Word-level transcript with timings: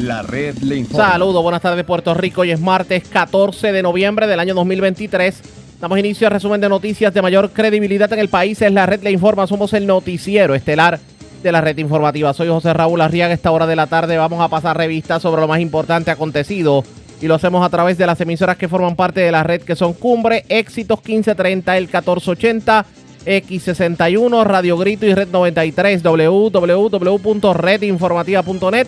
La 0.00 0.22
red 0.22 0.56
le 0.62 0.76
informa. 0.76 1.12
Saludos, 1.12 1.42
buenas 1.42 1.60
tardes 1.60 1.84
Puerto 1.84 2.14
Rico. 2.14 2.40
Hoy 2.40 2.52
es 2.52 2.60
martes 2.60 3.06
14 3.06 3.70
de 3.70 3.82
noviembre 3.82 4.26
del 4.26 4.40
año 4.40 4.54
2023. 4.54 5.42
Damos 5.78 5.98
inicio 5.98 6.26
al 6.26 6.32
resumen 6.32 6.58
de 6.58 6.70
noticias 6.70 7.12
de 7.12 7.20
mayor 7.20 7.50
credibilidad 7.50 8.10
en 8.14 8.18
el 8.18 8.28
país. 8.28 8.62
Es 8.62 8.72
la 8.72 8.86
red 8.86 9.02
le 9.02 9.10
informa. 9.10 9.46
Somos 9.46 9.74
el 9.74 9.86
noticiero 9.86 10.54
estelar 10.54 10.98
de 11.42 11.52
la 11.52 11.60
red 11.60 11.76
informativa. 11.76 12.32
Soy 12.32 12.48
José 12.48 12.72
Raúl 12.72 13.02
Arriaga. 13.02 13.34
Esta 13.34 13.50
hora 13.50 13.66
de 13.66 13.76
la 13.76 13.88
tarde 13.88 14.16
vamos 14.16 14.40
a 14.40 14.48
pasar 14.48 14.78
revistas 14.78 15.20
sobre 15.20 15.42
lo 15.42 15.48
más 15.48 15.60
importante 15.60 16.10
acontecido. 16.10 16.82
Y 17.20 17.26
lo 17.26 17.34
hacemos 17.34 17.62
a 17.62 17.68
través 17.68 17.98
de 17.98 18.06
las 18.06 18.18
emisoras 18.22 18.56
que 18.56 18.68
forman 18.68 18.96
parte 18.96 19.20
de 19.20 19.30
la 19.30 19.42
red, 19.42 19.60
que 19.60 19.76
son 19.76 19.92
Cumbre, 19.92 20.46
Éxitos 20.48 21.00
1530, 21.00 21.76
el 21.76 21.84
1480, 21.84 22.86
X61, 23.26 24.44
Radio 24.44 24.78
Grito 24.78 25.04
y 25.04 25.12
Red 25.12 25.28
93, 25.28 26.02
www.redinformativa.net. 26.02 28.86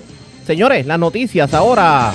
Señores, 0.52 0.84
las 0.84 0.98
noticias 0.98 1.54
ahora. 1.54 2.14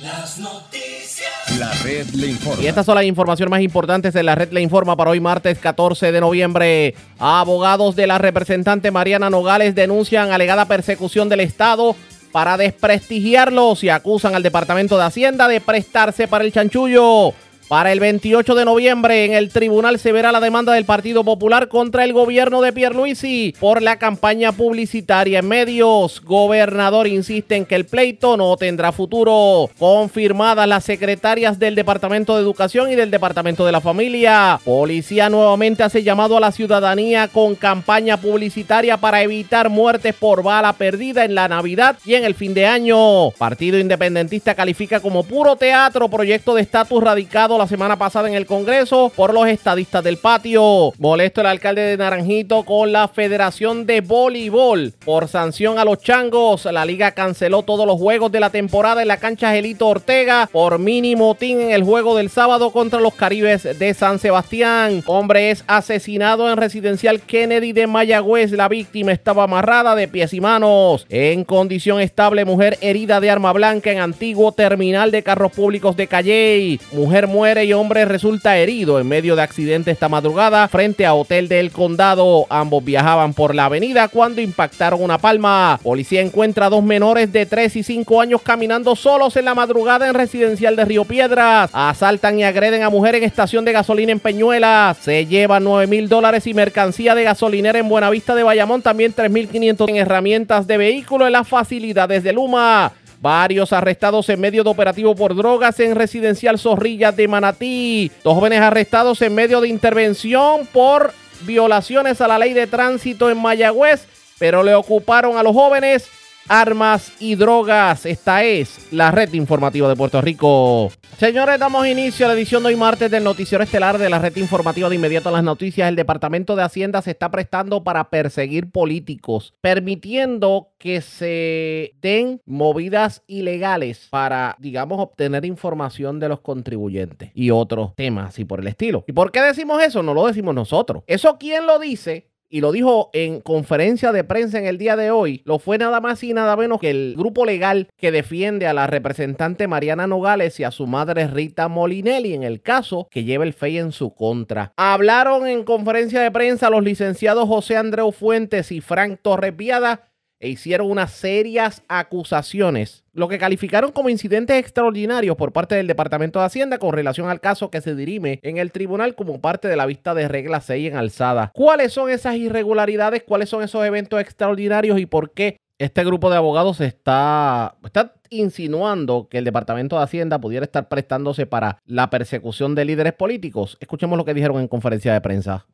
Las 0.00 0.38
noticias. 0.38 1.58
La 1.58 1.70
red 1.84 2.06
le 2.14 2.28
informa. 2.28 2.62
Y 2.62 2.66
estas 2.68 2.86
son 2.86 2.94
las 2.94 3.04
informaciones 3.04 3.50
más 3.50 3.60
importantes 3.60 4.14
de 4.14 4.22
la 4.22 4.34
red 4.34 4.50
Le 4.50 4.62
Informa 4.62 4.96
para 4.96 5.10
hoy 5.10 5.20
martes 5.20 5.58
14 5.58 6.10
de 6.10 6.20
noviembre. 6.22 6.94
Abogados 7.18 7.96
de 7.96 8.06
la 8.06 8.16
representante 8.16 8.90
Mariana 8.90 9.28
Nogales 9.28 9.74
denuncian 9.74 10.32
alegada 10.32 10.64
persecución 10.64 11.28
del 11.28 11.40
Estado 11.40 11.94
para 12.32 12.56
desprestigiarlos 12.56 13.84
y 13.84 13.90
acusan 13.90 14.34
al 14.34 14.42
Departamento 14.42 14.96
de 14.96 15.04
Hacienda 15.04 15.48
de 15.48 15.60
prestarse 15.60 16.26
para 16.28 16.44
el 16.44 16.52
chanchullo. 16.54 17.34
Para 17.68 17.90
el 17.90 17.98
28 17.98 18.54
de 18.54 18.64
noviembre 18.64 19.24
en 19.24 19.32
el 19.32 19.50
tribunal 19.50 19.98
se 19.98 20.12
verá 20.12 20.30
la 20.30 20.38
demanda 20.38 20.72
del 20.72 20.84
Partido 20.84 21.24
Popular 21.24 21.66
contra 21.66 22.04
el 22.04 22.12
gobierno 22.12 22.60
de 22.60 22.72
Pierluisi 22.72 23.56
por 23.58 23.82
la 23.82 23.98
campaña 23.98 24.52
publicitaria 24.52 25.40
en 25.40 25.48
medios. 25.48 26.22
Gobernador 26.22 27.08
insiste 27.08 27.56
en 27.56 27.66
que 27.66 27.74
el 27.74 27.84
pleito 27.84 28.36
no 28.36 28.56
tendrá 28.56 28.92
futuro. 28.92 29.68
Confirmadas 29.80 30.68
las 30.68 30.84
secretarias 30.84 31.58
del 31.58 31.74
Departamento 31.74 32.36
de 32.36 32.42
Educación 32.42 32.92
y 32.92 32.94
del 32.94 33.10
Departamento 33.10 33.66
de 33.66 33.72
la 33.72 33.80
Familia. 33.80 34.60
Policía 34.64 35.28
nuevamente 35.28 35.82
hace 35.82 36.04
llamado 36.04 36.36
a 36.36 36.40
la 36.40 36.52
ciudadanía 36.52 37.26
con 37.26 37.56
campaña 37.56 38.16
publicitaria 38.16 38.96
para 38.96 39.22
evitar 39.22 39.70
muertes 39.70 40.14
por 40.14 40.44
bala 40.44 40.72
perdida 40.74 41.24
en 41.24 41.34
la 41.34 41.48
Navidad 41.48 41.98
y 42.04 42.14
en 42.14 42.22
el 42.22 42.36
fin 42.36 42.54
de 42.54 42.66
año. 42.66 43.32
Partido 43.32 43.76
Independentista 43.76 44.54
califica 44.54 45.00
como 45.00 45.24
puro 45.24 45.56
teatro 45.56 46.08
proyecto 46.08 46.54
de 46.54 46.62
estatus 46.62 47.02
radicado 47.02 47.55
la 47.58 47.66
semana 47.66 47.96
pasada 47.96 48.28
en 48.28 48.34
el 48.34 48.46
Congreso 48.46 49.12
por 49.14 49.34
los 49.34 49.48
estadistas 49.48 50.02
del 50.04 50.18
patio. 50.18 50.92
Molesto 50.98 51.40
el 51.40 51.46
alcalde 51.48 51.82
de 51.82 51.96
Naranjito 51.96 52.64
con 52.64 52.92
la 52.92 53.08
Federación 53.08 53.86
de 53.86 54.00
Voleibol 54.00 54.92
por 55.04 55.28
sanción 55.28 55.78
a 55.78 55.84
los 55.84 55.98
changos. 55.98 56.66
La 56.66 56.84
liga 56.84 57.12
canceló 57.12 57.62
todos 57.62 57.86
los 57.86 57.98
juegos 57.98 58.32
de 58.32 58.40
la 58.40 58.50
temporada 58.50 59.02
en 59.02 59.08
la 59.08 59.16
cancha 59.16 59.52
Gelito 59.52 59.88
Ortega 59.88 60.48
por 60.50 60.78
mínimo 60.78 61.16
motín 61.16 61.60
en 61.60 61.70
el 61.72 61.82
juego 61.82 62.16
del 62.16 62.30
sábado 62.30 62.70
contra 62.70 63.00
los 63.00 63.14
Caribes 63.14 63.78
de 63.78 63.94
San 63.94 64.18
Sebastián. 64.18 65.02
Hombre 65.06 65.50
es 65.50 65.64
asesinado 65.66 66.50
en 66.50 66.56
residencial 66.56 67.20
Kennedy 67.20 67.72
de 67.72 67.86
Mayagüez. 67.86 68.52
La 68.52 68.68
víctima 68.68 69.12
estaba 69.12 69.44
amarrada 69.44 69.94
de 69.94 70.06
pies 70.06 70.32
y 70.32 70.40
manos. 70.40 71.06
En 71.08 71.44
condición 71.44 72.00
estable, 72.00 72.44
mujer 72.44 72.78
herida 72.80 73.20
de 73.20 73.30
arma 73.30 73.52
blanca 73.52 73.90
en 73.90 73.98
antiguo 73.98 74.52
terminal 74.52 75.10
de 75.10 75.22
carros 75.22 75.52
públicos 75.52 75.96
de 75.96 76.06
Calley. 76.06 76.80
Mujer 76.92 77.26
y 77.46 77.72
hombre 77.72 78.04
resulta 78.04 78.58
herido 78.58 78.98
en 78.98 79.06
medio 79.06 79.36
de 79.36 79.42
accidente 79.42 79.92
esta 79.92 80.08
madrugada 80.08 80.66
frente 80.66 81.06
a 81.06 81.14
Hotel 81.14 81.46
del 81.46 81.70
Condado. 81.70 82.44
Ambos 82.50 82.84
viajaban 82.84 83.34
por 83.34 83.54
la 83.54 83.66
avenida 83.66 84.08
cuando 84.08 84.40
impactaron 84.40 85.00
una 85.00 85.18
palma. 85.18 85.78
Policía 85.80 86.22
encuentra 86.22 86.66
a 86.66 86.70
dos 86.70 86.82
menores 86.82 87.32
de 87.32 87.46
3 87.46 87.76
y 87.76 87.82
5 87.84 88.20
años 88.20 88.42
caminando 88.42 88.96
solos 88.96 89.36
en 89.36 89.44
la 89.44 89.54
madrugada 89.54 90.08
en 90.08 90.14
residencial 90.14 90.74
de 90.74 90.84
Río 90.86 91.04
Piedras. 91.04 91.70
Asaltan 91.72 92.40
y 92.40 92.42
agreden 92.42 92.82
a 92.82 92.90
mujer 92.90 93.14
en 93.14 93.22
estación 93.22 93.64
de 93.64 93.72
gasolina 93.72 94.10
en 94.10 94.18
Peñuelas. 94.18 94.96
Se 94.96 95.24
llevan 95.24 95.62
9 95.62 95.86
mil 95.86 96.08
dólares 96.08 96.48
y 96.48 96.54
mercancía 96.54 97.14
de 97.14 97.22
gasolinera 97.22 97.78
en 97.78 97.88
Buenavista 97.88 98.34
de 98.34 98.42
Bayamón. 98.42 98.82
También 98.82 99.14
3.500 99.14 99.88
en 99.88 99.96
herramientas 99.96 100.66
de 100.66 100.78
vehículo 100.78 101.26
en 101.28 101.32
las 101.32 101.46
facilidades 101.46 102.24
de 102.24 102.32
Luma. 102.32 102.92
Varios 103.26 103.72
arrestados 103.72 104.28
en 104.28 104.40
medio 104.40 104.62
de 104.62 104.70
operativo 104.70 105.16
por 105.16 105.34
drogas 105.34 105.80
en 105.80 105.96
residencial 105.96 106.60
Zorrilla 106.60 107.10
de 107.10 107.26
Manatí. 107.26 108.12
Dos 108.22 108.34
jóvenes 108.34 108.60
arrestados 108.60 109.20
en 109.20 109.34
medio 109.34 109.60
de 109.60 109.66
intervención 109.66 110.64
por 110.72 111.12
violaciones 111.40 112.20
a 112.20 112.28
la 112.28 112.38
ley 112.38 112.52
de 112.52 112.68
tránsito 112.68 113.28
en 113.28 113.42
Mayagüez, 113.42 114.06
pero 114.38 114.62
le 114.62 114.76
ocuparon 114.76 115.36
a 115.36 115.42
los 115.42 115.54
jóvenes 115.54 116.08
armas 116.48 117.12
y 117.20 117.34
drogas. 117.34 118.06
Esta 118.06 118.44
es 118.44 118.92
la 118.92 119.10
red 119.10 119.32
informativa 119.34 119.88
de 119.88 119.96
Puerto 119.96 120.20
Rico. 120.20 120.90
Señores, 121.18 121.58
damos 121.58 121.86
inicio 121.86 122.26
a 122.26 122.28
la 122.28 122.34
edición 122.34 122.62
de 122.62 122.68
hoy 122.68 122.76
martes 122.76 123.10
del 123.10 123.24
noticiero 123.24 123.64
estelar 123.64 123.98
de 123.98 124.10
la 124.10 124.18
red 124.18 124.36
informativa 124.36 124.88
de 124.88 124.96
inmediato 124.96 125.28
a 125.28 125.32
las 125.32 125.44
noticias. 125.44 125.88
El 125.88 125.96
Departamento 125.96 126.56
de 126.56 126.62
Hacienda 126.62 127.02
se 127.02 127.12
está 127.12 127.30
prestando 127.30 127.84
para 127.84 128.10
perseguir 128.10 128.70
políticos, 128.70 129.54
permitiendo 129.60 130.72
que 130.78 131.00
se 131.00 131.94
den 132.00 132.40
movidas 132.44 133.22
ilegales 133.26 134.08
para, 134.10 134.56
digamos, 134.58 135.00
obtener 135.00 135.44
información 135.44 136.20
de 136.20 136.28
los 136.28 136.40
contribuyentes 136.40 137.30
y 137.34 137.50
otros 137.50 137.94
temas 137.94 138.38
y 138.38 138.44
por 138.44 138.60
el 138.60 138.66
estilo. 138.66 139.04
¿Y 139.06 139.12
por 139.12 139.32
qué 139.32 139.40
decimos 139.40 139.82
eso? 139.82 140.02
No 140.02 140.14
lo 140.14 140.26
decimos 140.26 140.54
nosotros. 140.54 141.02
¿Eso 141.06 141.38
quién 141.38 141.66
lo 141.66 141.78
dice? 141.78 142.28
Y 142.56 142.62
lo 142.62 142.72
dijo 142.72 143.10
en 143.12 143.42
conferencia 143.42 144.12
de 144.12 144.24
prensa 144.24 144.58
en 144.58 144.64
el 144.64 144.78
día 144.78 144.96
de 144.96 145.10
hoy, 145.10 145.42
lo 145.44 145.58
fue 145.58 145.76
nada 145.76 146.00
más 146.00 146.24
y 146.24 146.32
nada 146.32 146.56
menos 146.56 146.80
que 146.80 146.88
el 146.88 147.14
grupo 147.14 147.44
legal 147.44 147.90
que 147.98 148.10
defiende 148.10 148.66
a 148.66 148.72
la 148.72 148.86
representante 148.86 149.68
Mariana 149.68 150.06
Nogales 150.06 150.58
y 150.58 150.64
a 150.64 150.70
su 150.70 150.86
madre 150.86 151.26
Rita 151.26 151.68
Molinelli 151.68 152.32
en 152.32 152.44
el 152.44 152.62
caso 152.62 153.08
que 153.10 153.24
lleva 153.24 153.44
el 153.44 153.52
FEI 153.52 153.76
en 153.76 153.92
su 153.92 154.14
contra. 154.14 154.72
Hablaron 154.78 155.46
en 155.46 155.64
conferencia 155.64 156.22
de 156.22 156.30
prensa 156.30 156.70
los 156.70 156.82
licenciados 156.82 157.46
José 157.46 157.76
Andreu 157.76 158.10
Fuentes 158.10 158.72
y 158.72 158.80
Frank 158.80 159.18
Torrepiada 159.20 160.08
e 160.40 160.48
hicieron 160.48 160.90
unas 160.90 161.12
serias 161.12 161.82
acusaciones, 161.88 163.04
lo 163.12 163.28
que 163.28 163.38
calificaron 163.38 163.92
como 163.92 164.10
incidentes 164.10 164.58
extraordinarios 164.58 165.36
por 165.36 165.52
parte 165.52 165.74
del 165.74 165.86
Departamento 165.86 166.38
de 166.38 166.46
Hacienda 166.46 166.78
con 166.78 166.92
relación 166.92 167.28
al 167.28 167.40
caso 167.40 167.70
que 167.70 167.80
se 167.80 167.94
dirime 167.94 168.38
en 168.42 168.58
el 168.58 168.72
tribunal 168.72 169.14
como 169.14 169.40
parte 169.40 169.68
de 169.68 169.76
la 169.76 169.86
vista 169.86 170.14
de 170.14 170.28
regla 170.28 170.60
6 170.60 170.90
en 170.90 170.96
alzada. 170.96 171.50
¿Cuáles 171.54 171.92
son 171.92 172.10
esas 172.10 172.36
irregularidades? 172.36 173.22
¿Cuáles 173.22 173.48
son 173.48 173.62
esos 173.62 173.84
eventos 173.84 174.20
extraordinarios 174.20 174.98
y 174.98 175.06
por 175.06 175.32
qué 175.32 175.58
este 175.78 176.04
grupo 176.04 176.30
de 176.30 176.36
abogados 176.36 176.80
está, 176.80 177.76
está 177.84 178.14
insinuando 178.30 179.28
que 179.28 179.38
el 179.38 179.44
Departamento 179.44 179.96
de 179.96 180.04
Hacienda 180.04 180.40
pudiera 180.40 180.64
estar 180.64 180.88
prestándose 180.88 181.46
para 181.46 181.78
la 181.84 182.10
persecución 182.10 182.74
de 182.74 182.84
líderes 182.84 183.12
políticos? 183.12 183.76
Escuchemos 183.80 184.16
lo 184.16 184.24
que 184.24 184.34
dijeron 184.34 184.60
en 184.60 184.68
conferencia 184.68 185.12
de 185.12 185.20
prensa. 185.20 185.66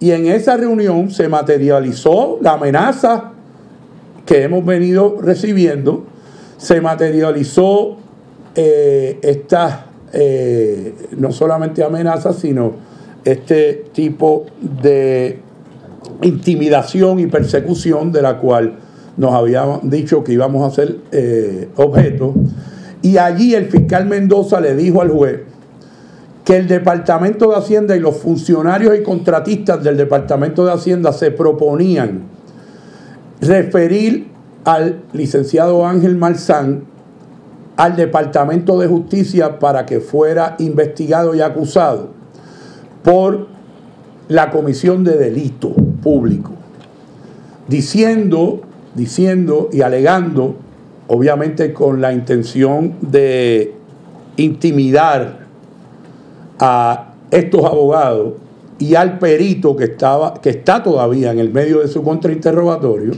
Y 0.00 0.10
en 0.10 0.26
esa 0.26 0.56
reunión 0.56 1.10
se 1.10 1.28
materializó 1.28 2.38
la 2.42 2.52
amenaza 2.54 3.33
que 4.26 4.42
hemos 4.42 4.64
venido 4.64 5.16
recibiendo, 5.20 6.04
se 6.56 6.80
materializó 6.80 7.96
eh, 8.54 9.18
esta, 9.22 9.86
eh, 10.12 10.94
no 11.16 11.32
solamente 11.32 11.82
amenaza, 11.82 12.32
sino 12.32 12.72
este 13.24 13.86
tipo 13.92 14.46
de 14.60 15.40
intimidación 16.22 17.20
y 17.20 17.26
persecución 17.26 18.12
de 18.12 18.22
la 18.22 18.38
cual 18.38 18.78
nos 19.16 19.32
habían 19.32 19.88
dicho 19.90 20.24
que 20.24 20.32
íbamos 20.32 20.70
a 20.70 20.74
ser 20.74 20.96
eh, 21.12 21.68
objeto. 21.76 22.34
Y 23.02 23.18
allí 23.18 23.54
el 23.54 23.66
fiscal 23.66 24.06
Mendoza 24.06 24.60
le 24.60 24.74
dijo 24.74 25.02
al 25.02 25.10
juez 25.10 25.40
que 26.44 26.56
el 26.56 26.68
Departamento 26.68 27.50
de 27.50 27.56
Hacienda 27.56 27.96
y 27.96 28.00
los 28.00 28.16
funcionarios 28.16 28.96
y 28.98 29.02
contratistas 29.02 29.82
del 29.82 29.96
Departamento 29.96 30.64
de 30.64 30.72
Hacienda 30.72 31.12
se 31.12 31.30
proponían 31.30 32.22
referir 33.40 34.28
al 34.64 35.02
licenciado 35.12 35.86
Ángel 35.86 36.16
Marzán 36.16 36.84
al 37.76 37.96
Departamento 37.96 38.78
de 38.78 38.86
Justicia 38.86 39.58
para 39.58 39.84
que 39.84 40.00
fuera 40.00 40.56
investigado 40.58 41.34
y 41.34 41.40
acusado 41.40 42.10
por 43.02 43.48
la 44.28 44.50
Comisión 44.50 45.04
de 45.04 45.16
Delito 45.16 45.74
Público, 46.02 46.52
diciendo, 47.68 48.62
diciendo 48.94 49.68
y 49.72 49.82
alegando, 49.82 50.56
obviamente 51.08 51.74
con 51.74 52.00
la 52.00 52.12
intención 52.12 52.94
de 53.00 53.74
intimidar 54.36 55.44
a 56.58 57.12
estos 57.30 57.64
abogados 57.64 58.34
y 58.78 58.94
al 58.94 59.18
perito 59.18 59.76
que 59.76 59.84
estaba 59.84 60.34
que 60.34 60.50
está 60.50 60.82
todavía 60.82 61.32
en 61.32 61.38
el 61.38 61.52
medio 61.52 61.80
de 61.80 61.88
su 61.88 62.02
contrainterrogatorio 62.02 63.12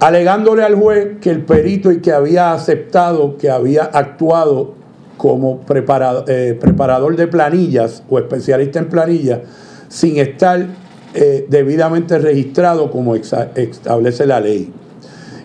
alegándole 0.00 0.62
al 0.62 0.74
juez 0.74 1.18
que 1.20 1.30
el 1.30 1.44
perito 1.44 1.92
y 1.92 2.00
que 2.00 2.12
había 2.12 2.52
aceptado 2.52 3.36
que 3.36 3.50
había 3.50 3.84
actuado 3.84 4.74
como 5.18 5.60
eh, 5.68 6.58
preparador 6.58 7.16
de 7.16 7.26
planillas 7.26 8.02
o 8.08 8.18
especialista 8.18 8.78
en 8.78 8.88
planillas 8.88 9.40
sin 9.88 10.16
estar 10.18 10.66
eh, 11.14 11.46
debidamente 11.48 12.18
registrado 12.18 12.90
como 12.90 13.14
establece 13.14 14.26
la 14.26 14.40
ley. 14.40 14.72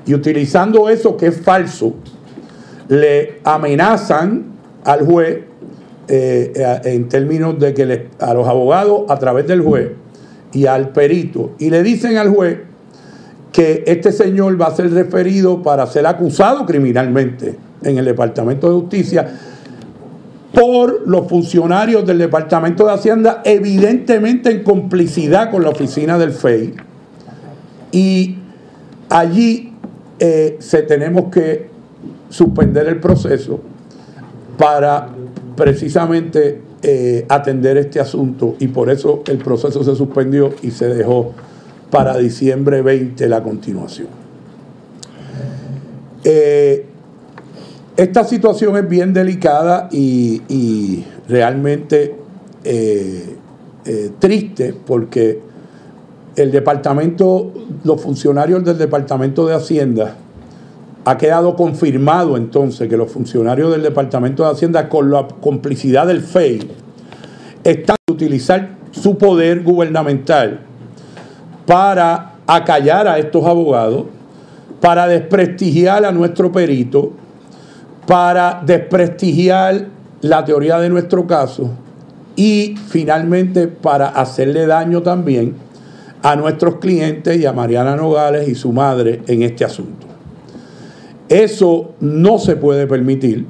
Y 0.05 0.13
utilizando 0.13 0.89
eso 0.89 1.15
que 1.15 1.27
es 1.27 1.41
falso, 1.41 1.93
le 2.89 3.39
amenazan 3.43 4.53
al 4.83 5.05
juez 5.05 5.39
eh, 6.07 6.53
eh, 6.55 6.81
en 6.85 7.07
términos 7.07 7.59
de 7.59 7.73
que 7.73 8.09
a 8.19 8.33
los 8.33 8.47
abogados 8.47 9.03
a 9.09 9.17
través 9.17 9.47
del 9.47 9.61
juez 9.61 9.91
y 10.51 10.65
al 10.65 10.89
perito 10.89 11.51
y 11.59 11.69
le 11.69 11.81
dicen 11.83 12.17
al 12.17 12.29
juez 12.29 12.59
que 13.51 13.83
este 13.87 14.11
señor 14.11 14.59
va 14.59 14.67
a 14.67 14.75
ser 14.75 14.91
referido 14.91 15.61
para 15.61 15.85
ser 15.87 16.05
acusado 16.07 16.65
criminalmente 16.65 17.55
en 17.83 17.97
el 17.97 18.05
Departamento 18.05 18.67
de 18.67 18.81
Justicia 18.81 19.27
por 20.53 21.07
los 21.07 21.27
funcionarios 21.27 22.05
del 22.05 22.19
Departamento 22.19 22.85
de 22.85 22.93
Hacienda, 22.93 23.41
evidentemente 23.43 24.51
en 24.51 24.63
complicidad 24.63 25.49
con 25.49 25.63
la 25.63 25.69
oficina 25.69 26.17
del 26.17 26.31
FEI. 26.31 26.75
Y 27.91 28.37
allí 29.09 29.73
eh, 30.19 30.57
se 30.59 30.83
tenemos 30.83 31.31
que 31.31 31.69
suspender 32.29 32.87
el 32.87 32.99
proceso 32.99 33.61
para 34.57 35.09
precisamente 35.55 36.61
eh, 36.81 37.25
atender 37.29 37.77
este 37.77 37.99
asunto 37.99 38.55
y 38.59 38.67
por 38.67 38.89
eso 38.89 39.23
el 39.27 39.37
proceso 39.37 39.83
se 39.83 39.95
suspendió 39.95 40.53
y 40.61 40.71
se 40.71 40.87
dejó 40.87 41.33
para 41.89 42.17
diciembre 42.17 42.81
20 42.81 43.27
la 43.29 43.43
continuación. 43.43 44.07
Eh, 46.23 46.85
esta 47.95 48.23
situación 48.23 48.75
es 48.77 48.89
bien 48.89 49.13
delicada 49.13 49.89
y, 49.91 51.05
realmente 51.27 52.15
eh, 52.65 53.37
triste 54.19 54.75
porque 54.85 55.39
el 56.35 56.51
departamento, 56.51 57.53
los 57.83 58.01
funcionarios 58.01 58.65
del 58.65 58.77
departamento 58.77 59.45
de 59.45 59.55
Hacienda, 59.55 60.17
ha 61.05 61.17
quedado 61.17 61.55
confirmado 61.55 62.37
entonces 62.37 62.87
que 62.87 62.97
los 62.97 63.11
funcionarios 63.11 63.71
del 63.71 63.83
departamento 63.83 64.43
de 64.43 64.51
Hacienda 64.51 64.87
con 64.87 65.11
la 65.11 65.27
complicidad 65.27 66.07
del 66.07 66.21
FEI 66.21 66.67
están 67.63 67.97
a 68.09 68.11
utilizar 68.11 68.75
su 68.91 69.17
poder 69.17 69.63
gubernamental 69.63 70.61
para 71.65 72.33
acallar 72.47 73.07
a 73.07 73.17
estos 73.17 73.45
abogados, 73.45 74.05
para 74.79 75.07
desprestigiar 75.07 76.05
a 76.05 76.11
nuestro 76.11 76.51
perito, 76.51 77.11
para 78.05 78.61
desprestigiar 78.65 79.87
la 80.21 80.45
teoría 80.45 80.79
de 80.79 80.89
nuestro 80.89 81.27
caso 81.27 81.71
y 82.35 82.75
finalmente 82.87 83.67
para 83.67 84.07
hacerle 84.09 84.65
daño 84.65 85.01
también 85.01 85.55
a 86.21 86.35
nuestros 86.35 86.75
clientes 86.75 87.37
y 87.37 87.45
a 87.45 87.51
Mariana 87.51 87.95
Nogales 87.95 88.47
y 88.47 88.55
su 88.55 88.71
madre 88.71 89.21
en 89.27 89.43
este 89.43 89.65
asunto. 89.65 90.12
Eso 91.33 91.95
no 91.99 92.37
se 92.37 92.55
puede 92.57 92.85
permitir, 92.85 93.47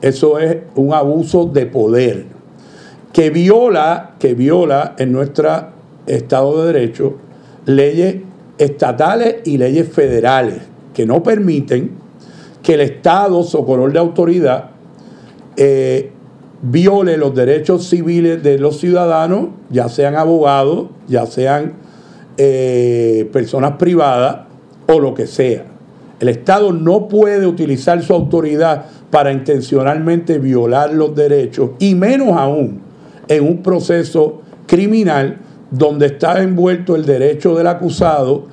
eso 0.00 0.40
es 0.40 0.56
un 0.74 0.92
abuso 0.92 1.44
de 1.44 1.66
poder 1.66 2.24
que 3.12 3.30
viola, 3.30 4.16
que 4.18 4.34
viola 4.34 4.96
en 4.98 5.12
nuestro 5.12 5.68
Estado 6.04 6.64
de 6.64 6.72
Derecho 6.72 7.18
leyes 7.64 8.16
estatales 8.58 9.36
y 9.44 9.56
leyes 9.56 9.88
federales 9.88 10.62
que 10.94 11.06
no 11.06 11.22
permiten 11.22 11.92
que 12.60 12.74
el 12.74 12.80
Estado, 12.80 13.44
socorro 13.44 13.88
de 13.88 14.00
autoridad, 14.00 14.70
eh, 15.56 16.10
viole 16.60 17.16
los 17.18 17.36
derechos 17.36 17.88
civiles 17.88 18.42
de 18.42 18.58
los 18.58 18.80
ciudadanos, 18.80 19.50
ya 19.70 19.88
sean 19.88 20.16
abogados, 20.16 20.88
ya 21.06 21.26
sean 21.26 21.74
eh, 22.36 23.30
personas 23.32 23.76
privadas 23.76 24.48
o 24.88 24.98
lo 24.98 25.14
que 25.14 25.28
sea. 25.28 25.71
El 26.22 26.28
Estado 26.28 26.72
no 26.72 27.08
puede 27.08 27.48
utilizar 27.48 28.00
su 28.00 28.12
autoridad 28.12 28.84
para 29.10 29.32
intencionalmente 29.32 30.38
violar 30.38 30.94
los 30.94 31.16
derechos 31.16 31.70
y 31.80 31.96
menos 31.96 32.38
aún 32.38 32.80
en 33.26 33.42
un 33.42 33.60
proceso 33.60 34.40
criminal 34.68 35.38
donde 35.72 36.06
está 36.06 36.40
envuelto 36.40 36.94
el 36.94 37.04
derecho 37.04 37.56
del 37.56 37.66
acusado 37.66 38.46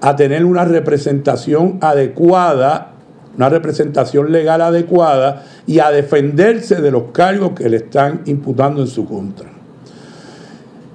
a 0.00 0.14
tener 0.14 0.44
una 0.44 0.64
representación 0.64 1.78
adecuada, 1.80 2.92
una 3.36 3.48
representación 3.48 4.30
legal 4.30 4.60
adecuada 4.60 5.42
y 5.66 5.80
a 5.80 5.90
defenderse 5.90 6.80
de 6.80 6.92
los 6.92 7.10
cargos 7.10 7.54
que 7.56 7.68
le 7.68 7.78
están 7.78 8.22
imputando 8.26 8.82
en 8.82 8.86
su 8.86 9.04
contra. 9.04 9.55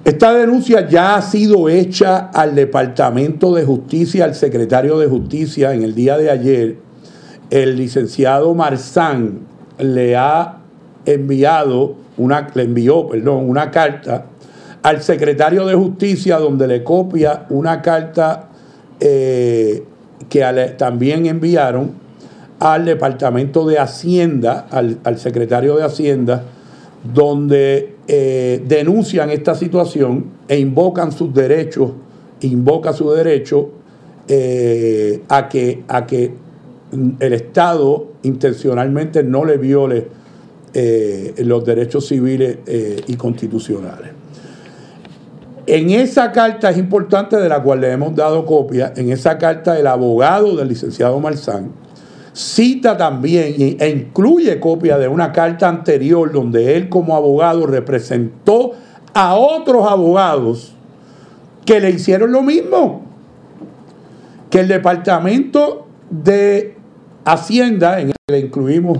Esta 0.04 0.34
denuncia 0.34 0.88
ya 0.88 1.14
ha 1.14 1.22
sido 1.22 1.68
hecha 1.68 2.30
al 2.34 2.56
Departamento 2.56 3.54
de 3.54 3.64
Justicia, 3.64 4.24
al 4.24 4.34
secretario 4.34 4.98
de 4.98 5.06
Justicia 5.06 5.74
en 5.74 5.84
el 5.84 5.94
día 5.94 6.18
de 6.18 6.28
ayer. 6.28 6.78
El 7.50 7.76
licenciado 7.76 8.52
Marzán 8.52 9.46
le 9.78 10.16
ha 10.16 10.58
enviado 11.06 11.94
una, 12.16 12.48
le 12.52 12.64
envió, 12.64 12.98
una 13.02 13.70
carta 13.70 14.26
al 14.82 15.02
secretario 15.02 15.66
de 15.66 15.74
Justicia 15.76 16.38
donde 16.38 16.66
le 16.66 16.82
copia 16.82 17.46
una 17.50 17.80
carta 17.80 18.48
eh, 18.98 19.84
que 20.28 20.74
también 20.76 21.26
enviaron 21.26 21.92
al 22.58 22.86
Departamento 22.86 23.64
de 23.66 23.78
Hacienda, 23.78 24.66
al, 24.68 24.98
al 25.04 25.18
secretario 25.18 25.76
de 25.76 25.84
Hacienda, 25.84 26.42
donde 27.02 27.96
eh, 28.06 28.62
denuncian 28.66 29.30
esta 29.30 29.54
situación 29.54 30.26
e 30.48 30.58
invocan 30.58 31.12
sus 31.12 31.34
derechos, 31.34 31.90
invoca 32.40 32.92
su 32.92 33.10
derecho 33.10 33.70
eh, 34.28 35.22
a, 35.28 35.48
que, 35.48 35.82
a 35.88 36.06
que 36.06 36.32
el 37.20 37.32
Estado 37.32 38.08
intencionalmente 38.22 39.22
no 39.24 39.44
le 39.44 39.56
viole 39.56 40.06
eh, 40.74 41.34
los 41.38 41.64
derechos 41.64 42.06
civiles 42.06 42.58
y 43.06 43.14
constitucionales. 43.16 44.10
En 45.66 45.90
esa 45.90 46.32
carta 46.32 46.70
es 46.70 46.78
importante, 46.78 47.36
de 47.36 47.48
la 47.48 47.62
cual 47.62 47.80
le 47.80 47.92
hemos 47.92 48.16
dado 48.16 48.44
copia, 48.44 48.92
en 48.96 49.12
esa 49.12 49.38
carta 49.38 49.78
el 49.78 49.86
abogado 49.86 50.56
del 50.56 50.68
licenciado 50.68 51.20
Marzán 51.20 51.70
cita 52.32 52.96
también 52.96 53.76
e 53.78 53.88
incluye 53.90 54.58
copia 54.58 54.98
de 54.98 55.08
una 55.08 55.32
carta 55.32 55.68
anterior 55.68 56.32
donde 56.32 56.76
él 56.76 56.88
como 56.88 57.14
abogado 57.14 57.66
representó 57.66 58.72
a 59.14 59.34
otros 59.34 59.86
abogados 59.86 60.74
que 61.64 61.80
le 61.80 61.90
hicieron 61.90 62.32
lo 62.32 62.42
mismo, 62.42 63.02
que 64.50 64.60
el 64.60 64.68
departamento 64.68 65.86
de 66.10 66.76
Hacienda, 67.24 68.00
en 68.00 68.08
el 68.08 68.14
que 68.26 68.32
le 68.32 68.40
incluimos 68.40 68.98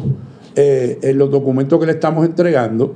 eh, 0.54 0.98
en 1.02 1.18
los 1.18 1.30
documentos 1.30 1.80
que 1.80 1.86
le 1.86 1.92
estamos 1.92 2.24
entregando, 2.24 2.94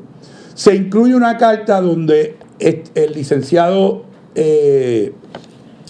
se 0.55 0.75
incluye 0.75 1.15
una 1.15 1.37
carta 1.37 1.81
donde 1.81 2.37
el 2.59 3.13
licenciado, 3.13 4.05
eh, 4.35 5.13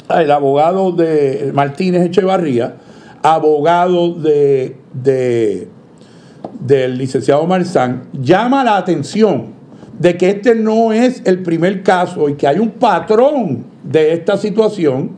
el 0.08 0.30
abogado 0.30 0.92
de 0.92 1.50
Martínez 1.54 2.06
Echevarría, 2.06 2.76
abogado 3.34 4.12
de, 4.14 4.76
de- 4.92 5.68
del 6.60 6.96
licenciado 6.98 7.46
Marzán, 7.46 8.04
llama 8.12 8.64
la 8.64 8.76
atención 8.76 9.54
de 9.98 10.16
que 10.16 10.30
este 10.30 10.54
no 10.54 10.92
es 10.92 11.22
el 11.24 11.42
primer 11.42 11.82
caso 11.82 12.28
y 12.28 12.34
que 12.34 12.46
hay 12.46 12.58
un 12.58 12.70
patrón 12.70 13.64
de 13.82 14.12
esta 14.12 14.36
situación 14.36 15.10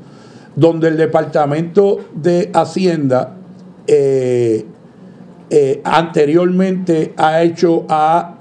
donde 0.57 0.88
el 0.88 0.97
Departamento 0.97 1.99
de 2.15 2.50
Hacienda 2.55 3.35
eh, 3.87 4.65
eh, 5.50 5.81
anteriormente 5.85 7.15
ha 7.17 7.43
hecho, 7.43 7.85
ha 7.88 8.35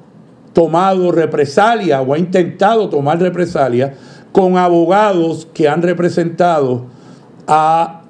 tomado 0.54 1.12
represalia 1.12 2.02
o 2.02 2.14
ha 2.14 2.18
intentado 2.18 2.90
tomar 2.90 3.20
represalia 3.20 3.94
con 4.32 4.58
abogados 4.58 5.48
que 5.54 5.68
han 5.70 5.82
representado 5.82 6.86
a 7.48 8.02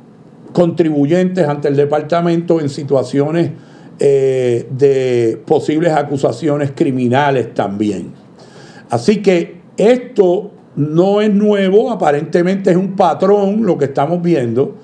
contribuyentes 0.58 1.48
ante 1.48 1.68
el 1.68 1.76
departamento 1.76 2.60
en 2.60 2.68
situaciones 2.68 3.52
eh, 4.00 4.66
de 4.72 5.40
posibles 5.46 5.94
acusaciones 5.94 6.72
criminales 6.76 7.54
también. 7.54 8.12
Así 8.90 9.22
que 9.22 9.58
esto 9.78 10.50
no 10.76 11.22
es 11.22 11.32
nuevo, 11.32 11.92
aparentemente 11.92 12.72
es 12.72 12.76
un 12.76 12.96
patrón 12.96 13.68
lo 13.68 13.78
que 13.78 13.86
estamos 13.86 14.20
viendo, 14.20 14.78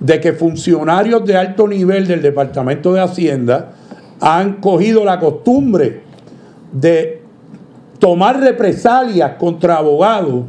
de 0.00 0.18
que 0.18 0.32
funcionarios 0.32 1.22
de 1.26 1.36
alto 1.36 1.68
nivel 1.68 2.06
del 2.06 2.22
Departamento 2.22 2.94
de 2.94 3.02
Hacienda 3.02 3.72
han 4.22 4.54
cogido 4.54 5.04
la 5.04 5.20
costumbre 5.20 6.00
de 6.72 7.20
tomar 7.98 8.40
represalias 8.40 9.32
contra 9.38 9.76
abogados 9.76 10.44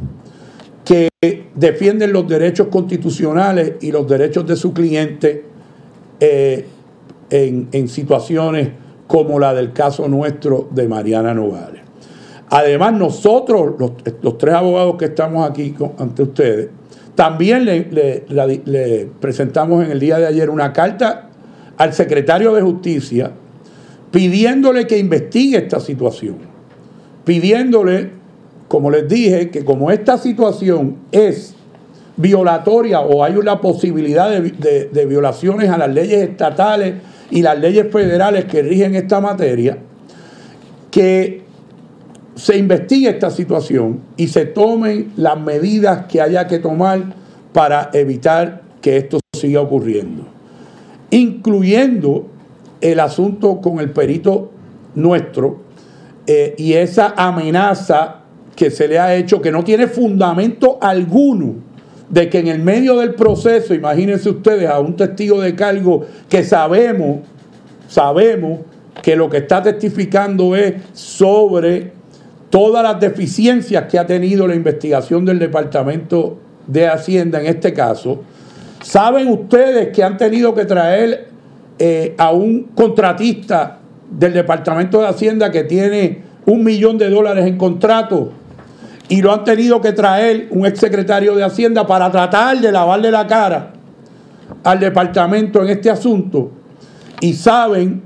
que 0.84 1.08
defienden 1.54 2.12
los 2.12 2.26
derechos 2.26 2.68
constitucionales 2.68 3.74
y 3.80 3.92
los 3.92 4.08
derechos 4.08 4.46
de 4.46 4.56
su 4.56 4.72
cliente 4.72 5.44
eh, 6.18 6.66
en, 7.30 7.68
en 7.72 7.88
situaciones 7.88 8.70
como 9.06 9.38
la 9.38 9.52
del 9.54 9.72
caso 9.72 10.08
nuestro 10.08 10.68
de 10.70 10.88
Mariana 10.88 11.34
Nogales. 11.34 11.82
Además, 12.48 12.94
nosotros, 12.94 13.74
los, 13.78 13.92
los 14.22 14.38
tres 14.38 14.54
abogados 14.54 14.96
que 14.96 15.04
estamos 15.06 15.48
aquí 15.48 15.74
ante 15.98 16.22
ustedes, 16.22 16.68
También 17.14 17.66
le 17.66 19.08
presentamos 19.20 19.84
en 19.84 19.90
el 19.90 20.00
día 20.00 20.18
de 20.18 20.26
ayer 20.26 20.48
una 20.48 20.72
carta 20.72 21.28
al 21.76 21.92
secretario 21.92 22.54
de 22.54 22.62
Justicia 22.62 23.30
pidiéndole 24.10 24.86
que 24.86 24.98
investigue 24.98 25.58
esta 25.58 25.80
situación, 25.80 26.36
pidiéndole, 27.24 28.10
como 28.70 28.88
les 28.88 29.08
dije, 29.08 29.50
que 29.50 29.64
como 29.64 29.90
esta 29.90 30.16
situación 30.16 30.98
es 31.10 31.56
violatoria 32.16 33.00
o 33.00 33.24
hay 33.24 33.34
una 33.34 33.60
posibilidad 33.60 34.30
de, 34.30 35.06
violaciones 35.06 35.68
a 35.70 35.76
las 35.76 35.92
leyes 35.92 36.22
estatales 36.22 36.94
y 37.32 37.42
las 37.42 37.58
leyes 37.58 37.90
federales 37.90 38.44
que 38.44 38.62
rigen 38.62 38.94
esta 38.94 39.20
materia, 39.20 39.76
que 40.92 41.42
se 42.36 42.58
investigue 42.58 43.08
esta 43.08 43.30
situación 43.30 44.02
y 44.16 44.28
se 44.28 44.46
tomen 44.46 45.14
las 45.16 45.36
medidas 45.40 46.06
que 46.06 46.20
haya 46.20 46.46
que 46.46 46.60
tomar 46.60 47.12
para 47.52 47.90
evitar 47.92 48.62
que 48.80 48.98
esto 48.98 49.18
siga 49.36 49.62
ocurriendo, 49.62 50.28
incluyendo 51.10 52.28
el 52.80 53.00
asunto 53.00 53.60
con 53.60 53.80
el 53.80 53.90
perito 53.90 54.52
nuestro 54.94 55.58
eh, 56.28 56.54
y 56.56 56.74
esa 56.74 57.14
amenaza 57.16 58.19
que 58.54 58.70
se 58.70 58.88
le 58.88 58.98
ha 58.98 59.14
hecho 59.14 59.40
que 59.40 59.50
no 59.50 59.64
tiene 59.64 59.86
fundamento 59.86 60.78
alguno 60.80 61.70
de 62.10 62.28
que 62.28 62.40
en 62.40 62.48
el 62.48 62.58
medio 62.58 62.98
del 62.98 63.14
proceso, 63.14 63.72
imagínense 63.72 64.28
ustedes 64.28 64.68
a 64.68 64.80
un 64.80 64.96
testigo 64.96 65.40
de 65.40 65.54
cargo 65.54 66.04
que 66.28 66.42
sabemos, 66.42 67.20
sabemos 67.88 68.60
que 69.00 69.14
lo 69.16 69.30
que 69.30 69.38
está 69.38 69.62
testificando 69.62 70.56
es 70.56 70.74
sobre 70.92 71.92
todas 72.50 72.82
las 72.82 73.00
deficiencias 73.00 73.84
que 73.84 73.98
ha 73.98 74.06
tenido 74.06 74.46
la 74.46 74.56
investigación 74.56 75.24
del 75.24 75.38
Departamento 75.38 76.38
de 76.66 76.88
Hacienda 76.88 77.40
en 77.40 77.46
este 77.46 77.72
caso. 77.72 78.22
¿Saben 78.82 79.28
ustedes 79.28 79.88
que 79.94 80.02
han 80.02 80.16
tenido 80.16 80.54
que 80.54 80.64
traer 80.64 81.28
eh, 81.78 82.14
a 82.18 82.32
un 82.32 82.64
contratista 82.74 83.78
del 84.10 84.32
Departamento 84.32 85.00
de 85.00 85.06
Hacienda 85.06 85.50
que 85.52 85.62
tiene 85.62 86.22
un 86.46 86.64
millón 86.64 86.98
de 86.98 87.08
dólares 87.08 87.46
en 87.46 87.56
contrato 87.56 88.32
y 89.10 89.20
lo 89.22 89.32
han 89.32 89.44
tenido 89.44 89.80
que 89.80 89.92
traer 89.92 90.46
un 90.50 90.64
exsecretario 90.64 91.34
de 91.34 91.42
Hacienda 91.42 91.86
para 91.86 92.10
tratar 92.10 92.58
de 92.60 92.72
lavarle 92.72 93.10
la 93.10 93.26
cara 93.26 93.72
al 94.62 94.78
departamento 94.78 95.62
en 95.62 95.68
este 95.68 95.90
asunto 95.90 96.52
y 97.20 97.32
saben 97.32 98.02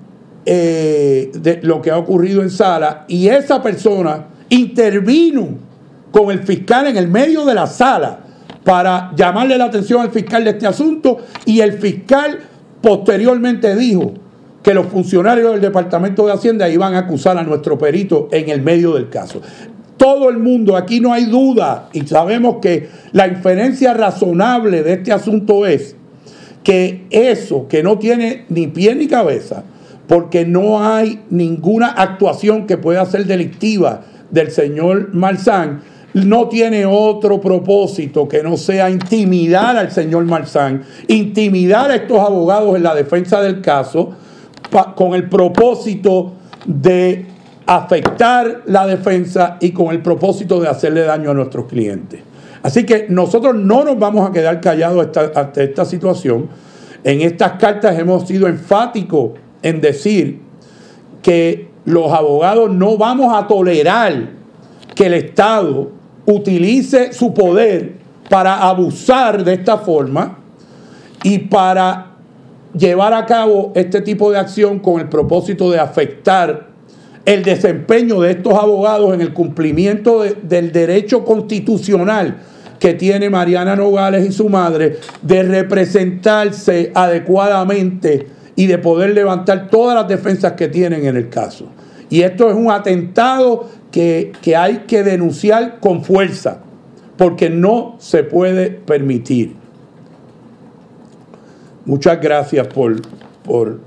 eh, 0.47 1.31
de 1.35 1.61
lo 1.63 1.81
que 1.83 1.91
ha 1.91 1.99
ocurrido 1.99 2.43
en 2.43 2.51
sala 2.51 3.05
y 3.07 3.29
esa 3.29 3.63
persona 3.63 4.29
intervino 4.49 5.49
con 6.11 6.31
el 6.31 6.41
fiscal 6.41 6.87
en 6.87 6.97
el 6.97 7.09
medio 7.09 7.45
de 7.45 7.55
la 7.55 7.67
sala 7.67 8.21
para 8.65 9.13
llamarle 9.15 9.59
la 9.59 9.67
atención 9.67 10.01
al 10.01 10.11
fiscal 10.11 10.43
de 10.43 10.51
este 10.51 10.67
asunto 10.67 11.19
y 11.45 11.61
el 11.61 11.75
fiscal 11.75 12.39
posteriormente 12.81 13.77
dijo 13.77 14.15
que 14.63 14.73
los 14.73 14.87
funcionarios 14.87 15.53
del 15.53 15.61
Departamento 15.61 16.25
de 16.25 16.33
Hacienda 16.33 16.67
iban 16.71 16.95
a 16.95 17.01
acusar 17.01 17.37
a 17.37 17.43
nuestro 17.43 17.77
perito 17.77 18.29
en 18.33 18.49
el 18.49 18.63
medio 18.63 18.95
del 18.95 19.11
caso. 19.11 19.43
Todo 19.97 20.29
el 20.29 20.39
mundo, 20.39 20.77
aquí 20.77 21.01
no 21.01 21.13
hay 21.13 21.27
duda 21.27 21.89
y 21.93 22.07
sabemos 22.07 22.57
que 22.61 22.89
la 23.13 23.29
inferencia 23.29 23.95
razonable 23.95 24.83
de 24.83 24.95
este 24.95 25.13
asunto 25.13 25.67
es 25.67 25.97
que 26.65 27.07
eso, 27.11 27.69
que 27.69 27.83
no 27.83 27.99
tiene 27.99 28.47
ni 28.49 28.67
pie 28.67 28.95
ni 28.95 29.07
cabeza, 29.07 29.65
porque 30.09 30.45
no 30.45 30.83
hay 30.85 31.21
ninguna 31.31 31.89
actuación 31.89 32.67
que 32.67 32.77
pueda 32.77 33.05
ser 33.07 33.27
delictiva 33.27 34.03
del 34.31 34.51
señor 34.51 35.15
Marzán, 35.15 35.83
no 36.15 36.49
tiene 36.49 36.87
otro 36.87 37.41
propósito 37.41 38.29
que 38.29 38.43
no 38.43 38.57
sea 38.57 38.89
intimidar 38.89 39.77
al 39.77 39.91
señor 39.91 40.25
Marzán, 40.25 40.83
intimidar 41.09 41.91
a 41.91 41.97
estos 41.97 42.19
abogados 42.21 42.77
en 42.77 42.83
la 42.83 42.95
defensa 42.95 43.41
del 43.41 43.61
caso, 43.61 44.13
con 44.97 45.15
el 45.15 45.29
propósito 45.29 46.33
de 46.67 47.27
afectar 47.67 48.63
la 48.67 48.87
defensa 48.87 49.57
y 49.61 49.71
con 49.73 49.89
el 49.95 50.03
propósito 50.03 50.61
de 50.61 50.69
hacerle 50.69 51.03
daño 51.03 51.31
a 51.31 51.35
nuestros 51.35 51.67
clientes. 51.67 52.21
Así 52.63 52.85
que 52.85 53.07
nosotros 53.09 53.55
no 53.55 53.85
nos 53.85 53.99
vamos 53.99 54.29
a 54.29 54.33
quedar 54.33 54.61
callados 54.61 55.07
esta- 55.07 55.33
ante 55.35 55.65
esta 55.65 55.85
situación. 55.85 56.49
En 57.03 57.21
estas 57.21 57.53
cartas 57.53 57.99
hemos 57.99 58.27
sido 58.27 58.49
enfáticos 58.49 59.33
en 59.63 59.81
decir 59.81 60.41
que 61.23 61.69
los 61.85 62.11
abogados 62.13 62.71
no 62.71 62.97
vamos 62.97 63.35
a 63.35 63.47
tolerar 63.47 64.31
que 64.95 65.07
el 65.07 65.15
Estado 65.15 65.91
utilice 66.27 67.13
su 67.13 67.35
poder 67.35 67.93
para 68.31 68.63
abusar 68.67 69.45
de 69.45 69.55
esta 69.55 69.77
forma 69.79 70.39
y 71.23 71.39
para 71.41 72.13
llevar 72.75 73.13
a 73.13 73.27
cabo 73.27 73.73
este 73.75 74.01
tipo 74.01 74.31
de 74.31 74.39
acción 74.39 74.79
con 74.79 75.01
el 75.01 75.09
propósito 75.09 75.71
de 75.71 75.79
afectar 75.79 76.69
el 77.25 77.43
desempeño 77.43 78.21
de 78.21 78.33
estos 78.33 78.55
abogados 78.55 79.15
en 79.15 79.21
el 79.21 79.33
cumplimiento 79.33 80.23
de- 80.23 80.35
del 80.43 80.73
derecho 80.73 81.25
constitucional 81.25 82.37
que 82.79 82.93
tiene 82.95 83.31
Mariana 83.31 83.77
Nogales 83.77 84.29
y 84.29 84.33
su 84.33 84.49
madre 84.51 84.99
de 85.23 85.43
representarse 85.43 86.93
adecuadamente 86.95 88.27
y 88.57 88.67
de 88.67 88.77
poder 88.79 89.15
levantar 89.15 89.69
todas 89.71 89.95
las 89.95 90.07
defensas 90.07 90.53
que 90.53 90.69
tienen 90.69 91.07
en 91.07 91.17
el 91.17 91.29
caso. 91.31 91.67
Y 92.11 92.21
esto 92.23 92.51
es 92.51 92.55
un 92.57 92.71
atentado 92.71 93.69
que, 93.91 94.33
que 94.43 94.55
hay 94.57 94.85
que 94.87 95.03
denunciar 95.03 95.81
con 95.81 96.05
fuerza, 96.05 96.59
porque 97.17 97.49
no 97.49 97.97
se 97.99 98.23
puede 98.23 98.71
permitir. 98.71 99.55
Muchas 101.87 102.21
gracias 102.21 102.67
por, 102.69 103.01
por 103.45 103.81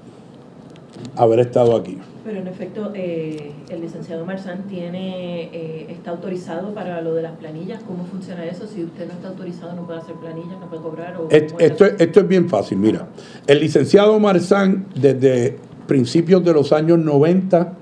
haber 1.15 1.39
estado 1.41 1.75
aquí. 1.75 1.97
Pero 2.27 2.41
en 2.41 2.47
efecto, 2.49 2.91
eh, 2.93 3.53
el 3.69 3.79
licenciado 3.79 4.25
Marzán 4.25 4.63
tiene, 4.67 5.43
eh, 5.45 5.87
está 5.89 6.11
autorizado 6.11 6.73
para 6.73 7.01
lo 7.01 7.13
de 7.15 7.21
las 7.21 7.31
planillas. 7.37 7.81
¿Cómo 7.87 8.03
funciona 8.05 8.43
eso? 8.43 8.67
Si 8.67 8.83
usted 8.83 9.07
no 9.07 9.13
está 9.13 9.29
autorizado, 9.29 9.73
no 9.77 9.85
puede 9.87 9.99
hacer 9.99 10.15
planillas, 10.15 10.59
no 10.59 10.67
puede 10.69 10.81
cobrar. 10.81 11.15
O, 11.15 11.29
Et- 11.31 11.47
¿cómo 11.53 11.59
es 11.61 11.71
Esto, 11.71 11.85
la- 11.85 11.89
es- 11.91 12.01
esto 12.01 12.19
es 12.19 12.27
bien 12.27 12.49
fácil, 12.49 12.79
mira. 12.79 13.07
El 13.47 13.61
licenciado 13.61 14.19
Marzán, 14.19 14.87
desde 14.93 15.55
principios 15.87 16.43
de 16.43 16.51
los 16.51 16.73
años 16.73 16.99
90, 16.99 17.75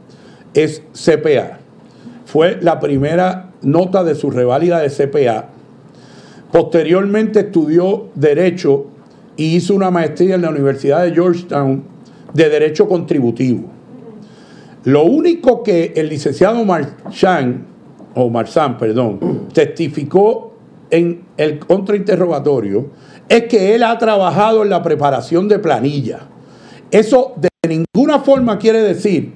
es 0.54 0.84
CPA. 0.94 1.58
Fue 2.26 2.60
la 2.62 2.80
primera 2.80 3.50
nota 3.64 4.04
de 4.04 4.14
su 4.14 4.30
reválida 4.30 4.78
de 4.80 4.92
CPA. 4.92 5.50
Posteriormente 6.52 7.40
estudió 7.40 8.10
Derecho 8.14 8.86
y 9.38 9.56
hizo 9.56 9.74
una 9.74 9.90
maestría 9.90 10.36
en 10.36 10.44
la 10.44 10.52
Universidad 10.52 11.02
de 11.04 11.14
Georgetown 11.16 11.84
de 12.32 12.48
Derecho 12.50 12.88
Contributivo. 12.88 13.74
Lo 14.86 15.04
único 15.04 15.64
que 15.64 15.94
el 15.96 16.10
licenciado 16.10 16.64
Marchán, 16.64 17.66
o 18.14 18.30
Marzán, 18.30 18.78
perdón, 18.78 19.48
testificó 19.52 20.54
en 20.92 21.26
el 21.38 21.58
contrainterrogatorio 21.58 22.92
es 23.28 23.46
que 23.46 23.74
él 23.74 23.82
ha 23.82 23.98
trabajado 23.98 24.62
en 24.62 24.70
la 24.70 24.84
preparación 24.84 25.48
de 25.48 25.58
planilla. 25.58 26.20
Eso 26.92 27.34
de 27.36 27.50
ninguna 27.68 28.20
forma 28.20 28.60
quiere 28.60 28.84
decir 28.84 29.34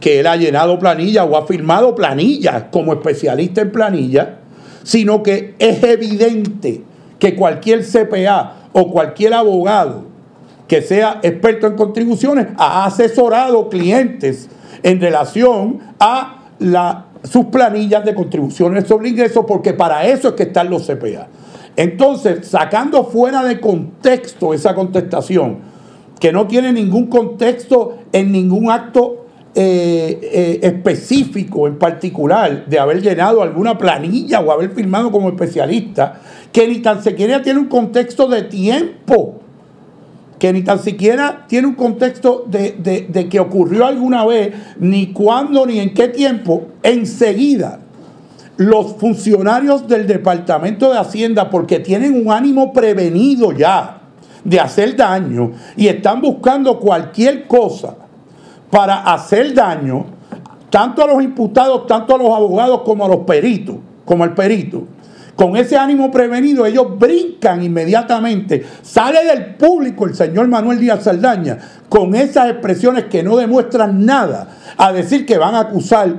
que 0.00 0.18
él 0.18 0.26
ha 0.26 0.34
llenado 0.34 0.76
planilla 0.80 1.22
o 1.24 1.36
ha 1.36 1.46
firmado 1.46 1.94
planillas 1.94 2.64
como 2.72 2.92
especialista 2.92 3.60
en 3.60 3.70
planilla, 3.70 4.40
sino 4.82 5.22
que 5.22 5.54
es 5.60 5.84
evidente 5.84 6.82
que 7.20 7.36
cualquier 7.36 7.84
CPA 7.84 8.70
o 8.72 8.90
cualquier 8.90 9.34
abogado 9.34 10.02
que 10.66 10.82
sea 10.82 11.20
experto 11.22 11.68
en 11.68 11.76
contribuciones 11.76 12.48
ha 12.56 12.84
asesorado 12.86 13.68
clientes 13.68 14.48
en 14.82 15.00
relación 15.00 15.78
a 15.98 16.44
la- 16.58 17.06
sus 17.22 17.46
planillas 17.46 18.04
de 18.04 18.14
contribuciones 18.14 18.86
sobre 18.86 19.10
ingresos, 19.10 19.44
porque 19.46 19.72
para 19.74 20.06
eso 20.06 20.28
es 20.28 20.34
que 20.34 20.44
están 20.44 20.70
los 20.70 20.86
CPA. 20.86 21.28
Entonces, 21.76 22.46
sacando 22.48 23.04
fuera 23.04 23.42
de 23.44 23.60
contexto 23.60 24.52
esa 24.54 24.74
contestación, 24.74 25.58
que 26.18 26.32
no 26.32 26.46
tiene 26.46 26.72
ningún 26.72 27.06
contexto 27.06 27.98
en 28.12 28.32
ningún 28.32 28.70
acto 28.70 29.16
eh, 29.54 30.20
eh, 30.22 30.60
específico 30.62 31.66
en 31.66 31.76
particular 31.76 32.66
de 32.66 32.78
haber 32.78 33.02
llenado 33.02 33.42
alguna 33.42 33.76
planilla 33.76 34.40
o 34.40 34.52
haber 34.52 34.70
firmado 34.70 35.10
como 35.10 35.28
especialista, 35.28 36.20
que 36.52 36.68
ni 36.68 36.78
tan 36.78 37.02
siquiera 37.02 37.42
tiene 37.42 37.58
un 37.58 37.66
contexto 37.66 38.28
de 38.28 38.42
tiempo 38.42 39.40
que 40.40 40.52
ni 40.52 40.62
tan 40.62 40.80
siquiera 40.80 41.44
tiene 41.46 41.68
un 41.68 41.74
contexto 41.74 42.44
de, 42.48 43.06
de- 43.08 43.28
que 43.28 43.38
ocurrió 43.38 43.84
alguna 43.86 44.24
vez, 44.24 44.52
ni 44.80 45.12
cuándo, 45.12 45.66
ni 45.66 45.78
en 45.78 45.92
qué 45.94 46.08
tiempo, 46.08 46.62
enseguida 46.82 47.80
los 48.56 48.94
funcionarios 48.96 49.86
del 49.86 50.06
Departamento 50.06 50.90
de 50.90 50.98
Hacienda, 50.98 51.50
porque 51.50 51.78
tienen 51.78 52.14
un 52.26 52.32
ánimo 52.32 52.72
prevenido 52.72 53.52
ya 53.52 53.98
de 54.42 54.58
hacer 54.58 54.96
daño 54.96 55.52
y 55.76 55.86
están 55.88 56.20
buscando 56.22 56.78
cualquier 56.80 57.46
cosa 57.46 57.96
para 58.70 59.02
hacer 59.12 59.52
daño, 59.54 60.06
tanto 60.70 61.02
a 61.04 61.06
los 61.06 61.22
imputados, 61.22 61.86
tanto 61.86 62.14
a 62.14 62.18
los 62.18 62.30
abogados 62.34 62.80
como 62.82 63.04
a 63.04 63.08
los 63.08 63.18
peritos, 63.26 63.76
como 64.06 64.24
al 64.24 64.34
perito, 64.34 64.84
Con 65.40 65.56
ese 65.56 65.74
ánimo 65.78 66.10
prevenido, 66.10 66.66
ellos 66.66 66.98
brincan 66.98 67.62
inmediatamente. 67.62 68.62
Sale 68.82 69.24
del 69.24 69.54
público 69.54 70.04
el 70.04 70.14
señor 70.14 70.48
Manuel 70.48 70.78
Díaz 70.78 71.04
Saldaña 71.04 71.56
con 71.88 72.14
esas 72.14 72.50
expresiones 72.50 73.04
que 73.04 73.22
no 73.22 73.38
demuestran 73.38 74.04
nada 74.04 74.48
a 74.76 74.92
decir 74.92 75.24
que 75.24 75.38
van 75.38 75.54
a 75.54 75.60
acusar 75.60 76.14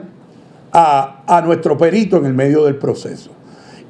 a, 0.74 1.22
a 1.28 1.42
nuestro 1.42 1.78
perito 1.78 2.18
en 2.18 2.26
el 2.26 2.34
medio 2.34 2.66
del 2.66 2.78
proceso. 2.78 3.30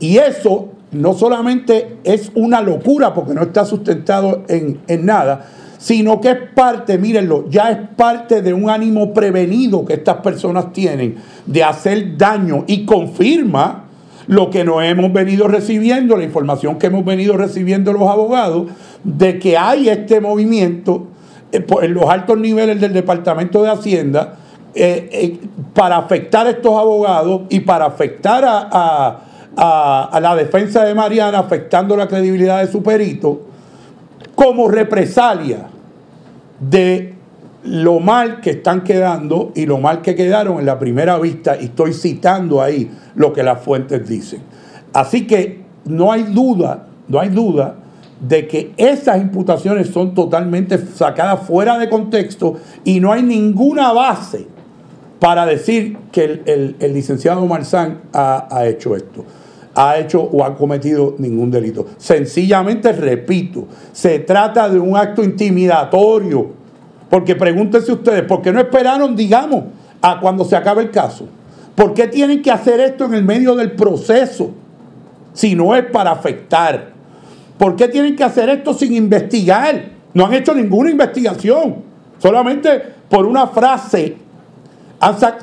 Y 0.01 0.17
eso 0.17 0.67
no 0.91 1.13
solamente 1.13 1.99
es 2.03 2.29
una 2.35 2.59
locura 2.59 3.13
porque 3.13 3.33
no 3.33 3.43
está 3.43 3.63
sustentado 3.63 4.43
en, 4.49 4.81
en 4.87 5.05
nada, 5.05 5.47
sino 5.77 6.19
que 6.19 6.31
es 6.31 6.37
parte, 6.53 6.97
mírenlo, 6.97 7.47
ya 7.49 7.71
es 7.71 7.77
parte 7.95 8.41
de 8.41 8.53
un 8.53 8.69
ánimo 8.69 9.13
prevenido 9.13 9.85
que 9.85 9.93
estas 9.93 10.17
personas 10.17 10.73
tienen 10.73 11.15
de 11.45 11.63
hacer 11.63 12.17
daño 12.17 12.65
y 12.67 12.85
confirma 12.85 13.85
lo 14.31 14.49
que 14.49 14.63
nos 14.63 14.81
hemos 14.81 15.11
venido 15.11 15.49
recibiendo, 15.49 16.15
la 16.15 16.23
información 16.23 16.79
que 16.79 16.87
hemos 16.87 17.03
venido 17.03 17.35
recibiendo 17.35 17.91
los 17.91 18.03
abogados, 18.09 18.67
de 19.03 19.37
que 19.39 19.57
hay 19.57 19.89
este 19.89 20.21
movimiento 20.21 21.07
eh, 21.51 21.65
en 21.81 21.93
los 21.93 22.05
altos 22.05 22.37
niveles 22.37 22.79
del 22.79 22.93
Departamento 22.93 23.61
de 23.61 23.69
Hacienda 23.71 24.35
eh, 24.73 25.09
eh, 25.11 25.39
para 25.73 25.97
afectar 25.97 26.47
a 26.47 26.51
estos 26.51 26.71
abogados 26.79 27.41
y 27.49 27.59
para 27.59 27.83
afectar 27.87 28.45
a- 28.45 28.69
a- 29.57 30.09
a 30.13 30.19
la 30.21 30.33
defensa 30.37 30.85
de 30.85 30.95
Mariana, 30.95 31.39
afectando 31.39 31.97
la 31.97 32.07
credibilidad 32.07 32.61
de 32.65 32.71
su 32.71 32.81
perito, 32.81 33.41
como 34.33 34.69
represalia 34.69 35.67
de 36.57 37.15
lo 37.63 37.99
mal 37.99 38.41
que 38.41 38.51
están 38.51 38.83
quedando 38.83 39.51
y 39.55 39.65
lo 39.65 39.77
mal 39.77 40.01
que 40.01 40.15
quedaron 40.15 40.59
en 40.59 40.65
la 40.65 40.79
primera 40.79 41.17
vista, 41.19 41.57
y 41.59 41.65
estoy 41.65 41.93
citando 41.93 42.61
ahí 42.61 42.91
lo 43.15 43.33
que 43.33 43.43
las 43.43 43.61
fuentes 43.61 44.07
dicen. 44.07 44.41
Así 44.93 45.27
que 45.27 45.61
no 45.85 46.11
hay 46.11 46.23
duda, 46.23 46.87
no 47.07 47.19
hay 47.19 47.29
duda 47.29 47.75
de 48.19 48.47
que 48.47 48.71
esas 48.77 49.19
imputaciones 49.19 49.87
son 49.87 50.13
totalmente 50.13 50.77
sacadas 50.77 51.47
fuera 51.47 51.79
de 51.79 51.89
contexto 51.89 52.57
y 52.83 52.99
no 52.99 53.11
hay 53.11 53.23
ninguna 53.23 53.93
base 53.93 54.47
para 55.19 55.45
decir 55.45 55.97
que 56.11 56.41
el, 56.45 56.93
licenciado 56.93 57.45
Marzán 57.45 58.01
ha 58.13 58.65
hecho 58.65 58.95
esto, 58.95 59.25
ha 59.75 59.97
hecho 59.97 60.21
o 60.21 60.43
ha 60.43 60.55
cometido 60.55 61.15
ningún 61.17 61.51
delito. 61.51 61.85
Sencillamente, 61.97 62.91
repito, 62.91 63.67
se 63.91 64.19
trata 64.19 64.69
de 64.69 64.79
un 64.79 64.97
acto 64.97 65.23
intimidatorio. 65.23 66.60
Porque 67.11 67.35
pregúntense 67.35 67.91
ustedes, 67.91 68.23
¿por 68.23 68.41
qué 68.41 68.53
no 68.53 68.61
esperaron, 68.61 69.17
digamos, 69.17 69.65
a 70.01 70.21
cuando 70.21 70.45
se 70.45 70.55
acabe 70.55 70.83
el 70.83 70.91
caso? 70.91 71.27
¿Por 71.75 71.93
qué 71.93 72.07
tienen 72.07 72.41
que 72.41 72.49
hacer 72.49 72.79
esto 72.79 73.03
en 73.03 73.13
el 73.13 73.25
medio 73.25 73.53
del 73.53 73.73
proceso 73.73 74.51
si 75.33 75.53
no 75.53 75.75
es 75.75 75.83
para 75.87 76.11
afectar? 76.11 76.91
¿Por 77.57 77.75
qué 77.75 77.89
tienen 77.89 78.15
que 78.15 78.23
hacer 78.23 78.47
esto 78.47 78.73
sin 78.73 78.93
investigar? 78.95 79.89
No 80.13 80.25
han 80.25 80.33
hecho 80.35 80.53
ninguna 80.55 80.89
investigación. 80.89 81.75
Solamente 82.17 82.81
por 83.09 83.25
una 83.25 83.45
frase 83.47 84.15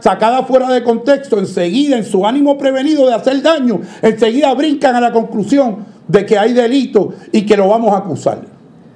sacada 0.00 0.44
fuera 0.44 0.70
de 0.70 0.82
contexto, 0.82 1.38
enseguida 1.38 1.98
en 1.98 2.04
su 2.04 2.26
ánimo 2.26 2.56
prevenido 2.56 3.06
de 3.06 3.12
hacer 3.12 3.42
daño, 3.42 3.82
enseguida 4.00 4.54
brincan 4.54 4.96
a 4.96 5.00
la 5.00 5.12
conclusión 5.12 5.84
de 6.08 6.24
que 6.24 6.38
hay 6.38 6.54
delito 6.54 7.12
y 7.30 7.44
que 7.44 7.58
lo 7.58 7.68
vamos 7.68 7.92
a 7.92 7.98
acusar. 7.98 8.40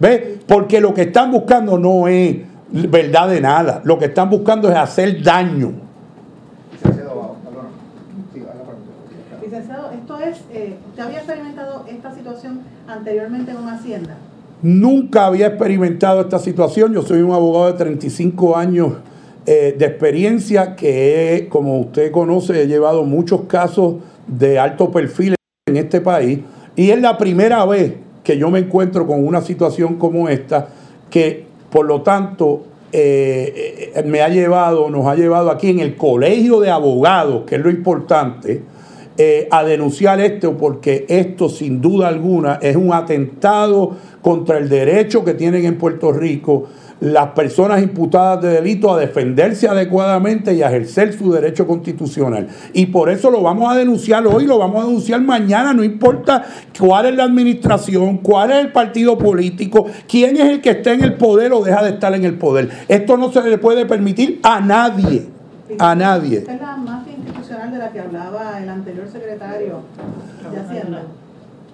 ¿Ves? 0.00 0.38
Porque 0.46 0.80
lo 0.80 0.94
que 0.94 1.02
están 1.02 1.30
buscando 1.30 1.78
no 1.78 2.08
es 2.08 2.38
verdad 2.72 3.28
de 3.28 3.40
nada, 3.40 3.80
lo 3.84 3.98
que 3.98 4.06
están 4.06 4.30
buscando 4.30 4.68
es 4.70 4.76
hacer 4.76 5.22
daño. 5.22 5.72
Licenciado, 9.42 9.90
esto 9.90 10.18
es, 10.18 10.38
eh, 10.52 10.76
¿usted 10.88 11.02
había 11.02 11.18
experimentado 11.18 11.84
esta 11.88 12.14
situación 12.14 12.60
anteriormente 12.88 13.52
con 13.52 13.68
Hacienda? 13.68 14.16
Nunca 14.62 15.26
había 15.26 15.48
experimentado 15.48 16.20
esta 16.20 16.38
situación. 16.38 16.94
Yo 16.94 17.02
soy 17.02 17.20
un 17.20 17.32
abogado 17.32 17.66
de 17.66 17.78
35 17.78 18.56
años 18.56 18.94
eh, 19.44 19.74
de 19.76 19.84
experiencia 19.84 20.76
que, 20.76 21.48
como 21.50 21.80
usted 21.80 22.12
conoce, 22.12 22.62
he 22.62 22.66
llevado 22.66 23.02
muchos 23.04 23.42
casos 23.42 23.96
de 24.26 24.58
alto 24.58 24.90
perfil 24.90 25.34
en 25.66 25.76
este 25.76 26.00
país. 26.00 26.38
Y 26.76 26.90
es 26.90 27.00
la 27.00 27.18
primera 27.18 27.64
vez 27.66 27.94
que 28.22 28.38
yo 28.38 28.50
me 28.50 28.60
encuentro 28.60 29.06
con 29.06 29.26
una 29.26 29.40
situación 29.40 29.96
como 29.96 30.28
esta, 30.28 30.68
que 31.10 31.51
por 31.72 31.86
lo 31.86 32.02
tanto 32.02 32.64
eh, 32.92 33.92
eh, 33.94 34.02
me 34.04 34.20
ha 34.20 34.28
llevado, 34.28 34.90
nos 34.90 35.06
ha 35.06 35.14
llevado 35.14 35.50
aquí 35.50 35.70
en 35.70 35.80
el 35.80 35.96
colegio 35.96 36.60
de 36.60 36.70
abogados, 36.70 37.44
que 37.46 37.54
es 37.54 37.62
lo 37.62 37.70
importante, 37.70 38.62
eh, 39.16 39.48
a 39.50 39.64
denunciar 39.64 40.20
esto 40.20 40.56
porque 40.58 41.06
esto 41.08 41.48
sin 41.48 41.80
duda 41.80 42.08
alguna 42.08 42.58
es 42.60 42.76
un 42.76 42.92
atentado 42.92 43.96
contra 44.20 44.58
el 44.58 44.68
derecho 44.68 45.24
que 45.24 45.32
tienen 45.32 45.64
en 45.64 45.78
Puerto 45.78 46.12
Rico 46.12 46.68
las 47.02 47.30
personas 47.30 47.82
imputadas 47.82 48.40
de 48.42 48.50
delito 48.50 48.94
a 48.94 49.00
defenderse 49.00 49.66
adecuadamente 49.66 50.54
y 50.54 50.62
a 50.62 50.68
ejercer 50.68 51.12
su 51.12 51.32
derecho 51.32 51.66
constitucional. 51.66 52.46
Y 52.72 52.86
por 52.86 53.10
eso 53.10 53.28
lo 53.28 53.42
vamos 53.42 53.72
a 53.72 53.76
denunciar 53.76 54.24
hoy, 54.24 54.46
lo 54.46 54.56
vamos 54.56 54.84
a 54.84 54.86
denunciar 54.86 55.20
mañana, 55.20 55.72
no 55.72 55.82
importa 55.82 56.44
cuál 56.78 57.06
es 57.06 57.16
la 57.16 57.24
administración, 57.24 58.18
cuál 58.18 58.52
es 58.52 58.58
el 58.58 58.70
partido 58.70 59.18
político, 59.18 59.86
quién 60.06 60.36
es 60.36 60.44
el 60.44 60.60
que 60.60 60.70
está 60.70 60.92
en 60.92 61.02
el 61.02 61.14
poder 61.14 61.52
o 61.52 61.64
deja 61.64 61.82
de 61.82 61.90
estar 61.90 62.14
en 62.14 62.24
el 62.24 62.38
poder. 62.38 62.70
Esto 62.86 63.16
no 63.16 63.32
se 63.32 63.42
le 63.42 63.58
puede 63.58 63.84
permitir 63.84 64.38
a 64.44 64.60
nadie, 64.60 65.26
a 65.80 65.96
nadie. 65.96 66.38
Esta 66.38 66.54
es 66.54 66.60
la 66.60 66.76
mafia 66.76 67.14
institucional 67.14 67.72
de 67.72 67.78
la 67.78 67.90
que 67.90 67.98
hablaba 67.98 68.62
el 68.62 68.68
anterior 68.68 69.08
secretario 69.08 69.80
de 70.52 70.60
Hacienda, 70.60 71.02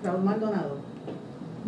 Raúl 0.02 0.24
Maldonado. 0.24 0.87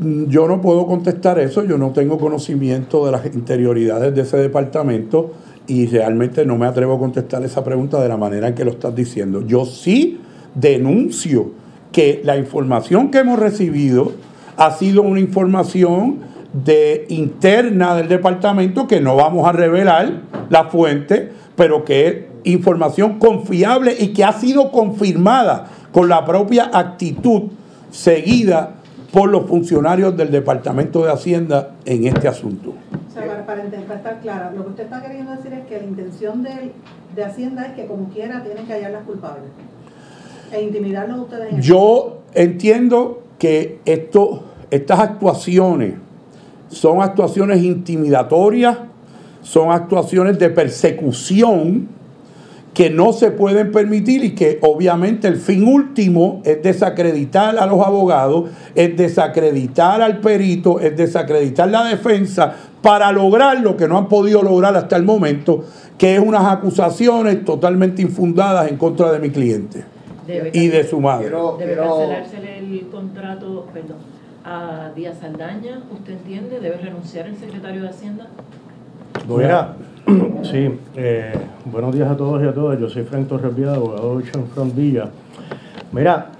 Yo 0.02 0.48
no 0.48 0.62
puedo 0.62 0.86
contestar 0.86 1.38
eso, 1.38 1.62
yo 1.62 1.76
no 1.76 1.90
tengo 1.90 2.16
conocimiento 2.18 3.04
de 3.04 3.12
las 3.12 3.26
interioridades 3.26 4.14
de 4.14 4.22
ese 4.22 4.38
departamento 4.38 5.32
y 5.66 5.86
realmente 5.88 6.46
no 6.46 6.56
me 6.56 6.64
atrevo 6.64 6.94
a 6.94 6.98
contestar 6.98 7.44
esa 7.44 7.62
pregunta 7.62 8.00
de 8.00 8.08
la 8.08 8.16
manera 8.16 8.48
en 8.48 8.54
que 8.54 8.64
lo 8.64 8.70
estás 8.70 8.94
diciendo. 8.94 9.46
Yo 9.46 9.66
sí 9.66 10.18
denuncio 10.54 11.50
que 11.92 12.22
la 12.24 12.38
información 12.38 13.10
que 13.10 13.18
hemos 13.18 13.38
recibido 13.38 14.12
ha 14.56 14.70
sido 14.70 15.02
una 15.02 15.20
información 15.20 16.20
de 16.54 17.04
interna 17.10 17.94
del 17.94 18.08
departamento 18.08 18.88
que 18.88 19.02
no 19.02 19.16
vamos 19.16 19.46
a 19.46 19.52
revelar 19.52 20.22
la 20.48 20.64
fuente, 20.64 21.30
pero 21.56 21.84
que 21.84 22.08
es 22.08 22.16
información 22.44 23.18
confiable 23.18 23.94
y 23.98 24.14
que 24.14 24.24
ha 24.24 24.32
sido 24.32 24.72
confirmada 24.72 25.66
con 25.92 26.08
la 26.08 26.24
propia 26.24 26.70
actitud 26.72 27.50
seguida 27.90 28.79
por 29.12 29.28
los 29.30 29.46
funcionarios 29.46 30.16
del 30.16 30.30
Departamento 30.30 31.04
de 31.04 31.10
Hacienda 31.12 31.74
en 31.84 32.06
este 32.06 32.28
asunto. 32.28 32.70
O 33.08 33.12
sea, 33.12 33.44
para, 33.44 33.44
para 33.44 33.64
estar 33.96 34.20
clara, 34.20 34.52
lo 34.54 34.64
que 34.64 34.70
usted 34.70 34.84
está 34.84 35.02
queriendo 35.02 35.32
decir 35.32 35.52
es 35.52 35.66
que 35.66 35.78
la 35.78 35.84
intención 35.84 36.42
de, 36.42 36.72
de 37.16 37.24
Hacienda 37.24 37.66
es 37.66 37.72
que 37.72 37.86
como 37.86 38.08
quiera 38.10 38.42
tienen 38.44 38.66
que 38.66 38.72
hallar 38.72 38.92
las 38.92 39.02
culpables 39.02 39.50
e 40.52 40.62
intimidarlos 40.62 41.18
a 41.18 41.22
ustedes. 41.22 41.50
en 41.50 41.56
el- 41.56 41.62
Yo 41.62 42.18
entiendo 42.34 43.22
que 43.38 43.80
esto, 43.84 44.44
estas 44.70 45.00
actuaciones 45.00 45.94
son 46.68 47.02
actuaciones 47.02 47.62
intimidatorias, 47.62 48.78
son 49.42 49.72
actuaciones 49.72 50.38
de 50.38 50.50
persecución 50.50 51.88
que 52.74 52.88
no 52.88 53.12
se 53.12 53.30
pueden 53.32 53.72
permitir 53.72 54.24
y 54.24 54.34
que 54.34 54.58
obviamente 54.62 55.26
el 55.26 55.36
fin 55.36 55.66
último 55.66 56.40
es 56.44 56.62
desacreditar 56.62 57.58
a 57.58 57.66
los 57.66 57.84
abogados, 57.84 58.50
es 58.74 58.96
desacreditar 58.96 60.00
al 60.00 60.20
perito, 60.20 60.78
es 60.78 60.96
desacreditar 60.96 61.68
la 61.68 61.84
defensa 61.84 62.54
para 62.80 63.10
lograr 63.12 63.60
lo 63.60 63.76
que 63.76 63.88
no 63.88 63.98
han 63.98 64.08
podido 64.08 64.42
lograr 64.42 64.76
hasta 64.76 64.96
el 64.96 65.02
momento, 65.02 65.64
que 65.98 66.14
es 66.14 66.20
unas 66.20 66.46
acusaciones 66.46 67.44
totalmente 67.44 68.02
infundadas 68.02 68.70
en 68.70 68.76
contra 68.76 69.10
de 69.12 69.18
mi 69.18 69.30
cliente 69.30 69.84
Debe 70.26 70.50
y 70.54 70.68
de 70.68 70.84
su 70.84 71.00
madre. 71.00 71.26
Quiero, 71.26 71.56
Debe 71.58 71.74
quiero, 71.74 71.98
cancelársele 71.98 72.58
el 72.58 72.88
contrato, 72.88 73.66
perdón, 73.72 73.98
a 74.44 74.90
Díaz 74.94 75.18
Saldaña, 75.20 75.82
¿usted 75.92 76.12
entiende? 76.12 76.60
¿Debe 76.60 76.76
renunciar 76.76 77.26
el 77.26 77.36
secretario 77.36 77.82
de 77.82 77.88
Hacienda? 77.88 78.28
Mira, 79.28 79.76
sí, 80.42 80.68
eh, 80.96 81.32
buenos 81.66 81.94
días 81.94 82.10
a 82.10 82.16
todos 82.16 82.42
y 82.42 82.46
a 82.46 82.52
todas. 82.52 82.78
Yo 82.80 82.88
soy 82.88 83.04
Frank 83.04 83.28
Torres 83.28 83.54
Villa, 83.54 83.74
abogado 83.74 84.18
de 84.18 84.30
Chanfront 84.30 84.74
Villa. 84.74 85.08
Mira, 85.92 86.32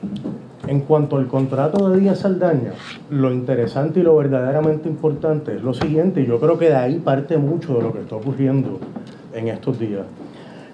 en 0.66 0.80
cuanto 0.80 1.16
al 1.16 1.26
contrato 1.26 1.88
de 1.88 2.00
Díaz 2.00 2.20
Saldaña, 2.20 2.72
lo 3.10 3.32
interesante 3.32 4.00
y 4.00 4.02
lo 4.02 4.16
verdaderamente 4.16 4.88
importante 4.88 5.56
es 5.56 5.62
lo 5.62 5.74
siguiente, 5.74 6.22
y 6.22 6.26
yo 6.26 6.38
creo 6.40 6.58
que 6.58 6.68
de 6.68 6.76
ahí 6.76 6.98
parte 6.98 7.36
mucho 7.38 7.74
de 7.74 7.82
lo 7.82 7.92
que 7.92 8.00
está 8.00 8.16
ocurriendo 8.16 8.78
en 9.34 9.48
estos 9.48 9.78
días. 9.78 10.02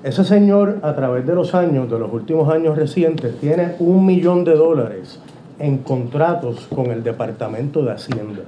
Ese 0.02 0.24
señor, 0.24 0.78
a 0.82 0.94
través 0.94 1.26
de 1.26 1.34
los 1.34 1.54
años, 1.54 1.90
de 1.90 1.98
los 1.98 2.12
últimos 2.12 2.48
años 2.52 2.76
recientes, 2.76 3.38
tiene 3.40 3.74
un 3.78 4.06
millón 4.06 4.44
de 4.44 4.54
dólares 4.54 5.18
en 5.58 5.78
contratos 5.78 6.66
con 6.74 6.86
el 6.86 7.02
Departamento 7.02 7.82
de 7.82 7.92
Hacienda. 7.92 8.42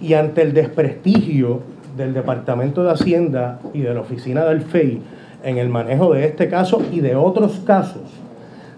Y 0.00 0.14
ante 0.14 0.42
el 0.42 0.54
desprestigio 0.54 1.60
del 1.96 2.14
Departamento 2.14 2.82
de 2.82 2.90
Hacienda 2.90 3.58
y 3.72 3.80
de 3.80 3.94
la 3.94 4.00
oficina 4.00 4.44
del 4.44 4.62
FEI 4.62 5.00
en 5.42 5.58
el 5.58 5.68
manejo 5.68 6.12
de 6.12 6.26
este 6.26 6.48
caso 6.48 6.82
y 6.92 7.00
de 7.00 7.16
otros 7.16 7.60
casos, 7.64 8.02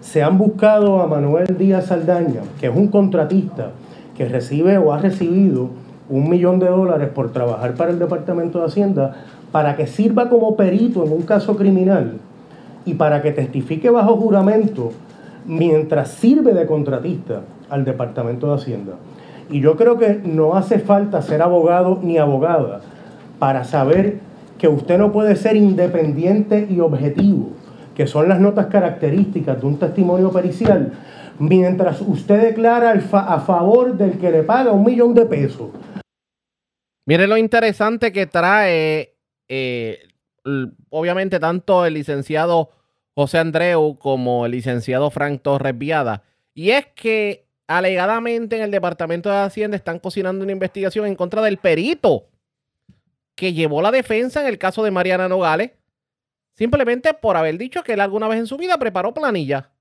se 0.01 0.23
han 0.23 0.37
buscado 0.37 1.01
a 1.01 1.07
Manuel 1.07 1.57
Díaz 1.57 1.87
Saldaña, 1.87 2.41
que 2.59 2.67
es 2.67 2.75
un 2.75 2.87
contratista 2.87 3.71
que 4.15 4.27
recibe 4.27 4.77
o 4.77 4.93
ha 4.93 4.99
recibido 4.99 5.69
un 6.09 6.29
millón 6.29 6.59
de 6.59 6.67
dólares 6.67 7.09
por 7.09 7.31
trabajar 7.31 7.73
para 7.75 7.91
el 7.91 7.99
Departamento 7.99 8.59
de 8.59 8.65
Hacienda, 8.65 9.15
para 9.51 9.75
que 9.75 9.87
sirva 9.87 10.29
como 10.29 10.55
perito 10.55 11.05
en 11.05 11.11
un 11.11 11.21
caso 11.21 11.55
criminal 11.55 12.19
y 12.85 12.95
para 12.95 13.21
que 13.21 13.31
testifique 13.31 13.89
bajo 13.89 14.17
juramento 14.17 14.91
mientras 15.45 16.09
sirve 16.09 16.53
de 16.53 16.65
contratista 16.65 17.41
al 17.69 17.85
Departamento 17.85 18.47
de 18.47 18.55
Hacienda. 18.55 18.93
Y 19.49 19.61
yo 19.61 19.75
creo 19.75 19.97
que 19.97 20.21
no 20.23 20.55
hace 20.55 20.79
falta 20.79 21.21
ser 21.21 21.41
abogado 21.41 21.99
ni 22.01 22.17
abogada 22.17 22.81
para 23.39 23.63
saber 23.63 24.19
que 24.57 24.67
usted 24.67 24.97
no 24.97 25.11
puede 25.11 25.35
ser 25.35 25.55
independiente 25.55 26.67
y 26.69 26.79
objetivo, 26.79 27.51
que 27.95 28.07
son 28.07 28.29
las 28.29 28.39
notas 28.39 28.67
características 28.67 29.59
de 29.59 29.67
un 29.67 29.77
testimonio 29.77 30.31
pericial, 30.31 30.93
mientras 31.39 32.01
usted 32.01 32.41
declara 32.41 32.91
a 32.91 33.39
favor 33.41 33.97
del 33.97 34.17
que 34.17 34.31
le 34.31 34.43
paga 34.43 34.71
un 34.71 34.85
millón 34.85 35.13
de 35.13 35.25
pesos. 35.25 35.69
Mire 37.05 37.27
lo 37.27 37.35
interesante 37.35 38.13
que 38.13 38.25
trae, 38.25 39.15
eh, 39.49 39.99
obviamente, 40.89 41.39
tanto 41.39 41.85
el 41.85 41.95
licenciado 41.95 42.69
José 43.15 43.39
Andreu 43.39 43.97
como 43.97 44.45
el 44.45 44.53
licenciado 44.53 45.11
Frank 45.11 45.41
Torres 45.41 45.77
Viada. 45.77 46.23
Y 46.53 46.69
es 46.69 46.85
que 46.95 47.47
alegadamente 47.67 48.55
en 48.55 48.63
el 48.63 48.71
Departamento 48.71 49.29
de 49.29 49.37
Hacienda 49.37 49.75
están 49.75 49.99
cocinando 49.99 50.43
una 50.43 50.51
investigación 50.51 51.05
en 51.05 51.15
contra 51.15 51.41
del 51.41 51.57
perito 51.57 52.27
que 53.35 53.53
llevó 53.53 53.81
la 53.81 53.91
defensa 53.91 54.41
en 54.41 54.47
el 54.47 54.57
caso 54.57 54.83
de 54.83 54.91
Mariana 54.91 55.27
Nogales, 55.27 55.71
simplemente 56.53 57.13
por 57.13 57.37
haber 57.37 57.57
dicho 57.57 57.83
que 57.83 57.93
él 57.93 58.01
alguna 58.01 58.27
vez 58.27 58.39
en 58.39 58.47
su 58.47 58.57
vida 58.57 58.77
preparó 58.77 59.13
planilla, 59.13 59.71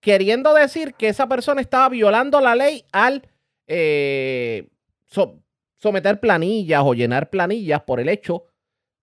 queriendo 0.00 0.54
decir 0.54 0.94
que 0.94 1.08
esa 1.08 1.28
persona 1.28 1.60
estaba 1.60 1.88
violando 1.88 2.40
la 2.40 2.54
ley 2.54 2.84
al 2.92 3.28
eh, 3.66 4.68
someter 5.76 6.20
planillas 6.20 6.82
o 6.84 6.94
llenar 6.94 7.30
planillas 7.30 7.82
por 7.82 8.00
el 8.00 8.08
hecho 8.08 8.44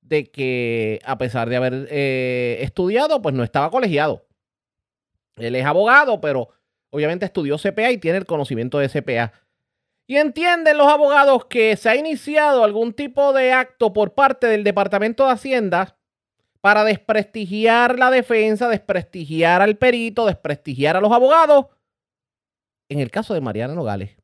de 0.01 0.31
que 0.31 0.99
a 1.03 1.17
pesar 1.17 1.49
de 1.49 1.55
haber 1.57 1.87
eh, 1.89 2.59
estudiado, 2.61 3.21
pues 3.21 3.35
no 3.35 3.43
estaba 3.43 3.69
colegiado. 3.69 4.25
Él 5.35 5.55
es 5.55 5.65
abogado, 5.65 6.21
pero 6.21 6.49
obviamente 6.89 7.25
estudió 7.25 7.57
CPA 7.57 7.91
y 7.91 7.97
tiene 7.97 8.17
el 8.17 8.25
conocimiento 8.25 8.79
de 8.79 8.89
CPA. 8.89 9.33
Y 10.09 10.15
entienden 10.15 10.77
los 10.77 10.87
abogados 10.87 11.45
que 11.45 11.75
se 11.75 11.89
ha 11.89 11.95
iniciado 11.97 12.63
algún 12.63 12.93
tipo 12.93 13.33
de 13.33 13.51
acto 13.51 13.91
por 13.91 14.13
parte 14.13 14.47
del 14.47 14.63
Departamento 14.63 15.25
de 15.25 15.33
Hacienda 15.33 15.97
para 16.61 16.85
desprestigiar 16.85 17.99
la 17.99 18.09
defensa, 18.09 18.69
desprestigiar 18.69 19.61
al 19.61 19.75
perito, 19.75 20.25
desprestigiar 20.25 20.95
a 20.95 21.01
los 21.01 21.11
abogados. 21.11 21.65
En 22.87 22.99
el 22.99 23.11
caso 23.11 23.33
de 23.33 23.41
Mariana 23.41 23.75
Nogales, 23.75 24.15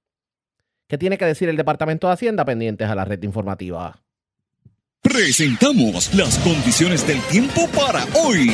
¿qué 0.88 0.98
tiene 0.98 1.18
que 1.18 1.26
decir 1.26 1.50
el 1.50 1.58
Departamento 1.58 2.08
de 2.08 2.14
Hacienda 2.14 2.46
pendientes 2.46 2.88
a 2.88 2.96
la 2.96 3.04
red 3.04 3.22
informativa? 3.22 4.02
Presentamos 5.02 6.16
las 6.16 6.40
condiciones 6.40 7.06
del 7.06 7.20
tiempo 7.24 7.68
para 7.76 8.06
hoy. 8.16 8.52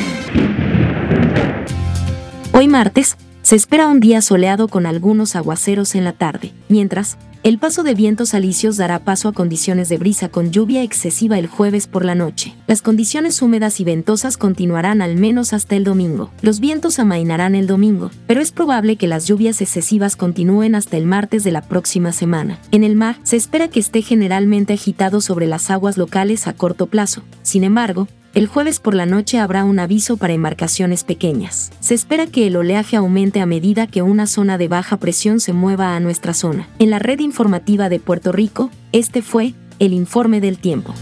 Hoy 2.52 2.66
martes 2.66 3.16
se 3.50 3.56
espera 3.56 3.88
un 3.88 3.98
día 3.98 4.22
soleado 4.22 4.68
con 4.68 4.86
algunos 4.86 5.34
aguaceros 5.34 5.96
en 5.96 6.04
la 6.04 6.12
tarde, 6.12 6.52
mientras, 6.68 7.18
el 7.42 7.58
paso 7.58 7.82
de 7.82 7.96
vientos 7.96 8.32
alisios 8.32 8.76
dará 8.76 9.00
paso 9.00 9.26
a 9.26 9.32
condiciones 9.32 9.88
de 9.88 9.98
brisa 9.98 10.28
con 10.28 10.52
lluvia 10.52 10.84
excesiva 10.84 11.36
el 11.36 11.48
jueves 11.48 11.88
por 11.88 12.04
la 12.04 12.14
noche. 12.14 12.54
Las 12.68 12.80
condiciones 12.80 13.42
húmedas 13.42 13.80
y 13.80 13.84
ventosas 13.84 14.36
continuarán 14.36 15.02
al 15.02 15.16
menos 15.16 15.52
hasta 15.52 15.74
el 15.74 15.82
domingo. 15.82 16.30
Los 16.42 16.60
vientos 16.60 17.00
amainarán 17.00 17.56
el 17.56 17.66
domingo, 17.66 18.12
pero 18.28 18.40
es 18.40 18.52
probable 18.52 18.94
que 18.94 19.08
las 19.08 19.26
lluvias 19.26 19.60
excesivas 19.60 20.14
continúen 20.14 20.76
hasta 20.76 20.96
el 20.96 21.06
martes 21.06 21.42
de 21.42 21.50
la 21.50 21.62
próxima 21.62 22.12
semana. 22.12 22.60
En 22.70 22.84
el 22.84 22.94
mar, 22.94 23.16
se 23.24 23.34
espera 23.34 23.66
que 23.66 23.80
esté 23.80 24.02
generalmente 24.02 24.74
agitado 24.74 25.20
sobre 25.20 25.48
las 25.48 25.72
aguas 25.72 25.98
locales 25.98 26.46
a 26.46 26.52
corto 26.52 26.86
plazo. 26.86 27.24
Sin 27.42 27.64
embargo, 27.64 28.06
el 28.32 28.46
jueves 28.46 28.78
por 28.78 28.94
la 28.94 29.06
noche 29.06 29.38
habrá 29.38 29.64
un 29.64 29.78
aviso 29.78 30.16
para 30.16 30.32
embarcaciones 30.32 31.02
pequeñas. 31.04 31.72
Se 31.80 31.94
espera 31.94 32.26
que 32.26 32.46
el 32.46 32.56
oleaje 32.56 32.96
aumente 32.96 33.40
a 33.40 33.46
medida 33.46 33.86
que 33.86 34.02
una 34.02 34.26
zona 34.26 34.56
de 34.56 34.68
baja 34.68 34.98
presión 34.98 35.40
se 35.40 35.52
mueva 35.52 35.96
a 35.96 36.00
nuestra 36.00 36.32
zona. 36.34 36.68
En 36.78 36.90
la 36.90 36.98
red 37.00 37.18
informativa 37.18 37.88
de 37.88 37.98
Puerto 37.98 38.30
Rico, 38.30 38.70
este 38.92 39.22
fue 39.22 39.54
el 39.78 39.92
informe 39.92 40.40
del 40.40 40.58
tiempo. 40.58 40.94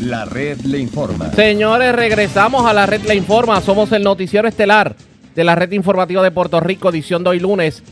La 0.00 0.24
red 0.24 0.60
le 0.60 0.78
informa. 0.78 1.32
Señores, 1.32 1.94
regresamos 1.94 2.64
a 2.64 2.72
la 2.72 2.86
red 2.86 3.02
le 3.02 3.16
informa. 3.16 3.60
Somos 3.60 3.92
el 3.92 4.04
noticiero 4.04 4.48
estelar 4.48 4.96
de 5.34 5.44
la 5.44 5.54
red 5.54 5.72
informativa 5.72 6.22
de 6.22 6.30
Puerto 6.30 6.60
Rico, 6.60 6.88
edición 6.88 7.24
de 7.24 7.30
hoy 7.30 7.40
lunes. 7.40 7.82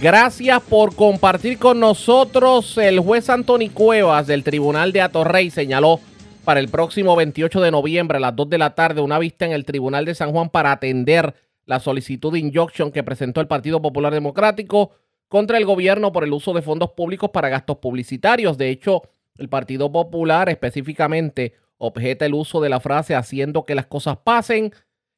Gracias 0.00 0.62
por 0.62 0.94
compartir 0.94 1.58
con 1.58 1.80
nosotros. 1.80 2.78
El 2.78 3.00
juez 3.00 3.28
Anthony 3.28 3.70
Cuevas 3.74 4.28
del 4.28 4.44
Tribunal 4.44 4.92
de 4.92 5.02
Atorrey 5.02 5.50
señaló 5.50 6.00
para 6.48 6.60
el 6.60 6.68
próximo 6.70 7.14
28 7.14 7.60
de 7.60 7.70
noviembre 7.70 8.16
a 8.16 8.20
las 8.22 8.34
2 8.34 8.48
de 8.48 8.56
la 8.56 8.74
tarde 8.74 9.02
una 9.02 9.18
vista 9.18 9.44
en 9.44 9.52
el 9.52 9.66
Tribunal 9.66 10.06
de 10.06 10.14
San 10.14 10.32
Juan 10.32 10.48
para 10.48 10.72
atender 10.72 11.34
la 11.66 11.78
solicitud 11.78 12.32
de 12.32 12.38
injunction 12.38 12.90
que 12.90 13.02
presentó 13.02 13.42
el 13.42 13.46
Partido 13.46 13.82
Popular 13.82 14.14
Democrático 14.14 14.92
contra 15.28 15.58
el 15.58 15.66
gobierno 15.66 16.10
por 16.10 16.24
el 16.24 16.32
uso 16.32 16.54
de 16.54 16.62
fondos 16.62 16.92
públicos 16.92 17.28
para 17.34 17.50
gastos 17.50 17.76
publicitarios. 17.76 18.56
De 18.56 18.70
hecho, 18.70 19.02
el 19.36 19.50
Partido 19.50 19.92
Popular 19.92 20.48
específicamente 20.48 21.52
objeta 21.76 22.24
el 22.24 22.32
uso 22.32 22.62
de 22.62 22.70
la 22.70 22.80
frase 22.80 23.14
haciendo 23.14 23.66
que 23.66 23.74
las 23.74 23.84
cosas 23.84 24.16
pasen, 24.24 24.72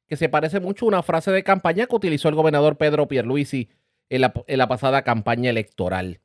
que 0.08 0.16
se 0.16 0.28
parece 0.28 0.58
mucho 0.58 0.86
a 0.86 0.88
una 0.88 1.02
frase 1.04 1.30
de 1.30 1.44
campaña 1.44 1.86
que 1.86 1.94
utilizó 1.94 2.28
el 2.28 2.34
gobernador 2.34 2.76
Pedro 2.76 3.06
Pierluisi 3.06 3.68
en 4.08 4.22
la, 4.22 4.32
en 4.48 4.58
la 4.58 4.66
pasada 4.66 5.02
campaña 5.02 5.50
electoral. 5.50 6.18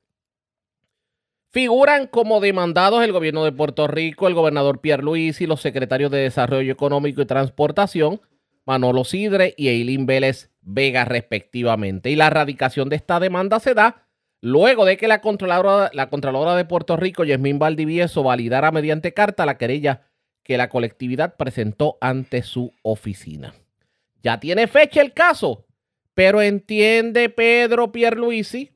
Figuran 1.55 2.07
como 2.07 2.41
demandados 2.41 3.01
el 3.01 3.13
gobierno 3.13 3.45
de 3.45 3.53
Puerto 3.53 3.87
Rico, 3.87 4.27
el 4.27 4.33
gobernador 4.33 4.81
Pierre 4.81 5.03
Luis 5.03 5.39
y 5.39 5.47
los 5.47 5.61
secretarios 5.61 6.11
de 6.11 6.17
Desarrollo 6.17 6.69
Económico 6.69 7.21
y 7.21 7.25
Transportación, 7.25 8.19
Manolo 8.65 9.05
Sidre 9.05 9.53
y 9.55 9.69
Eileen 9.69 10.05
Vélez 10.05 10.51
Vega, 10.59 11.05
respectivamente. 11.05 12.09
Y 12.09 12.17
la 12.17 12.27
erradicación 12.27 12.89
de 12.89 12.97
esta 12.97 13.21
demanda 13.21 13.61
se 13.61 13.73
da 13.73 14.05
luego 14.41 14.83
de 14.83 14.97
que 14.97 15.07
la 15.07 15.21
Contralora, 15.21 15.91
la 15.93 16.09
Contralora 16.09 16.57
de 16.57 16.65
Puerto 16.65 16.97
Rico, 16.97 17.23
Yasmín 17.23 17.57
Valdivieso, 17.57 18.21
validara 18.21 18.73
mediante 18.73 19.13
carta 19.13 19.45
la 19.45 19.57
querella 19.57 20.01
que 20.43 20.57
la 20.57 20.67
colectividad 20.67 21.37
presentó 21.37 21.97
ante 22.01 22.43
su 22.43 22.73
oficina. 22.81 23.53
Ya 24.21 24.41
tiene 24.41 24.67
fecha 24.67 25.01
el 25.01 25.13
caso, 25.13 25.65
pero 26.13 26.41
entiende 26.41 27.29
Pedro 27.29 27.93
Pierluisi 27.93 28.74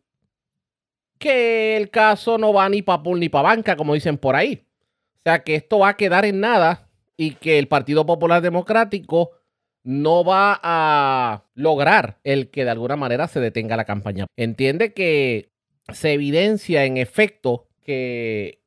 que 1.19 1.77
el 1.77 1.91
caso 1.91 2.37
no 2.37 2.53
va 2.53 2.67
ni 2.69 2.81
para 2.81 3.03
pool 3.03 3.19
ni 3.19 3.29
para 3.29 3.49
banca, 3.49 3.75
como 3.75 3.93
dicen 3.93 4.17
por 4.17 4.35
ahí. 4.35 4.65
O 5.17 5.21
sea 5.21 5.43
que 5.43 5.55
esto 5.55 5.79
va 5.79 5.89
a 5.89 5.97
quedar 5.97 6.25
en 6.25 6.39
nada 6.39 6.89
y 7.17 7.31
que 7.35 7.59
el 7.59 7.67
Partido 7.67 8.05
Popular 8.05 8.41
Democrático 8.41 9.31
no 9.83 10.23
va 10.23 10.59
a 10.63 11.43
lograr 11.53 12.19
el 12.23 12.49
que 12.49 12.63
de 12.63 12.71
alguna 12.71 12.95
manera 12.95 13.27
se 13.27 13.39
detenga 13.39 13.77
la 13.77 13.85
campaña. 13.85 14.25
Entiende 14.37 14.93
que 14.93 15.51
se 15.93 16.13
evidencia 16.13 16.85
en 16.85 16.97
efecto 16.97 17.67
que 17.83 18.61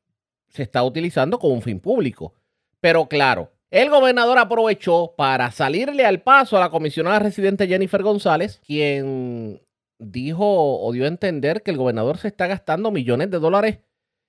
se 0.49 0.63
está 0.63 0.83
utilizando 0.83 1.39
como 1.39 1.53
un 1.53 1.61
fin 1.61 1.79
público. 1.79 2.33
Pero 2.79 3.07
claro, 3.07 3.51
el 3.71 3.89
gobernador 3.89 4.37
aprovechó 4.37 5.15
para 5.17 5.49
salirle 5.49 6.05
al 6.05 6.21
paso 6.21 6.57
a 6.57 6.59
la 6.59 6.69
comisionada 6.69 7.19
residente 7.19 7.67
Jennifer 7.67 8.03
González, 8.03 8.61
quien 8.65 9.61
dijo 9.99 10.79
o 10.81 10.91
dio 10.91 11.05
a 11.05 11.07
entender 11.07 11.63
que 11.63 11.71
el 11.71 11.77
gobernador 11.77 12.17
se 12.17 12.27
está 12.27 12.47
gastando 12.47 12.91
millones 12.91 13.31
de 13.31 13.39
dólares 13.39 13.79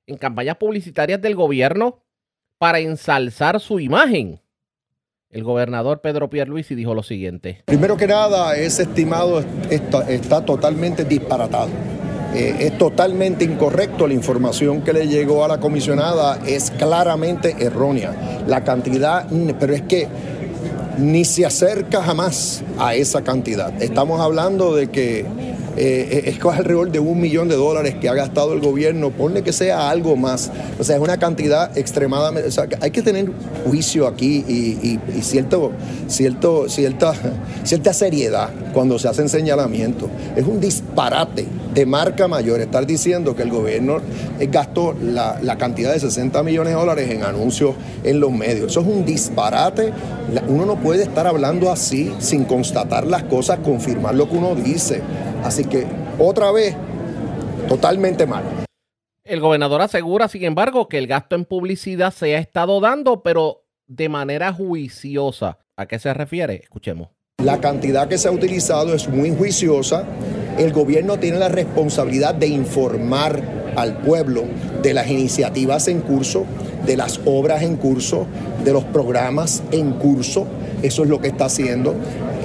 en 0.07 0.17
campañas 0.17 0.57
publicitarias 0.57 1.21
del 1.21 1.35
gobierno 1.35 2.03
para 2.59 2.79
ensalzar 2.79 3.61
su 3.61 3.81
imagen. 3.81 4.41
El 5.31 5.43
gobernador 5.43 6.01
Pedro 6.01 6.31
Pierluisi 6.31 6.75
dijo 6.75 6.95
lo 6.95 7.03
siguiente. 7.03 7.63
Primero 7.65 7.97
que 7.97 8.07
nada, 8.07 8.57
ese 8.57 8.85
estimado 8.85 9.43
está, 9.69 10.09
está 10.09 10.45
totalmente 10.45 11.05
disparatado. 11.05 11.71
Eh, 12.35 12.67
es 12.67 12.79
totalmente 12.79 13.45
incorrecto. 13.45 14.07
La 14.07 14.15
información 14.15 14.83
que 14.83 14.93
le 14.93 15.07
llegó 15.07 15.45
a 15.45 15.49
la 15.49 15.59
comisionada 15.59 16.39
es 16.47 16.71
claramente 16.73 17.57
errónea. 17.61 18.43
La 18.47 18.65
cantidad, 18.65 19.27
pero 19.59 19.75
es 19.75 19.83
que 19.83 20.09
ni 20.99 21.25
se 21.25 21.45
acerca 21.45 22.03
jamás 22.03 22.63
a 22.79 22.95
esa 22.95 23.23
cantidad. 23.23 23.73
Estamos 23.83 24.21
hablando 24.21 24.75
de 24.75 24.89
que 24.89 25.27
eh, 25.77 26.23
es 26.27 26.39
que 26.39 26.49
es 26.49 26.55
alrededor 26.55 26.91
de 26.91 27.01
un 27.01 27.21
millón 27.21 27.49
de 27.49 27.57
dólares 27.57 27.97
que 28.01 28.09
ha 28.09 28.15
gastado 28.15 28.53
el 28.53 28.61
gobierno, 28.61 29.11
ponle 29.11 29.43
que 29.43 29.53
sea 29.53 29.91
algo 29.91 30.17
más. 30.17 30.51
O 30.79 30.85
sea, 30.85 30.97
es 30.97 31.03
una 31.03 31.19
cantidad 31.19 31.77
extremadamente... 31.77 32.49
O 32.49 32.53
sea, 32.53 32.67
hay 32.81 32.91
que 32.91 33.03
tener 33.03 33.31
juicio 33.67 34.07
aquí 34.07 34.45
y, 34.47 34.99
y 35.17 35.23
cierta, 35.23 35.59
cierta 36.09 37.93
seriedad 37.93 38.51
cuando 38.73 38.99
se 38.99 39.09
hacen 39.09 39.29
señalamientos. 39.29 40.09
Es 40.37 40.47
un 40.47 40.61
disparate 40.61 41.47
de 41.75 41.87
marca 41.87 42.29
mayor 42.29 42.61
estar 42.61 42.87
diciendo 42.87 43.35
que 43.35 43.43
el 43.43 43.51
gobierno 43.51 43.99
gastó 44.51 44.95
la, 45.01 45.39
la 45.43 45.59
cantidad 45.59 45.93
de 45.93 45.99
60 45.99 46.43
millones 46.43 46.73
de 46.73 46.79
dólares 46.79 47.11
en 47.11 47.25
anuncios 47.25 47.75
en 48.05 48.21
los 48.21 48.31
medios. 48.31 48.71
Eso 48.71 48.81
es 48.81 48.87
un 48.87 49.05
disparate. 49.05 49.93
Uno 50.49 50.67
no 50.67 50.77
puede 50.77 51.03
estar 51.03 51.27
hablando 51.27 51.73
así 51.73 52.13
sin 52.19 52.45
constatar 52.45 53.07
las 53.07 53.25
cosas, 53.25 53.59
confirmar 53.59 54.15
lo 54.15 54.29
que 54.29 54.37
uno 54.37 54.55
dice. 54.55 55.03
Así 55.45 55.65
que, 55.65 55.87
otra 56.19 56.51
vez, 56.51 56.75
totalmente 57.69 58.27
mal. 58.27 58.43
El 59.25 59.41
gobernador 59.41 59.83
asegura, 59.83 60.27
sin 60.29 60.45
embargo, 60.45 60.89
que 60.89 60.99
el 60.99 61.07
gasto 61.07 61.37
en 61.37 61.45
publicidad 61.45 62.13
se 62.13 62.35
ha 62.35 62.39
estado 62.39 62.81
dando, 62.81 63.23
pero 63.23 63.65
de 63.87 64.09
manera 64.09 64.53
juiciosa. 64.53 65.59
¿A 65.77 65.87
qué 65.87 65.99
se 65.99 66.13
refiere? 66.15 66.55
Escuchemos. 66.63 67.09
La 67.43 67.61
cantidad 67.61 68.09
que 68.09 68.17
se 68.17 68.29
ha 68.29 68.31
utilizado 68.31 68.95
es 68.95 69.09
muy 69.09 69.35
juiciosa. 69.35 70.05
El 70.59 70.73
gobierno 70.73 71.19
tiene 71.19 71.39
la 71.39 71.49
responsabilidad 71.49 72.35
de 72.35 72.47
informar 72.47 73.43
al 73.77 73.99
pueblo 73.99 74.45
de 74.83 74.95
las 74.95 75.11
iniciativas 75.11 75.89
en 75.89 76.01
curso, 76.01 76.47
de 76.87 76.97
las 76.97 77.21
obras 77.25 77.63
en 77.63 77.77
curso, 77.77 78.27
de 78.65 78.73
los 78.73 78.85
programas 78.85 79.63
en 79.73 79.93
curso. 79.93 80.47
Eso 80.83 81.03
es 81.03 81.09
lo 81.09 81.21
que 81.21 81.29
está 81.29 81.47
haciendo. 81.47 81.95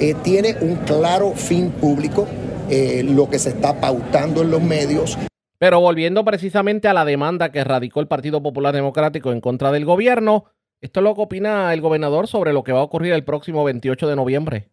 Eh, 0.00 0.14
tiene 0.22 0.56
un 0.60 0.76
claro 0.76 1.32
fin 1.34 1.70
público, 1.70 2.26
eh, 2.70 3.02
lo 3.02 3.28
que 3.28 3.38
se 3.38 3.50
está 3.50 3.80
pautando 3.80 4.42
en 4.42 4.50
los 4.50 4.62
medios. 4.62 5.18
Pero 5.58 5.80
volviendo 5.80 6.24
precisamente 6.24 6.88
a 6.88 6.94
la 6.94 7.04
demanda 7.04 7.52
que 7.52 7.64
radicó 7.64 8.00
el 8.00 8.06
Partido 8.06 8.42
Popular 8.42 8.74
Democrático 8.74 9.32
en 9.32 9.40
contra 9.40 9.72
del 9.72 9.84
gobierno, 9.84 10.44
esto 10.80 11.00
es 11.00 11.04
lo 11.04 11.14
que 11.14 11.22
opina 11.22 11.72
el 11.74 11.80
gobernador 11.80 12.28
sobre 12.28 12.52
lo 12.52 12.64
que 12.64 12.72
va 12.72 12.80
a 12.80 12.84
ocurrir 12.84 13.12
el 13.12 13.24
próximo 13.24 13.64
28 13.64 14.08
de 14.08 14.16
noviembre. 14.16 14.68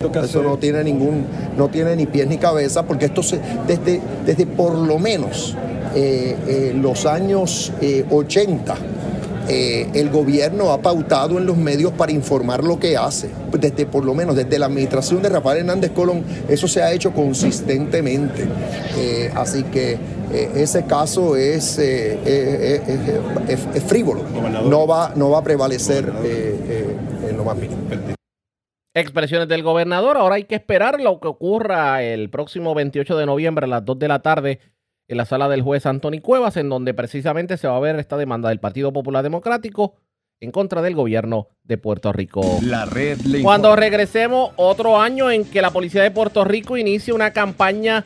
Eso 0.00 0.42
no 0.42 0.56
tiene 0.56 0.82
ningún, 0.82 1.26
no 1.58 1.68
tiene 1.68 1.94
ni 1.94 2.06
pies 2.06 2.26
ni 2.26 2.38
cabeza, 2.38 2.86
porque 2.86 3.04
esto 3.06 3.22
se, 3.22 3.38
desde, 3.66 4.00
desde 4.24 4.46
por 4.46 4.74
lo 4.74 4.98
menos 4.98 5.54
eh, 5.94 6.36
eh, 6.48 6.72
los 6.74 7.04
años 7.04 7.70
80, 8.10 8.76
eh, 9.50 9.90
el 9.94 10.10
gobierno 10.10 10.70
ha 10.70 10.80
pautado 10.80 11.38
en 11.38 11.46
los 11.46 11.56
medios 11.56 11.92
para 11.92 12.12
informar 12.12 12.62
lo 12.64 12.78
que 12.78 12.96
hace. 12.96 13.30
Desde 13.52 13.84
por 13.86 14.04
lo 14.04 14.14
menos 14.14 14.36
desde 14.36 14.58
la 14.58 14.66
administración 14.66 15.22
de 15.22 15.28
Rafael 15.28 15.58
Hernández 15.58 15.90
Colón, 15.90 16.24
eso 16.48 16.68
se 16.68 16.82
ha 16.82 16.92
hecho 16.92 17.12
consistentemente. 17.12 18.46
así 19.34 19.64
que 19.64 19.98
ese 20.54 20.84
caso 20.84 21.36
es, 21.36 21.78
es, 21.78 22.14
frívolo, 23.86 24.22
no 24.64 24.86
va, 24.86 25.12
no 25.16 25.30
va 25.30 25.40
a 25.40 25.42
prevalecer 25.42 26.12
en 27.28 27.36
lo 27.36 27.44
más 27.44 27.56
mínimo. 27.56 27.80
Expresiones 28.92 29.46
del 29.46 29.62
gobernador. 29.62 30.16
Ahora 30.16 30.34
hay 30.34 30.44
que 30.44 30.56
esperar 30.56 31.00
lo 31.00 31.20
que 31.20 31.28
ocurra 31.28 32.02
el 32.02 32.28
próximo 32.28 32.74
28 32.74 33.16
de 33.16 33.26
noviembre 33.26 33.64
a 33.66 33.68
las 33.68 33.84
2 33.84 33.98
de 33.98 34.08
la 34.08 34.20
tarde 34.20 34.60
en 35.10 35.16
la 35.16 35.24
sala 35.24 35.48
del 35.48 35.62
juez 35.62 35.86
Anthony 35.86 36.20
Cuevas, 36.22 36.56
en 36.56 36.68
donde 36.68 36.94
precisamente 36.94 37.56
se 37.56 37.66
va 37.66 37.76
a 37.76 37.80
ver 37.80 37.98
esta 37.98 38.16
demanda 38.16 38.48
del 38.48 38.60
Partido 38.60 38.92
Popular 38.92 39.24
Democrático 39.24 39.96
en 40.38 40.52
contra 40.52 40.82
del 40.82 40.94
gobierno 40.94 41.48
de 41.64 41.78
Puerto 41.78 42.12
Rico. 42.12 42.42
La 42.62 42.84
red 42.84 43.18
Cuando 43.42 43.74
regresemos, 43.74 44.52
otro 44.54 45.00
año 45.00 45.28
en 45.28 45.44
que 45.44 45.62
la 45.62 45.72
policía 45.72 46.04
de 46.04 46.12
Puerto 46.12 46.44
Rico 46.44 46.76
inicia 46.76 47.12
una 47.12 47.32
campaña 47.32 48.04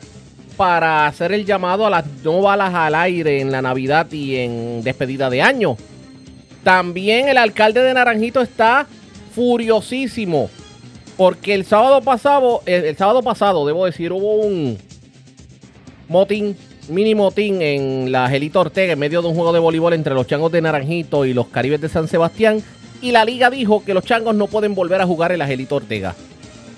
para 0.57 1.05
hacer 1.05 1.31
el 1.31 1.45
llamado 1.45 1.85
a 1.85 1.91
las 1.91 2.07
no 2.23 2.41
balas 2.41 2.73
al 2.73 2.95
aire 2.95 3.39
en 3.39 3.51
la 3.51 3.61
Navidad 3.61 4.11
y 4.11 4.37
en 4.37 4.83
despedida 4.83 5.29
de 5.29 5.43
año. 5.43 5.77
También 6.63 7.29
el 7.29 7.37
alcalde 7.37 7.81
de 7.81 7.93
Naranjito 7.93 8.41
está 8.41 8.87
furiosísimo 9.35 10.49
porque 11.17 11.53
el 11.53 11.65
sábado 11.65 12.01
pasado, 12.01 12.63
el, 12.65 12.97
sábado 12.97 13.21
pasado, 13.21 13.65
debo 13.67 13.85
decir, 13.85 14.11
hubo 14.11 14.37
un 14.37 14.79
motín, 16.07 16.57
mini 16.89 17.15
motín 17.15 17.61
en 17.61 18.11
la 18.11 18.29
Gelita 18.29 18.59
Ortega 18.59 18.93
en 18.93 18.99
medio 18.99 19.21
de 19.21 19.27
un 19.27 19.35
juego 19.35 19.53
de 19.53 19.59
voleibol 19.59 19.93
entre 19.93 20.13
los 20.13 20.27
changos 20.27 20.51
de 20.51 20.61
Naranjito 20.61 21.25
y 21.25 21.33
los 21.33 21.47
Caribes 21.47 21.81
de 21.81 21.89
San 21.89 22.07
Sebastián. 22.07 22.61
Y 23.01 23.11
la 23.11 23.25
liga 23.25 23.49
dijo 23.49 23.83
que 23.83 23.93
los 23.93 24.03
changos 24.03 24.35
no 24.35 24.47
pueden 24.47 24.75
volver 24.75 25.01
a 25.01 25.05
jugar 25.05 25.31
en 25.31 25.39
la 25.39 25.47
Gelita 25.47 25.75
Ortega. 25.75 26.15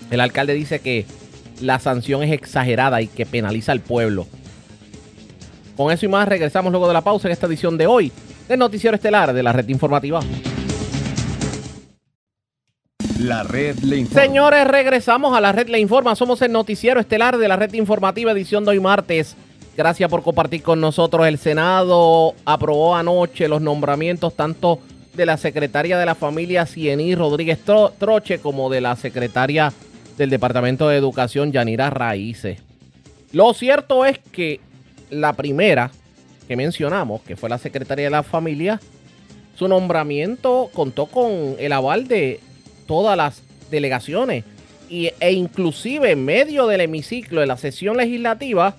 El 0.09 0.19
alcalde 0.19 0.53
dice 0.53 0.79
que 0.79 1.05
la 1.61 1.79
sanción 1.79 2.23
es 2.23 2.31
exagerada 2.31 3.01
y 3.01 3.07
que 3.07 3.25
penaliza 3.25 3.71
al 3.71 3.81
pueblo. 3.81 4.27
Con 5.75 5.91
eso 5.91 6.05
y 6.05 6.09
más 6.09 6.27
regresamos 6.27 6.71
luego 6.71 6.87
de 6.87 6.93
la 6.93 7.01
pausa 7.01 7.27
en 7.27 7.33
esta 7.33 7.47
edición 7.47 7.77
de 7.77 7.87
hoy 7.87 8.11
del 8.47 8.59
Noticiero 8.59 8.95
Estelar 8.95 9.33
de 9.33 9.43
la 9.43 9.53
Red 9.53 9.67
Informativa. 9.69 10.21
La 13.19 13.41
red 13.41 13.79
le 13.79 13.97
informa. 13.97 14.21
Señores, 14.21 14.67
regresamos 14.67 15.35
a 15.35 15.41
la 15.41 15.51
red 15.51 15.67
le 15.69 15.79
informa. 15.79 16.15
Somos 16.15 16.41
el 16.43 16.51
noticiero 16.51 16.99
estelar 16.99 17.37
de 17.37 17.47
la 17.47 17.55
red 17.55 17.73
informativa 17.73 18.31
edición 18.31 18.63
de 18.63 18.71
hoy 18.71 18.79
martes. 18.79 19.35
Gracias 19.77 20.09
por 20.09 20.23
compartir 20.23 20.63
con 20.63 20.81
nosotros. 20.81 21.27
El 21.27 21.37
Senado 21.37 22.33
aprobó 22.45 22.95
anoche 22.95 23.47
los 23.47 23.61
nombramientos 23.61 24.35
tanto 24.35 24.79
de 25.13 25.27
la 25.27 25.37
secretaria 25.37 25.99
de 25.99 26.05
la 26.07 26.15
familia 26.15 26.65
Ciení 26.65 27.13
Rodríguez 27.13 27.59
Troche 27.59 28.39
como 28.39 28.71
de 28.71 28.81
la 28.81 28.95
secretaria 28.95 29.71
del 30.17 30.31
Departamento 30.31 30.89
de 30.89 30.97
Educación 30.97 31.51
Yanira 31.51 31.91
Raíces. 31.91 32.57
Lo 33.31 33.53
cierto 33.53 34.03
es 34.03 34.17
que 34.17 34.59
la 35.11 35.33
primera 35.33 35.91
que 36.47 36.55
mencionamos, 36.55 37.21
que 37.21 37.35
fue 37.35 37.47
la 37.47 37.59
secretaria 37.59 38.05
de 38.05 38.11
la 38.11 38.23
familia, 38.23 38.81
su 39.53 39.67
nombramiento 39.67 40.71
contó 40.73 41.05
con 41.05 41.55
el 41.59 41.71
aval 41.71 42.07
de 42.07 42.39
todas 42.87 43.15
las 43.15 43.43
delegaciones 43.69 44.43
y, 44.89 45.11
e 45.19 45.33
inclusive 45.33 46.09
en 46.09 46.25
medio 46.25 46.65
del 46.65 46.81
hemiciclo 46.81 47.41
de 47.41 47.47
la 47.47 47.57
sesión 47.57 47.95
legislativa, 47.97 48.75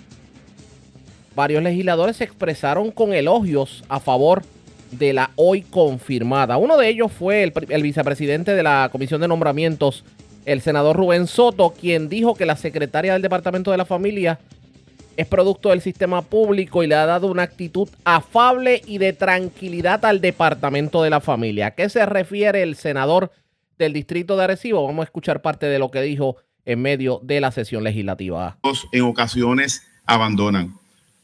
varios 1.38 1.62
legisladores 1.62 2.16
se 2.16 2.24
expresaron 2.24 2.90
con 2.90 3.12
elogios 3.12 3.84
a 3.88 4.00
favor 4.00 4.42
de 4.90 5.12
la 5.12 5.30
hoy 5.36 5.62
confirmada. 5.62 6.56
Uno 6.56 6.76
de 6.76 6.88
ellos 6.88 7.12
fue 7.12 7.44
el, 7.44 7.82
vicepresidente 7.84 8.56
de 8.56 8.64
la 8.64 8.88
Comisión 8.90 9.20
de 9.20 9.28
Nombramientos, 9.28 10.04
el 10.46 10.62
senador 10.62 10.96
Rubén 10.96 11.28
Soto, 11.28 11.70
quien 11.70 12.08
dijo 12.08 12.34
que 12.34 12.44
la 12.44 12.56
secretaria 12.56 13.12
del 13.12 13.22
Departamento 13.22 13.70
de 13.70 13.76
la 13.76 13.84
Familia 13.84 14.40
es 15.16 15.28
producto 15.28 15.68
del 15.68 15.80
sistema 15.80 16.22
público 16.22 16.82
y 16.82 16.88
le 16.88 16.96
ha 16.96 17.06
dado 17.06 17.28
una 17.28 17.44
actitud 17.44 17.88
afable 18.02 18.82
y 18.84 18.98
de 18.98 19.12
tranquilidad 19.12 20.04
al 20.06 20.20
Departamento 20.20 21.04
de 21.04 21.10
la 21.10 21.20
Familia. 21.20 21.68
¿A 21.68 21.70
qué 21.70 21.88
se 21.88 22.04
refiere 22.04 22.64
el 22.64 22.74
senador 22.74 23.30
del 23.78 23.92
distrito 23.92 24.36
de 24.36 24.42
Arecibo. 24.42 24.84
Vamos 24.84 25.02
a 25.02 25.04
escuchar 25.04 25.40
parte 25.40 25.66
de 25.66 25.78
lo 25.78 25.92
que 25.92 26.02
dijo 26.02 26.38
en 26.64 26.82
medio 26.82 27.20
de 27.22 27.40
la 27.40 27.52
sesión 27.52 27.84
legislativa. 27.84 28.58
En 28.90 29.02
ocasiones 29.02 29.86
abandonan. 30.04 30.74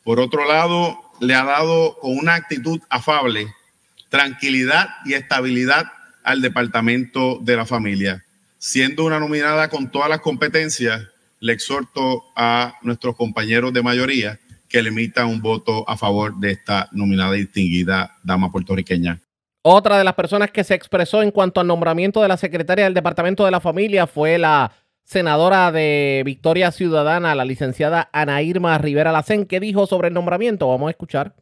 Por 0.05 0.21
otro 0.21 0.47
lado, 0.47 1.01
le 1.21 1.35
ha 1.35 1.45
dado 1.45 1.97
con 1.99 2.17
una 2.17 2.35
actitud 2.35 2.81
afable, 2.91 3.49
tranquilidad 4.11 4.91
y 5.07 5.15
estabilidad 5.15 5.87
al 6.23 6.43
departamento 6.43 7.39
de 7.41 7.57
la 7.57 7.65
familia. 7.65 8.23
Siendo 8.59 9.05
una 9.05 9.19
nominada 9.19 9.69
con 9.69 9.91
todas 9.91 10.11
las 10.11 10.21
competencias, 10.21 11.03
le 11.41 11.53
exhorto 11.53 12.25
a 12.37 12.75
nuestros 12.83 13.17
compañeros 13.17 13.73
de 13.73 13.83
mayoría 13.83 14.39
que 14.69 14.83
le 14.83 14.91
emitan 14.91 15.27
un 15.27 15.41
voto 15.41 15.89
a 15.89 15.97
favor 15.97 16.37
de 16.37 16.53
esta 16.53 16.89
nominada 16.93 17.37
y 17.37 17.41
distinguida 17.41 18.17
dama 18.23 18.51
puertorriqueña. 18.51 19.21
Otra 19.63 19.97
de 19.97 20.05
las 20.05 20.15
personas 20.15 20.51
que 20.51 20.65
se 20.65 20.75
expresó 20.75 21.23
en 21.23 21.31
cuanto 21.31 21.61
al 21.61 21.67
nombramiento 21.67 22.21
de 22.21 22.29
la 22.29 22.37
secretaria 22.37 22.85
del 22.85 22.93
Departamento 22.93 23.47
de 23.47 23.51
la 23.51 23.61
Familia 23.61 24.07
fue 24.07 24.37
la 24.37 24.71
senadora 25.05 25.71
de 25.71 26.23
Victoria 26.25 26.73
Ciudadana, 26.73 27.35
la 27.35 27.45
licenciada 27.45 28.09
Ana 28.13 28.43
Irma 28.43 28.77
Rivera 28.79 29.13
Lacén, 29.13 29.47
que 29.47 29.61
dijo 29.61 29.87
sobre 29.87 30.09
el 30.09 30.15
nombramiento. 30.15 30.69
Vamos 30.69 30.89
a 30.89 30.91
escuchar. 30.91 31.35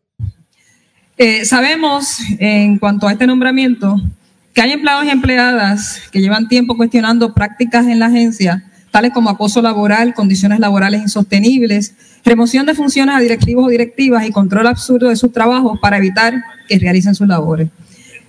Eh, 1.16 1.44
sabemos 1.44 2.18
en 2.38 2.78
cuanto 2.78 3.06
a 3.06 3.12
este 3.12 3.26
nombramiento 3.26 4.00
que 4.54 4.60
hay 4.60 4.72
empleados 4.72 5.04
y 5.04 5.10
empleadas 5.10 6.02
que 6.10 6.20
llevan 6.20 6.48
tiempo 6.48 6.76
cuestionando 6.76 7.32
prácticas 7.34 7.86
en 7.86 7.98
la 7.98 8.06
agencia, 8.06 8.64
tales 8.90 9.12
como 9.12 9.30
acoso 9.30 9.62
laboral, 9.62 10.14
condiciones 10.14 10.58
laborales 10.58 11.00
insostenibles, 11.02 11.94
remoción 12.24 12.66
de 12.66 12.74
funciones 12.74 13.14
a 13.14 13.20
directivos 13.20 13.66
o 13.66 13.68
directivas 13.68 14.26
y 14.26 14.32
control 14.32 14.66
absurdo 14.66 15.08
de 15.08 15.16
sus 15.16 15.32
trabajos 15.32 15.78
para 15.80 15.98
evitar 15.98 16.34
que 16.68 16.78
realicen 16.78 17.14
sus 17.14 17.28
labores. 17.28 17.68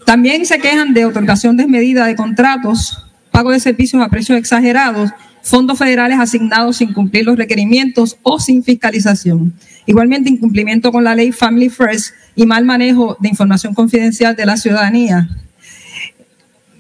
También 0.06 0.46
se 0.46 0.60
quejan 0.60 0.94
de 0.94 1.06
otorgación 1.06 1.58
desmedida 1.58 2.06
de 2.06 2.16
contratos, 2.16 3.06
pago 3.32 3.52
de 3.52 3.60
servicios 3.60 4.02
a 4.02 4.10
precios 4.10 4.38
exagerados, 4.38 5.12
fondos 5.44 5.78
federales 5.78 6.20
asignados 6.20 6.78
sin 6.78 6.94
cumplir 6.94 7.26
los 7.26 7.38
requerimientos 7.38 8.18
o 8.24 8.40
sin 8.40 8.64
fiscalización. 8.64 9.54
Igualmente, 9.86 10.30
incumplimiento 10.30 10.92
con 10.92 11.04
la 11.04 11.14
ley 11.14 11.32
Family 11.32 11.70
First 11.70 12.16
y 12.36 12.46
mal 12.46 12.66
manejo 12.66 13.18
de 13.20 13.30
información 13.30 13.74
confidencial 13.74 14.36
de 14.36 14.46
la 14.46 14.58
ciudadanía. 14.58 15.30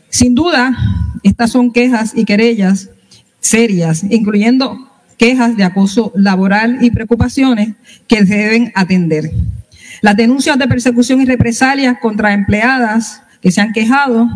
Sin 0.09 0.33
duda, 0.33 0.75
estas 1.23 1.51
son 1.51 1.71
quejas 1.71 2.13
y 2.15 2.23
querellas 2.23 2.89
serias, 3.41 4.03
incluyendo 4.09 4.89
quejas 5.17 5.57
de 5.57 5.65
acoso 5.65 6.13
laboral 6.15 6.77
y 6.81 6.89
preocupaciones 6.89 7.75
que 8.07 8.25
se 8.25 8.35
deben 8.35 8.71
atender. 8.75 9.29
Las 10.01 10.15
denuncias 10.15 10.57
de 10.57 10.67
persecución 10.67 11.21
y 11.21 11.25
represalias 11.25 11.97
contra 12.01 12.33
empleadas 12.33 13.21
que 13.41 13.51
se 13.51 13.59
han 13.59 13.73
quejado, 13.73 14.27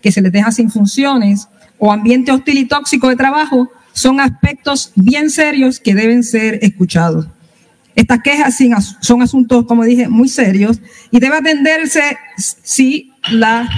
que 0.00 0.12
se 0.12 0.22
les 0.22 0.32
deja 0.32 0.52
sin 0.52 0.70
funciones 0.70 1.48
o 1.84 1.90
ambiente 1.90 2.30
hostil 2.30 2.58
y 2.58 2.64
tóxico 2.66 3.08
de 3.08 3.16
trabajo 3.16 3.68
son 3.92 4.20
aspectos 4.20 4.92
bien 4.94 5.30
serios 5.30 5.80
que 5.80 5.96
deben 5.96 6.22
ser 6.22 6.60
escuchados. 6.62 7.26
Estas 7.96 8.20
quejas 8.22 8.56
son 9.00 9.20
asuntos, 9.20 9.66
como 9.66 9.82
dije, 9.82 10.06
muy 10.08 10.28
serios 10.28 10.80
y 11.10 11.18
debe 11.18 11.38
atenderse 11.38 12.16
si 12.36 13.12
la 13.32 13.68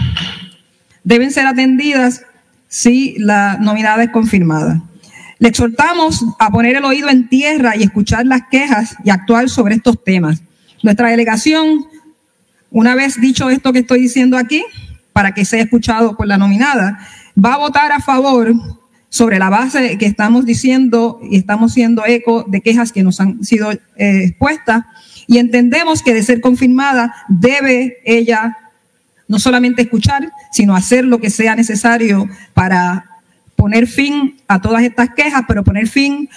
deben 1.02 1.30
ser 1.30 1.46
atendidas 1.46 2.20
si 2.68 3.16
la 3.16 3.56
nominada 3.56 4.02
es 4.02 4.10
confirmada. 4.10 4.82
Le 5.38 5.48
exhortamos 5.48 6.26
a 6.38 6.50
poner 6.50 6.76
el 6.76 6.84
oído 6.84 7.08
en 7.08 7.30
tierra 7.30 7.74
y 7.74 7.84
escuchar 7.84 8.26
las 8.26 8.42
quejas 8.50 8.96
y 9.02 9.08
actuar 9.08 9.48
sobre 9.48 9.76
estos 9.76 10.04
temas. 10.04 10.42
Nuestra 10.82 11.08
delegación, 11.08 11.86
una 12.70 12.94
vez 12.94 13.18
dicho 13.18 13.48
esto 13.48 13.72
que 13.72 13.78
estoy 13.78 14.02
diciendo 14.02 14.36
aquí, 14.36 14.62
para 15.14 15.32
que 15.32 15.46
sea 15.46 15.62
escuchado 15.62 16.18
por 16.18 16.26
la 16.26 16.36
nominada, 16.36 16.98
va 17.42 17.54
a 17.54 17.58
votar 17.58 17.92
a 17.92 18.00
favor 18.00 18.54
sobre 19.08 19.38
la 19.38 19.48
base 19.48 19.96
que 19.98 20.06
estamos 20.06 20.44
diciendo 20.44 21.20
y 21.30 21.36
estamos 21.36 21.72
siendo 21.72 22.04
eco 22.04 22.44
de 22.48 22.60
quejas 22.60 22.92
que 22.92 23.04
nos 23.04 23.20
han 23.20 23.44
sido 23.44 23.70
eh, 23.70 24.24
expuestas. 24.24 24.84
Y 25.26 25.38
entendemos 25.38 26.02
que 26.02 26.12
de 26.12 26.22
ser 26.22 26.40
confirmada 26.40 27.14
debe 27.28 27.98
ella 28.04 28.56
no 29.28 29.38
solamente 29.38 29.82
escuchar, 29.82 30.32
sino 30.52 30.74
hacer 30.74 31.04
lo 31.04 31.20
que 31.20 31.30
sea 31.30 31.56
necesario 31.56 32.28
para 32.52 33.04
poner 33.56 33.86
fin 33.86 34.36
a 34.48 34.60
todas 34.60 34.82
estas 34.82 35.10
quejas, 35.14 35.44
pero 35.46 35.64
poner 35.64 35.86
fin 35.86 36.28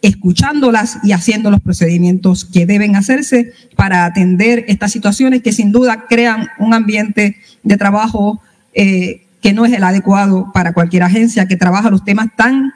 escuchándolas 0.00 0.98
y 1.04 1.12
haciendo 1.12 1.50
los 1.50 1.60
procedimientos 1.60 2.44
que 2.44 2.66
deben 2.66 2.96
hacerse 2.96 3.52
para 3.76 4.04
atender 4.04 4.64
estas 4.68 4.92
situaciones 4.92 5.42
que 5.42 5.52
sin 5.52 5.70
duda 5.70 6.06
crean 6.08 6.48
un 6.58 6.74
ambiente 6.74 7.36
de 7.62 7.76
trabajo 7.76 8.40
eh, 8.74 9.21
que 9.42 9.52
no 9.52 9.66
es 9.66 9.72
el 9.72 9.84
adecuado 9.84 10.50
para 10.54 10.72
cualquier 10.72 11.02
agencia 11.02 11.46
que 11.46 11.56
trabaja 11.56 11.90
los 11.90 12.04
temas 12.04 12.28
tan 12.36 12.72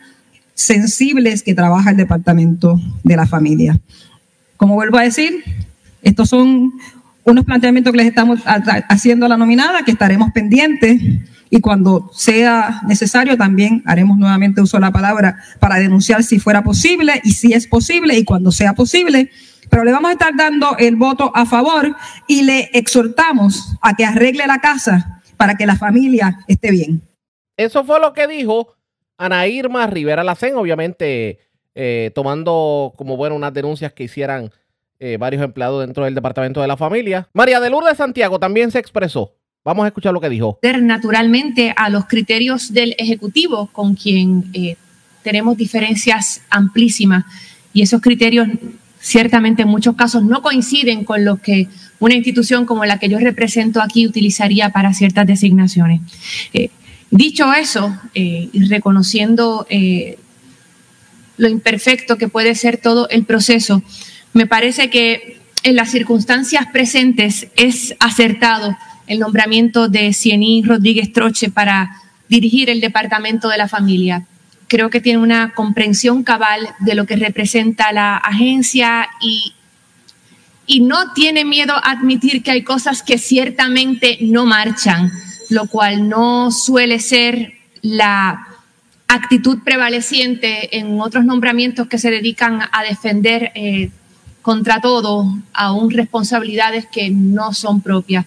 sensibles 0.52 1.42
que 1.42 1.54
trabaja 1.54 1.90
el 1.90 1.96
Departamento 1.96 2.80
de 3.04 3.16
la 3.16 3.26
Familia. 3.26 3.78
Como 4.56 4.74
vuelvo 4.74 4.98
a 4.98 5.02
decir, 5.02 5.44
estos 6.02 6.28
son 6.28 6.72
unos 7.24 7.44
planteamientos 7.44 7.92
que 7.92 7.98
les 7.98 8.06
estamos 8.06 8.40
haciendo 8.88 9.26
a 9.26 9.28
la 9.28 9.36
nominada, 9.36 9.84
que 9.84 9.92
estaremos 9.92 10.32
pendientes 10.32 11.00
y 11.50 11.60
cuando 11.60 12.10
sea 12.12 12.82
necesario 12.86 13.36
también 13.36 13.82
haremos 13.86 14.18
nuevamente 14.18 14.60
uso 14.60 14.78
de 14.78 14.80
la 14.80 14.92
palabra 14.92 15.36
para 15.60 15.76
denunciar 15.76 16.24
si 16.24 16.40
fuera 16.40 16.64
posible 16.64 17.20
y 17.22 17.32
si 17.32 17.52
es 17.52 17.68
posible 17.68 18.18
y 18.18 18.24
cuando 18.24 18.50
sea 18.50 18.72
posible. 18.72 19.30
Pero 19.70 19.84
le 19.84 19.92
vamos 19.92 20.08
a 20.08 20.12
estar 20.12 20.34
dando 20.36 20.76
el 20.78 20.96
voto 20.96 21.30
a 21.34 21.46
favor 21.46 21.94
y 22.26 22.42
le 22.42 22.70
exhortamos 22.72 23.76
a 23.82 23.94
que 23.94 24.04
arregle 24.04 24.46
la 24.46 24.58
casa 24.58 25.15
para 25.36 25.54
que 25.54 25.66
la 25.66 25.76
familia 25.76 26.38
esté 26.48 26.70
bien. 26.70 27.02
Eso 27.56 27.84
fue 27.84 28.00
lo 28.00 28.12
que 28.12 28.26
dijo 28.26 28.74
Ana 29.16 29.46
Irma 29.46 29.86
Rivera 29.86 30.24
Lacén, 30.24 30.56
obviamente 30.56 31.38
eh, 31.74 32.10
tomando 32.14 32.94
como 32.96 33.16
bueno 33.16 33.36
unas 33.36 33.52
denuncias 33.52 33.92
que 33.92 34.04
hicieran 34.04 34.50
eh, 34.98 35.18
varios 35.18 35.42
empleados 35.42 35.84
dentro 35.84 36.04
del 36.04 36.14
Departamento 36.14 36.60
de 36.62 36.68
la 36.68 36.76
Familia. 36.76 37.28
María 37.34 37.60
de 37.60 37.68
Lourdes 37.68 37.98
Santiago 37.98 38.38
también 38.38 38.70
se 38.70 38.78
expresó. 38.78 39.34
Vamos 39.62 39.84
a 39.84 39.88
escuchar 39.88 40.14
lo 40.14 40.20
que 40.20 40.28
dijo. 40.28 40.58
Naturalmente 40.80 41.74
a 41.76 41.90
los 41.90 42.06
criterios 42.06 42.72
del 42.72 42.94
Ejecutivo, 42.98 43.68
con 43.72 43.94
quien 43.94 44.44
eh, 44.54 44.76
tenemos 45.22 45.56
diferencias 45.56 46.40
amplísimas, 46.48 47.24
y 47.72 47.82
esos 47.82 48.00
criterios 48.00 48.48
ciertamente 49.06 49.62
en 49.62 49.68
muchos 49.68 49.94
casos 49.94 50.24
no 50.24 50.42
coinciden 50.42 51.04
con 51.04 51.24
lo 51.24 51.36
que 51.36 51.68
una 52.00 52.16
institución 52.16 52.66
como 52.66 52.84
la 52.84 52.98
que 52.98 53.08
yo 53.08 53.20
represento 53.20 53.80
aquí 53.80 54.04
utilizaría 54.04 54.70
para 54.70 54.92
ciertas 54.94 55.28
designaciones. 55.28 56.00
Eh, 56.52 56.70
dicho 57.12 57.52
eso, 57.54 57.96
y 58.14 58.64
reconociendo 58.64 59.64
lo 61.36 61.48
imperfecto 61.48 62.18
que 62.18 62.26
puede 62.26 62.56
ser 62.56 62.78
todo 62.78 63.08
el 63.08 63.24
proceso, 63.24 63.80
me 64.32 64.46
parece 64.46 64.90
que 64.90 65.38
en 65.62 65.76
las 65.76 65.92
circunstancias 65.92 66.66
presentes 66.72 67.46
es 67.54 67.94
acertado 68.00 68.76
el 69.06 69.20
nombramiento 69.20 69.88
de 69.88 70.12
Ciení 70.14 70.64
Rodríguez 70.64 71.12
Troche 71.12 71.48
para 71.48 71.92
dirigir 72.28 72.70
el 72.70 72.80
Departamento 72.80 73.48
de 73.48 73.58
la 73.58 73.68
Familia. 73.68 74.26
Creo 74.68 74.90
que 74.90 75.00
tiene 75.00 75.18
una 75.18 75.54
comprensión 75.54 76.24
cabal 76.24 76.68
de 76.80 76.94
lo 76.94 77.06
que 77.06 77.16
representa 77.16 77.92
la 77.92 78.16
agencia 78.16 79.08
y, 79.20 79.54
y 80.66 80.80
no 80.80 81.12
tiene 81.12 81.44
miedo 81.44 81.74
a 81.74 81.92
admitir 81.92 82.42
que 82.42 82.50
hay 82.50 82.62
cosas 82.62 83.02
que 83.02 83.18
ciertamente 83.18 84.18
no 84.22 84.44
marchan, 84.44 85.12
lo 85.50 85.66
cual 85.66 86.08
no 86.08 86.50
suele 86.50 86.98
ser 86.98 87.52
la 87.82 88.48
actitud 89.08 89.58
prevaleciente 89.64 90.76
en 90.78 91.00
otros 91.00 91.24
nombramientos 91.24 91.86
que 91.86 91.98
se 91.98 92.10
dedican 92.10 92.60
a 92.72 92.82
defender 92.82 93.52
eh, 93.54 93.90
contra 94.46 94.80
todo, 94.80 95.26
aún 95.52 95.90
responsabilidades 95.90 96.86
que 96.86 97.10
no 97.10 97.52
son 97.52 97.80
propias. 97.80 98.26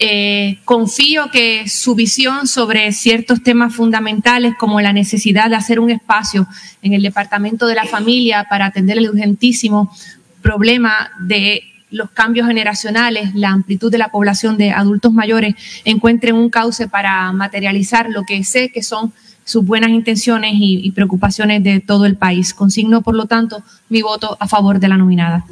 Eh, 0.00 0.58
confío 0.64 1.30
que 1.30 1.68
su 1.68 1.94
visión 1.94 2.48
sobre 2.48 2.90
ciertos 2.90 3.44
temas 3.44 3.72
fundamentales, 3.72 4.54
como 4.58 4.80
la 4.80 4.92
necesidad 4.92 5.48
de 5.48 5.54
hacer 5.54 5.78
un 5.78 5.90
espacio 5.90 6.48
en 6.82 6.94
el 6.94 7.02
Departamento 7.02 7.68
de 7.68 7.76
la 7.76 7.84
Familia 7.84 8.48
para 8.50 8.66
atender 8.66 8.98
el 8.98 9.10
urgentísimo 9.10 9.94
problema 10.42 11.12
de 11.20 11.62
los 11.90 12.10
cambios 12.10 12.48
generacionales, 12.48 13.32
la 13.36 13.50
amplitud 13.50 13.92
de 13.92 13.98
la 13.98 14.08
población 14.08 14.58
de 14.58 14.72
adultos 14.72 15.12
mayores, 15.12 15.54
encuentren 15.84 16.34
un 16.34 16.50
cauce 16.50 16.88
para 16.88 17.30
materializar 17.30 18.10
lo 18.10 18.24
que 18.24 18.42
sé 18.42 18.70
que 18.72 18.82
son 18.82 19.12
sus 19.44 19.64
buenas 19.64 19.90
intenciones 19.90 20.52
y, 20.54 20.90
preocupaciones 20.92 21.62
de 21.62 21.80
todo 21.80 22.06
el 22.06 22.16
país. 22.16 22.54
Consigno, 22.54 23.02
por 23.02 23.14
lo 23.14 23.26
tanto, 23.26 23.62
mi 23.88 24.02
voto 24.02 24.36
a 24.40 24.48
favor 24.48 24.80
de 24.80 24.88
la 24.88 24.96
nominada. 24.96 25.44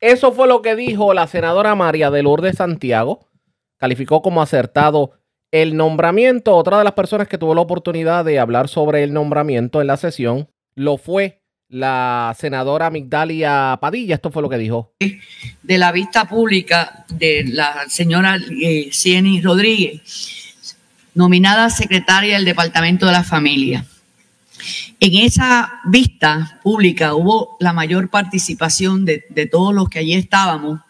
Eso 0.00 0.32
fue 0.32 0.48
lo 0.48 0.62
que 0.62 0.76
dijo 0.76 1.14
la 1.14 1.26
senadora 1.26 1.74
María 1.74 2.10
de 2.10 2.22
Lourdes 2.22 2.56
Santiago. 2.56 3.28
Calificó 3.78 4.22
como 4.22 4.42
acertado 4.42 5.12
el 5.50 5.76
nombramiento. 5.76 6.56
Otra 6.56 6.78
de 6.78 6.84
las 6.84 6.94
personas 6.94 7.28
que 7.28 7.38
tuvo 7.38 7.54
la 7.54 7.62
oportunidad 7.62 8.24
de 8.24 8.38
hablar 8.38 8.68
sobre 8.68 9.02
el 9.04 9.12
nombramiento 9.12 9.80
en 9.80 9.86
la 9.86 9.96
sesión 9.96 10.48
lo 10.74 10.96
fue 10.96 11.42
la 11.68 12.34
senadora 12.38 12.90
Migdalia 12.90 13.78
Padilla. 13.80 14.16
Esto 14.16 14.30
fue 14.30 14.42
lo 14.42 14.48
que 14.48 14.58
dijo. 14.58 14.94
De 15.62 15.78
la 15.78 15.92
vista 15.92 16.28
pública 16.28 17.04
de 17.08 17.44
la 17.48 17.88
señora 17.88 18.38
eh, 18.62 18.88
Cieny 18.92 19.40
Rodríguez 19.40 20.43
nominada 21.14 21.70
secretaria 21.70 22.36
del 22.36 22.44
Departamento 22.44 23.06
de 23.06 23.12
la 23.12 23.24
Familia. 23.24 23.86
En 25.00 25.14
esa 25.16 25.80
vista 25.84 26.60
pública 26.62 27.14
hubo 27.14 27.56
la 27.60 27.72
mayor 27.72 28.08
participación 28.08 29.04
de, 29.04 29.48
todos 29.50 29.74
los 29.74 29.88
que 29.88 29.98
allí 29.98 30.14
estábamos 30.14 30.80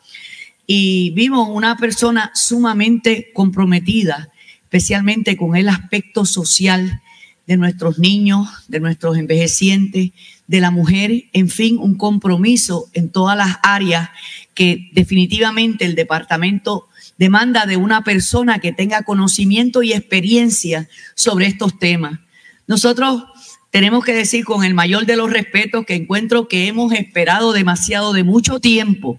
y 0.67 1.11
vimos 1.11 1.49
una 1.51 1.77
persona 1.77 2.31
sumamente 2.35 3.31
comprometida, 3.35 4.31
especialmente 4.63 5.37
con 5.37 5.57
el 5.57 5.69
aspecto 5.69 6.25
social 6.25 7.03
de 7.47 7.57
nuestros 7.57 7.99
niños, 7.99 8.49
de 8.69 8.81
nuestros 8.81 9.19
envejecientes, 9.19 10.13
de 10.47 10.61
la 10.61 10.71
mujer, 10.71 11.25
en 11.33 11.49
fin, 11.49 11.79
un 11.79 11.97
compromiso 11.97 12.89
en 12.93 13.11
todas 13.11 13.37
las 13.37 13.59
áreas 13.63 14.11
que 14.55 14.91
definitivamente 14.93 15.85
el 15.85 15.95
departamento 15.95 16.89
demanda 17.19 17.67
de 17.67 17.77
una 17.77 18.03
persona 18.03 18.59
que 18.59 18.73
tenga 18.73 19.03
conocimiento 19.03 19.83
y 19.83 19.93
experiencia 19.93 20.89
sobre 21.15 21.47
estos 21.47 21.79
temas. 21.79 22.21
Nosotros 22.67 23.25
tenemos 23.71 24.05
que 24.05 24.15
decir 24.15 24.45
con 24.45 24.65
el 24.65 24.75
mayor 24.75 25.07
de 25.07 25.17
los 25.17 25.33
respetos 25.33 25.85
que 25.85 25.95
encuentro 25.95 26.49
que 26.49 26.69
hemos 26.69 26.93
esperado 26.93 27.53
demasiado 27.53 28.13
de 28.13 28.25
mucho 28.25 28.61
tiempo 28.61 29.19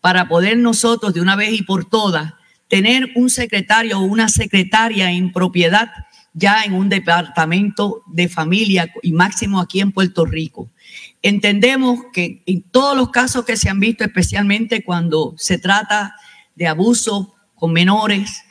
para 0.00 0.28
poder 0.28 0.56
nosotros 0.56 1.14
de 1.14 1.20
una 1.20 1.36
vez 1.36 1.52
y 1.52 1.62
por 1.62 1.84
todas 1.84 2.34
tener 2.68 3.10
un 3.16 3.28
secretario 3.28 3.98
o 3.98 4.02
una 4.02 4.28
secretaria 4.28 5.10
en 5.10 5.32
propiedad 5.32 5.90
ya 6.34 6.62
en 6.64 6.72
un 6.72 6.88
departamento 6.88 8.02
de 8.06 8.28
familia 8.28 8.90
y 9.02 9.12
máximo 9.12 9.60
aquí 9.60 9.80
en 9.80 9.92
Puerto 9.92 10.24
Rico. 10.24 10.70
Entendemos 11.20 12.00
que 12.12 12.42
en 12.46 12.62
todos 12.62 12.96
los 12.96 13.10
casos 13.10 13.44
que 13.44 13.56
se 13.56 13.68
han 13.68 13.80
visto, 13.80 14.04
especialmente 14.04 14.82
cuando 14.82 15.34
se 15.36 15.58
trata 15.58 16.14
de 16.14 16.31
abuso 16.68 17.34
con 17.54 17.72
menores, 17.72 18.42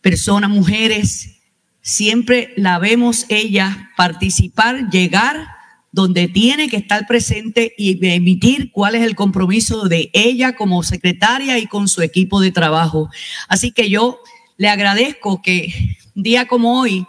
personas, 0.00 0.50
mujeres, 0.50 1.40
siempre 1.80 2.52
la 2.56 2.78
vemos 2.78 3.26
ella 3.28 3.90
participar, 3.96 4.90
llegar 4.90 5.48
donde 5.92 6.26
tiene 6.26 6.68
que 6.68 6.76
estar 6.76 7.06
presente 7.06 7.72
y 7.78 8.04
emitir 8.04 8.72
cuál 8.72 8.96
es 8.96 9.02
el 9.02 9.14
compromiso 9.14 9.84
de 9.88 10.10
ella 10.12 10.56
como 10.56 10.82
secretaria 10.82 11.58
y 11.58 11.66
con 11.66 11.86
su 11.86 12.02
equipo 12.02 12.40
de 12.40 12.50
trabajo. 12.50 13.10
Así 13.48 13.70
que 13.70 13.88
yo 13.88 14.18
le 14.56 14.68
agradezco 14.68 15.40
que 15.40 15.96
un 16.16 16.22
día 16.24 16.46
como 16.48 16.80
hoy 16.80 17.06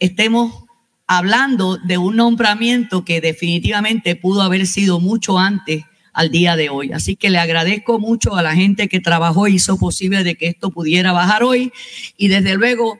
estemos 0.00 0.64
hablando 1.06 1.78
de 1.78 1.98
un 1.98 2.16
nombramiento 2.16 3.04
que 3.04 3.20
definitivamente 3.20 4.16
pudo 4.16 4.42
haber 4.42 4.66
sido 4.66 5.00
mucho 5.00 5.38
antes 5.38 5.84
al 6.16 6.30
día 6.30 6.56
de 6.56 6.70
hoy. 6.70 6.92
Así 6.92 7.14
que 7.14 7.30
le 7.30 7.38
agradezco 7.38 8.00
mucho 8.00 8.34
a 8.34 8.42
la 8.42 8.56
gente 8.56 8.88
que 8.88 9.00
trabajó 9.00 9.46
y 9.46 9.56
hizo 9.56 9.76
posible 9.76 10.24
de 10.24 10.34
que 10.34 10.48
esto 10.48 10.70
pudiera 10.70 11.12
bajar 11.12 11.44
hoy 11.44 11.72
y 12.16 12.28
desde 12.28 12.54
luego 12.54 12.98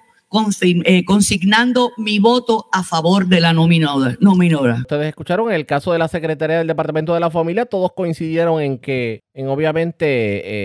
eh, 0.61 1.05
consignando 1.07 1.93
mi 1.97 2.19
voto 2.19 2.67
a 2.71 2.83
favor 2.83 3.27
de 3.27 3.41
la 3.41 3.55
nominora. 3.55 4.75
Ustedes 4.81 5.09
escucharon 5.09 5.51
el 5.51 5.65
caso 5.65 5.93
de 5.93 5.99
la 5.99 6.09
Secretaría 6.09 6.59
del 6.59 6.67
Departamento 6.67 7.15
de 7.15 7.21
la 7.21 7.31
Familia, 7.31 7.65
todos 7.65 7.93
coincidieron 7.93 8.61
en 8.61 8.79
que, 8.79 9.23
en 9.33 9.49
obviamente, 9.49 10.05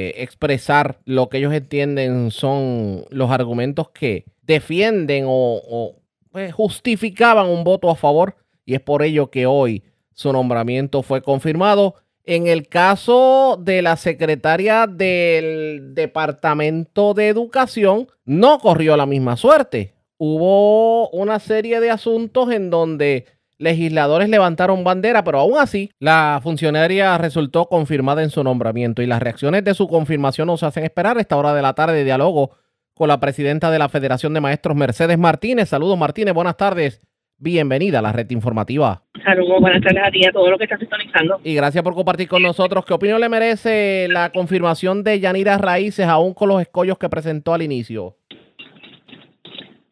eh, 0.09 0.23
expresar 0.23 0.99
lo 1.05 1.29
que 1.29 1.37
ellos 1.37 1.53
entienden 1.53 2.31
son 2.31 3.05
los 3.11 3.31
argumentos 3.31 3.89
que 3.91 4.25
defienden 4.41 5.23
o, 5.27 5.95
pues, 6.31 6.53
justificaban 6.53 7.47
un 7.47 7.63
voto 7.63 7.89
a 7.89 7.95
favor 7.95 8.35
y 8.65 8.73
es 8.73 8.81
por 8.81 9.03
ello 9.03 9.29
que 9.29 9.45
hoy 9.45 9.83
su 10.13 10.33
nombramiento 10.33 11.01
fue 11.01 11.21
confirmado. 11.21 11.95
En 12.31 12.47
el 12.47 12.69
caso 12.69 13.59
de 13.61 13.81
la 13.81 13.97
secretaria 13.97 14.87
del 14.87 15.93
Departamento 15.93 17.13
de 17.13 17.27
Educación, 17.27 18.07
no 18.23 18.59
corrió 18.59 18.95
la 18.95 19.05
misma 19.05 19.35
suerte. 19.35 19.95
Hubo 20.17 21.09
una 21.09 21.39
serie 21.39 21.81
de 21.81 21.91
asuntos 21.91 22.49
en 22.53 22.69
donde 22.69 23.25
legisladores 23.57 24.29
levantaron 24.29 24.85
bandera, 24.85 25.25
pero 25.25 25.39
aún 25.39 25.57
así 25.57 25.91
la 25.99 26.39
funcionaria 26.41 27.17
resultó 27.17 27.65
confirmada 27.65 28.23
en 28.23 28.29
su 28.29 28.45
nombramiento 28.45 29.01
y 29.01 29.07
las 29.07 29.21
reacciones 29.21 29.65
de 29.65 29.73
su 29.73 29.89
confirmación 29.89 30.47
nos 30.47 30.63
hacen 30.63 30.85
esperar. 30.85 31.17
esta 31.17 31.35
hora 31.35 31.53
de 31.53 31.61
la 31.61 31.73
tarde 31.73 32.05
diálogo 32.05 32.51
con 32.93 33.09
la 33.09 33.19
presidenta 33.19 33.69
de 33.71 33.79
la 33.79 33.89
Federación 33.89 34.33
de 34.33 34.39
Maestros, 34.39 34.77
Mercedes 34.77 35.17
Martínez. 35.17 35.67
Saludos 35.67 35.97
Martínez, 35.97 36.33
buenas 36.33 36.55
tardes. 36.55 37.01
Bienvenida 37.43 37.97
a 37.97 38.01
la 38.03 38.11
red 38.11 38.29
informativa. 38.29 39.01
Saludos, 39.25 39.61
buenas 39.61 39.81
tardes 39.81 40.03
a 40.05 40.11
ti 40.11 40.19
y 40.21 40.27
a 40.27 40.31
todo 40.31 40.51
lo 40.51 40.59
que 40.59 40.65
está 40.65 40.77
sintonizando. 40.77 41.41
Y 41.43 41.55
gracias 41.55 41.83
por 41.83 41.95
compartir 41.95 42.27
con 42.27 42.43
nosotros. 42.43 42.85
¿Qué 42.85 42.93
opinión 42.93 43.19
le 43.19 43.29
merece 43.29 44.07
la 44.09 44.29
confirmación 44.29 45.03
de 45.03 45.19
Yanira 45.19 45.57
Raíces, 45.57 46.05
aún 46.05 46.35
con 46.35 46.49
los 46.49 46.61
escollos 46.61 46.99
que 46.99 47.09
presentó 47.09 47.55
al 47.55 47.63
inicio? 47.63 48.15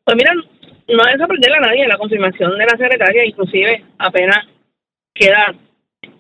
Pues 0.04 0.16
mira, 0.16 0.32
no 0.36 1.04
es 1.08 1.18
sorprender 1.18 1.54
a 1.54 1.60
nadie 1.60 1.88
la 1.88 1.98
confirmación 1.98 2.56
de 2.56 2.66
la 2.66 2.78
secretaria, 2.78 3.26
inclusive 3.26 3.84
apenas 3.98 4.46
queda 5.16 5.56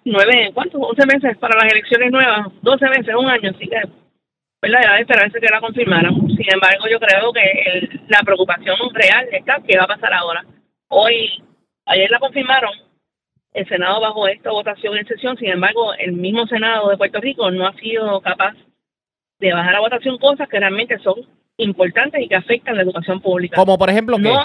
nueve, 0.05 0.49
¿cuántos? 0.55 0.81
Once 0.81 1.05
meses 1.05 1.37
para 1.37 1.57
las 1.61 1.71
elecciones 1.71 2.11
nuevas, 2.11 2.47
doce 2.63 2.89
meses, 2.89 3.13
un 3.15 3.29
año, 3.29 3.51
así 3.51 3.67
que 3.67 3.81
pues 4.59 4.71
la 4.71 4.95
de 4.95 5.01
esperarse 5.01 5.39
que 5.39 5.47
la 5.47 5.61
confirmaran. 5.61 6.15
Sin 6.15 6.53
embargo, 6.53 6.85
yo 6.91 6.99
creo 6.99 7.31
que 7.31 7.87
la 8.07 8.19
preocupación 8.25 8.77
real 8.95 9.27
está 9.31 9.61
que 9.61 9.77
va 9.77 9.83
a 9.83 9.87
pasar 9.95 10.11
ahora 10.11 10.43
Hoy, 10.89 11.43
ayer 11.85 12.09
la 12.09 12.19
confirmaron, 12.19 12.71
el 13.53 13.67
Senado 13.67 14.01
bajó 14.01 14.27
esta 14.27 14.51
votación 14.51 14.97
en 14.97 15.07
sesión, 15.07 15.37
sin 15.37 15.49
embargo, 15.49 15.93
el 15.93 16.13
mismo 16.13 16.47
Senado 16.47 16.89
de 16.89 16.97
Puerto 16.97 17.21
Rico 17.21 17.49
no 17.51 17.67
ha 17.67 17.73
sido 17.73 18.19
capaz 18.21 18.55
de 19.39 19.53
bajar 19.53 19.75
a 19.75 19.79
votación 19.79 20.17
cosas 20.17 20.49
que 20.49 20.59
realmente 20.59 20.97
son 20.99 21.15
importantes 21.57 22.21
y 22.21 22.27
que 22.27 22.35
afectan 22.35 22.75
la 22.75 22.81
educación 22.81 23.21
pública. 23.21 23.55
Como 23.55 23.77
por 23.77 23.89
ejemplo, 23.89 24.17
¿qué? 24.17 24.23
No, 24.23 24.43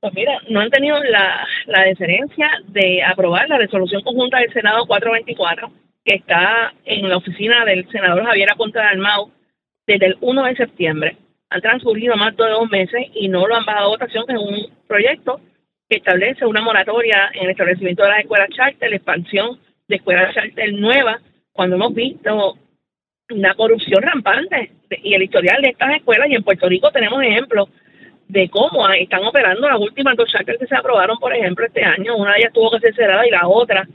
pues 0.00 0.12
mira, 0.14 0.38
no 0.50 0.60
han 0.60 0.70
tenido 0.70 1.02
la, 1.04 1.46
la 1.66 1.84
deferencia 1.84 2.50
de 2.68 3.02
aprobar 3.02 3.48
la 3.48 3.58
resolución 3.58 4.02
conjunta 4.02 4.40
del 4.40 4.52
Senado 4.52 4.84
424, 4.86 5.72
que 6.04 6.16
está 6.16 6.74
en 6.84 7.08
la 7.08 7.16
oficina 7.16 7.64
del 7.64 7.88
senador 7.90 8.24
Javier 8.26 8.52
Aponte 8.52 8.78
Dalmau 8.78 9.30
desde 9.86 10.06
el 10.06 10.18
1 10.20 10.44
de 10.44 10.56
septiembre 10.56 11.16
han 11.52 11.60
transcurrido 11.60 12.16
más 12.16 12.36
de 12.36 12.48
dos 12.48 12.70
meses 12.70 13.06
y 13.14 13.28
no 13.28 13.46
lo 13.46 13.54
han 13.54 13.64
bajado 13.64 13.86
a 13.86 13.90
votación, 13.90 14.26
que 14.26 14.32
es 14.32 14.38
un 14.38 14.66
proyecto 14.86 15.40
que 15.88 15.96
establece 15.96 16.46
una 16.46 16.62
moratoria 16.62 17.30
en 17.34 17.44
el 17.44 17.50
establecimiento 17.50 18.02
de 18.02 18.08
las 18.08 18.20
escuelas 18.20 18.48
charter, 18.50 18.90
la 18.90 18.96
expansión 18.96 19.58
de 19.88 19.96
escuelas 19.96 20.34
charter 20.34 20.72
nuevas, 20.72 21.20
cuando 21.52 21.76
hemos 21.76 21.94
visto 21.94 22.56
una 23.30 23.54
corrupción 23.54 24.02
rampante 24.02 24.72
y 25.02 25.14
el 25.14 25.22
historial 25.22 25.62
de 25.62 25.70
estas 25.70 25.96
escuelas, 25.96 26.28
y 26.30 26.34
en 26.34 26.42
Puerto 26.42 26.68
Rico 26.68 26.90
tenemos 26.90 27.22
ejemplos 27.22 27.68
de 28.28 28.48
cómo 28.48 28.88
están 28.88 29.24
operando 29.24 29.68
las 29.68 29.78
últimas 29.78 30.16
dos 30.16 30.30
charters 30.30 30.58
que 30.58 30.66
se 30.66 30.76
aprobaron, 30.76 31.18
por 31.18 31.34
ejemplo, 31.34 31.66
este 31.66 31.84
año. 31.84 32.16
Una 32.16 32.32
de 32.32 32.40
ellas 32.40 32.52
tuvo 32.54 32.70
que 32.70 32.80
ser 32.80 32.94
cerrada 32.94 33.26
y 33.26 33.30
la 33.30 33.46
otra 33.46 33.86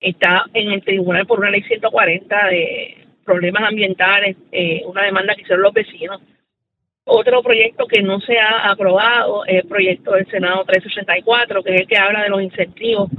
está 0.00 0.46
en 0.54 0.72
el 0.72 0.82
tribunal 0.82 1.26
por 1.26 1.40
una 1.40 1.50
ley 1.50 1.62
140 1.62 2.46
de 2.48 3.06
problemas 3.24 3.64
ambientales, 3.64 4.36
eh, 4.52 4.82
una 4.86 5.02
demanda 5.02 5.34
que 5.34 5.42
hicieron 5.42 5.62
los 5.62 5.74
vecinos. 5.74 6.20
Otro 7.04 7.42
proyecto 7.42 7.86
que 7.86 8.02
no 8.02 8.18
se 8.20 8.38
ha 8.38 8.70
aprobado 8.70 9.44
es 9.44 9.62
el 9.62 9.68
proyecto 9.68 10.12
del 10.12 10.26
Senado 10.26 10.64
384, 10.64 11.62
que 11.62 11.74
es 11.74 11.80
el 11.82 11.86
que 11.86 11.98
habla 11.98 12.22
de 12.22 12.30
los 12.30 12.42
incentivos 12.42 13.10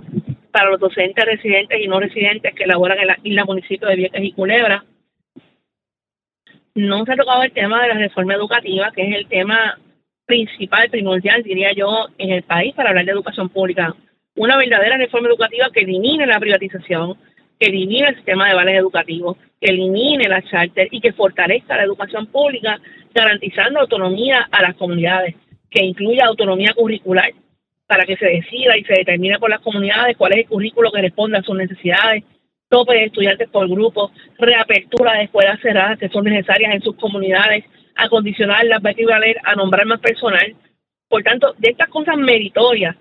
para 0.52 0.72
los 0.72 0.80
docentes 0.80 1.24
residentes 1.24 1.80
y 1.80 1.88
no 1.88 2.00
residentes 2.00 2.56
que 2.56 2.66
laboran 2.66 2.98
en 2.98 3.08
la 3.08 3.20
isla 3.24 3.46
municipio 3.46 3.88
de 3.88 3.96
Vieques 3.96 4.24
y 4.24 4.32
Culebra. 4.32 4.84
No 6.74 7.06
se 7.06 7.14
ha 7.14 7.16
tocado 7.16 7.44
el 7.44 7.52
tema 7.52 7.84
de 7.84 7.90
la 7.90 8.00
reforma 8.00 8.34
educativa, 8.34 8.92
que 8.92 9.08
es 9.08 9.16
el 9.16 9.28
tema 9.28 9.78
principal, 10.26 10.90
primordial, 10.90 11.44
diría 11.44 11.72
yo, 11.74 12.08
en 12.18 12.32
el 12.32 12.44
país 12.44 12.74
para 12.74 12.90
hablar 12.90 13.06
de 13.06 13.12
educación 13.12 13.50
pública. 13.50 13.96
Una 14.36 14.58
verdadera 14.58 14.98
reforma 14.98 15.30
educativa 15.30 15.70
que 15.72 15.82
elimine 15.82 16.26
la 16.26 16.40
privatización, 16.40 17.18
que 17.66 17.72
elimine 17.72 18.10
el 18.10 18.16
sistema 18.16 18.48
de 18.48 18.54
vales 18.54 18.78
educativos, 18.78 19.38
que 19.60 19.72
elimine 19.72 20.28
la 20.28 20.42
charter 20.44 20.88
y 20.92 21.02
que 21.02 21.14
fortalezca 21.14 21.76
la 21.76 21.84
educación 21.84 22.28
pública 22.28 22.80
garantizando 23.14 23.80
autonomía 23.80 24.48
a 24.52 24.62
las 24.62 24.76
comunidades, 24.76 25.36
que 25.72 25.84
incluya 25.84 26.26
autonomía 26.26 26.74
curricular 26.76 27.32
para 27.88 28.06
que 28.06 28.18
se 28.18 28.26
decida 28.28 28.78
y 28.78 28.84
se 28.84 28.94
determine 28.94 29.40
por 29.40 29.50
las 29.50 29.62
comunidades 29.62 30.16
cuál 30.16 30.34
es 30.34 30.40
el 30.40 30.48
currículo 30.48 30.92
que 30.92 31.02
responde 31.02 31.40
a 31.40 31.42
sus 31.42 31.56
necesidades, 31.56 32.24
tope 32.70 32.94
de 32.94 33.06
estudiantes 33.06 33.50
por 33.50 33.68
grupo, 33.68 34.12
reapertura 34.38 35.14
de 35.14 35.24
escuelas 35.24 35.60
cerradas 35.62 35.98
que 35.98 36.10
son 36.10 36.26
necesarias 36.26 36.76
en 36.76 36.82
sus 36.82 36.96
comunidades, 36.98 37.64
acondicionar 37.96 38.64
la 38.66 38.80
valer, 38.80 39.38
a 39.44 39.56
nombrar 39.56 39.88
más 39.88 40.00
personal. 40.02 40.56
Por 41.08 41.24
tanto, 41.24 41.56
de 41.58 41.70
estas 41.72 41.90
cosas 41.90 42.18
meritorias 42.18 42.96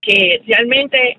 que 0.00 0.40
realmente 0.46 1.18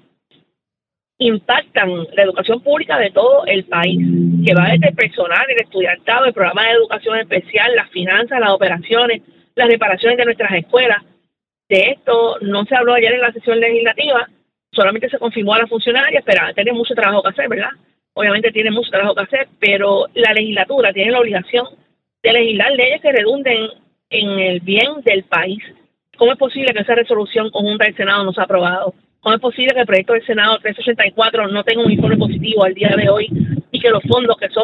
impactan 1.19 2.07
la 2.13 2.23
educación 2.23 2.61
pública 2.61 2.97
de 2.97 3.11
todo 3.11 3.45
el 3.45 3.65
país, 3.65 3.99
que 4.45 4.53
va 4.53 4.69
desde 4.69 4.87
el 4.87 4.95
personal, 4.95 5.45
el 5.49 5.61
estudiantado, 5.61 6.25
el 6.25 6.33
programa 6.33 6.63
de 6.63 6.71
educación 6.71 7.19
especial, 7.19 7.75
las 7.75 7.89
finanzas, 7.89 8.39
las 8.39 8.51
operaciones, 8.51 9.21
las 9.55 9.67
reparaciones 9.67 10.17
de 10.17 10.25
nuestras 10.25 10.51
escuelas. 10.53 11.03
De 11.67 11.91
esto 11.91 12.37
no 12.41 12.63
se 12.65 12.75
habló 12.75 12.93
ayer 12.93 13.13
en 13.13 13.21
la 13.21 13.33
sesión 13.33 13.59
legislativa, 13.59 14.29
solamente 14.71 15.09
se 15.09 15.19
confirmó 15.19 15.53
a 15.53 15.59
la 15.59 15.67
funcionaria, 15.67 16.23
pero 16.25 16.41
tiene 16.55 16.71
mucho 16.71 16.95
trabajo 16.95 17.21
que 17.21 17.29
hacer, 17.29 17.49
¿verdad? 17.49 17.71
Obviamente 18.13 18.51
tiene 18.51 18.71
mucho 18.71 18.89
trabajo 18.89 19.13
que 19.13 19.23
hacer, 19.23 19.47
pero 19.59 20.05
la 20.13 20.33
legislatura 20.33 20.93
tiene 20.93 21.11
la 21.11 21.19
obligación 21.19 21.67
de 22.23 22.33
legislar 22.33 22.71
leyes 22.71 23.01
que 23.01 23.11
redunden 23.11 23.69
en 24.09 24.39
el 24.39 24.61
bien 24.61 25.01
del 25.03 25.23
país. 25.23 25.61
¿Cómo 26.17 26.31
es 26.31 26.37
posible 26.37 26.73
que 26.73 26.81
esa 26.81 26.95
resolución 26.95 27.49
conjunta 27.51 27.85
del 27.85 27.95
Senado 27.95 28.23
no 28.23 28.31
se 28.31 28.39
ha 28.39 28.45
aprobado? 28.45 28.93
¿Cómo 29.21 29.35
es 29.35 29.41
posible 29.41 29.73
que 29.73 29.81
el 29.81 29.85
proyecto 29.85 30.13
del 30.13 30.25
Senado 30.25 30.57
384 30.59 31.47
no 31.49 31.63
tenga 31.63 31.83
un 31.83 31.91
informe 31.91 32.17
positivo 32.17 32.63
al 32.63 32.73
día 32.73 32.93
de 32.95 33.09
hoy 33.09 33.27
y 33.71 33.79
que 33.79 33.89
los 33.89 34.03
fondos, 34.03 34.37
que 34.37 34.49
son 34.49 34.63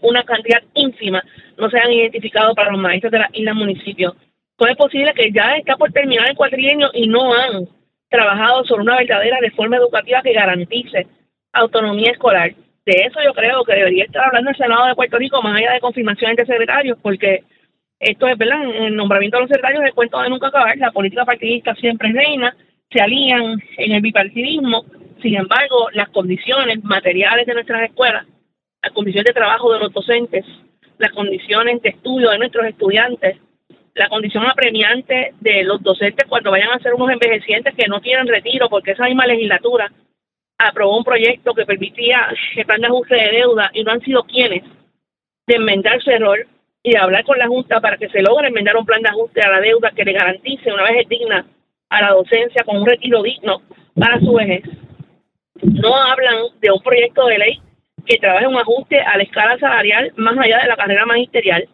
una 0.00 0.22
cantidad 0.22 0.62
ínfima, 0.74 1.22
no 1.58 1.68
sean 1.68 1.92
identificados 1.92 2.54
para 2.54 2.70
los 2.70 2.80
maestros 2.80 3.12
de 3.12 3.18
la 3.18 3.30
isla 3.32 3.52
municipio? 3.52 4.16
¿Cómo 4.56 4.70
es 4.70 4.76
posible 4.76 5.12
que 5.12 5.30
ya 5.30 5.56
está 5.56 5.76
por 5.76 5.92
terminar 5.92 6.30
el 6.30 6.36
cuatrienio 6.36 6.90
y 6.94 7.06
no 7.06 7.34
han 7.34 7.68
trabajado 8.08 8.64
sobre 8.64 8.82
una 8.82 8.96
verdadera 8.96 9.38
reforma 9.40 9.76
educativa 9.76 10.22
que 10.22 10.32
garantice 10.32 11.06
autonomía 11.52 12.12
escolar? 12.12 12.54
De 12.86 12.92
eso 12.92 13.20
yo 13.22 13.34
creo 13.34 13.62
que 13.64 13.74
debería 13.74 14.04
estar 14.04 14.24
hablando 14.24 14.50
el 14.50 14.56
Senado 14.56 14.86
de 14.86 14.94
Puerto 14.94 15.18
Rico, 15.18 15.42
más 15.42 15.58
allá 15.58 15.72
de 15.72 15.80
confirmaciones 15.80 16.36
de 16.38 16.46
secretarios, 16.46 16.96
porque 17.02 17.44
esto 17.98 18.26
es, 18.26 18.38
¿verdad? 18.38 18.62
El 18.62 18.96
nombramiento 18.96 19.36
de 19.36 19.42
los 19.42 19.48
secretarios 19.50 19.82
es 19.82 19.88
el 19.88 19.94
cuento 19.94 20.22
de 20.22 20.30
nunca 20.30 20.48
acabar. 20.48 20.78
La 20.78 20.92
política 20.92 21.26
partidista 21.26 21.74
siempre 21.74 22.12
reina 22.12 22.56
se 22.96 23.02
alían 23.02 23.62
en 23.76 23.92
el 23.92 24.00
bipartidismo, 24.00 24.86
sin 25.20 25.36
embargo, 25.36 25.88
las 25.92 26.08
condiciones 26.08 26.82
materiales 26.82 27.46
de 27.46 27.52
nuestras 27.52 27.82
escuelas, 27.82 28.26
las 28.82 28.92
condiciones 28.92 29.26
de 29.26 29.34
trabajo 29.34 29.70
de 29.70 29.80
los 29.80 29.92
docentes, 29.92 30.46
las 30.96 31.12
condiciones 31.12 31.82
de 31.82 31.90
estudio 31.90 32.30
de 32.30 32.38
nuestros 32.38 32.64
estudiantes, 32.64 33.36
la 33.94 34.08
condición 34.08 34.46
apremiante 34.46 35.34
de 35.40 35.64
los 35.64 35.82
docentes 35.82 36.26
cuando 36.26 36.50
vayan 36.50 36.70
a 36.70 36.78
ser 36.78 36.94
unos 36.94 37.10
envejecientes 37.10 37.74
que 37.74 37.86
no 37.86 38.00
tienen 38.00 38.28
retiro, 38.28 38.70
porque 38.70 38.92
esa 38.92 39.04
misma 39.04 39.26
legislatura 39.26 39.92
aprobó 40.56 40.96
un 40.96 41.04
proyecto 41.04 41.52
que 41.52 41.66
permitía 41.66 42.28
el 42.56 42.64
plan 42.64 42.80
de 42.80 42.86
ajuste 42.86 43.14
de 43.14 43.30
deuda 43.30 43.70
y 43.74 43.84
no 43.84 43.92
han 43.92 44.00
sido 44.00 44.22
quienes 44.24 44.62
de 45.46 45.56
enmendar 45.56 46.00
su 46.00 46.10
error 46.10 46.46
y 46.82 46.92
de 46.92 46.98
hablar 46.98 47.24
con 47.24 47.38
la 47.38 47.46
Junta 47.46 47.78
para 47.78 47.98
que 47.98 48.08
se 48.08 48.22
logre 48.22 48.48
enmendar 48.48 48.74
un 48.78 48.86
plan 48.86 49.02
de 49.02 49.10
ajuste 49.10 49.42
a 49.42 49.50
la 49.50 49.60
deuda 49.60 49.90
que 49.90 50.04
le 50.04 50.12
garantice 50.12 50.72
una 50.72 50.84
vez 50.84 51.06
digna 51.08 51.44
a 51.88 52.02
la 52.02 52.10
docencia 52.10 52.64
con 52.64 52.78
un 52.78 52.86
retiro 52.86 53.22
digno 53.22 53.62
para 53.94 54.18
su 54.20 54.32
vejez. 54.32 54.62
No 55.62 55.94
hablan 55.94 56.36
de 56.60 56.70
un 56.70 56.80
proyecto 56.82 57.26
de 57.26 57.38
ley 57.38 57.60
que 58.04 58.18
trabaje 58.18 58.46
un 58.46 58.56
ajuste 58.56 59.00
a 59.00 59.16
la 59.16 59.22
escala 59.22 59.58
salarial 59.58 60.12
más 60.16 60.36
allá 60.38 60.58
de 60.58 60.68
la 60.68 60.76
carrera 60.76 61.06
magisterial, 61.06 61.68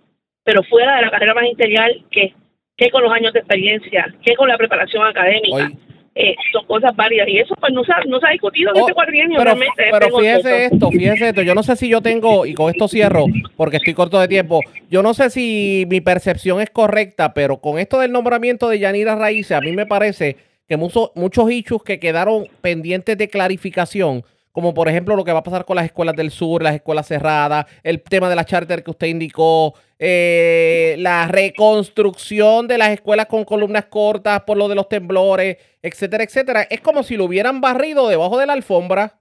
pero 0.44 0.62
fuera 0.64 0.96
de 0.96 1.02
la 1.02 1.10
carrera 1.10 1.34
magisterial 1.34 2.04
que, 2.10 2.34
qué 2.76 2.90
con 2.90 3.02
los 3.02 3.12
años 3.12 3.32
de 3.32 3.40
experiencia, 3.40 4.14
qué 4.22 4.34
con 4.34 4.48
la 4.48 4.56
preparación 4.56 5.06
académica. 5.06 5.70
Eh, 6.14 6.34
son 6.52 6.66
cosas 6.66 6.94
varias 6.94 7.26
y 7.26 7.38
eso 7.38 7.54
pues 7.58 7.72
no 7.72 7.82
se 7.84 7.92
ha, 7.92 7.96
no 8.06 8.20
se 8.20 8.26
ha 8.26 8.30
discutido 8.32 8.70
en 8.70 8.76
Oh, 8.76 8.80
este 8.80 8.92
cuatrienio 8.92 9.38
Pero, 9.38 9.44
realmente. 9.54 9.84
pero 9.90 10.18
fíjese 10.18 10.64
esto, 10.66 10.90
fíjese 10.90 11.28
esto. 11.30 11.40
Yo 11.42 11.54
no 11.54 11.62
sé 11.62 11.74
si 11.76 11.88
yo 11.88 12.02
tengo, 12.02 12.44
y 12.44 12.52
con 12.52 12.70
esto 12.70 12.86
cierro, 12.86 13.24
porque 13.56 13.78
estoy 13.78 13.94
corto 13.94 14.20
de 14.20 14.28
tiempo. 14.28 14.60
Yo 14.90 15.02
no 15.02 15.14
sé 15.14 15.30
si 15.30 15.86
mi 15.88 16.02
percepción 16.02 16.60
es 16.60 16.68
correcta, 16.68 17.32
pero 17.32 17.56
con 17.62 17.78
esto 17.78 17.98
del 17.98 18.12
nombramiento 18.12 18.68
de 18.68 18.78
Yanira 18.78 19.16
Raíces, 19.16 19.52
a 19.56 19.60
mí 19.62 19.72
me 19.72 19.86
parece 19.86 20.36
que 20.68 20.76
mucho- 20.76 21.12
muchos 21.14 21.50
issues 21.50 21.82
que 21.82 21.98
quedaron 21.98 22.46
pendientes 22.60 23.16
de 23.16 23.28
clarificación, 23.28 24.22
como 24.53 24.74
por 24.74 24.88
ejemplo 24.88 25.16
lo 25.16 25.24
que 25.24 25.32
va 25.32 25.38
a 25.40 25.42
pasar 25.42 25.64
con 25.64 25.76
las 25.76 25.86
escuelas 25.86 26.14
del 26.14 26.30
sur, 26.30 26.62
las 26.62 26.74
escuelas 26.74 27.07
cerradas, 27.09 27.66
el 27.82 28.03
tema 28.03 28.28
de 28.28 28.36
la 28.36 28.44
charter 28.44 28.84
que 28.84 28.90
usted 28.90 29.07
indicó, 29.09 29.74
eh, 29.98 30.94
la 30.98 31.26
reconstrucción 31.28 32.68
de 32.68 32.76
las 32.78 32.90
escuelas 32.90 33.26
con 33.26 33.44
columnas 33.44 33.86
cortas 33.86 34.42
por 34.42 34.57
lo 34.59 34.68
de 34.68 34.74
los 34.74 34.88
temblores, 34.88 35.57
etcétera, 35.82 36.24
etcétera. 36.24 36.62
Es 36.70 36.80
como 36.80 37.03
si 37.03 37.16
lo 37.16 37.24
hubieran 37.24 37.61
barrido 37.61 38.09
debajo 38.09 38.38
de 38.38 38.46
la 38.46 38.53
alfombra. 38.53 39.14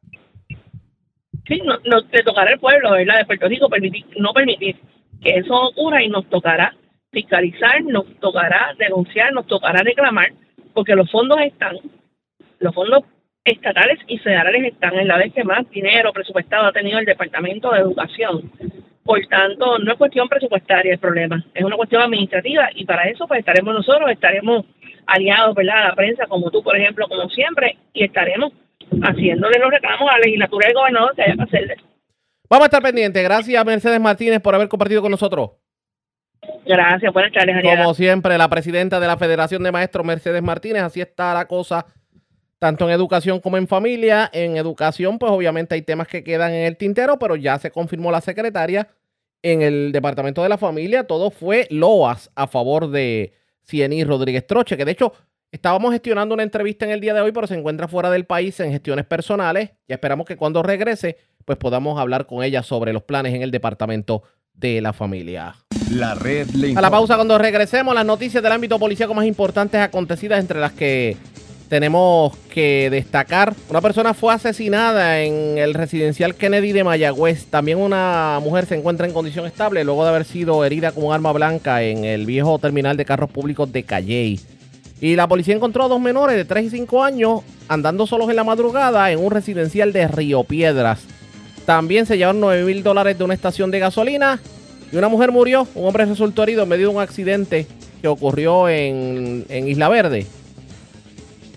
sí, 1.48 1.62
no, 1.66 1.78
no- 1.86 2.02
le 2.12 2.24
tocará 2.24 2.52
al 2.52 2.60
pueblo, 2.60 2.92
¿verdad? 2.92 3.18
De 3.20 3.26
Puerto 3.26 3.48
Rico 3.48 3.70
permitir, 3.70 4.06
no 4.18 4.34
permitir 4.34 4.76
que 5.22 5.38
eso 5.38 5.54
ocurra 5.54 6.04
y 6.04 6.10
nos 6.10 6.28
tocará 6.30 6.76
fiscalizar, 7.12 7.84
nos 7.84 8.06
tocará 8.20 8.74
denunciar, 8.78 9.34
nos 9.34 9.48
tocará 9.48 9.82
reclamar, 9.84 10.30
porque 10.74 10.96
los 10.96 11.10
fondos 11.12 11.38
están, 11.42 11.78
los 12.60 12.74
fondos 12.74 13.04
estatales 13.44 14.00
y 14.08 14.18
federales 14.20 14.64
están 14.66 14.94
en 14.96 15.08
la 15.08 15.18
vez 15.18 15.34
que 15.34 15.44
más 15.44 15.70
dinero 15.70 16.14
presupuestado 16.14 16.68
ha 16.68 16.72
tenido 16.72 17.00
el 17.00 17.06
Departamento 17.06 17.72
de 17.72 17.80
Educación. 17.80 18.52
Por 19.04 19.20
tanto, 19.28 19.80
no 19.80 19.92
es 19.92 19.98
cuestión 19.98 20.30
presupuestaria 20.30 20.94
el 20.94 21.00
problema, 21.00 21.44
es 21.54 21.64
una 21.64 21.76
cuestión 21.76 22.04
administrativa 22.04 22.70
y 22.76 22.86
para 22.86 23.10
eso 23.10 23.28
pues 23.28 23.40
estaremos 23.40 23.74
nosotros, 23.74 24.12
estaremos 24.12 24.66
aliados, 25.08 25.56
¿verdad? 25.56 25.86
A 25.86 25.88
la 25.90 25.96
prensa, 25.96 26.28
como 26.28 26.52
tú, 26.52 26.62
por 26.64 26.78
ejemplo, 26.78 27.08
como 27.08 27.28
siempre, 27.30 27.78
y 27.94 28.04
estaremos 28.04 28.54
haciéndole 29.02 29.58
los 29.58 29.72
reclamos 29.72 30.08
a 30.10 30.14
la 30.14 30.20
legislatura 30.20 30.68
del 30.68 30.76
gobernador 30.76 31.16
que 31.16 31.24
haya 31.24 31.36
que 31.36 31.42
hacerle. 31.42 31.76
Vamos 32.48 32.64
a 32.64 32.68
estar 32.68 32.84
pendientes. 32.84 33.24
Gracias, 33.24 33.66
Mercedes 33.66 34.00
Martínez, 34.00 34.40
por 34.40 34.54
haber 34.54 34.68
compartido 34.68 35.02
con 35.02 35.10
nosotros. 35.10 35.52
Gracias, 36.66 37.14
buenas 37.14 37.32
tardes. 37.32 37.64
Como 37.64 37.94
siempre, 37.94 38.38
la 38.38 38.50
presidenta 38.50 39.00
de 39.00 39.08
la 39.08 39.18
Federación 39.18 39.64
de 39.64 39.72
Maestros, 39.72 40.06
Mercedes 40.06 40.42
Martínez, 40.44 40.84
así 40.84 41.02
está 41.02 41.34
la 41.34 41.48
cosa, 41.48 41.86
tanto 42.62 42.86
en 42.86 42.92
educación 42.92 43.40
como 43.40 43.58
en 43.58 43.68
familia. 43.68 44.30
En 44.32 44.56
educación, 44.56 45.18
pues 45.18 45.32
obviamente 45.32 45.74
hay 45.74 45.82
temas 45.82 46.08
que 46.08 46.24
quedan 46.24 46.54
en 46.54 46.68
el 46.68 46.78
tintero, 46.78 47.18
pero 47.18 47.36
ya 47.36 47.58
se 47.58 47.72
confirmó 47.72 48.12
la 48.12 48.22
secretaria 48.22 48.88
en 49.42 49.64
el 49.64 49.92
Departamento 49.92 50.44
de 50.44 50.50
la 50.50 50.60
Familia. 50.60 51.06
Todo 51.06 51.32
fue 51.32 51.66
loas 51.72 52.30
a 52.36 52.46
favor 52.46 52.92
de 52.92 53.34
Cieny 53.68 54.04
Rodríguez 54.04 54.46
Troche, 54.46 54.78
que 54.78 54.86
de 54.86 54.92
hecho 54.92 55.12
estábamos 55.52 55.92
gestionando 55.92 56.36
una 56.36 56.44
entrevista 56.44 56.86
en 56.86 56.92
el 56.92 57.02
día 57.02 57.16
de 57.16 57.22
hoy, 57.22 57.32
pero 57.32 57.48
se 57.48 57.56
encuentra 57.56 57.88
fuera 57.88 58.12
del 58.12 58.26
país 58.26 58.60
en 58.60 58.70
gestiones 58.72 59.06
personales. 59.06 59.72
Ya 59.88 59.96
esperamos 59.96 60.28
que 60.28 60.38
cuando 60.38 60.62
regrese, 60.62 61.18
pues 61.46 61.58
podamos 61.58 62.00
hablar 62.00 62.28
con 62.28 62.44
ella 62.44 62.62
sobre 62.62 62.94
los 62.94 63.02
planes 63.02 63.34
en 63.34 63.42
el 63.42 63.50
Departamento 63.50 64.22
de 64.54 64.82
la 64.82 64.94
Familia. 64.94 65.56
La 65.90 66.14
red 66.14 66.48
le 66.52 66.78
A 66.78 66.82
la 66.82 66.92
pausa 66.92 67.16
cuando 67.16 67.40
regresemos, 67.40 67.96
las 67.96 68.06
noticias 68.06 68.44
del 68.44 68.52
ámbito 68.52 68.78
policíaco 68.78 69.16
más 69.16 69.26
importantes 69.26 69.82
acontecidas 69.82 70.40
entre 70.40 70.60
las 70.60 70.74
que 70.74 71.18
tenemos 71.72 72.36
que 72.54 72.90
destacar. 72.90 73.54
Una 73.70 73.80
persona 73.80 74.14
fue 74.14 74.34
asesinada 74.34 75.22
en 75.22 75.58
el 75.58 75.74
residencial 75.74 76.36
Kennedy 76.36 76.74
de 76.74 76.84
Mayagüez. 76.84 77.46
También 77.46 77.78
una 77.78 78.42
mujer 78.44 78.66
se 78.66 78.76
encuentra 78.76 79.08
en 79.08 79.14
condición 79.14 79.46
estable 79.46 79.86
luego 79.86 80.04
de 80.04 80.10
haber 80.10 80.26
sido 80.26 80.66
herida 80.66 80.92
con 80.92 81.06
un 81.06 81.14
arma 81.14 81.32
blanca 81.32 81.82
en 81.82 82.04
el 82.04 82.26
viejo 82.26 82.60
terminal 82.60 82.98
de 82.98 83.06
carros 83.06 83.30
públicos 83.32 83.72
de 83.72 83.84
Calley. 83.84 84.42
Y 85.00 85.16
la 85.16 85.30
policía 85.30 85.56
encontró 85.56 85.86
a 85.86 85.88
dos 85.88 86.02
menores 86.02 86.36
de 86.36 86.44
3 86.44 86.66
y 86.66 86.70
5 86.72 87.06
años 87.06 87.40
andando 87.70 88.06
solos 88.06 88.30
en 88.30 88.36
la 88.36 88.44
madrugada 88.44 89.10
en 89.10 89.20
un 89.20 89.32
residencial 89.32 89.94
de 89.94 90.10
Río 90.10 90.44
Piedras. 90.44 91.06
También 91.66 92.06
se 92.06 92.18
llevaron 92.18 92.42
9 92.42 92.66
mil 92.66 92.84
dólares 92.84 93.18
de 93.18 93.24
una 93.24 93.34
estación 93.34 93.72
de 93.72 93.80
gasolina 93.80 94.42
y 94.92 94.98
una 94.98 95.08
mujer 95.08 95.32
murió. 95.32 95.66
Un 95.76 95.88
hombre 95.88 96.04
resultó 96.04 96.44
herido 96.44 96.64
en 96.64 96.70
medio 96.70 96.90
de 96.90 96.96
un 96.96 97.02
accidente 97.02 97.66
que 98.02 98.10
ocurrió 98.10 98.68
en, 98.68 99.46
en 99.48 99.70
Isla 99.70 99.88
Verde. 99.88 100.28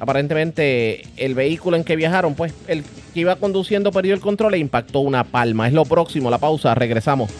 Aparentemente 0.01 1.03
el 1.17 1.35
vehículo 1.35 1.77
en 1.77 1.85
que 1.85 1.97
viajaron, 1.97 2.35
pues 2.35 2.53
el 2.67 2.83
que 3.13 3.21
iba 3.21 3.37
conduciendo 3.37 3.93
perdió 3.93 4.15
el 4.15 4.21
control 4.21 4.55
e 4.55 4.59
impactó 4.59 5.01
una 5.01 5.25
palma. 5.25 5.69
Es 5.69 5.73
lo 5.73 5.85
próximo, 5.85 6.31
la 6.31 6.39
pausa, 6.39 6.75
regresamos. 6.75 7.31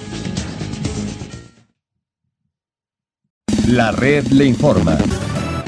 La 3.69 3.93
red 3.93 4.27
le 4.27 4.45
informa. 4.45 4.99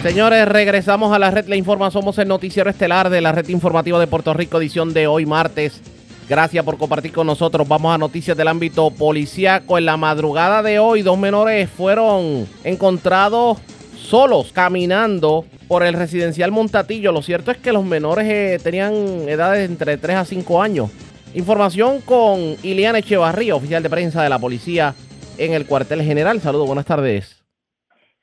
Señores, 0.02 0.46
regresamos 0.46 1.12
a 1.12 1.18
la 1.18 1.32
red 1.32 1.46
Le 1.46 1.56
Informa. 1.56 1.90
Somos 1.90 2.16
el 2.18 2.28
noticiero 2.28 2.70
estelar 2.70 3.10
de 3.10 3.20
la 3.20 3.32
red 3.32 3.48
informativa 3.48 3.98
de 3.98 4.06
Puerto 4.06 4.32
Rico, 4.34 4.58
edición 4.58 4.92
de 4.92 5.08
hoy 5.08 5.26
martes. 5.26 5.80
Gracias 6.28 6.64
por 6.64 6.78
compartir 6.78 7.12
con 7.12 7.26
nosotros. 7.26 7.66
Vamos 7.66 7.92
a 7.92 7.98
noticias 7.98 8.36
del 8.36 8.46
ámbito 8.46 8.90
policíaco. 8.90 9.78
En 9.78 9.86
la 9.86 9.96
madrugada 9.96 10.62
de 10.62 10.78
hoy, 10.78 11.02
dos 11.02 11.18
menores 11.18 11.68
fueron 11.68 12.46
encontrados 12.62 13.58
solos 13.96 14.52
caminando 14.52 15.44
por 15.68 15.82
el 15.82 15.94
residencial 15.94 16.52
Montatillo. 16.52 17.12
Lo 17.12 17.22
cierto 17.22 17.50
es 17.50 17.58
que 17.58 17.72
los 17.72 17.84
menores 17.84 18.26
eh, 18.28 18.58
tenían 18.62 18.94
edades 19.28 19.68
entre 19.68 19.96
3 19.96 20.16
a 20.16 20.24
5 20.24 20.62
años. 20.62 20.90
Información 21.34 22.00
con 22.00 22.38
Iliana 22.62 22.98
Echevarría, 22.98 23.54
oficial 23.54 23.82
de 23.82 23.90
prensa 23.90 24.22
de 24.22 24.28
la 24.28 24.38
policía 24.38 24.94
en 25.38 25.52
el 25.52 25.66
cuartel 25.66 26.02
general. 26.02 26.40
Saludos, 26.40 26.66
buenas 26.66 26.86
tardes. 26.86 27.44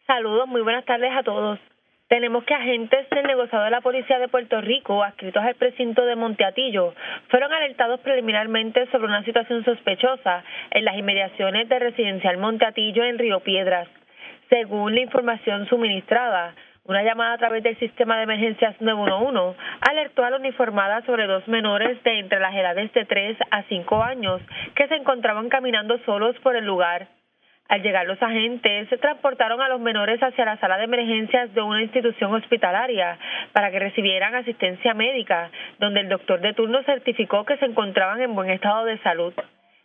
Saludos, 0.08 0.48
muy 0.48 0.62
buenas 0.62 0.86
tardes 0.86 1.12
a 1.16 1.24
todos. 1.24 1.60
Tenemos 2.08 2.44
que 2.44 2.54
agentes 2.54 3.10
del 3.10 3.26
negociado 3.26 3.66
de 3.66 3.72
la 3.72 3.82
Policía 3.82 4.20
de 4.20 4.28
Puerto 4.28 4.62
Rico, 4.62 5.04
adscritos 5.04 5.44
al 5.44 5.56
precinto 5.56 6.06
de 6.06 6.16
Monteatillo, 6.16 6.94
fueron 7.30 7.52
alertados 7.52 8.00
preliminarmente 8.02 8.86
sobre 8.92 9.08
una 9.08 9.24
situación 9.24 9.64
sospechosa 9.66 10.44
en 10.72 10.86
las 10.86 10.96
inmediaciones 10.96 11.68
del 11.70 11.82
residencial 11.82 12.38
Monteatillo 12.38 13.04
en 13.04 13.18
Río 13.18 13.40
Piedras. 13.40 13.88
Según 14.50 14.96
la 14.96 15.02
información 15.02 15.68
suministrada, 15.68 16.54
una 16.86 17.02
llamada 17.02 17.34
a 17.34 17.38
través 17.38 17.64
del 17.64 17.80
sistema 17.80 18.18
de 18.18 18.24
emergencias 18.24 18.76
911 18.82 19.58
alertó 19.90 20.26
a 20.26 20.30
la 20.30 20.38
uniformada 20.38 21.02
sobre 21.06 21.28
dos 21.28 21.48
menores 21.48 22.02
de 22.04 22.20
entre 22.20 22.40
las 22.40 22.54
edades 22.54 22.92
de 22.92 23.06
3 23.06 23.38
a 23.52 23.64
5 23.64 24.04
años 24.04 24.42
que 24.76 24.88
se 24.90 24.96
encontraban 24.96 25.48
caminando 25.48 25.98
solos 26.00 26.36
por 26.40 26.58
el 26.58 26.66
lugar. 26.66 27.08
Al 27.70 27.82
llegar 27.82 28.06
los 28.06 28.22
agentes, 28.22 28.90
se 28.90 28.98
transportaron 28.98 29.62
a 29.62 29.70
los 29.70 29.80
menores 29.80 30.22
hacia 30.22 30.44
la 30.44 30.58
sala 30.58 30.78
de 30.78 30.84
emergencias 30.84 31.54
de 31.54 31.62
una 31.62 31.82
institución 31.82 32.34
hospitalaria 32.34 33.18
para 33.54 33.72
que 33.72 33.80
recibieran 33.80 34.36
asistencia 34.36 34.94
médica, 34.94 35.50
donde 35.80 36.02
el 36.02 36.10
doctor 36.10 36.42
de 36.42 36.54
turno 36.54 36.84
certificó 36.84 37.46
que 37.46 37.58
se 37.58 37.66
encontraban 37.66 38.22
en 38.22 38.36
buen 38.36 38.50
estado 38.50 38.84
de 38.84 38.98
salud. 39.00 39.34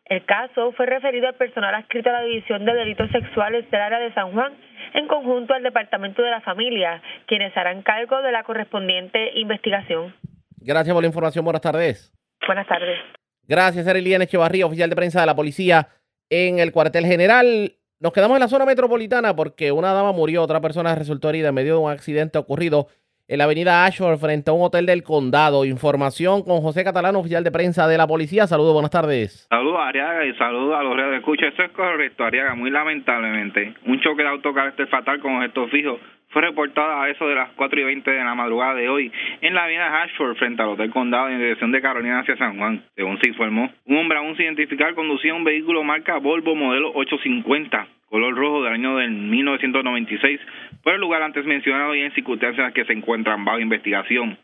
El 0.08 0.24
caso 0.24 0.72
fue 0.72 0.86
referido 0.86 1.28
al 1.28 1.34
personal 1.34 1.74
adscrito 1.74 2.08
a 2.08 2.14
la 2.14 2.22
División 2.22 2.64
de 2.64 2.72
Delitos 2.72 3.10
Sexuales 3.10 3.70
del 3.70 3.80
área 3.80 3.98
de 3.98 4.12
San 4.14 4.32
Juan, 4.32 4.54
en 4.94 5.06
conjunto 5.06 5.52
al 5.52 5.62
Departamento 5.62 6.22
de 6.22 6.30
la 6.30 6.40
Familia, 6.40 7.02
quienes 7.26 7.54
harán 7.56 7.82
cargo 7.82 8.22
de 8.22 8.32
la 8.32 8.42
correspondiente 8.42 9.32
investigación. 9.34 10.14
Gracias 10.56 10.94
por 10.94 11.02
la 11.02 11.08
información. 11.08 11.44
Buenas 11.44 11.60
tardes. 11.60 12.12
Buenas 12.46 12.66
tardes. 12.66 12.98
Gracias, 13.46 13.86
Eriliana 13.86 14.24
Echevarría, 14.24 14.66
oficial 14.66 14.88
de 14.88 14.96
prensa 14.96 15.20
de 15.20 15.26
la 15.26 15.36
policía 15.36 15.88
en 16.30 16.58
el 16.58 16.72
cuartel 16.72 17.04
general. 17.04 17.72
Nos 18.00 18.12
quedamos 18.12 18.36
en 18.36 18.40
la 18.40 18.48
zona 18.48 18.64
metropolitana 18.64 19.36
porque 19.36 19.72
una 19.72 19.92
dama 19.92 20.12
murió, 20.12 20.42
otra 20.42 20.60
persona 20.60 20.94
resultó 20.94 21.28
herida 21.28 21.48
en 21.48 21.54
medio 21.54 21.74
de 21.74 21.80
un 21.80 21.90
accidente 21.90 22.38
ocurrido 22.38 22.88
en 23.28 23.38
la 23.38 23.44
avenida 23.44 23.84
Ashford 23.84 24.18
frente 24.18 24.50
a 24.50 24.54
un 24.54 24.62
hotel 24.62 24.86
del 24.86 25.02
condado. 25.02 25.66
Información 25.66 26.42
con 26.42 26.62
José 26.62 26.82
Catalano, 26.82 27.20
oficial 27.20 27.44
de 27.44 27.52
prensa 27.52 27.86
de 27.86 27.98
la 27.98 28.06
policía. 28.06 28.46
Saludos, 28.46 28.72
buenas 28.72 28.90
tardes. 28.90 29.46
Saludos 29.50 29.78
Ariaga 29.80 30.24
y 30.24 30.34
saludos 30.34 30.78
a 30.78 30.82
los 30.82 30.96
redes 30.96 31.10
de 31.10 31.16
escucha. 31.18 31.46
Eso 31.46 31.62
es 31.62 31.70
correcto, 31.72 32.24
Ariaga. 32.24 32.54
Muy 32.54 32.70
lamentablemente, 32.70 33.74
un 33.84 34.00
choque 34.00 34.22
de 34.22 34.28
auto 34.30 34.54
carácter 34.54 34.88
fatal 34.88 35.20
con 35.20 35.36
objetos 35.36 35.70
fijos 35.70 36.00
fue 36.30 36.42
reportado 36.42 37.00
a 37.00 37.08
eso 37.08 37.26
de 37.26 37.34
las 37.34 37.50
4 37.56 37.80
y 37.80 37.84
20 37.84 38.10
de 38.10 38.24
la 38.24 38.34
madrugada 38.34 38.74
de 38.74 38.88
hoy 38.88 39.12
en 39.40 39.54
la 39.54 39.64
avenida 39.64 40.02
Ashford 40.02 40.36
frente 40.36 40.62
al 40.62 40.70
Hotel 40.70 40.90
Condado 40.90 41.28
en 41.28 41.38
dirección 41.38 41.72
de 41.72 41.80
Carolina 41.80 42.20
hacia 42.20 42.36
San 42.36 42.58
Juan. 42.58 42.82
Según 42.96 43.18
se 43.20 43.28
informó, 43.28 43.70
un 43.86 43.96
hombre 43.96 44.18
aún 44.18 44.36
sin 44.36 44.46
identificar 44.46 44.94
conducía 44.94 45.34
un 45.34 45.44
vehículo 45.44 45.82
marca 45.84 46.18
Volvo 46.18 46.54
modelo 46.54 46.92
850 46.94 47.97
color 48.08 48.34
rojo 48.34 48.62
del 48.62 48.74
año 48.74 48.96
del 48.96 49.10
1996 49.10 50.40
por 50.82 50.94
el 50.94 51.00
lugar 51.00 51.22
antes 51.22 51.44
mencionado 51.44 51.94
y 51.94 52.00
en 52.00 52.12
circunstancias 52.12 52.72
que 52.72 52.84
se 52.84 52.92
encuentran 52.92 53.44
bajo 53.44 53.60
investigación. 53.60 54.38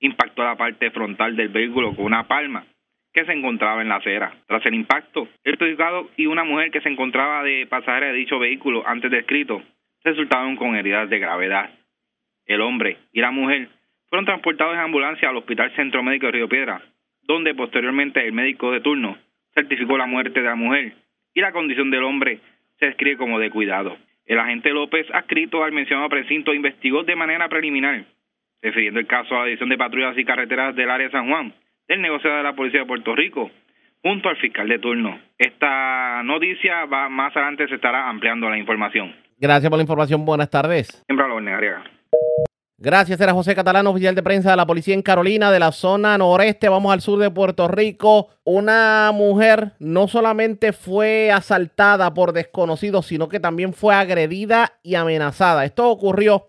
Impactó 0.00 0.42
la 0.42 0.56
parte 0.56 0.90
frontal 0.90 1.36
del 1.36 1.48
vehículo 1.48 1.94
con 1.94 2.06
una 2.06 2.26
palma 2.26 2.64
que 3.12 3.24
se 3.24 3.32
encontraba 3.32 3.82
en 3.82 3.88
la 3.88 3.96
acera. 3.96 4.32
Tras 4.46 4.64
el 4.66 4.74
impacto, 4.74 5.28
el 5.44 5.58
perjudicado 5.58 6.08
y 6.16 6.26
una 6.26 6.44
mujer 6.44 6.70
que 6.70 6.80
se 6.80 6.88
encontraba 6.88 7.42
de 7.42 7.66
pasajera 7.68 8.06
de 8.08 8.14
dicho 8.14 8.38
vehículo 8.38 8.86
antes 8.86 9.10
descrito 9.10 9.62
resultaron 10.04 10.56
con 10.56 10.76
heridas 10.76 11.10
de 11.10 11.18
gravedad. 11.18 11.70
El 12.46 12.62
hombre 12.62 12.96
y 13.12 13.20
la 13.20 13.30
mujer 13.30 13.68
fueron 14.08 14.24
transportados 14.24 14.74
en 14.74 14.80
ambulancia 14.80 15.28
al 15.28 15.36
Hospital 15.36 15.74
Centro 15.76 16.02
Médico 16.02 16.26
de 16.26 16.32
Río 16.32 16.48
Piedra, 16.48 16.82
donde 17.22 17.54
posteriormente 17.54 18.24
el 18.24 18.32
médico 18.32 18.72
de 18.72 18.80
turno 18.80 19.18
certificó 19.54 19.98
la 19.98 20.06
muerte 20.06 20.40
de 20.40 20.46
la 20.46 20.54
mujer 20.54 20.94
y 21.34 21.40
la 21.40 21.52
condición 21.52 21.90
del 21.90 22.04
hombre 22.04 22.40
se 22.80 22.86
describe 22.86 23.18
como 23.18 23.38
de 23.38 23.50
cuidado. 23.50 23.96
El 24.26 24.38
agente 24.38 24.70
López, 24.70 25.06
adscrito 25.12 25.62
al 25.62 25.72
mencionado 25.72 26.08
precinto, 26.08 26.54
investigó 26.54 27.04
de 27.04 27.14
manera 27.14 27.48
preliminar, 27.48 28.04
refiriendo 28.62 28.98
el 28.98 29.06
caso 29.06 29.34
a 29.34 29.40
la 29.40 29.44
División 29.46 29.68
de 29.68 29.78
Patrullas 29.78 30.16
y 30.16 30.24
Carreteras 30.24 30.74
del 30.74 30.90
área 30.90 31.06
de 31.06 31.12
San 31.12 31.28
Juan, 31.28 31.52
del 31.86 32.00
negociado 32.00 32.38
de 32.38 32.42
la 32.42 32.54
Policía 32.54 32.80
de 32.80 32.86
Puerto 32.86 33.14
Rico, 33.14 33.50
junto 34.02 34.28
al 34.28 34.36
fiscal 34.36 34.68
de 34.68 34.78
turno. 34.78 35.20
Esta 35.38 36.22
noticia 36.22 36.86
va 36.86 37.08
más 37.08 37.36
adelante 37.36 37.68
se 37.68 37.74
estará 37.74 38.08
ampliando 38.08 38.48
la 38.48 38.58
información. 38.58 39.14
Gracias 39.38 39.68
por 39.70 39.78
la 39.78 39.82
información. 39.82 40.24
Buenas 40.24 40.50
tardes. 40.50 40.88
Siempre 41.06 41.24
a 41.24 41.28
la 41.28 41.34
orden. 41.34 42.49
Gracias, 42.82 43.20
era 43.20 43.34
José 43.34 43.54
Catalán, 43.54 43.86
oficial 43.88 44.14
de 44.14 44.22
prensa 44.22 44.52
de 44.52 44.56
la 44.56 44.66
policía 44.66 44.94
en 44.94 45.02
Carolina, 45.02 45.52
de 45.52 45.58
la 45.58 45.70
zona 45.70 46.16
noreste. 46.16 46.70
Vamos 46.70 46.90
al 46.90 47.02
sur 47.02 47.18
de 47.18 47.30
Puerto 47.30 47.68
Rico. 47.68 48.30
Una 48.42 49.10
mujer 49.12 49.74
no 49.78 50.08
solamente 50.08 50.72
fue 50.72 51.30
asaltada 51.30 52.14
por 52.14 52.32
desconocidos, 52.32 53.04
sino 53.04 53.28
que 53.28 53.38
también 53.38 53.74
fue 53.74 53.94
agredida 53.94 54.78
y 54.82 54.94
amenazada. 54.94 55.66
Esto 55.66 55.90
ocurrió 55.90 56.48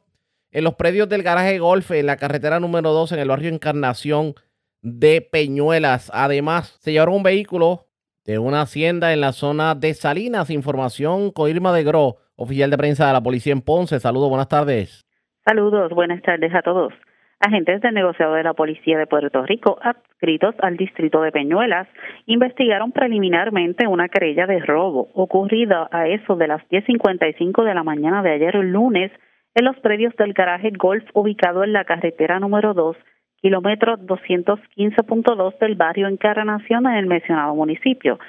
en 0.51 0.63
los 0.63 0.75
predios 0.75 1.09
del 1.09 1.21
garaje 1.21 1.59
golf 1.59 1.91
en 1.91 2.05
la 2.05 2.15
carretera 2.15 2.61
número 2.61 2.93
2 2.93 3.11
en 3.11 3.19
el 3.19 3.27
barrio 3.27 3.49
Encarnación 3.49 4.35
de 4.81 5.19
Peñuelas. 5.19 6.09
Además, 6.13 6.77
se 6.79 6.93
llevaron 6.93 7.15
un 7.15 7.23
vehículo 7.23 7.89
de 8.23 8.39
una 8.39 8.61
hacienda 8.61 9.11
en 9.11 9.19
la 9.19 9.33
zona 9.33 9.75
de 9.75 9.93
Salinas. 9.93 10.49
Información 10.49 11.31
con 11.31 11.49
Irma 11.49 11.73
de 11.73 11.83
Gro, 11.83 12.19
oficial 12.37 12.69
de 12.69 12.77
prensa 12.77 13.07
de 13.07 13.11
la 13.11 13.21
policía 13.21 13.51
en 13.51 13.59
Ponce. 13.59 13.99
Saludos, 13.99 14.29
buenas 14.29 14.47
tardes. 14.47 15.10
Saludos, 15.43 15.91
buenas 15.91 16.21
tardes 16.21 16.53
a 16.53 16.61
todos. 16.61 16.93
Agentes 17.39 17.81
del 17.81 17.95
negociado 17.95 18.35
de 18.35 18.43
la 18.43 18.53
Policía 18.53 18.99
de 18.99 19.07
Puerto 19.07 19.43
Rico, 19.43 19.79
adscritos 19.81 20.53
al 20.59 20.77
distrito 20.77 21.19
de 21.23 21.31
Peñuelas, 21.31 21.87
investigaron 22.27 22.91
preliminarmente 22.91 23.87
una 23.87 24.07
querella 24.07 24.45
de 24.45 24.59
robo 24.59 25.09
ocurrida 25.15 25.89
a 25.91 26.07
eso 26.07 26.35
de 26.35 26.47
las 26.47 26.61
10.55 26.69 27.63
de 27.63 27.73
la 27.73 27.83
mañana 27.83 28.21
de 28.21 28.33
ayer 28.33 28.53
lunes 28.53 29.11
en 29.55 29.65
los 29.65 29.75
predios 29.79 30.15
del 30.15 30.33
garaje 30.33 30.69
Golf 30.77 31.03
ubicado 31.15 31.63
en 31.63 31.73
la 31.73 31.85
carretera 31.85 32.39
número 32.39 32.75
2, 32.75 32.95
kilómetro 33.41 33.97
215.2 33.97 35.57
del 35.57 35.73
barrio 35.73 36.07
Encarnación 36.07 36.85
en 36.85 36.93
el 36.93 37.07
mencionado 37.07 37.55
municipio, 37.55 38.19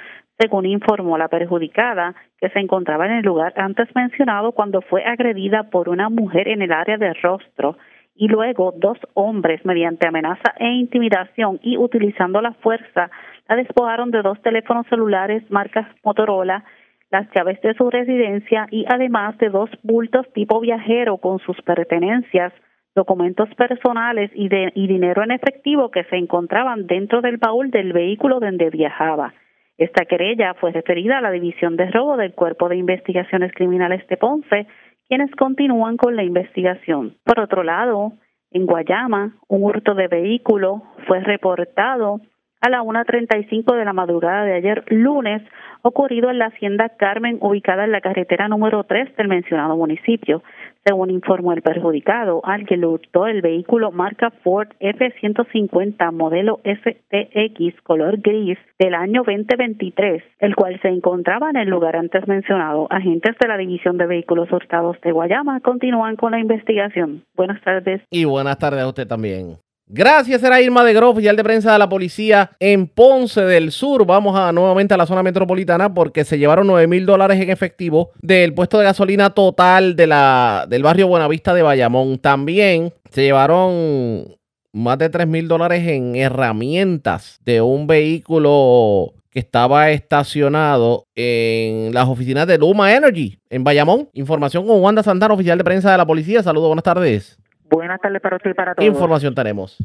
según 0.43 0.67
informó 0.67 1.17
la 1.19 1.29
perjudicada, 1.29 2.17
que 2.41 2.49
se 2.49 2.59
encontraba 2.59 3.07
en 3.07 3.13
el 3.13 3.25
lugar 3.25 3.53
antes 3.57 3.89
mencionado 3.95 4.51
cuando 4.51 4.81
fue 4.81 5.05
agredida 5.05 5.71
por 5.71 5.89
una 5.89 6.09
mujer 6.09 6.49
en 6.49 6.63
el 6.63 6.73
área 6.73 6.97
del 6.97 7.15
rostro 7.23 7.77
y 8.17 8.27
luego 8.27 8.75
dos 8.77 8.99
hombres 9.15 9.65
mediante 9.65 10.09
amenaza 10.09 10.53
e 10.59 10.67
intimidación 10.67 11.61
y 11.63 11.77
utilizando 11.77 12.41
la 12.41 12.55
fuerza 12.55 13.09
la 13.49 13.55
despojaron 13.55 14.11
de 14.11 14.23
dos 14.23 14.43
teléfonos 14.43 14.87
celulares 14.89 15.49
marcas 15.49 15.87
Motorola, 16.03 16.65
las 17.11 17.29
llaves 17.35 17.61
de 17.61 17.75
su 17.75 17.89
residencia 17.89 18.67
y 18.71 18.85
además 18.89 19.39
de 19.39 19.49
dos 19.49 19.71
bultos 19.85 20.27
tipo 20.33 20.59
viajero 20.59 21.19
con 21.19 21.39
sus 21.39 21.61
pertenencias, 21.63 22.53
documentos 22.97 23.49
personales 23.55 24.33
y, 24.35 24.49
de, 24.49 24.73
y 24.75 24.89
dinero 24.89 25.23
en 25.23 25.31
efectivo 25.31 25.93
que 25.93 26.03
se 26.05 26.17
encontraban 26.17 26.89
dentro 26.89 27.21
del 27.21 27.37
baúl 27.37 27.71
del 27.71 27.93
vehículo 27.93 28.41
donde 28.41 28.71
viajaba. 28.71 29.35
Esta 29.79 30.05
querella 30.05 30.55
fue 30.55 30.73
referida 30.73 31.19
a 31.19 31.23
la 31.23 31.31
División 31.31 31.77
de 31.77 31.91
Robo 31.91 32.17
del 32.17 32.35
Cuerpo 32.35 32.69
de 32.69 32.77
Investigaciones 32.77 33.53
Criminales 33.55 34.07
de 34.09 34.17
Ponce, 34.17 34.67
quienes 35.09 35.31
continúan 35.37 35.97
con 35.97 36.17
la 36.17 36.23
investigación. 36.23 37.17
Por 37.25 37.41
otro 37.41 37.63
lado, 37.63 38.13
en 38.51 38.67
Guayama, 38.67 39.37
un 39.49 39.65
hurto 39.65 39.95
de 39.95 40.09
vehículo 40.09 40.83
fue 41.07 41.21
reportado 41.21 42.21
a 42.63 42.71
la 42.71 42.83
1.35 42.83 43.77
de 43.77 43.85
la 43.85 43.93
madrugada 43.93 44.45
de 44.45 44.55
ayer 44.55 44.85
lunes, 44.87 45.43
ocurrido 45.83 46.31
en 46.31 46.39
la 46.39 46.47
hacienda 46.47 46.91
Carmen, 46.91 47.39
ubicada 47.41 47.85
en 47.85 47.93
la 47.93 48.01
carretera 48.01 48.47
número 48.49 48.85
3 48.85 49.17
del 49.17 49.29
mencionado 49.29 49.77
municipio. 49.77 50.43
Según 50.85 51.11
informó 51.11 51.53
el 51.53 51.63
perjudicado, 51.63 52.41
alguien 52.45 52.81
le 52.81 52.87
hurtó 52.87 53.27
el 53.27 53.43
vehículo 53.43 53.91
marca 53.91 54.31
Ford 54.43 54.69
F-150 54.79 56.13
modelo 56.13 56.61
STX 56.65 57.81
color 57.83 58.19
gris 58.21 58.59
del 58.79 58.95
año 58.95 59.23
2023, 59.25 60.23
el 60.39 60.55
cual 60.55 60.81
se 60.83 60.89
encontraba 60.89 61.51
en 61.51 61.57
el 61.57 61.69
lugar 61.69 61.97
antes 61.97 62.27
mencionado. 62.29 62.87
Agentes 62.91 63.37
de 63.41 63.49
la 63.49 63.57
División 63.57 63.99
de 63.99 64.07
Vehículos 64.07 64.51
Hurtados 64.53 65.01
de 65.03 65.11
Guayama 65.11 65.61
continúan 65.61 66.17
con 66.17 66.33
la 66.33 66.39
investigación. 66.39 67.25
Buenas 67.35 67.61
tardes. 67.63 68.03
Y 68.11 68.25
buenas 68.25 68.59
tardes 68.59 68.83
a 68.83 68.89
usted 68.89 69.07
también. 69.07 69.57
Gracias, 69.95 70.43
era 70.43 70.59
Irma 70.63 70.85
de 70.85 70.95
Groff, 70.95 71.13
oficial 71.13 71.37
de 71.37 71.45
prensa 71.45 71.75
de 71.75 71.79
la 71.79 71.87
policía 71.87 72.53
en 72.59 72.87
Ponce 72.87 73.43
del 73.43 73.73
Sur. 73.73 74.07
Vamos 74.07 74.35
a 74.39 74.51
nuevamente 74.51 74.95
a 74.95 74.97
la 74.97 75.05
zona 75.05 75.23
metropolitana 75.23 75.93
porque 75.93 76.25
se 76.25 76.39
llevaron 76.39 76.67
9 76.67 76.87
mil 76.87 77.05
dólares 77.05 77.39
en 77.39 77.51
efectivo 77.51 78.11
del 78.23 78.55
puesto 78.55 78.79
de 78.79 78.85
gasolina 78.85 79.35
total 79.35 79.95
de 79.95 80.07
la, 80.07 80.65
del 80.67 80.83
barrio 80.83 81.09
Buenavista 81.09 81.53
de 81.53 81.61
Bayamón. 81.61 82.19
También 82.19 82.95
se 83.11 83.25
llevaron 83.25 84.35
más 84.73 84.97
de 84.97 85.11
3 85.11 85.27
mil 85.27 85.47
dólares 85.47 85.87
en 85.87 86.17
herramientas 86.17 87.39
de 87.45 87.61
un 87.61 87.87
vehículo 87.87 89.13
que 89.29 89.41
estaba 89.41 89.91
estacionado 89.91 91.05
en 91.15 91.93
las 91.93 92.09
oficinas 92.09 92.47
de 92.47 92.57
Luma 92.57 92.95
Energy 92.95 93.41
en 93.51 93.63
Bayamón. 93.63 94.09
Información 94.15 94.67
con 94.67 94.81
Wanda 94.81 95.03
Santana, 95.03 95.35
oficial 95.35 95.59
de 95.59 95.65
prensa 95.65 95.93
de 95.93 95.99
la 95.99 96.07
policía. 96.07 96.43
Saludos, 96.43 96.69
buenas 96.69 96.85
tardes. 96.85 97.42
Buenas 97.73 98.03
tardes 98.03 98.21
para 98.21 98.37
usted 98.37 98.51
y 98.51 98.55
para 98.55 98.75
todos. 98.75 98.85
¿Qué 98.85 98.93
información 98.93 99.35
tenemos? 99.35 99.79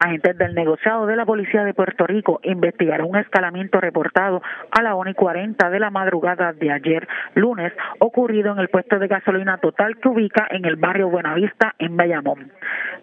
Agentes 0.00 0.38
del 0.38 0.54
negociado 0.54 1.06
de 1.06 1.16
la 1.16 1.26
Policía 1.26 1.64
de 1.64 1.74
Puerto 1.74 2.06
Rico 2.06 2.38
investigaron 2.44 3.10
un 3.10 3.16
escalamiento 3.16 3.80
reportado 3.80 4.40
a 4.70 4.80
la 4.80 4.94
1 4.94 5.10
y 5.10 5.14
40 5.14 5.70
de 5.70 5.80
la 5.80 5.90
madrugada 5.90 6.52
de 6.52 6.70
ayer, 6.70 7.08
lunes, 7.34 7.72
ocurrido 7.98 8.52
en 8.52 8.60
el 8.60 8.68
puesto 8.68 9.00
de 9.00 9.08
gasolina 9.08 9.58
total 9.58 9.98
que 9.98 10.08
ubica 10.08 10.46
en 10.50 10.66
el 10.66 10.76
barrio 10.76 11.08
Buenavista, 11.08 11.74
en 11.80 11.96
Bayamón. 11.96 12.52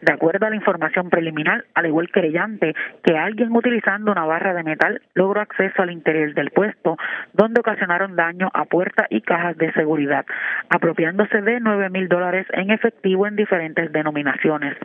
De 0.02 0.14
acuerdo 0.14 0.46
a 0.46 0.50
la 0.50 0.56
información 0.56 1.10
preliminar, 1.10 1.66
alegó 1.74 2.00
el 2.00 2.12
querellante 2.12 2.74
que 3.04 3.18
alguien 3.18 3.54
utilizando 3.54 4.14
una 4.14 4.26
barra 4.26 4.54
de 4.54 4.64
metal 4.64 5.02
logró 5.16 5.42
acceso 5.42 5.82
al 5.82 5.92
interior 5.92 6.34
del 6.34 6.52
puesto, 6.52 6.96
donde 7.34 7.60
ocasionaron 7.60 8.16
daño 8.16 8.50
a 8.54 8.64
puertas 8.66 9.08
y 9.10 9.20
cajas 9.20 9.58
de 9.58 9.74
seguridad, 9.74 10.26
apropiándose 10.70 11.42
de 11.42 11.60
9 11.60 11.90
mil 11.90 12.08
dólares 12.08 12.48
en 12.54 12.72
efectivo 12.72 13.28
en 13.28 13.36
diferentes 13.36 13.92
denominaciones. 13.92 14.78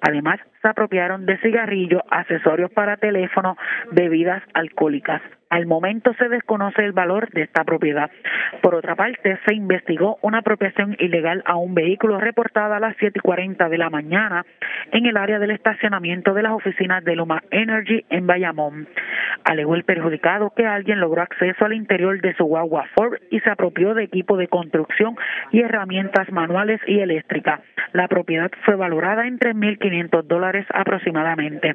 Además, 0.00 0.40
se 0.62 0.68
apropiaron 0.68 1.26
de 1.26 1.38
accesorios 2.10 2.70
para 2.70 2.96
teléfono, 2.96 3.56
bebidas 3.92 4.42
alcohólicas. 4.54 5.22
Al 5.50 5.64
momento 5.64 6.12
se 6.18 6.28
desconoce 6.28 6.84
el 6.84 6.92
valor 6.92 7.30
de 7.30 7.42
esta 7.42 7.64
propiedad. 7.64 8.10
Por 8.60 8.74
otra 8.74 8.94
parte, 8.96 9.38
se 9.46 9.54
investigó 9.54 10.18
una 10.20 10.38
apropiación 10.38 10.94
ilegal 10.98 11.42
a 11.46 11.56
un 11.56 11.74
vehículo 11.74 12.20
reportada 12.20 12.76
a 12.76 12.80
las 12.80 12.94
7 12.98 13.18
y 13.18 13.20
40 13.20 13.68
de 13.70 13.78
la 13.78 13.88
mañana 13.88 14.44
en 14.92 15.06
el 15.06 15.16
área 15.16 15.38
del 15.38 15.52
estacionamiento 15.52 16.34
de 16.34 16.42
las 16.42 16.52
oficinas 16.52 17.02
de 17.02 17.16
Luma 17.16 17.42
Energy 17.50 18.04
en 18.10 18.26
Bayamón. 18.26 18.88
Alegó 19.44 19.74
el 19.74 19.84
perjudicado 19.84 20.50
que 20.54 20.66
alguien 20.66 21.00
logró 21.00 21.22
acceso 21.22 21.64
al 21.64 21.72
interior 21.72 22.20
de 22.20 22.34
su 22.34 22.44
guagua 22.44 22.86
Ford 22.94 23.18
y 23.30 23.40
se 23.40 23.50
apropió 23.50 23.94
de 23.94 24.04
equipo 24.04 24.36
de 24.36 24.48
construcción 24.48 25.16
y 25.50 25.60
herramientas 25.60 26.30
manuales 26.30 26.80
y 26.86 27.00
eléctricas. 27.00 27.60
La 27.92 28.06
propiedad 28.06 28.50
fue 28.66 28.76
valorada 28.76 29.26
en 29.26 29.38
3.500 29.38 30.24
dólares 30.24 30.66
aproximadamente. 30.74 31.74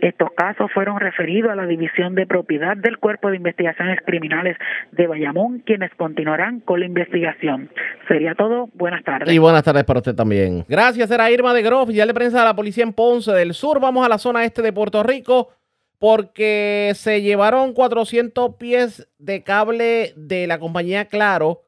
Estos 0.00 0.32
casos 0.32 0.72
fueron 0.72 0.98
referidos 0.98 1.52
a 1.52 1.56
la 1.56 1.66
División 1.66 2.16
de 2.16 2.26
Propiedad 2.26 2.76
del 2.76 2.98
Cuerpo 2.98 3.11
de 3.20 3.36
Investigaciones 3.36 3.98
Criminales 4.04 4.56
de 4.92 5.06
Bayamón, 5.06 5.60
quienes 5.60 5.90
continuarán 5.96 6.60
con 6.60 6.80
la 6.80 6.86
investigación. 6.86 7.70
Sería 8.08 8.34
todo. 8.34 8.68
Buenas 8.74 9.04
tardes. 9.04 9.32
Y 9.32 9.38
buenas 9.38 9.62
tardes 9.62 9.84
para 9.84 10.00
usted 10.00 10.14
también. 10.14 10.64
Gracias, 10.68 11.10
era 11.10 11.30
Irma 11.30 11.54
de 11.54 11.62
Groff, 11.62 11.90
ya 11.90 12.06
le 12.06 12.14
prensa 12.14 12.40
de 12.40 12.44
la 12.44 12.56
policía 12.56 12.84
en 12.84 12.92
Ponce 12.92 13.32
del 13.32 13.54
Sur. 13.54 13.80
Vamos 13.80 14.04
a 14.04 14.08
la 14.08 14.18
zona 14.18 14.44
este 14.44 14.62
de 14.62 14.72
Puerto 14.72 15.02
Rico 15.02 15.50
porque 15.98 16.92
se 16.96 17.22
llevaron 17.22 17.74
400 17.74 18.56
pies 18.56 19.08
de 19.18 19.44
cable 19.44 20.12
de 20.16 20.46
la 20.46 20.58
compañía 20.58 21.04
Claro. 21.04 21.62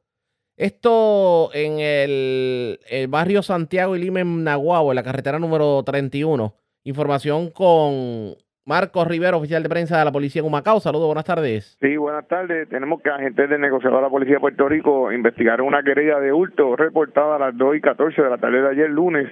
Esto 0.57 1.51
en 1.53 1.81
el, 1.81 2.81
el 2.89 3.09
barrio 3.09 3.43
Santiago 3.43 3.97
y 3.97 4.01
Lima 4.01 4.21
en 4.21 4.45
Nahuabo, 4.45 4.93
en 4.93 4.97
la 4.97 5.03
carretera 5.03 5.39
número 5.39 5.83
31. 5.83 6.55
Información 6.85 7.51
con 7.51 8.37
Marcos 8.67 9.07
Rivero, 9.07 9.37
oficial 9.37 9.63
de 9.63 9.69
prensa 9.69 9.99
de 9.99 10.07
la 10.07 10.13
policía 10.13 10.41
en 10.41 10.47
Humacao. 10.47 10.81
Saludos, 10.81 11.05
buenas 11.05 11.27
tardes. 11.27 11.77
Sí, 11.83 11.99
buenas 11.99 12.27
tardes. 12.29 12.67
Tenemos 12.71 13.03
que 13.03 13.11
agentes 13.11 13.51
del 13.51 13.61
negociador 13.61 13.99
de 13.99 14.05
la 14.05 14.09
Policía 14.09 14.37
de 14.37 14.41
Puerto 14.41 14.67
Rico 14.71 15.13
investigaron 15.13 15.67
una 15.67 15.83
querella 15.83 16.19
de 16.19 16.33
hurto 16.33 16.75
reportada 16.75 17.37
a 17.37 17.39
las 17.39 17.59
2 17.59 17.77
y 17.77 17.81
14 17.83 18.23
de 18.23 18.31
la 18.31 18.39
tarde 18.39 18.63
de 18.63 18.69
ayer 18.71 18.89
lunes 18.89 19.31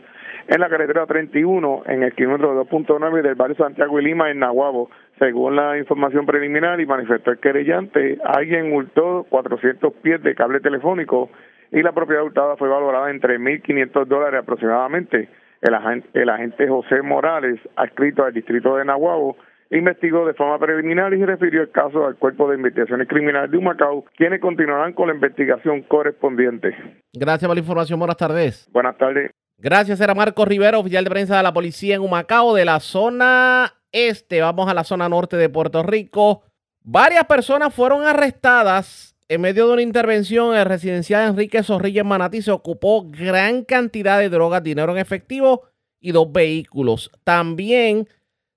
en 0.49 0.61
la 0.61 0.69
carretera 0.69 1.07
31 1.07 1.85
en 1.87 2.03
el 2.03 2.13
kilómetro 2.13 2.63
2.9 2.67 3.23
del 3.23 3.35
barrio 3.35 3.57
Santiago 3.57 3.99
y 3.99 4.05
Lima 4.05 4.31
en 4.31 4.41
Nahuabo. 4.41 4.91
Según 5.19 5.57
la 5.57 5.79
información 5.79 6.27
preliminar 6.27 6.79
y 6.79 6.85
manifestó 6.85 7.31
el 7.31 7.39
querellante, 7.39 8.19
alguien 8.23 8.75
hurtó 8.75 9.25
400 9.31 9.95
pies 10.03 10.23
de 10.23 10.35
cable 10.35 10.61
telefónico 10.61 11.31
y 11.71 11.81
la 11.81 11.93
propiedad 11.93 12.23
hurtada 12.23 12.57
fue 12.59 12.69
valorada 12.69 13.11
en 13.11 13.19
3.500 13.19 14.05
dólares 14.05 14.41
aproximadamente. 14.43 15.31
El 15.63 15.75
agente, 15.75 16.09
el 16.21 16.29
agente 16.29 16.69
José 16.69 17.03
Morales, 17.03 17.61
adscrito 17.77 18.25
al 18.25 18.35
distrito 18.35 18.77
de 18.77 18.85
Nahuabo, 18.85 19.37
investigó 19.71 20.27
de 20.27 20.35
forma 20.35 20.59
preliminar 20.59 21.15
y 21.15 21.25
refirió 21.25 21.63
el 21.63 21.71
caso 21.71 22.05
al 22.05 22.17
Cuerpo 22.17 22.51
de 22.51 22.57
Investigaciones 22.57 23.09
Criminales 23.09 23.51
de 23.51 23.57
Humacao, 23.57 24.05
quienes 24.17 24.41
continuarán 24.41 24.93
con 24.93 25.07
la 25.09 25.15
investigación 25.15 25.83
correspondiente. 25.83 26.75
Gracias 27.13 27.49
por 27.49 27.57
la 27.57 27.61
información. 27.61 27.99
Buenas 27.99 28.17
tardes. 28.17 28.69
Buenas 28.73 28.99
tardes. 28.99 29.31
Gracias, 29.57 30.01
era 30.01 30.15
Marco 30.15 30.45
Rivera, 30.45 30.79
oficial 30.79 31.05
de 31.05 31.11
prensa 31.11 31.37
de 31.37 31.43
la 31.45 31.53
policía 31.53 31.95
en 31.95 32.03
Humacao, 32.03 32.55
de 32.55 32.65
la 32.65 32.81
zona 32.81 33.73
este. 33.93 34.41
Vamos 34.41 34.69
a 34.69 34.75
la 34.75 34.83
zona 34.83 35.09
norte 35.09 35.37
de 35.37 35.49
Puerto 35.49 35.85
Rico. 35.85 36.43
Varias 36.83 37.25
personas 37.27 37.73
fueron 37.73 38.05
arrestadas 38.05 39.12
en 39.33 39.41
medio 39.41 39.67
de 39.67 39.73
una 39.73 39.83
intervención 39.83 40.55
en 40.55 40.67
residencial 40.67 41.31
Enrique 41.31 41.63
Zorrilla 41.63 42.03
en 42.03 42.07
Manatí. 42.07 42.43
Se 42.43 42.51
ocupó 42.51 43.09
gran 43.09 43.65
cantidad 43.65 44.19
de 44.19 44.29
drogas, 44.29 44.63
dinero 44.63 44.93
en 44.93 44.99
efectivo 44.99 45.63
y 46.01 46.13
dos 46.13 46.31
vehículos. 46.31 47.11
También 47.25 48.07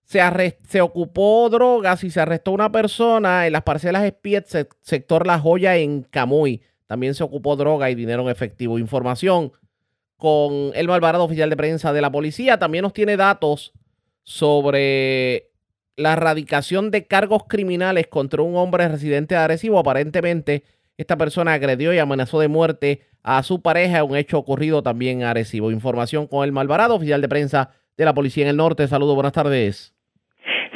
se, 0.04 0.20
se 0.68 0.82
ocupó 0.82 1.50
drogas 1.50 2.04
y 2.04 2.10
se 2.10 2.20
arrestó 2.20 2.52
una 2.52 2.74
persona 2.74 3.48
en 3.48 3.54
las 3.54 3.64
parcelas 3.64 4.04
Espiet, 4.04 4.48
sector 4.82 5.26
La 5.26 5.40
Joya 5.40 5.78
en 5.78 6.04
Camuy. 6.04 6.62
También 6.88 7.16
se 7.16 7.24
ocupó 7.24 7.56
droga 7.56 7.90
y 7.90 7.96
dinero 7.96 8.24
en 8.24 8.30
efectivo. 8.30 8.78
Información 8.78 9.54
con 10.18 10.72
el 10.74 10.90
Malvarado, 10.90 11.24
oficial 11.24 11.50
de 11.50 11.56
prensa 11.56 11.94
de 11.94 12.02
la 12.02 12.12
policía. 12.12 12.60
También 12.60 12.82
nos 12.82 12.92
tiene 12.92 13.16
datos 13.16 13.72
sobre 14.24 15.52
la 15.98 16.14
erradicación 16.14 16.92
de 16.92 17.08
cargos 17.08 17.44
criminales 17.48 18.08
contra 18.08 18.42
un 18.42 18.56
hombre 18.56 18.88
residente 18.88 19.36
de 19.36 19.42
Arecibo. 19.42 19.80
Aparentemente, 19.80 20.64
esta 20.98 21.18
persona 21.18 21.54
agredió 21.54 21.94
y 21.94 22.00
amenazó 22.00 22.40
de 22.40 22.48
muerte 22.48 23.02
a 23.24 23.42
su 23.44 23.62
pareja, 23.62 24.04
un 24.04 24.16
hecho 24.16 24.38
ocurrido 24.38 24.84
también 24.84 25.22
en 25.22 25.28
Arecibo. 25.28 25.72
Información 25.72 26.28
con 26.28 26.46
el 26.46 26.52
Malvarado, 26.52 26.96
oficial 26.96 27.22
de 27.22 27.30
prensa 27.30 27.72
de 27.98 28.06
la 28.06 28.14
Policía 28.14 28.44
en 28.44 28.50
el 28.52 28.58
Norte. 28.58 28.88
Saludos, 28.88 29.16
buenas 29.16 29.34
tardes. 29.34 29.94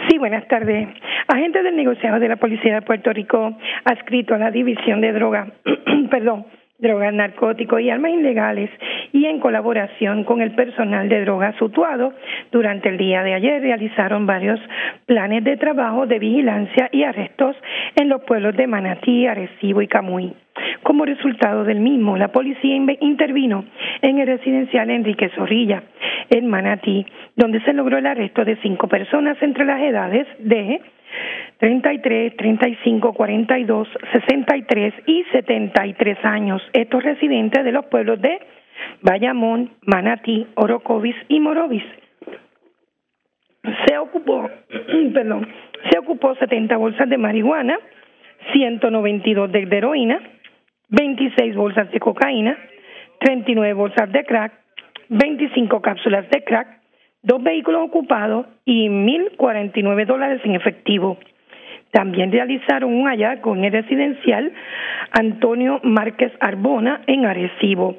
Sí, 0.10 0.18
buenas 0.18 0.48
tardes. 0.48 0.88
Agentes 1.28 1.64
del 1.64 1.76
negociado 1.76 2.20
de 2.20 2.28
la 2.28 2.38
Policía 2.38 2.76
de 2.76 2.82
Puerto 2.82 3.14
Rico, 3.14 3.56
adscrito 3.86 4.34
a 4.34 4.40
la 4.40 4.52
División 4.52 5.02
de 5.02 5.14
Droga, 5.14 5.54
perdón, 6.10 6.48
drogas, 6.80 7.14
narcóticos 7.14 7.82
y 7.82 7.90
armas 7.90 8.12
ilegales 8.12 8.70
y 9.12 9.26
en 9.26 9.40
colaboración 9.40 10.24
con 10.24 10.42
el 10.42 10.52
personal 10.52 11.10
de 11.10 11.22
drogas 11.22 11.56
sutuado, 11.58 12.14
durante 12.52 12.90
el 12.90 12.98
día 12.98 13.22
de 13.24 13.34
ayer 13.34 13.62
realizaron 13.62 14.26
varios 14.26 14.60
planes 15.06 15.44
de 15.44 15.58
trabajo 15.58 16.08
de 16.08 16.20
vigilancia 16.20 16.90
y 16.92 17.04
arrestos 17.04 17.56
en 17.96 18.10
los 18.10 18.22
pueblos 18.24 18.56
de 18.56 18.68
Manatí, 18.68 19.28
Arecibo 19.28 19.82
y 19.82 19.88
Camuy. 19.88 20.34
Como 20.84 21.06
resultado 21.06 21.64
del 21.64 21.80
mismo, 21.80 22.18
la 22.18 22.30
policía 22.30 22.76
intervino 23.00 23.66
en 24.02 24.20
el 24.20 24.28
residencial 24.28 24.90
Enrique 24.90 25.30
Zorrilla, 25.36 25.84
en 26.30 26.48
Manatí, 26.48 27.06
donde 27.36 27.62
se 27.62 27.74
logró 27.74 27.98
el 27.98 28.06
arresto 28.06 28.46
de 28.46 28.58
cinco 28.58 28.88
personas 28.88 29.38
entre 29.42 29.66
las 29.66 29.82
edades 29.82 30.28
de 30.40 30.82
33, 31.60 32.38
35, 32.38 33.14
42, 33.14 33.88
63 34.14 34.94
y 35.06 35.24
73 35.32 36.18
años. 36.24 36.62
Estos 36.74 37.04
residentes 37.04 37.64
de 37.64 37.72
los 37.72 37.86
pueblos 37.86 38.22
de 38.22 38.40
Bayamón, 39.02 39.72
Manatí, 39.86 40.48
Orocovis 40.56 41.16
y 41.28 41.40
Morovis. 41.40 41.84
Se 43.86 43.98
ocupó, 43.98 44.50
perdón, 45.14 45.48
se 45.92 46.00
ocupó 46.00 46.36
70 46.36 46.78
bolsas 46.78 47.10
de 47.10 47.18
marihuana, 47.18 47.78
192 48.54 49.52
de 49.52 49.68
heroína, 49.70 50.22
26 50.90 51.56
bolsas 51.56 51.92
de 51.92 52.00
cocaína, 52.00 52.58
39 53.20 53.74
bolsas 53.74 54.12
de 54.12 54.24
crack, 54.24 54.54
25 55.10 55.82
cápsulas 55.82 56.30
de 56.30 56.44
crack, 56.44 56.79
dos 57.22 57.44
vehículos 57.44 57.84
ocupados 57.88 58.46
y 58.66 58.88
1.049 58.90 60.06
dólares 60.06 60.42
en 60.44 60.56
efectivo. 60.56 61.18
También 61.92 62.32
realizaron 62.32 62.94
un 62.94 63.08
hallazgo 63.08 63.56
en 63.56 63.66
el 63.66 63.72
residencial 63.72 64.52
Antonio 65.12 65.80
Márquez 65.84 66.32
Arbona 66.40 67.02
en 67.08 67.26
Arecibo, 67.26 67.98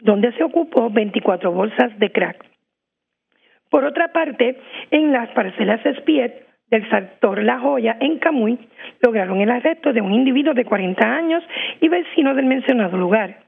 donde 0.00 0.32
se 0.32 0.44
ocupó 0.44 0.90
24 0.90 1.50
bolsas 1.50 1.98
de 1.98 2.12
crack. 2.12 2.44
Por 3.70 3.84
otra 3.84 4.12
parte, 4.12 4.58
en 4.90 5.12
las 5.12 5.28
parcelas 5.30 5.84
Espiet 5.86 6.46
del 6.70 6.88
sector 6.88 7.42
La 7.42 7.58
Joya 7.58 7.96
en 8.00 8.18
Camuy, 8.18 8.58
lograron 9.00 9.40
el 9.40 9.50
arresto 9.50 9.92
de 9.92 10.00
un 10.00 10.12
individuo 10.12 10.54
de 10.54 10.64
40 10.64 11.04
años 11.04 11.42
y 11.80 11.88
vecino 11.88 12.34
del 12.34 12.46
mencionado 12.46 12.96
lugar, 12.96 13.40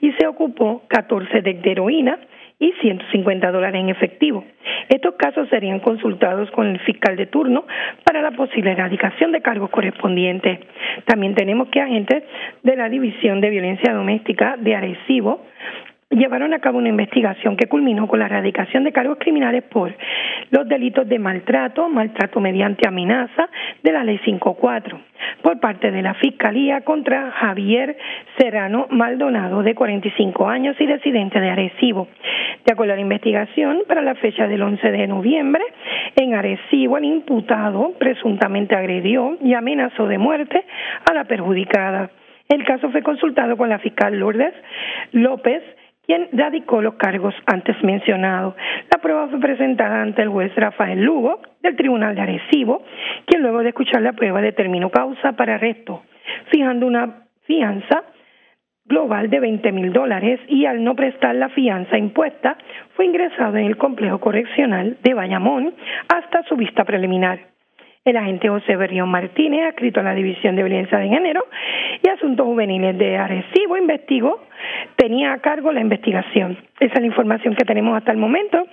y 0.00 0.12
se 0.12 0.26
ocupó 0.26 0.82
14 0.88 1.42
de 1.42 1.60
heroína, 1.64 2.18
y 2.58 2.72
150 2.80 3.50
dólares 3.52 3.80
en 3.80 3.88
efectivo. 3.88 4.44
Estos 4.88 5.14
casos 5.16 5.48
serían 5.48 5.80
consultados 5.80 6.50
con 6.50 6.66
el 6.66 6.80
fiscal 6.80 7.16
de 7.16 7.26
turno 7.26 7.66
para 8.04 8.22
la 8.22 8.32
posible 8.32 8.72
erradicación 8.72 9.32
de 9.32 9.42
cargos 9.42 9.70
correspondientes. 9.70 10.60
También 11.04 11.34
tenemos 11.34 11.68
que 11.68 11.80
agentes 11.80 12.24
de 12.62 12.76
la 12.76 12.88
División 12.88 13.40
de 13.40 13.50
Violencia 13.50 13.92
Doméstica 13.92 14.56
de 14.58 14.74
Arecibo 14.74 15.46
llevaron 16.10 16.54
a 16.54 16.60
cabo 16.60 16.78
una 16.78 16.88
investigación 16.88 17.56
que 17.56 17.68
culminó 17.68 18.08
con 18.08 18.18
la 18.18 18.26
erradicación 18.26 18.84
de 18.84 18.92
cargos 18.92 19.18
criminales 19.18 19.62
por 19.64 19.94
los 20.50 20.66
delitos 20.66 21.06
de 21.06 21.18
maltrato, 21.18 21.88
maltrato 21.88 22.40
mediante 22.40 22.88
amenaza 22.88 23.48
de 23.82 23.92
la 23.92 24.04
Ley 24.04 24.18
54, 24.24 25.00
por 25.42 25.60
parte 25.60 25.90
de 25.90 26.00
la 26.00 26.14
Fiscalía 26.14 26.80
contra 26.80 27.30
Javier 27.32 27.96
Serrano 28.38 28.86
Maldonado, 28.90 29.62
de 29.62 29.74
45 29.74 30.48
años 30.48 30.76
y 30.80 30.86
residente 30.86 31.40
de 31.40 31.50
Arecibo. 31.50 32.08
De 32.64 32.72
acuerdo 32.72 32.94
a 32.94 32.96
la 32.96 33.02
investigación, 33.02 33.82
para 33.86 34.00
la 34.00 34.14
fecha 34.14 34.48
del 34.48 34.62
11 34.62 34.90
de 34.90 35.06
noviembre, 35.06 35.62
en 36.16 36.34
Arecibo 36.34 36.96
el 36.96 37.04
imputado 37.04 37.92
presuntamente 37.98 38.74
agredió 38.74 39.36
y 39.42 39.52
amenazó 39.52 40.06
de 40.06 40.18
muerte 40.18 40.64
a 41.08 41.12
la 41.12 41.24
perjudicada. 41.24 42.10
El 42.48 42.64
caso 42.64 42.90
fue 42.90 43.02
consultado 43.02 43.58
con 43.58 43.68
la 43.68 43.78
fiscal 43.78 44.18
Lourdes 44.18 44.54
López 45.12 45.62
quien 46.08 46.30
radicó 46.32 46.80
los 46.80 46.94
cargos 46.94 47.34
antes 47.44 47.76
mencionados. 47.84 48.54
La 48.90 48.98
prueba 48.98 49.28
fue 49.28 49.38
presentada 49.40 50.00
ante 50.00 50.22
el 50.22 50.30
juez 50.30 50.54
Rafael 50.56 51.04
Lugo 51.04 51.42
del 51.62 51.76
Tribunal 51.76 52.14
de 52.14 52.22
Arecibo, 52.22 52.82
quien 53.26 53.42
luego 53.42 53.62
de 53.62 53.68
escuchar 53.68 54.00
la 54.00 54.14
prueba 54.14 54.40
determinó 54.40 54.88
causa 54.90 55.32
para 55.32 55.56
arresto, 55.56 56.02
fijando 56.50 56.86
una 56.86 57.26
fianza 57.42 58.04
global 58.86 59.28
de 59.28 59.38
20 59.38 59.70
mil 59.70 59.92
dólares 59.92 60.40
y 60.48 60.64
al 60.64 60.82
no 60.82 60.96
prestar 60.96 61.34
la 61.34 61.50
fianza 61.50 61.98
impuesta 61.98 62.56
fue 62.96 63.04
ingresado 63.04 63.58
en 63.58 63.66
el 63.66 63.76
complejo 63.76 64.18
correccional 64.18 64.96
de 65.02 65.12
Bayamón 65.12 65.74
hasta 66.08 66.42
su 66.44 66.56
vista 66.56 66.84
preliminar. 66.84 67.57
El 68.08 68.16
agente 68.16 68.48
José 68.48 68.74
Berrión 68.74 69.10
Martínez, 69.10 69.66
adscrito 69.66 70.00
a 70.00 70.02
la 70.02 70.14
División 70.14 70.56
de 70.56 70.62
Violencia 70.62 70.96
de 70.96 71.08
Género 71.08 71.44
y 72.02 72.08
Asuntos 72.08 72.46
Juveniles 72.46 72.96
de 72.96 73.18
Arecibo, 73.18 73.76
investigó, 73.76 74.40
tenía 74.96 75.34
a 75.34 75.38
cargo 75.40 75.72
la 75.72 75.82
investigación. 75.82 76.56
Esa 76.80 76.94
es 76.94 77.00
la 77.00 77.06
información 77.06 77.54
que 77.54 77.66
tenemos 77.66 77.94
hasta 77.98 78.10
el 78.10 78.16
momento. 78.16 78.64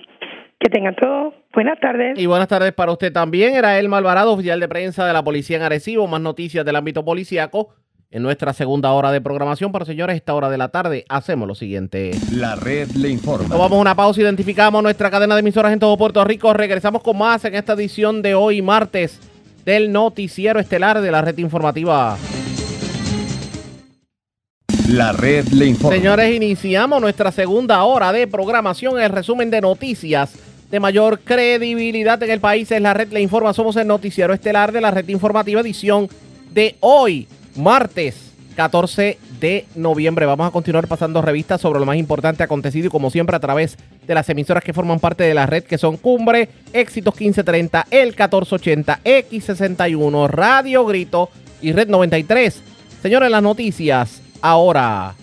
Que 0.58 0.70
tengan 0.70 0.96
todos 0.96 1.34
buenas 1.52 1.78
tardes. 1.80 2.18
Y 2.18 2.24
buenas 2.24 2.48
tardes 2.48 2.72
para 2.72 2.92
usted 2.92 3.12
también. 3.12 3.54
Era 3.54 3.78
el 3.78 3.90
Malvarado, 3.90 4.32
oficial 4.32 4.58
de 4.58 4.68
prensa 4.68 5.06
de 5.06 5.12
la 5.12 5.22
policía 5.22 5.58
en 5.58 5.64
Arecibo. 5.64 6.06
Más 6.06 6.22
noticias 6.22 6.64
del 6.64 6.76
ámbito 6.76 7.04
policíaco 7.04 7.74
en 8.10 8.22
nuestra 8.22 8.54
segunda 8.54 8.92
hora 8.92 9.12
de 9.12 9.20
programación. 9.20 9.70
Pero 9.72 9.84
señores, 9.84 10.16
esta 10.16 10.32
hora 10.32 10.48
de 10.48 10.56
la 10.56 10.68
tarde 10.68 11.04
hacemos 11.10 11.46
lo 11.46 11.54
siguiente. 11.54 12.12
La 12.32 12.56
red 12.56 12.88
le 12.92 13.10
informa. 13.10 13.48
Nos 13.48 13.58
vamos 13.58 13.76
a 13.76 13.80
una 13.82 13.94
pausa, 13.94 14.22
identificamos 14.22 14.82
nuestra 14.82 15.10
cadena 15.10 15.34
de 15.34 15.40
emisoras 15.40 15.74
en 15.74 15.78
todo 15.78 15.96
Puerto 15.98 16.24
Rico. 16.24 16.54
Regresamos 16.54 17.02
con 17.02 17.18
más 17.18 17.44
en 17.44 17.54
esta 17.54 17.74
edición 17.74 18.22
de 18.22 18.34
hoy, 18.34 18.62
martes, 18.62 19.20
del 19.66 19.90
noticiero 19.90 20.60
estelar 20.60 21.00
de 21.00 21.10
la 21.10 21.20
red 21.20 21.36
informativa. 21.38 22.16
La 24.88 25.10
red 25.10 25.48
le 25.48 25.66
informa. 25.66 25.96
Señores, 25.96 26.32
iniciamos 26.32 27.00
nuestra 27.00 27.32
segunda 27.32 27.82
hora 27.82 28.12
de 28.12 28.28
programación. 28.28 29.00
El 29.00 29.10
resumen 29.10 29.50
de 29.50 29.60
noticias 29.60 30.34
de 30.70 30.78
mayor 30.78 31.18
credibilidad 31.18 32.22
en 32.22 32.30
el 32.30 32.38
país 32.38 32.70
es 32.70 32.80
la 32.80 32.94
red 32.94 33.12
le 33.12 33.20
informa. 33.20 33.52
Somos 33.52 33.74
el 33.74 33.88
noticiero 33.88 34.32
estelar 34.32 34.70
de 34.70 34.80
la 34.80 34.92
red 34.92 35.08
informativa 35.08 35.60
edición 35.60 36.08
de 36.52 36.76
hoy, 36.78 37.26
martes 37.56 38.35
14 38.56 39.18
de 39.38 39.66
noviembre. 39.76 40.26
Vamos 40.26 40.48
a 40.48 40.50
continuar 40.50 40.88
pasando 40.88 41.22
revistas 41.22 41.60
sobre 41.60 41.78
lo 41.78 41.86
más 41.86 41.96
importante 41.96 42.42
acontecido 42.42 42.86
y 42.86 42.90
como 42.90 43.10
siempre 43.10 43.36
a 43.36 43.40
través 43.40 43.76
de 44.06 44.14
las 44.14 44.28
emisoras 44.28 44.64
que 44.64 44.72
forman 44.72 44.98
parte 44.98 45.24
de 45.24 45.34
la 45.34 45.46
red 45.46 45.62
que 45.62 45.78
son 45.78 45.98
Cumbre, 45.98 46.48
Éxitos 46.72 47.14
1530, 47.14 47.86
El 47.90 48.08
1480, 48.08 49.00
X61, 49.04 50.28
Radio 50.28 50.84
Grito 50.86 51.30
y 51.60 51.72
Red 51.72 51.88
93. 51.88 52.62
Señores, 53.02 53.30
las 53.30 53.42
noticias 53.42 54.22
ahora. 54.40 55.14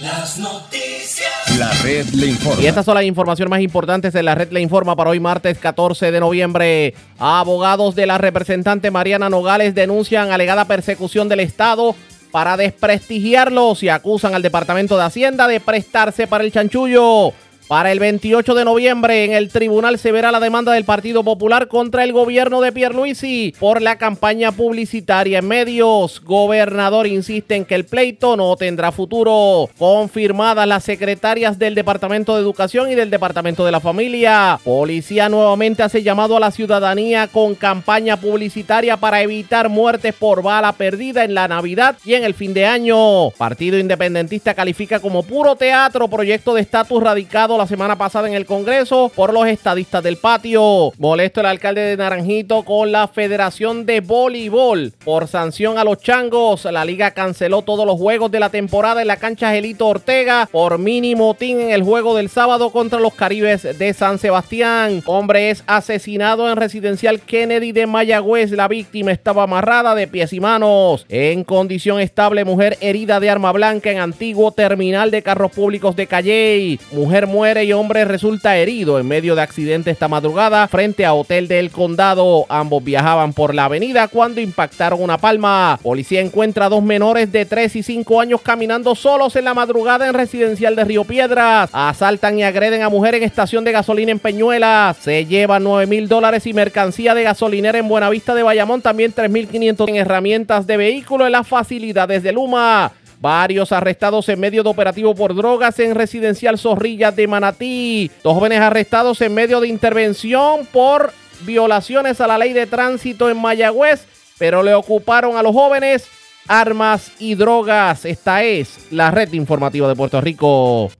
Las 0.00 0.38
noticias. 0.38 1.19
La 1.58 1.70
red 1.82 2.06
le 2.14 2.28
informa. 2.28 2.62
Y 2.62 2.66
estas 2.66 2.84
son 2.84 2.94
las 2.94 3.04
informaciones 3.04 3.50
más 3.50 3.60
importantes 3.60 4.12
de 4.12 4.22
la 4.22 4.34
red 4.34 4.50
le 4.50 4.60
informa 4.60 4.96
para 4.96 5.10
hoy 5.10 5.20
martes 5.20 5.58
14 5.58 6.10
de 6.10 6.20
noviembre. 6.20 6.94
Abogados 7.18 7.94
de 7.94 8.06
la 8.06 8.18
representante 8.18 8.90
Mariana 8.90 9.28
Nogales 9.28 9.74
denuncian 9.74 10.32
alegada 10.32 10.64
persecución 10.64 11.28
del 11.28 11.40
Estado 11.40 11.94
para 12.30 12.56
desprestigiarlos 12.56 13.82
y 13.82 13.88
acusan 13.88 14.34
al 14.34 14.42
Departamento 14.42 14.96
de 14.96 15.04
Hacienda 15.04 15.48
de 15.48 15.60
prestarse 15.60 16.26
para 16.26 16.44
el 16.44 16.52
chanchullo. 16.52 17.32
Para 17.70 17.92
el 17.92 18.00
28 18.00 18.54
de 18.54 18.64
noviembre 18.64 19.24
en 19.24 19.32
el 19.32 19.48
tribunal 19.48 19.96
se 19.96 20.10
verá 20.10 20.32
la 20.32 20.40
demanda 20.40 20.72
del 20.72 20.84
Partido 20.84 21.22
Popular 21.22 21.68
contra 21.68 22.02
el 22.02 22.12
gobierno 22.12 22.60
de 22.60 22.72
Pierluisi 22.72 23.54
por 23.60 23.80
la 23.80 23.96
campaña 23.96 24.50
publicitaria 24.50 25.38
en 25.38 25.46
medios. 25.46 26.20
Gobernador 26.20 27.06
insiste 27.06 27.54
en 27.54 27.64
que 27.64 27.76
el 27.76 27.84
pleito 27.84 28.36
no 28.36 28.56
tendrá 28.56 28.90
futuro. 28.90 29.70
Confirmadas 29.78 30.66
las 30.66 30.82
secretarias 30.82 31.60
del 31.60 31.76
Departamento 31.76 32.34
de 32.34 32.40
Educación 32.40 32.90
y 32.90 32.96
del 32.96 33.08
Departamento 33.08 33.64
de 33.64 33.70
la 33.70 33.78
Familia. 33.78 34.58
Policía 34.64 35.28
nuevamente 35.28 35.84
hace 35.84 36.02
llamado 36.02 36.36
a 36.36 36.40
la 36.40 36.50
ciudadanía 36.50 37.28
con 37.28 37.54
campaña 37.54 38.16
publicitaria 38.16 38.96
para 38.96 39.22
evitar 39.22 39.68
muertes 39.68 40.12
por 40.12 40.42
bala 40.42 40.72
perdida 40.72 41.22
en 41.22 41.34
la 41.34 41.46
Navidad 41.46 41.96
y 42.04 42.14
en 42.14 42.24
el 42.24 42.34
fin 42.34 42.52
de 42.52 42.66
año. 42.66 43.30
Partido 43.30 43.78
Independentista 43.78 44.54
califica 44.54 44.98
como 44.98 45.22
puro 45.22 45.54
teatro 45.54 46.08
proyecto 46.08 46.52
de 46.52 46.62
estatus 46.62 47.00
radicado 47.00 47.59
la 47.60 47.66
semana 47.66 47.98
pasada 47.98 48.26
en 48.26 48.32
el 48.32 48.46
Congreso 48.46 49.12
por 49.14 49.34
los 49.34 49.46
estadistas 49.46 50.02
del 50.02 50.16
patio. 50.16 50.92
Molesto 50.96 51.40
el 51.40 51.46
alcalde 51.46 51.82
de 51.82 51.96
Naranjito 51.98 52.62
con 52.62 52.90
la 52.90 53.06
Federación 53.06 53.84
de 53.84 54.00
Voleibol 54.00 54.94
por 55.04 55.28
sanción 55.28 55.76
a 55.76 55.84
los 55.84 55.98
changos. 55.98 56.64
La 56.64 56.86
liga 56.86 57.10
canceló 57.10 57.60
todos 57.60 57.84
los 57.84 57.98
juegos 57.98 58.30
de 58.30 58.40
la 58.40 58.48
temporada 58.48 59.02
en 59.02 59.08
la 59.08 59.18
cancha 59.18 59.50
Gelito 59.50 59.88
Ortega 59.88 60.48
por 60.50 60.78
mínimo 60.78 61.34
team 61.34 61.60
en 61.60 61.70
el 61.72 61.82
juego 61.82 62.16
del 62.16 62.30
sábado 62.30 62.70
contra 62.70 62.98
los 62.98 63.12
Caribes 63.12 63.78
de 63.78 63.92
San 63.92 64.18
Sebastián. 64.18 65.02
Hombre 65.04 65.50
es 65.50 65.62
asesinado 65.66 66.50
en 66.50 66.56
residencial 66.56 67.20
Kennedy 67.20 67.72
de 67.72 67.86
Mayagüez. 67.86 68.52
La 68.52 68.68
víctima 68.68 69.12
estaba 69.12 69.42
amarrada 69.42 69.94
de 69.94 70.08
pies 70.08 70.32
y 70.32 70.40
manos. 70.40 71.04
En 71.10 71.44
condición 71.44 72.00
estable, 72.00 72.46
mujer 72.46 72.78
herida 72.80 73.20
de 73.20 73.28
arma 73.28 73.52
blanca 73.52 73.90
en 73.90 73.98
antiguo 73.98 74.50
terminal 74.50 75.10
de 75.10 75.22
carros 75.22 75.52
públicos 75.52 75.94
de 75.94 76.06
Calley. 76.06 76.80
Mujer 76.92 77.26
muere 77.26 77.49
y 77.58 77.72
hombre 77.72 78.04
resulta 78.04 78.56
herido 78.56 79.00
en 79.00 79.08
medio 79.08 79.34
de 79.34 79.42
accidente 79.42 79.90
esta 79.90 80.06
madrugada 80.06 80.68
frente 80.68 81.04
a 81.04 81.14
Hotel 81.14 81.48
del 81.48 81.72
Condado. 81.72 82.46
Ambos 82.48 82.84
viajaban 82.84 83.32
por 83.32 83.56
la 83.56 83.64
avenida 83.64 84.06
cuando 84.06 84.40
impactaron 84.40 85.02
una 85.02 85.18
palma. 85.18 85.76
Policía 85.82 86.20
encuentra 86.20 86.66
a 86.66 86.68
dos 86.68 86.82
menores 86.84 87.32
de 87.32 87.44
3 87.44 87.74
y 87.74 87.82
5 87.82 88.20
años 88.20 88.40
caminando 88.40 88.94
solos 88.94 89.34
en 89.34 89.46
la 89.46 89.54
madrugada 89.54 90.06
en 90.06 90.14
residencial 90.14 90.76
de 90.76 90.84
Río 90.84 91.02
Piedras. 91.02 91.70
Asaltan 91.72 92.38
y 92.38 92.44
agreden 92.44 92.82
a 92.82 92.88
mujer 92.88 93.16
en 93.16 93.24
estación 93.24 93.64
de 93.64 93.72
gasolina 93.72 94.12
en 94.12 94.20
Peñuelas. 94.20 94.96
Se 94.98 95.26
llevan 95.26 95.64
9 95.64 95.88
mil 95.88 96.06
dólares 96.06 96.46
y 96.46 96.52
mercancía 96.52 97.14
de 97.14 97.24
gasolinera 97.24 97.78
en 97.78 97.88
Buenavista 97.88 98.32
de 98.32 98.44
Bayamón. 98.44 98.80
También 98.80 99.12
3.500 99.12 99.88
en 99.88 99.96
herramientas 99.96 100.68
de 100.68 100.76
vehículo 100.76 101.26
en 101.26 101.32
las 101.32 101.48
facilidades 101.48 102.22
de 102.22 102.32
Luma. 102.32 102.92
Varios 103.20 103.70
arrestados 103.70 104.26
en 104.30 104.40
medio 104.40 104.62
de 104.62 104.70
operativo 104.70 105.14
por 105.14 105.34
drogas 105.34 105.78
en 105.78 105.94
residencial 105.94 106.58
Zorrilla 106.58 107.12
de 107.12 107.28
Manatí. 107.28 108.10
Dos 108.24 108.32
jóvenes 108.32 108.60
arrestados 108.60 109.20
en 109.20 109.34
medio 109.34 109.60
de 109.60 109.68
intervención 109.68 110.64
por 110.72 111.12
violaciones 111.42 112.22
a 112.22 112.26
la 112.26 112.38
ley 112.38 112.54
de 112.54 112.66
tránsito 112.66 113.28
en 113.28 113.36
Mayagüez, 113.36 114.06
pero 114.38 114.62
le 114.62 114.72
ocuparon 114.72 115.36
a 115.36 115.42
los 115.42 115.52
jóvenes 115.52 116.08
armas 116.48 117.12
y 117.18 117.34
drogas. 117.34 118.06
Esta 118.06 118.42
es 118.42 118.90
la 118.90 119.10
red 119.10 119.30
informativa 119.34 119.86
de 119.86 119.96
Puerto 119.96 120.18
Rico. 120.22 120.90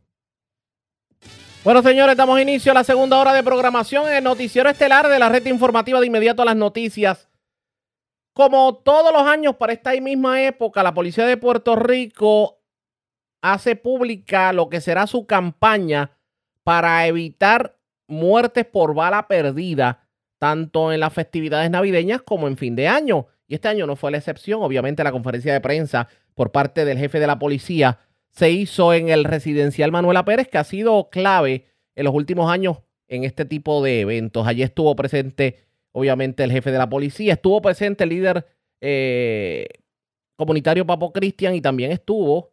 Bueno, 1.65 1.83
señores, 1.83 2.19
damos 2.19 2.39
inicio 2.39 2.73
a 2.73 2.75
la 2.75 2.85
segunda 2.85 3.17
hora 3.17 3.33
de 3.33 3.43
programación 3.43 4.07
en 4.09 4.17
el 4.17 4.25
noticiero 4.25 4.69
estelar 4.69 5.09
de 5.09 5.19
la 5.19 5.31
red 5.31 5.47
informativa 5.47 5.99
de 6.01 6.07
inmediato 6.07 6.43
a 6.43 6.45
las 6.45 6.57
noticias. 6.57 7.30
Como 8.33 8.77
todos 8.77 9.13
los 9.13 9.23
años 9.23 9.57
para 9.57 9.73
esta 9.73 9.93
misma 10.01 10.43
época, 10.43 10.83
la 10.83 10.95
Policía 10.95 11.27
de 11.27 11.37
Puerto 11.37 11.77
Rico 11.77 12.61
hace 13.43 13.77
pública 13.77 14.53
lo 14.53 14.69
que 14.69 14.81
será 14.81 15.07
su 15.07 15.27
campaña 15.27 16.13
para 16.63 17.07
evitar 17.07 17.79
muertes 18.07 18.67
por 18.67 18.95
bala 18.95 19.27
perdida, 19.27 20.07
tanto 20.39 20.93
en 20.93 21.01
las 21.01 21.13
festividades 21.13 21.71
navideñas 21.71 22.23
como 22.23 22.49
en 22.49 22.57
fin 22.57 22.77
de 22.77 22.89
año. 22.89 23.27
Y 23.47 23.55
este 23.55 23.69
año 23.69 23.87
no 23.87 23.97
fue 23.97 24.11
la 24.11 24.19
excepción. 24.19 24.63
Obviamente 24.63 25.03
la 25.03 25.13
conferencia 25.13 25.53
de 25.53 25.61
prensa 25.61 26.09
por 26.35 26.53
parte 26.53 26.85
del 26.85 26.99
jefe 26.99 27.19
de 27.19 27.27
la 27.27 27.39
policía 27.39 27.99
se 28.31 28.51
hizo 28.51 28.95
en 28.95 29.09
el 29.09 29.25
residencial 29.25 29.91
Manuela 29.91 30.25
Pérez, 30.25 30.49
que 30.49 30.59
ha 30.59 30.65
sido 30.65 31.11
clave 31.11 31.67
en 31.97 32.05
los 32.05 32.15
últimos 32.15 32.51
años 32.51 32.79
en 33.09 33.25
este 33.25 33.45
tipo 33.45 33.83
de 33.83 34.01
eventos. 34.01 34.47
Allí 34.47 34.63
estuvo 34.63 34.95
presente 34.95 35.65
obviamente 35.93 36.45
el 36.45 36.53
jefe 36.53 36.71
de 36.71 36.79
la 36.79 36.89
policía. 36.89 37.35
Estuvo 37.35 37.61
presente 37.61 38.05
el 38.05 38.11
líder 38.11 38.47
eh, 38.81 39.67
comunitario 40.37 40.87
Papo 40.87 41.13
Cristian 41.13 41.55
y 41.55 41.61
también 41.61 41.93
estuvo 41.93 42.53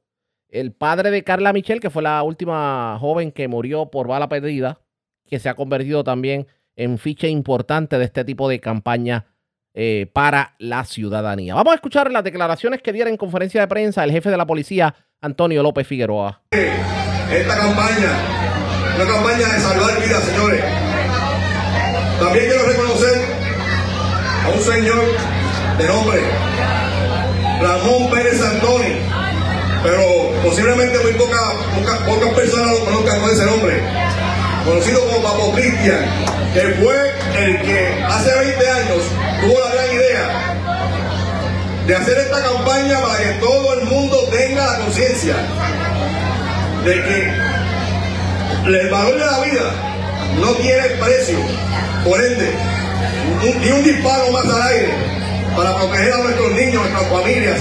el 0.50 0.72
padre 0.72 1.12
de 1.12 1.24
Carla 1.24 1.54
Michel, 1.54 1.80
que 1.80 1.90
fue 1.90 2.04
la 2.04 2.24
última 2.24 2.98
joven 3.00 3.32
que 3.32 3.48
murió 3.48 3.88
por 3.92 4.08
bala 4.08 4.30
perdida, 4.30 4.80
que 5.26 5.40
se 5.40 5.50
ha 5.50 5.56
convertido 5.56 6.04
también 6.04 6.48
en 6.76 6.98
ficha 6.98 7.28
importante 7.28 7.98
de 7.98 8.06
este 8.06 8.24
tipo 8.24 8.48
de 8.48 8.60
campaña 8.60 9.26
eh, 9.74 10.10
para 10.14 10.56
la 10.60 10.86
ciudadanía. 10.86 11.56
Vamos 11.56 11.74
a 11.74 11.76
escuchar 11.76 12.12
las 12.12 12.24
declaraciones 12.24 12.82
que 12.82 12.94
diera 12.94 13.10
en 13.10 13.18
conferencia 13.18 13.62
de 13.62 13.68
prensa 13.68 14.04
el 14.04 14.12
jefe 14.12 14.30
de 14.30 14.38
la 14.38 14.48
policía, 14.48 14.96
Antonio 15.22 15.64
López 15.64 15.86
Figueroa. 15.86 16.44
Esta 16.52 17.58
campaña, 17.58 18.96
una 18.96 19.06
campaña 19.06 19.54
de 19.54 19.60
salvar 19.60 20.02
vidas, 20.02 20.24
señores 20.24 20.88
también 22.20 22.46
quiero 22.46 22.66
reconocer 22.66 23.17
a 24.48 24.52
un 24.52 24.64
señor 24.64 25.04
de 25.78 25.88
nombre, 25.88 26.22
Ramón 27.62 28.10
Pérez 28.10 28.42
Antoni, 28.42 28.96
pero 29.84 30.32
posiblemente 30.44 31.00
muy 31.00 31.14
pocas 31.14 32.34
personas 32.34 32.72
lo 32.72 32.86
conozcan 32.86 33.20
con 33.20 33.30
ese 33.30 33.46
nombre, 33.46 33.82
conocido 34.66 35.02
como 35.06 35.22
Papo 35.22 35.52
Cristian, 35.54 36.06
que 36.54 36.62
fue 36.82 37.14
el 37.36 37.62
que 37.62 38.04
hace 38.08 38.36
20 38.36 38.70
años 38.70 39.04
tuvo 39.42 39.60
la 39.60 39.74
gran 39.74 39.92
idea 39.94 40.56
de 41.86 41.96
hacer 41.96 42.18
esta 42.18 42.42
campaña 42.42 43.02
para 43.02 43.18
que 43.18 43.32
todo 43.40 43.80
el 43.80 43.86
mundo 43.86 44.18
tenga 44.32 44.66
la 44.66 44.80
conciencia 44.80 45.36
de 46.86 46.94
que 46.94 47.34
el 48.66 48.90
valor 48.90 49.14
de 49.14 49.26
la 49.26 49.40
vida 49.42 49.97
no 50.40 50.52
tiene 50.56 50.84
precio 51.02 51.40
por 52.04 52.20
ende, 52.24 52.52
ni 53.62 53.72
un 53.72 53.84
disparo 53.84 54.32
más 54.32 54.46
al 54.46 54.62
aire 54.62 54.94
para 55.56 55.76
proteger 55.76 56.14
a 56.14 56.18
nuestros 56.18 56.52
niños, 56.52 56.86
a 56.86 56.90
nuestras 56.90 57.08
familias 57.12 57.60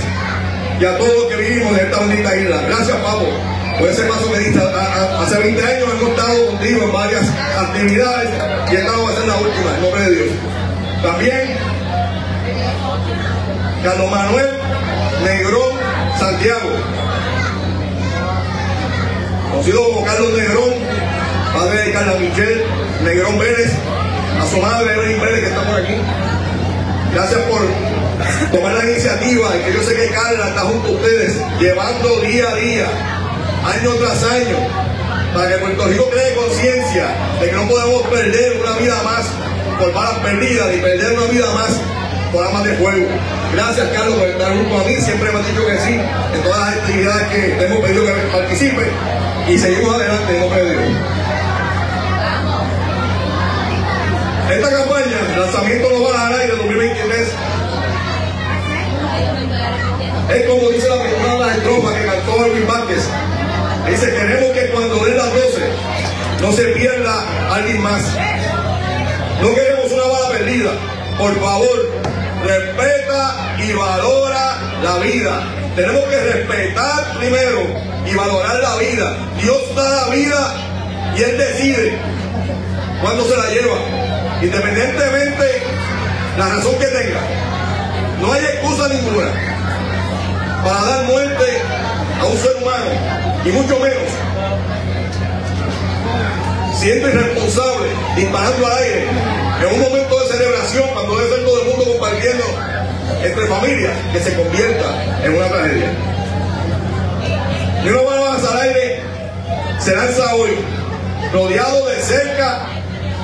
y 0.79 0.85
a 0.85 0.99
todos 0.99 1.15
los 1.15 1.25
que 1.27 1.37
vivimos 1.37 1.79
en 1.79 1.87
esta 1.87 1.99
bonita 1.99 2.37
isla. 2.37 2.61
Gracias, 2.69 2.97
Pablo, 2.99 3.29
por 3.79 3.89
ese 3.89 4.03
paso 4.03 4.31
que 4.33 4.39
diste. 4.39 4.61
Hace 4.61 5.39
20 5.39 5.63
años 5.63 5.89
hemos 5.93 6.11
estado 6.11 6.47
contigo 6.47 6.83
en 6.83 6.93
varias 6.93 7.25
actividades 7.59 8.31
y 8.71 8.77
esta 8.77 8.93
va 8.93 9.11
a 9.11 9.15
ser 9.15 9.27
la 9.27 9.37
última, 9.37 9.75
en 9.75 9.83
nombre 9.83 10.03
de 10.03 10.15
Dios. 10.15 10.29
También, 11.03 11.57
Carlos 13.83 14.11
Manuel 14.11 14.51
Negrón 15.25 15.79
Santiago, 16.19 16.71
conocido 19.51 19.85
como 19.85 20.05
Carlos 20.05 20.33
Negrón, 20.33 20.75
padre 21.57 21.85
de 21.85 21.93
Carla 21.93 22.15
Michelle 22.21 22.65
Negrón 23.03 23.39
Vélez, 23.39 23.73
a 24.39 24.47
su 24.47 24.59
madre 24.59 24.93
Evelyn 24.93 25.21
Pérez 25.21 25.41
que 25.41 25.47
está 25.47 25.63
por 25.63 25.81
aquí. 25.81 25.95
Gracias 27.15 27.41
por 27.49 27.63
tomar 28.53 28.75
la 28.75 28.85
iniciativa 28.85 29.57
y 29.57 29.65
que 29.65 29.73
yo 29.73 29.83
sé 29.83 29.95
que 29.95 30.11
Carla 30.11 30.49
está 30.49 30.61
junto 30.61 30.89
a 30.89 30.91
ustedes, 30.91 31.41
llevando 31.59 32.21
día 32.21 32.51
a 32.51 32.57
día, 32.57 32.87
año 33.65 33.91
tras 33.95 34.23
año, 34.25 34.59
para 35.33 35.49
que 35.49 35.57
Puerto 35.57 35.85
Rico 35.87 36.11
cree 36.11 36.35
conciencia 36.35 37.09
de 37.41 37.49
que 37.49 37.57
no 37.57 37.67
podemos 37.69 38.03
perder 38.09 38.61
una 38.61 38.73
vida 38.77 39.03
más 39.03 39.27
por 39.79 39.95
balas 39.95 40.19
perdidas 40.19 40.69
ni 40.75 40.77
perder 40.83 41.19
una 41.19 41.27
vida 41.27 41.55
más 41.55 41.81
por 42.33 42.45
armas 42.45 42.65
de 42.65 42.75
fuego. 42.75 43.07
Gracias 43.55 43.89
Carlos 43.95 44.17
por 44.17 44.29
estar 44.29 44.53
junto 44.53 44.79
a 44.79 44.85
mí, 44.85 44.95
siempre 45.01 45.33
me 45.33 45.39
has 45.39 45.47
dicho 45.47 45.67
que 45.67 45.79
sí 45.81 45.95
en 46.35 46.43
todas 46.43 46.61
las 46.61 46.77
actividades 46.77 47.29
que 47.29 47.41
te 47.57 47.65
hemos 47.65 47.81
pedido 47.81 48.05
que 48.05 48.13
participe 48.31 48.91
y 49.49 49.57
seguimos 49.57 49.95
adelante 49.95 50.35
en 50.35 50.41
nombre 50.41 50.63
Esta 54.51 54.71
campaña, 54.71 55.39
lanzamiento 55.39 55.89
va 56.05 56.29
al 56.29 56.41
aire 56.41 56.57
2023. 56.57 57.29
Es 60.31 60.47
como 60.47 60.69
dice 60.71 60.89
la 60.89 61.03
primera 61.03 61.33
de 61.33 61.39
las 61.41 61.57
estrofas 61.57 61.95
que 61.95 62.07
cantó 62.07 62.45
Alvin 62.45 62.67
Vázquez. 62.67 63.09
Dice, 63.91 64.15
queremos 64.15 64.53
que 64.53 64.69
cuando 64.71 65.05
den 65.05 65.17
las 65.17 65.35
12 65.35 65.43
no 66.43 66.53
se 66.53 66.63
pierda 66.63 67.25
alguien 67.53 67.83
más. 67.83 68.03
No 69.43 69.53
queremos 69.53 69.91
una 69.91 70.05
bala 70.05 70.29
perdida. 70.31 70.71
Por 71.19 71.41
favor, 71.41 71.91
respeta 72.45 73.57
y 73.59 73.73
valora 73.73 74.59
la 74.81 74.97
vida. 74.99 75.43
Tenemos 75.75 76.03
que 76.05 76.21
respetar 76.21 77.19
primero 77.19 77.63
y 78.07 78.15
valorar 78.15 78.61
la 78.61 78.77
vida. 78.77 79.17
Dios 79.43 79.75
da 79.75 80.07
la 80.07 80.15
vida 80.15 80.55
y 81.17 81.23
Él 81.23 81.37
decide 81.37 81.99
cuándo 83.03 83.25
se 83.25 83.37
la 83.37 83.51
lleva 83.51 84.06
independientemente 84.43 85.63
la 86.39 86.49
razón 86.49 86.75
que 86.79 86.87
tenga. 86.87 87.21
No 88.21 88.33
hay 88.33 88.45
excusa 88.45 88.89
ninguna 88.89 89.27
para 90.65 90.83
dar 90.83 91.05
muerte 91.05 91.45
a 92.21 92.25
un 92.25 92.37
ser 92.39 92.57
humano, 92.57 92.91
y 93.45 93.49
mucho 93.51 93.79
menos 93.79 94.03
siendo 96.77 97.09
irresponsable, 97.09 97.89
disparando 98.17 98.67
al 98.67 98.79
aire, 98.79 99.07
en 99.61 99.75
un 99.75 99.81
momento 99.81 100.21
de 100.21 100.27
celebración, 100.29 100.89
cuando 100.93 101.17
debe 101.17 101.37
ser 101.37 101.45
todo 101.45 101.63
el 101.63 101.69
mundo 101.69 101.85
compartiendo 101.93 102.45
entre 103.25 103.47
familias, 103.47 103.93
que 104.13 104.21
se 104.21 104.35
convierta 104.35 105.25
en 105.25 105.35
una 105.35 105.49
tragedia. 105.49 105.91
Y 107.85 107.89
una 107.89 108.03
bala 108.03 108.35
al 108.35 108.61
aire 108.61 109.01
se 109.79 109.97
lanza 109.97 110.35
hoy, 110.35 110.51
rodeado 111.33 111.87
de 111.87 112.03
cerca 112.03 112.76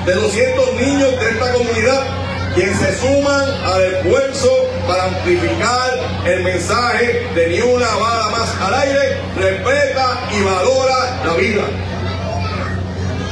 de 0.07 0.15
200 0.15 0.75
niños 0.75 1.21
de 1.21 1.31
esta 1.31 1.53
comunidad, 1.53 2.03
quienes 2.55 2.79
se 2.79 2.99
suman 2.99 3.49
al 3.65 3.83
esfuerzo 3.85 4.69
para 4.87 5.05
amplificar 5.05 5.91
el 6.27 6.43
mensaje 6.43 7.29
de 7.35 7.49
ni 7.49 7.61
una 7.61 7.87
bala 7.95 8.31
más 8.31 8.51
al 8.61 8.75
aire, 8.75 9.21
respeta 9.37 10.21
y 10.33 10.43
valora 10.43 11.23
la 11.25 11.35
vida. 11.35 11.63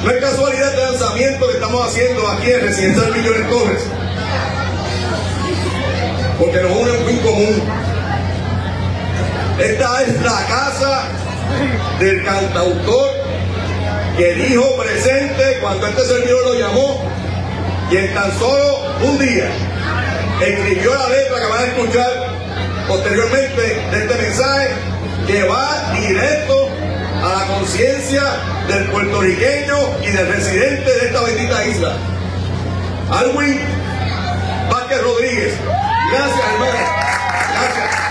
No 0.05 0.11
es 0.11 0.21
casualidad 0.21 0.71
este 0.71 0.83
lanzamiento 0.83 1.49
que 1.49 1.55
estamos 1.55 1.87
haciendo 1.89 2.29
aquí 2.29 2.53
en 2.53 2.61
Residencial 2.61 3.17
Millones 3.17 3.51
Torres, 3.51 3.83
porque 6.39 6.63
nos 6.63 6.71
une 6.71 6.91
un 6.93 7.07
fin 7.07 7.19
común. 7.19 7.63
Esta 9.59 10.03
es 10.03 10.23
la 10.23 10.47
casa 10.47 11.03
del 11.99 12.25
cantautor 12.25 13.11
que 14.21 14.35
dijo 14.35 14.77
presente 14.77 15.57
cuando 15.63 15.87
este 15.87 16.05
servidor 16.05 16.45
lo 16.45 16.55
llamó 16.55 17.11
y 17.91 17.97
en 17.97 18.13
tan 18.13 18.39
solo 18.39 18.81
un 19.01 19.19
día 19.19 19.51
escribió 20.43 20.95
la 20.95 21.09
letra 21.09 21.41
que 21.41 21.47
van 21.47 21.63
a 21.63 21.67
escuchar 21.69 22.09
posteriormente 22.87 23.63
de 23.63 23.99
este 23.99 24.15
mensaje 24.23 24.69
que 25.27 25.43
va 25.45 25.95
directo 25.99 26.69
a 27.23 27.29
la 27.39 27.47
conciencia 27.47 28.23
del 28.69 28.91
puertorriqueño 28.91 29.77
y 30.03 30.11
del 30.11 30.29
residente 30.29 30.91
de 30.91 31.07
esta 31.07 31.23
bendita 31.23 31.65
isla. 31.65 31.97
Alwin 33.11 33.59
Vázquez 34.71 35.03
Rodríguez. 35.03 35.55
Gracias, 36.13 36.47
hermano. 36.53 36.79
Gracias. 37.59 38.10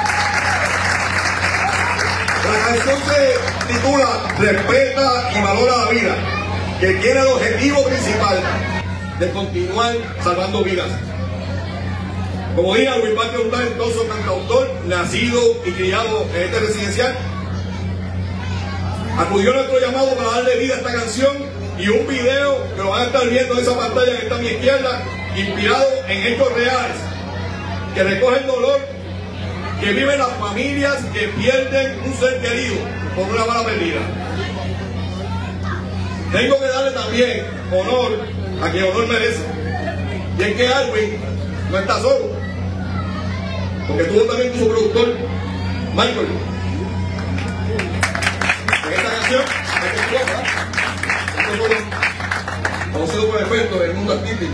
La 2.50 2.66
canción 2.66 2.98
se 3.06 3.74
titula 3.74 4.08
Respeta 4.40 5.32
y 5.36 5.42
valora 5.42 5.78
la 5.86 5.92
vida, 5.92 6.16
que 6.80 6.94
tiene 6.94 7.20
el 7.20 7.28
objetivo 7.28 7.84
principal 7.84 8.40
de 9.20 9.30
continuar 9.32 9.96
salvando 10.24 10.64
vidas. 10.64 10.88
Como 12.56 12.74
dije, 12.76 12.90
Luis 13.00 13.14
es 13.34 13.40
un 13.40 13.52
talentoso 13.52 14.08
cantautor, 14.08 14.68
nacido 14.88 15.40
y 15.64 15.72
criado 15.74 16.26
en 16.34 16.42
este 16.42 16.60
residencial. 16.60 17.16
Acudió 19.20 19.52
a 19.52 19.56
nuestro 19.56 19.80
llamado 19.80 20.16
para 20.16 20.30
darle 20.32 20.58
vida 20.58 20.74
a 20.74 20.78
esta 20.78 20.94
canción 20.94 21.38
y 21.78 21.88
un 21.90 22.08
video 22.08 22.76
que 22.76 22.82
lo 22.82 22.90
van 22.90 23.02
a 23.02 23.06
estar 23.06 23.30
viendo 23.30 23.54
en 23.54 23.60
esa 23.60 23.78
pantalla 23.78 24.18
que 24.18 24.24
está 24.24 24.36
a 24.36 24.40
mi 24.40 24.48
izquierda, 24.48 25.04
inspirado 25.36 25.88
en 26.08 26.34
hechos 26.34 26.54
reales, 26.54 26.98
que 27.94 28.04
recoge 28.04 28.40
el 28.40 28.48
dolor 28.48 28.99
que 29.80 29.94
viven 29.94 30.20
las 30.20 30.34
familias 30.34 30.98
que 31.14 31.28
pierden 31.30 32.00
un 32.06 32.14
ser 32.14 32.42
querido 32.42 32.76
por 33.16 33.30
una 33.30 33.46
bala 33.46 33.66
perdida. 33.66 34.00
Tengo 36.32 36.60
que 36.60 36.68
darle 36.68 36.92
también 36.92 37.46
honor 37.72 38.20
a 38.62 38.70
quien 38.72 38.84
honor 38.84 39.08
merece. 39.08 39.44
Y 40.38 40.42
es 40.42 40.56
que 40.56 40.68
Alvin 40.68 41.20
no 41.72 41.80
está 41.80 42.00
solo, 42.00 42.30
porque 43.88 44.04
tuvo 44.04 44.22
también 44.22 44.54
su 44.58 44.68
productor, 44.68 45.16
Michael. 45.96 46.28
En 48.86 48.94
esta 48.94 49.10
canción, 49.10 49.42
Esto 51.38 51.52
fue 51.58 52.92
conocido 52.92 53.30
por 53.30 53.42
efecto 53.42 53.80
del 53.80 53.94
mundo 53.94 54.14
artístico. 54.14 54.54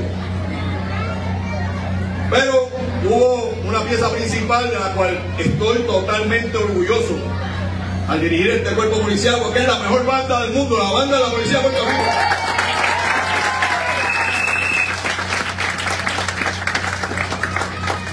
Pero 2.36 2.70
hubo 3.06 3.54
una 3.66 3.80
pieza 3.84 4.10
principal 4.10 4.70
de 4.70 4.78
la 4.78 4.92
cual 4.94 5.18
estoy 5.38 5.78
totalmente 5.84 6.58
orgulloso 6.58 7.16
al 8.10 8.20
dirigir 8.20 8.52
este 8.52 8.76
cuerpo 8.76 9.00
policial, 9.00 9.40
porque 9.42 9.60
es 9.60 9.68
la 9.68 9.80
mejor 9.80 10.06
banda 10.06 10.42
del 10.42 10.52
mundo, 10.52 10.78
la 10.78 10.92
banda 10.92 11.18
de 11.18 11.24
la 11.24 11.30
Policía 11.30 11.60
de 11.60 11.64
Puerto 11.64 11.86
Rico. 11.86 12.04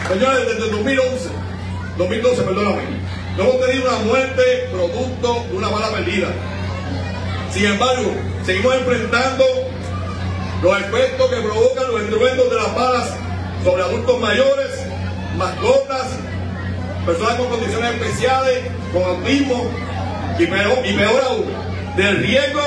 Señores, 0.08 0.46
desde 0.46 0.64
el 0.66 0.70
2011, 0.70 1.28
2012, 1.98 2.42
perdóname, 2.42 2.82
no 3.36 3.42
hemos 3.42 3.66
tenido 3.66 3.88
una 3.88 3.98
muerte 4.04 4.42
producto 4.70 5.46
de 5.50 5.56
una 5.56 5.68
bala 5.68 5.88
perdida. 5.90 6.28
Sin 7.50 7.64
embargo, 7.66 8.14
seguimos 8.46 8.74
enfrentando 8.76 9.44
los 10.62 10.80
efectos 10.80 11.28
que 11.28 11.40
provocan 11.40 11.88
los 11.90 12.00
instrumentos 12.02 12.50
de 12.50 12.56
las 12.56 12.74
balas 12.74 13.31
sobre 13.64 13.82
adultos 13.82 14.20
mayores, 14.20 14.70
mascotas, 15.36 16.06
personas 17.06 17.34
con 17.36 17.48
condiciones 17.48 17.94
especiales, 17.94 18.60
con 18.92 19.02
autismo 19.02 19.70
y 20.38 20.46
peor, 20.46 21.22
aún, 21.24 21.44
del 21.96 22.18
riesgo 22.18 22.62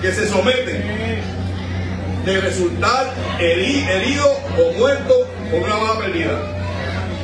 que 0.00 0.12
se 0.12 0.28
someten 0.28 0.84
de 2.24 2.40
resultar 2.40 3.12
herido 3.40 4.36
o 4.58 4.72
muerto 4.78 5.28
con 5.50 5.62
una 5.62 5.76
bala 5.76 6.00
perdida. 6.00 6.38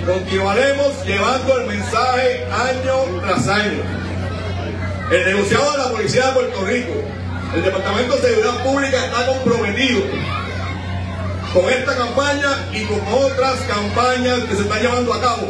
Continuaremos 0.06 1.04
llevando 1.06 1.60
el 1.60 1.66
mensaje 1.66 2.44
año 2.46 3.20
tras 3.20 3.46
año. 3.48 3.82
El 5.10 5.24
negociado 5.26 5.72
de 5.72 5.78
la 5.78 5.90
Policía 5.90 6.26
de 6.26 6.32
Puerto 6.32 6.64
Rico, 6.64 6.92
el 7.54 7.62
Departamento 7.62 8.16
de 8.16 8.22
Seguridad 8.22 8.64
Pública 8.64 9.04
está 9.04 9.26
comprometido 9.26 10.00
con 11.52 11.68
esta 11.68 11.94
campaña 11.96 12.48
y 12.72 12.84
con 12.84 13.00
otras 13.12 13.56
campañas 13.68 14.40
que 14.48 14.56
se 14.56 14.62
están 14.62 14.80
llevando 14.80 15.12
a 15.12 15.20
cabo 15.20 15.48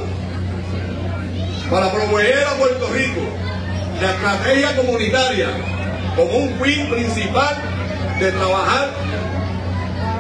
para 1.71 1.93
promover 1.93 2.45
a 2.45 2.55
Puerto 2.55 2.89
Rico 2.89 3.21
la 4.01 4.11
estrategia 4.11 4.77
comunitaria 4.77 5.49
como 6.17 6.37
un 6.39 6.61
fin 6.61 6.91
principal 6.91 7.57
de 8.19 8.33
trabajar 8.33 8.91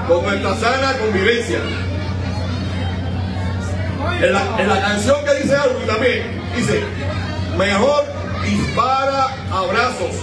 con 0.06 0.22
nuestra 0.24 0.54
sana 0.56 0.92
convivencia. 0.98 1.58
En 4.20 4.68
la, 4.68 4.80
canción 4.80 5.16
que 5.24 5.42
dice 5.42 5.56
algo 5.56 5.80
y 5.82 5.86
también 5.86 6.40
dice, 6.56 6.80
mejor 7.58 8.04
dispara 8.44 9.28
abrazos, 9.50 10.14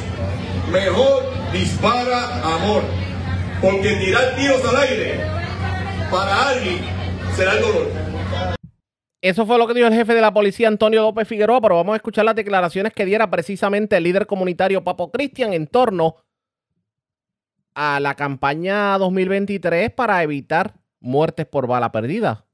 mejor 0.71 1.29
dispara 1.51 2.41
amor, 2.55 2.83
porque 3.61 3.95
tirar 3.95 4.35
tiros 4.35 4.61
al 4.65 4.77
aire 4.77 5.38
para 6.09 6.49
alguien 6.49 6.79
será 7.35 7.53
el 7.53 7.61
dolor. 7.61 7.87
Eso 9.21 9.45
fue 9.45 9.57
lo 9.57 9.67
que 9.67 9.73
dijo 9.73 9.87
el 9.87 9.93
jefe 9.93 10.13
de 10.13 10.21
la 10.21 10.33
policía 10.33 10.69
Antonio 10.69 11.01
López 11.01 11.27
Figueroa, 11.27 11.59
pero 11.59 11.75
vamos 11.75 11.93
a 11.93 11.97
escuchar 11.97 12.23
las 12.23 12.35
declaraciones 12.35 12.93
que 12.93 13.05
diera 13.05 13.29
precisamente 13.29 13.97
el 13.97 14.03
líder 14.03 14.25
comunitario 14.25 14.83
Papo 14.83 15.11
Cristian 15.11 15.51
en 15.53 15.67
torno 15.67 16.15
a 17.75 17.99
la 17.99 18.15
campaña 18.15 18.97
2023 18.97 19.91
para 19.91 20.23
evitar 20.23 20.75
muertes 21.01 21.45
por 21.45 21.67
bala 21.67 21.91
perdida. 21.91 22.45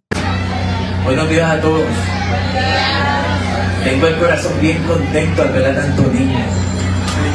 Buenos 1.04 1.30
días 1.30 1.52
a 1.52 1.62
todos. 1.62 1.86
Tengo 3.84 4.08
el 4.08 4.16
corazón 4.16 4.60
bien 4.60 4.82
contento 4.88 5.44
al 5.44 5.54
ver 5.54 5.66
a 5.66 5.76
tanto 5.76 6.02
niño. 6.12 6.46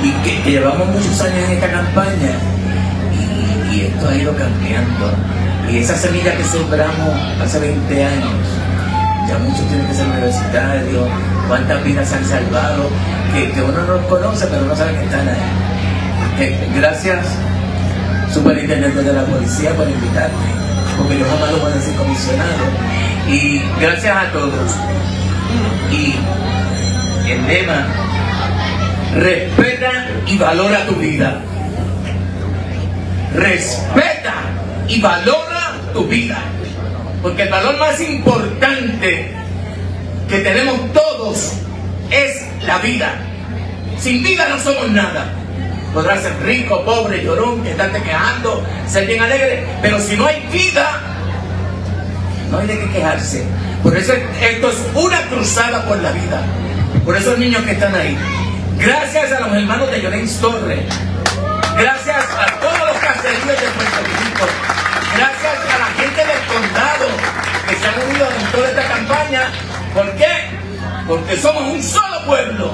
Y 0.02 0.12
que, 0.24 0.50
llevamos 0.50 0.88
muchos 0.88 1.20
años 1.20 1.48
en 1.48 1.52
esta 1.52 1.70
campaña 1.70 2.32
y, 3.12 3.76
y 3.76 3.80
esto 3.82 4.08
ha 4.08 4.16
ido 4.16 4.36
cambiando. 4.36 5.49
Y 5.70 5.78
esa 5.78 5.94
semilla 5.94 6.36
que 6.36 6.42
sembramos 6.42 7.14
hace 7.40 7.60
20 7.60 8.04
años, 8.04 8.34
ya 9.28 9.38
muchos 9.38 9.64
tienen 9.68 9.86
que 9.86 9.94
ser 9.94 10.06
universitarios, 10.08 11.08
cuántas 11.46 11.84
vidas 11.84 12.08
se 12.08 12.16
han 12.16 12.24
salvado, 12.24 12.90
que, 13.32 13.52
que 13.52 13.62
uno 13.62 13.80
no 13.82 13.94
los 13.94 14.06
conoce, 14.06 14.46
pero 14.48 14.62
no 14.62 14.74
sabe 14.74 14.94
que 14.94 15.04
están 15.04 15.28
ahí. 15.28 16.72
gracias, 16.74 17.24
superintendente 18.34 19.00
de 19.00 19.12
la 19.12 19.24
policía, 19.24 19.72
por 19.76 19.88
invitarme, 19.88 20.34
porque 20.98 21.18
yo 21.20 21.24
jamás 21.30 21.52
lo 21.52 21.58
puedo 21.58 21.74
decir 21.76 21.94
comisionado. 21.94 22.64
Y 23.28 23.62
gracias 23.80 24.16
a 24.16 24.32
todos. 24.32 24.74
Y 25.92 26.16
el 27.30 27.46
lema, 27.46 27.86
respeta 29.14 30.08
y 30.26 30.36
valora 30.36 30.84
tu 30.86 30.96
vida. 30.96 31.40
Respeta 33.36 34.34
y 34.90 35.00
valora 35.00 35.76
tu 35.92 36.04
vida. 36.06 36.38
Porque 37.22 37.42
el 37.42 37.48
valor 37.48 37.78
más 37.78 38.00
importante 38.00 39.30
que 40.28 40.38
tenemos 40.40 40.92
todos 40.92 41.52
es 42.10 42.44
la 42.66 42.78
vida. 42.78 43.14
Sin 43.98 44.22
vida 44.22 44.48
no 44.48 44.58
somos 44.58 44.90
nada. 44.90 45.32
Podrás 45.94 46.22
ser 46.22 46.36
rico, 46.42 46.84
pobre, 46.84 47.22
llorón, 47.22 47.62
que 47.62 47.70
estarte 47.70 48.02
quejando, 48.02 48.64
ser 48.86 49.06
bien 49.06 49.22
alegre, 49.22 49.64
pero 49.82 50.00
si 50.00 50.16
no 50.16 50.26
hay 50.26 50.40
vida, 50.52 51.00
no 52.50 52.58
hay 52.58 52.66
de 52.66 52.78
qué 52.78 52.90
quejarse. 52.90 53.44
Por 53.82 53.96
eso 53.96 54.12
esto 54.40 54.70
es 54.70 54.76
una 54.94 55.20
cruzada 55.22 55.84
por 55.86 55.98
la 55.98 56.12
vida. 56.12 56.42
Por 57.04 57.16
esos 57.16 57.38
niños 57.38 57.62
que 57.62 57.72
están 57.72 57.94
ahí. 57.94 58.16
Gracias 58.78 59.32
a 59.32 59.40
los 59.40 59.52
hermanos 59.52 59.90
de 59.90 60.00
Llorens 60.00 60.40
Torre. 60.40 60.86
Gracias 61.76 62.24
a 62.38 62.60
todos 62.60 62.79
gracias 65.16 65.56
a 65.72 65.78
la 65.78 65.86
gente 65.86 66.20
del 66.24 66.46
condado 66.46 67.06
que 67.68 67.76
se 67.76 67.86
han 67.86 68.08
unido 68.08 68.28
en 68.28 68.52
toda 68.52 68.68
esta 68.68 68.88
campaña. 68.88 69.52
¿Por 69.94 70.16
qué? 70.16 70.26
Porque 71.06 71.36
somos 71.36 71.62
un 71.62 71.82
solo 71.82 72.24
pueblo, 72.26 72.72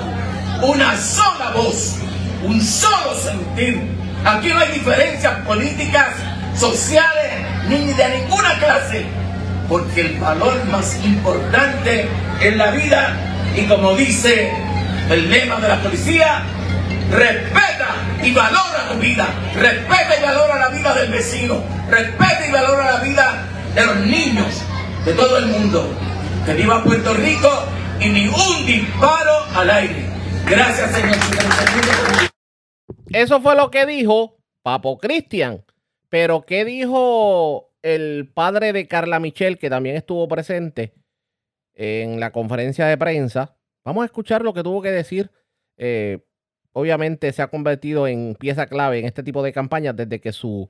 una 0.62 0.96
sola 0.96 1.50
voz, 1.54 1.96
un 2.42 2.62
solo 2.62 3.14
sentir. 3.22 3.82
Aquí 4.24 4.48
no 4.48 4.60
hay 4.60 4.72
diferencias 4.72 5.34
políticas, 5.46 6.14
sociales, 6.56 7.32
ni 7.68 7.92
de 7.92 8.20
ninguna 8.20 8.58
clase, 8.58 9.04
porque 9.68 10.00
el 10.00 10.18
valor 10.18 10.64
más 10.66 10.96
importante 11.04 12.08
en 12.40 12.58
la 12.58 12.70
vida, 12.70 13.14
y 13.54 13.66
como 13.66 13.94
dice 13.94 14.52
el 15.10 15.30
lema 15.30 15.56
de 15.56 15.68
la 15.68 15.82
policía, 15.82 16.42
respeta 17.10 17.94
y 18.22 18.32
valora 18.32 18.88
tu 18.90 18.98
vida, 18.98 19.26
respeta 19.54 20.18
y 20.18 20.22
valora 20.22 20.58
la 20.58 20.68
vida 20.68 20.94
del 20.94 21.10
vecino, 21.10 21.62
respeta 21.88 22.46
y 22.48 22.52
valora 22.52 22.94
la 22.94 23.00
vida 23.00 23.48
de 23.74 23.86
los 23.86 23.96
niños, 23.98 24.62
de 25.04 25.12
todo 25.14 25.38
el 25.38 25.46
mundo. 25.46 25.88
Que 26.44 26.54
viva 26.54 26.82
Puerto 26.82 27.12
Rico 27.14 27.48
y 28.00 28.08
ni 28.08 28.28
un 28.28 28.66
disparo 28.66 29.44
al 29.54 29.70
aire. 29.70 30.06
Gracias, 30.48 30.92
señor. 30.92 31.16
Eso 33.12 33.40
fue 33.40 33.56
lo 33.56 33.70
que 33.70 33.84
dijo 33.86 34.38
Papo 34.62 34.98
Cristian. 34.98 35.64
Pero, 36.08 36.46
¿qué 36.46 36.64
dijo 36.64 37.72
el 37.82 38.30
padre 38.32 38.72
de 38.72 38.86
Carla 38.86 39.18
Michel, 39.18 39.58
que 39.58 39.70
también 39.70 39.96
estuvo 39.96 40.28
presente 40.28 40.94
en 41.74 42.20
la 42.20 42.30
conferencia 42.30 42.86
de 42.86 42.96
prensa? 42.96 43.56
Vamos 43.84 44.02
a 44.02 44.06
escuchar 44.06 44.42
lo 44.42 44.54
que 44.54 44.62
tuvo 44.62 44.82
que 44.82 44.90
decir. 44.90 45.30
Eh, 45.76 46.20
obviamente 46.76 47.32
se 47.32 47.40
ha 47.40 47.46
convertido 47.46 48.06
en 48.06 48.36
pieza 48.38 48.66
clave 48.66 48.98
en 48.98 49.06
este 49.06 49.22
tipo 49.22 49.42
de 49.42 49.50
campañas 49.50 49.96
desde 49.96 50.20
que 50.20 50.30
su 50.30 50.68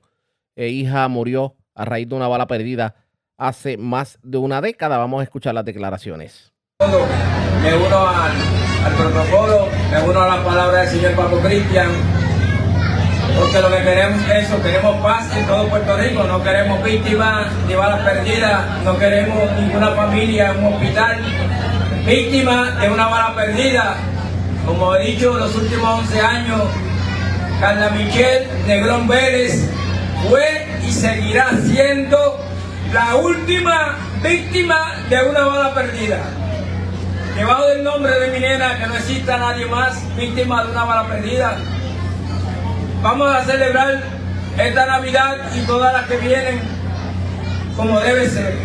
eh, 0.55 0.69
hija 0.69 1.05
murió 1.09 1.57
a 1.75 1.83
raíz 1.83 2.07
de 2.07 2.15
una 2.15 2.29
bala 2.29 2.47
perdida 2.47 2.95
hace 3.37 3.75
más 3.75 4.17
de 4.23 4.37
una 4.37 4.61
década. 4.61 4.97
Vamos 4.97 5.19
a 5.19 5.23
escuchar 5.23 5.53
las 5.53 5.65
declaraciones. 5.65 6.53
Me 6.79 7.75
uno 7.75 8.07
al, 8.07 8.31
al 8.85 8.93
protocolo, 8.93 9.67
me 9.91 10.09
uno 10.09 10.21
a 10.21 10.27
las 10.27 10.45
palabras 10.45 10.89
del 10.89 11.01
señor 11.01 11.15
Papo 11.17 11.39
Cristian 11.39 11.89
porque 13.37 13.61
lo 13.61 13.69
que 13.69 13.83
queremos 13.83 14.21
es 14.29 14.45
eso, 14.45 14.63
queremos 14.63 14.95
paz 15.01 15.35
en 15.35 15.45
todo 15.45 15.67
Puerto 15.67 15.97
Rico, 15.97 16.23
no 16.23 16.41
queremos 16.41 16.81
víctimas 16.83 17.51
ni 17.67 17.75
balas 17.75 18.01
perdidas, 18.01 18.83
no 18.85 18.97
queremos 18.97 19.51
ninguna 19.59 19.91
familia 19.91 20.51
en 20.51 20.65
un 20.65 20.73
hospital 20.73 21.17
víctima 22.05 22.71
de 22.79 22.89
una 22.89 23.07
bala 23.07 23.35
perdida. 23.35 24.16
Como 24.67 24.95
he 24.95 25.11
dicho, 25.11 25.33
los 25.37 25.55
últimos 25.55 26.01
11 26.01 26.21
años, 26.21 26.61
Carla 27.59 27.89
Michelle 27.89 28.47
Negrón 28.67 29.07
Vélez 29.07 29.67
fue 30.29 30.67
y 30.85 30.91
seguirá 30.91 31.49
siendo 31.65 32.37
la 32.93 33.15
última 33.15 33.95
víctima 34.21 34.95
de 35.09 35.23
una 35.23 35.45
bala 35.45 35.73
perdida. 35.73 36.19
Debajo 37.35 37.67
del 37.67 37.83
nombre 37.83 38.19
de 38.19 38.31
mi 38.31 38.39
nena, 38.39 38.77
que 38.77 38.87
no 38.87 38.95
exista 38.95 39.37
nadie 39.37 39.65
más 39.65 39.95
víctima 40.15 40.63
de 40.63 40.71
una 40.71 40.83
bala 40.83 41.07
perdida, 41.07 41.57
Vamos 43.01 43.33
a 43.33 43.43
celebrar 43.45 44.01
esta 44.57 44.85
Navidad 44.87 45.37
y 45.55 45.59
todas 45.67 45.93
las 45.93 46.07
que 46.07 46.17
vienen 46.17 46.59
como 47.75 47.99
debe 47.99 48.27
ser, 48.27 48.57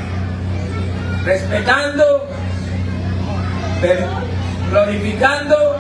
respetando, 1.25 2.27
glorificando 4.73 5.77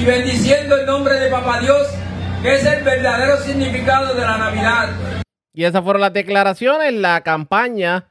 y 0.00 0.02
bendiciendo 0.02 0.78
el 0.78 0.86
nombre 0.86 1.20
de 1.20 1.28
Papá 1.28 1.60
Dios, 1.60 1.86
que 2.42 2.54
es 2.54 2.64
el 2.64 2.82
verdadero 2.82 3.36
significado 3.36 4.14
de 4.14 4.22
la 4.22 4.38
Navidad. 4.38 4.88
Y 5.52 5.64
esas 5.64 5.84
fueron 5.84 6.00
las 6.00 6.14
declaraciones, 6.14 6.94
la 6.94 7.20
campaña, 7.20 8.06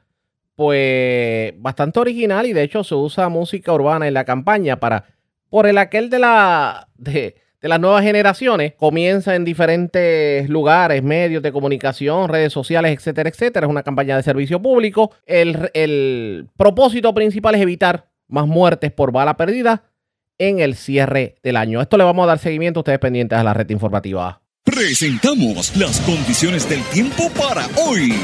pues 0.54 1.52
bastante 1.56 1.98
original 1.98 2.46
y 2.46 2.52
de 2.52 2.62
hecho 2.62 2.84
se 2.84 2.94
usa 2.94 3.28
música 3.28 3.72
urbana 3.72 4.06
en 4.06 4.14
la 4.14 4.24
campaña 4.24 4.76
para, 4.76 5.04
por 5.48 5.66
el 5.66 5.78
aquel 5.78 6.10
de 6.10 6.20
la, 6.20 6.86
de, 6.94 7.34
de 7.60 7.68
las 7.68 7.80
nuevas 7.80 8.04
generaciones 8.04 8.74
comienza 8.74 9.34
en 9.34 9.44
diferentes 9.44 10.48
lugares, 10.48 11.02
medios 11.02 11.42
de 11.42 11.50
comunicación, 11.50 12.28
redes 12.28 12.52
sociales, 12.52 12.96
etcétera, 12.96 13.30
etcétera. 13.30 13.66
Es 13.66 13.70
una 13.70 13.82
campaña 13.82 14.16
de 14.16 14.22
servicio 14.22 14.62
público. 14.62 15.10
El, 15.26 16.48
propósito 16.56 17.12
principal 17.12 17.56
es 17.56 17.62
evitar 17.62 18.06
más 18.28 18.46
muertes 18.46 18.92
por 18.92 19.10
bala 19.10 19.36
perdida 19.36 19.89
en 20.40 20.58
el 20.58 20.74
cierre 20.74 21.36
del 21.44 21.56
año. 21.56 21.80
Esto 21.80 21.96
le 21.96 22.04
vamos 22.04 22.24
a 22.24 22.28
dar 22.28 22.38
seguimiento 22.38 22.80
a 22.80 22.82
ustedes 22.82 22.98
pendientes 22.98 23.38
a 23.38 23.44
la 23.44 23.54
red 23.54 23.68
informativa. 23.70 24.40
Presentamos 24.64 25.76
las 25.76 26.00
condiciones 26.00 26.68
del 26.68 26.82
tiempo 26.84 27.30
para 27.30 27.66
hoy. 27.86 28.14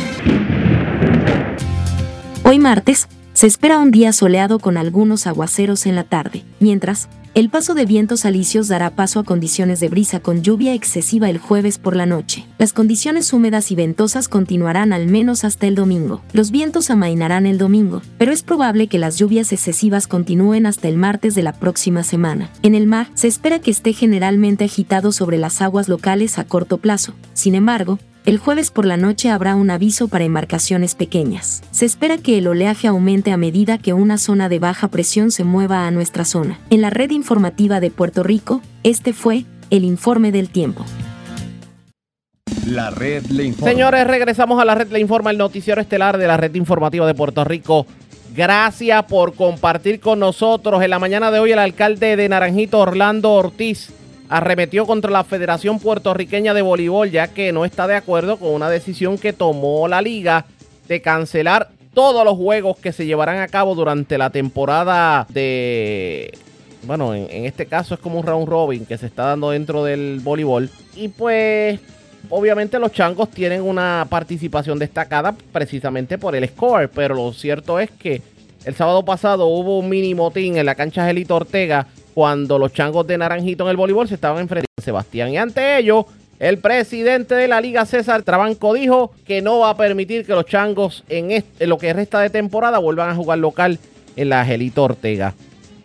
Hoy 2.42 2.58
martes, 2.58 3.08
se 3.34 3.46
espera 3.46 3.78
un 3.78 3.90
día 3.90 4.12
soleado 4.12 4.58
con 4.58 4.78
algunos 4.78 5.26
aguaceros 5.26 5.84
en 5.84 5.94
la 5.94 6.04
tarde, 6.04 6.42
mientras 6.58 7.08
el 7.36 7.50
paso 7.50 7.74
de 7.74 7.84
vientos 7.84 8.24
alisios 8.24 8.66
dará 8.66 8.88
paso 8.88 9.20
a 9.20 9.24
condiciones 9.24 9.78
de 9.78 9.90
brisa 9.90 10.20
con 10.20 10.40
lluvia 10.40 10.72
excesiva 10.72 11.28
el 11.28 11.36
jueves 11.36 11.76
por 11.76 11.94
la 11.94 12.06
noche. 12.06 12.46
Las 12.56 12.72
condiciones 12.72 13.30
húmedas 13.30 13.70
y 13.70 13.74
ventosas 13.74 14.28
continuarán 14.28 14.94
al 14.94 15.06
menos 15.06 15.44
hasta 15.44 15.66
el 15.66 15.74
domingo. 15.74 16.22
Los 16.32 16.50
vientos 16.50 16.88
amainarán 16.88 17.44
el 17.44 17.58
domingo, 17.58 18.00
pero 18.16 18.32
es 18.32 18.42
probable 18.42 18.86
que 18.86 18.98
las 18.98 19.18
lluvias 19.18 19.52
excesivas 19.52 20.06
continúen 20.06 20.64
hasta 20.64 20.88
el 20.88 20.96
martes 20.96 21.34
de 21.34 21.42
la 21.42 21.52
próxima 21.52 22.04
semana. 22.04 22.48
En 22.62 22.74
el 22.74 22.86
mar, 22.86 23.08
se 23.12 23.28
espera 23.28 23.58
que 23.58 23.70
esté 23.70 23.92
generalmente 23.92 24.64
agitado 24.64 25.12
sobre 25.12 25.36
las 25.36 25.60
aguas 25.60 25.90
locales 25.90 26.38
a 26.38 26.44
corto 26.44 26.78
plazo. 26.78 27.12
Sin 27.34 27.54
embargo, 27.54 27.98
el 28.26 28.38
jueves 28.38 28.72
por 28.72 28.86
la 28.86 28.96
noche 28.96 29.30
habrá 29.30 29.54
un 29.54 29.70
aviso 29.70 30.08
para 30.08 30.24
embarcaciones 30.24 30.96
pequeñas. 30.96 31.62
Se 31.70 31.86
espera 31.86 32.18
que 32.18 32.38
el 32.38 32.48
oleaje 32.48 32.88
aumente 32.88 33.30
a 33.30 33.36
medida 33.36 33.78
que 33.78 33.92
una 33.92 34.18
zona 34.18 34.48
de 34.48 34.58
baja 34.58 34.88
presión 34.88 35.30
se 35.30 35.44
mueva 35.44 35.86
a 35.86 35.92
nuestra 35.92 36.24
zona. 36.24 36.58
En 36.70 36.82
la 36.82 36.90
red 36.90 37.10
informativa 37.12 37.78
de 37.78 37.90
Puerto 37.92 38.24
Rico, 38.24 38.62
este 38.82 39.12
fue 39.12 39.44
el 39.70 39.84
informe 39.84 40.32
del 40.32 40.48
tiempo. 40.48 40.84
La 42.66 42.90
red 42.90 43.24
le 43.26 43.44
informa. 43.44 43.72
Señores, 43.72 44.04
regresamos 44.08 44.60
a 44.60 44.64
la 44.64 44.74
red 44.74 44.90
le 44.90 44.98
informa, 44.98 45.30
el 45.30 45.38
noticiero 45.38 45.80
estelar 45.80 46.18
de 46.18 46.26
la 46.26 46.36
red 46.36 46.52
informativa 46.56 47.06
de 47.06 47.14
Puerto 47.14 47.44
Rico. 47.44 47.86
Gracias 48.34 49.04
por 49.04 49.34
compartir 49.34 50.00
con 50.00 50.18
nosotros. 50.18 50.82
En 50.82 50.90
la 50.90 50.98
mañana 50.98 51.30
de 51.30 51.38
hoy 51.38 51.52
el 51.52 51.60
alcalde 51.60 52.16
de 52.16 52.28
Naranjito, 52.28 52.80
Orlando 52.80 53.32
Ortiz, 53.32 53.92
arremetió 54.28 54.86
contra 54.86 55.10
la 55.10 55.24
Federación 55.24 55.78
Puertorriqueña 55.78 56.54
de 56.54 56.62
Voleibol 56.62 57.10
ya 57.10 57.28
que 57.28 57.52
no 57.52 57.64
está 57.64 57.86
de 57.86 57.96
acuerdo 57.96 58.38
con 58.38 58.50
una 58.50 58.70
decisión 58.70 59.18
que 59.18 59.32
tomó 59.32 59.88
la 59.88 60.02
liga 60.02 60.46
de 60.88 61.00
cancelar 61.00 61.70
todos 61.94 62.24
los 62.24 62.36
juegos 62.36 62.76
que 62.78 62.92
se 62.92 63.06
llevarán 63.06 63.38
a 63.38 63.48
cabo 63.48 63.74
durante 63.74 64.18
la 64.18 64.30
temporada 64.30 65.26
de... 65.30 66.30
Bueno, 66.82 67.14
en, 67.14 67.46
este 67.46 67.66
caso 67.66 67.94
es 67.94 68.00
como 68.00 68.20
un 68.20 68.26
round 68.26 68.46
robin 68.46 68.86
que 68.86 68.98
se 68.98 69.06
está 69.06 69.24
dando 69.24 69.50
dentro 69.50 69.82
del 69.82 70.20
voleibol. 70.22 70.70
Y 70.94 71.08
pues 71.08 71.80
obviamente 72.28 72.78
los 72.78 72.92
changos 72.92 73.30
tienen 73.30 73.62
una 73.62 74.06
participación 74.08 74.78
destacada 74.78 75.34
precisamente 75.52 76.18
por 76.18 76.36
el 76.36 76.46
score, 76.48 76.88
pero 76.90 77.14
lo 77.14 77.32
cierto 77.32 77.80
es 77.80 77.90
que 77.90 78.20
el 78.64 78.74
sábado 78.74 79.04
pasado 79.04 79.46
hubo 79.46 79.78
un 79.78 79.88
mini 79.88 80.14
motín 80.14 80.58
en 80.58 80.66
la 80.66 80.74
cancha 80.74 81.06
Gelito 81.06 81.36
Ortega 81.36 81.86
cuando 82.16 82.58
los 82.58 82.72
changos 82.72 83.06
de 83.06 83.18
Naranjito 83.18 83.64
en 83.64 83.70
el 83.72 83.76
voleibol 83.76 84.08
se 84.08 84.14
estaban 84.14 84.40
enfrentando 84.40 84.72
a 84.78 84.82
Sebastián. 84.82 85.28
Y 85.28 85.36
ante 85.36 85.76
ello, 85.76 86.06
el 86.38 86.56
presidente 86.56 87.34
de 87.34 87.46
la 87.46 87.60
liga, 87.60 87.84
César 87.84 88.22
Trabanco, 88.22 88.72
dijo 88.72 89.12
que 89.26 89.42
no 89.42 89.58
va 89.58 89.68
a 89.68 89.76
permitir 89.76 90.24
que 90.24 90.32
los 90.32 90.46
changos 90.46 91.04
en, 91.10 91.44
lo 91.60 91.76
que 91.76 91.92
resta 91.92 92.18
de 92.20 92.30
temporada 92.30 92.78
vuelvan 92.78 93.10
a 93.10 93.14
jugar 93.14 93.36
local 93.36 93.78
en 94.16 94.30
la 94.30 94.40
Angelito 94.40 94.84
Ortega. 94.84 95.34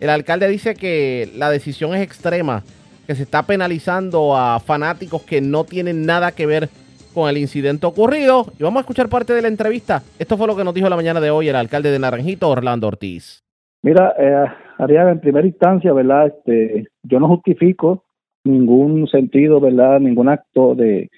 El 0.00 0.08
alcalde 0.08 0.48
dice 0.48 0.74
que 0.74 1.30
la 1.36 1.50
decisión 1.50 1.94
es 1.94 2.00
extrema, 2.00 2.62
que 3.06 3.14
se 3.14 3.24
está 3.24 3.42
penalizando 3.42 4.34
a 4.34 4.58
fanáticos 4.58 5.20
que 5.24 5.42
no 5.42 5.64
tienen 5.64 6.06
nada 6.06 6.32
que 6.32 6.46
ver 6.46 6.70
con 7.12 7.28
el 7.28 7.36
incidente 7.36 7.84
ocurrido. 7.84 8.46
Y 8.58 8.62
vamos 8.62 8.78
a 8.78 8.84
escuchar 8.84 9.10
parte 9.10 9.34
de 9.34 9.42
la 9.42 9.48
entrevista. 9.48 10.02
Esto 10.18 10.38
fue 10.38 10.46
lo 10.46 10.56
que 10.56 10.64
nos 10.64 10.72
dijo 10.72 10.88
la 10.88 10.96
mañana 10.96 11.20
de 11.20 11.30
hoy 11.30 11.50
el 11.50 11.56
alcalde 11.56 11.90
de 11.90 11.98
Naranjito, 11.98 12.48
Orlando 12.48 12.86
Ortiz. 12.86 13.42
Mira, 13.82 14.14
eh, 14.16 14.46
En 14.90 15.20
primera 15.20 15.46
instancia, 15.46 15.92
¿verdad? 15.92 16.26
Este, 16.26 16.88
yo 17.04 17.20
no 17.20 17.28
justifico 17.28 18.02
ningún 18.42 19.06
sentido, 19.06 19.60
¿verdad? 19.60 20.00
Ningún 20.00 20.28
acto 20.28 20.74
de, 20.74 21.08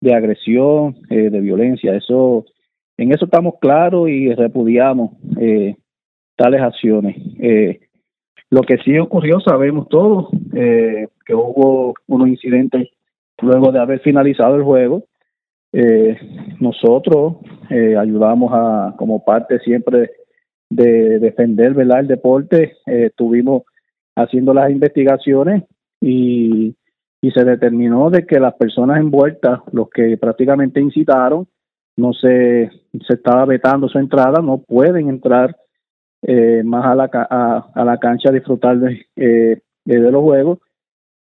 de 0.00 0.14
agresión, 0.14 0.96
eh, 1.08 1.30
de 1.30 1.40
violencia. 1.40 1.94
Eso, 1.94 2.44
en 2.98 3.12
eso 3.12 3.24
estamos 3.24 3.54
claros 3.60 4.10
y 4.10 4.34
repudiamos 4.34 5.12
eh, 5.40 5.74
tales 6.36 6.60
acciones. 6.60 7.16
Eh, 7.40 7.80
lo 8.50 8.60
que 8.60 8.76
sí 8.84 8.98
ocurrió, 8.98 9.40
sabemos 9.40 9.88
todos, 9.88 10.28
eh, 10.54 11.08
que 11.24 11.34
hubo 11.34 11.94
unos 12.06 12.28
incidentes 12.28 12.90
luego 13.40 13.72
de 13.72 13.78
haber 13.78 14.00
finalizado 14.00 14.56
el 14.56 14.64
juego. 14.64 15.04
Eh, 15.72 16.16
nosotros 16.60 17.36
ayudamos 17.70 18.52
a, 18.52 18.94
como 18.98 19.24
parte 19.24 19.58
siempre 19.60 20.10
de 20.70 21.18
defender 21.18 21.74
¿verdad? 21.74 22.00
el 22.00 22.08
deporte. 22.08 22.76
Eh, 22.86 23.06
estuvimos 23.06 23.62
haciendo 24.16 24.54
las 24.54 24.70
investigaciones 24.70 25.64
y 26.00 26.76
y 27.24 27.30
se 27.30 27.42
determinó 27.42 28.10
de 28.10 28.26
que 28.26 28.38
las 28.38 28.52
personas 28.52 28.98
envueltas, 28.98 29.60
los 29.72 29.88
que 29.88 30.18
prácticamente 30.18 30.78
incitaron, 30.78 31.48
no 31.96 32.12
se, 32.12 32.70
se 33.06 33.14
estaba 33.14 33.46
vetando 33.46 33.88
su 33.88 33.98
entrada, 33.98 34.42
no 34.42 34.58
pueden 34.58 35.08
entrar 35.08 35.56
eh, 36.20 36.60
más 36.62 36.84
a 36.84 36.94
la, 36.94 37.04
a, 37.74 37.82
la 37.82 37.96
cancha 37.96 38.28
a 38.28 38.32
disfrutar 38.32 38.76
de, 38.78 39.06
eh, 39.16 39.58
de 39.86 39.98
los 40.10 40.22
juegos. 40.22 40.58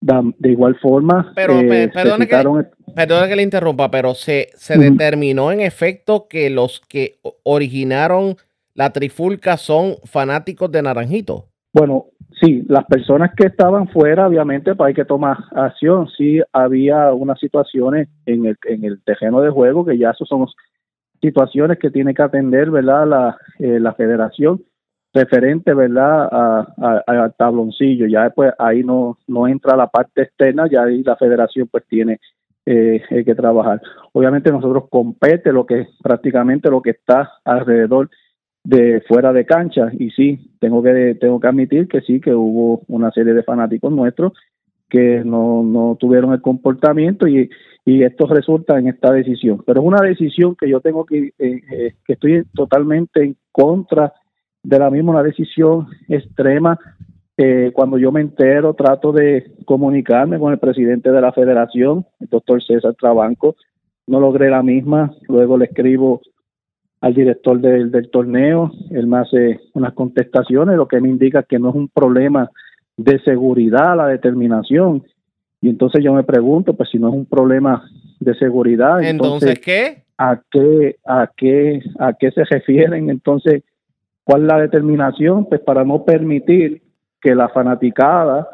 De 0.00 0.50
igual 0.50 0.76
forma, 0.76 1.30
pero 1.34 1.60
eh, 1.60 1.90
perdone, 1.92 2.26
que, 2.26 3.36
le 3.36 3.42
interrumpa, 3.42 3.90
pero 3.90 4.14
se, 4.14 4.48
se 4.54 4.78
determinó 4.78 5.52
en 5.52 5.60
efecto 5.60 6.26
que 6.26 6.48
los 6.48 6.80
que 6.80 7.18
originaron 7.42 8.36
la 8.80 8.88
trifulca 8.88 9.58
son 9.58 9.96
fanáticos 10.04 10.72
de 10.72 10.80
Naranjito. 10.80 11.44
Bueno, 11.70 12.06
sí, 12.40 12.64
las 12.66 12.86
personas 12.86 13.30
que 13.36 13.48
estaban 13.48 13.88
fuera, 13.88 14.26
obviamente, 14.26 14.74
pues 14.74 14.88
hay 14.88 14.94
que 14.94 15.04
tomar 15.04 15.36
acción. 15.54 16.08
Sí, 16.16 16.40
había 16.50 17.12
unas 17.12 17.38
situaciones 17.38 18.08
en 18.24 18.46
el, 18.46 18.56
en 18.66 18.84
el 18.84 19.02
terreno 19.04 19.42
de 19.42 19.50
juego 19.50 19.84
que 19.84 19.98
ya 19.98 20.14
son 20.14 20.46
situaciones 21.20 21.78
que 21.78 21.90
tiene 21.90 22.14
que 22.14 22.22
atender, 22.22 22.70
¿verdad? 22.70 23.06
La, 23.06 23.36
eh, 23.58 23.78
la 23.78 23.92
federación 23.92 24.62
referente, 25.12 25.74
¿verdad? 25.74 26.64
Al 27.06 27.34
tabloncillo. 27.34 28.06
Ya 28.06 28.22
después 28.24 28.54
ahí 28.58 28.82
no, 28.82 29.18
no 29.26 29.46
entra 29.46 29.76
la 29.76 29.88
parte 29.88 30.22
externa, 30.22 30.70
ya 30.70 30.84
ahí 30.84 31.02
la 31.02 31.16
federación 31.16 31.68
pues 31.70 31.84
tiene 31.86 32.18
eh, 32.64 33.02
que 33.26 33.34
trabajar. 33.34 33.82
Obviamente 34.12 34.50
nosotros 34.50 34.84
compete 34.88 35.52
lo 35.52 35.66
que 35.66 35.86
prácticamente 36.02 36.70
lo 36.70 36.80
que 36.80 36.90
está 36.90 37.30
alrededor 37.44 38.08
de 38.64 39.02
fuera 39.08 39.32
de 39.32 39.46
cancha. 39.46 39.90
Y 39.98 40.10
sí 40.10 40.50
tengo 40.58 40.82
que 40.82 41.16
tengo 41.20 41.40
que 41.40 41.48
admitir 41.48 41.88
que 41.88 42.00
sí 42.02 42.20
que 42.20 42.34
hubo 42.34 42.82
una 42.88 43.10
serie 43.10 43.34
de 43.34 43.42
fanáticos 43.42 43.92
nuestros 43.92 44.32
que 44.88 45.22
no, 45.24 45.62
no 45.62 45.96
tuvieron 45.98 46.32
el 46.32 46.42
comportamiento 46.42 47.28
y, 47.28 47.48
y 47.84 48.02
esto 48.02 48.26
resulta 48.26 48.78
en 48.78 48.88
esta 48.88 49.12
decisión. 49.12 49.62
Pero 49.64 49.80
es 49.80 49.86
una 49.86 50.02
decisión 50.02 50.56
que 50.56 50.68
yo 50.68 50.80
tengo 50.80 51.06
que 51.06 51.32
eh, 51.38 51.60
eh, 51.72 51.94
que 52.04 52.14
estoy 52.14 52.44
totalmente 52.54 53.22
en 53.22 53.36
contra 53.52 54.12
de 54.62 54.78
la 54.78 54.90
misma 54.90 55.12
una 55.12 55.22
decisión 55.22 55.86
extrema. 56.08 56.78
Eh, 57.36 57.70
cuando 57.72 57.96
yo 57.96 58.12
me 58.12 58.20
entero 58.20 58.74
trato 58.74 59.12
de 59.12 59.54
comunicarme 59.64 60.38
con 60.38 60.52
el 60.52 60.58
presidente 60.58 61.10
de 61.10 61.22
la 61.22 61.32
federación 61.32 62.04
el 62.18 62.28
doctor 62.28 62.62
César 62.62 62.94
Trabanco. 63.00 63.56
No 64.06 64.20
logré 64.20 64.50
la 64.50 64.62
misma 64.62 65.14
luego 65.28 65.56
le 65.56 65.66
escribo 65.66 66.20
al 67.00 67.14
director 67.14 67.58
del, 67.60 67.90
del 67.90 68.10
torneo, 68.10 68.70
él 68.90 69.06
me 69.06 69.18
hace 69.18 69.60
unas 69.72 69.94
contestaciones, 69.94 70.76
lo 70.76 70.86
que 70.86 71.00
me 71.00 71.08
indica 71.08 71.42
que 71.42 71.58
no 71.58 71.70
es 71.70 71.74
un 71.74 71.88
problema 71.88 72.50
de 72.96 73.18
seguridad 73.20 73.96
la 73.96 74.06
determinación. 74.06 75.02
Y 75.62 75.68
entonces 75.68 76.02
yo 76.04 76.12
me 76.12 76.24
pregunto, 76.24 76.74
pues 76.74 76.90
si 76.90 76.98
no 76.98 77.08
es 77.08 77.14
un 77.14 77.26
problema 77.26 77.82
de 78.18 78.34
seguridad, 78.34 79.02
entonces, 79.02 79.58
¿qué? 79.58 80.04
¿A 80.18 80.40
qué 80.50 80.96
a 81.06 81.30
qué 81.34 81.82
a 81.98 82.12
qué 82.12 82.30
se 82.30 82.44
refieren? 82.44 83.08
Entonces, 83.08 83.62
¿cuál 84.24 84.42
es 84.42 84.48
la 84.48 84.60
determinación? 84.60 85.46
Pues 85.46 85.60
para 85.60 85.84
no 85.84 86.04
permitir 86.04 86.82
que 87.20 87.34
la 87.34 87.48
fanaticada, 87.48 88.48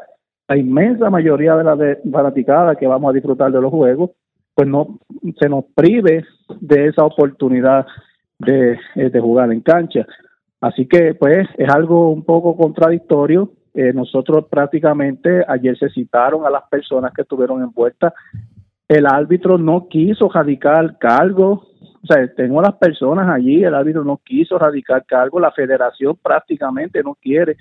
la 0.47 0.57
inmensa 0.57 1.09
mayoría 1.09 1.55
de 1.55 1.63
la 1.63 1.75
de, 1.75 1.97
fanaticada 2.11 2.75
que 2.75 2.87
vamos 2.87 3.09
a 3.09 3.13
disfrutar 3.13 3.51
de 3.51 3.61
los 3.61 3.71
juegos, 3.71 4.11
pues 4.53 4.67
no 4.67 4.99
se 5.39 5.49
nos 5.49 5.65
prive 5.75 6.25
de 6.61 6.87
esa 6.87 7.03
oportunidad 7.03 7.85
de, 8.39 8.79
eh, 8.95 9.09
de 9.09 9.19
jugar 9.19 9.51
en 9.51 9.61
cancha. 9.61 10.05
Así 10.61 10.87
que 10.87 11.13
pues 11.13 11.47
es 11.57 11.69
algo 11.69 12.09
un 12.09 12.23
poco 12.23 12.55
contradictorio. 12.55 13.51
Eh, 13.73 13.93
nosotros 13.93 14.45
prácticamente 14.49 15.45
ayer 15.47 15.77
se 15.77 15.89
citaron 15.89 16.45
a 16.45 16.49
las 16.49 16.63
personas 16.69 17.13
que 17.13 17.21
estuvieron 17.21 17.61
envueltas. 17.61 18.13
El 18.87 19.05
árbitro 19.05 19.57
no 19.57 19.87
quiso 19.87 20.29
radicar 20.29 20.97
cargo. 20.97 21.67
O 22.03 22.07
sea, 22.07 22.33
tengo 22.33 22.61
las 22.61 22.75
personas 22.75 23.27
allí, 23.29 23.63
el 23.63 23.75
árbitro 23.75 24.03
no 24.03 24.17
quiso 24.23 24.57
radicar 24.57 25.05
cargo, 25.05 25.39
la 25.39 25.51
federación 25.51 26.15
prácticamente 26.21 27.03
no 27.03 27.15
quiere 27.15 27.57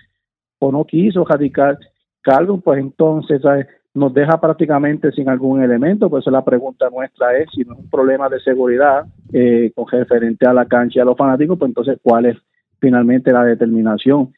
o 0.58 0.70
no 0.70 0.84
quiso 0.84 1.24
radicar 1.24 1.78
cargo, 2.22 2.60
pues 2.60 2.78
entonces 2.78 3.42
¿sabes? 3.42 3.66
Nos 3.96 4.12
deja 4.12 4.38
prácticamente 4.38 5.10
sin 5.12 5.28
algún 5.28 5.62
elemento, 5.62 6.10
por 6.10 6.20
eso 6.20 6.30
la 6.30 6.44
pregunta 6.44 6.90
nuestra 6.90 7.36
es 7.38 7.48
si 7.54 7.62
no 7.62 7.72
es 7.72 7.78
un 7.78 7.90
problema 7.90 8.28
de 8.28 8.40
seguridad 8.40 9.06
eh, 9.32 9.72
con 9.74 9.86
referente 9.88 10.46
a 10.46 10.52
la 10.52 10.66
cancha 10.66 10.98
y 10.98 11.02
a 11.02 11.06
los 11.06 11.16
fanáticos, 11.16 11.58
pues 11.58 11.70
entonces 11.70 11.98
cuál 12.02 12.26
es 12.26 12.36
finalmente 12.78 13.32
la 13.32 13.42
determinación 13.42 14.34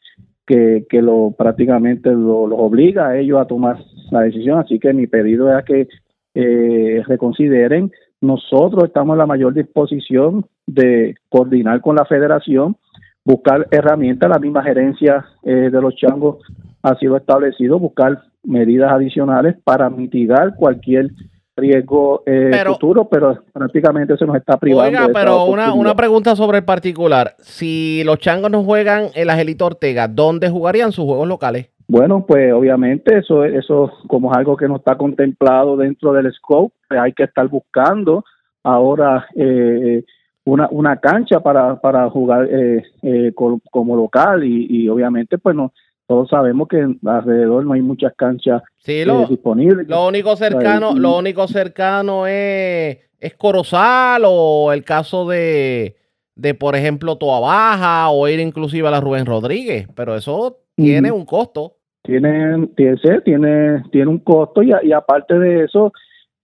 que, 0.47 0.87
que 0.89 1.03
lo 1.03 1.35
prácticamente 1.37 2.11
lo 2.11 2.45
obliga 2.45 3.09
a 3.09 3.19
ellos 3.19 3.41
a 3.41 3.47
tomar 3.47 3.79
la 4.13 4.21
decisión. 4.21 4.61
Así 4.61 4.79
que 4.79 4.93
mi 4.93 5.09
pedido 5.09 5.57
es 5.57 5.65
que 5.65 5.89
eh, 6.35 7.03
reconsideren. 7.07 7.91
Nosotros 8.21 8.85
estamos 8.85 9.15
en 9.15 9.19
la 9.19 9.27
mayor 9.27 9.55
disposición 9.55 10.47
de 10.67 11.17
coordinar 11.29 11.81
con 11.81 11.97
la 11.97 12.05
federación, 12.05 12.77
buscar 13.25 13.67
herramientas, 13.73 14.31
la 14.31 14.39
misma 14.39 14.63
gerencia 14.63 15.27
eh, 15.43 15.69
de 15.71 15.81
los 15.83 15.97
changos 15.97 16.39
ha 16.83 16.95
sido 16.95 17.17
establecido, 17.17 17.81
buscar 17.81 18.23
medidas 18.49 18.91
adicionales 18.91 19.57
para 19.62 19.91
mitigar 19.91 20.55
cualquier 20.57 21.11
riesgo 21.57 22.23
eh, 22.25 22.53
futuro, 22.66 23.09
pero 23.09 23.43
prácticamente 23.53 24.16
se 24.16 24.25
nos 24.25 24.37
está 24.37 24.57
privando. 24.57 24.99
Oiga, 24.99 25.11
pero 25.12 25.45
una, 25.45 25.73
una 25.75 25.95
pregunta 25.95 26.37
sobre 26.37 26.59
el 26.59 26.65
particular. 26.65 27.35
Si 27.39 28.03
los 28.05 28.19
changos 28.19 28.51
no 28.51 28.62
juegan 28.62 29.09
en 29.15 29.27
la 29.27 29.37
Gelito 29.37 29.66
Ortega, 29.66 30.09
¿dónde 30.09 30.49
jugarían 30.49 30.93
sus 30.93 31.05
juegos 31.05 31.27
locales? 31.29 31.70
Bueno, 31.89 32.25
pues 32.27 32.53
obviamente 32.53 33.19
eso, 33.19 33.45
eso 33.45 33.91
como 34.07 34.31
es 34.31 34.39
algo 34.39 34.57
que 34.57 34.69
no 34.69 34.77
está 34.77 34.97
contemplado 34.97 35.77
dentro 35.77 36.12
del 36.12 36.33
scope, 36.33 36.75
pues 36.87 37.01
hay 37.01 37.12
que 37.12 37.25
estar 37.25 37.49
buscando 37.49 38.25
ahora 38.62 39.27
eh, 39.35 40.05
una, 40.45 40.69
una 40.70 40.97
cancha 40.99 41.41
para, 41.41 41.81
para 41.81 42.09
jugar 42.11 42.47
eh, 42.51 42.83
eh 43.03 43.33
como, 43.35 43.97
local 43.97 44.45
y, 44.45 44.66
y 44.69 44.89
obviamente 44.89 45.39
pues 45.39 45.57
no 45.57 45.73
todos 46.09 46.31
sabemos 46.31 46.69
que 46.69 46.89
alrededor 47.05 47.67
no 47.67 47.75
hay 47.75 47.83
muchas 47.83 48.15
canchas 48.17 48.63
eh, 48.87 49.07
disponibles. 49.29 49.87
Lo 49.87 50.09
único 50.09 50.35
cercano, 50.37 50.95
lo 50.95 51.19
único 51.19 51.47
cercano 51.47 52.27
es, 52.27 52.97
es 53.21 53.35
Corozal 53.37 54.23
o 54.25 54.73
el 54.73 54.85
caso 54.85 55.29
de, 55.29 55.97
de, 56.35 56.55
por 56.55 56.77
ejemplo, 56.77 57.19
Toa 57.19 57.41
Baja 57.41 58.09
o 58.09 58.27
ir 58.27 58.41
inclusive 58.41 58.89
a 58.89 58.91
la 58.91 59.03
Rubén 59.03 59.27
Rodríguez, 59.27 59.87
pero 59.95 60.17
eso 60.17 60.61
tiene 60.75 61.13
un 61.13 61.27
costo. 61.27 61.75
Tiene, 62.03 62.69
tiene, 62.75 63.21
tiene, 63.23 63.83
tiene 63.93 64.07
un 64.07 64.21
costo 64.21 64.63
y, 64.63 64.73
y 64.85 64.93
aparte 64.93 65.39
de 65.39 65.65
eso, 65.65 65.93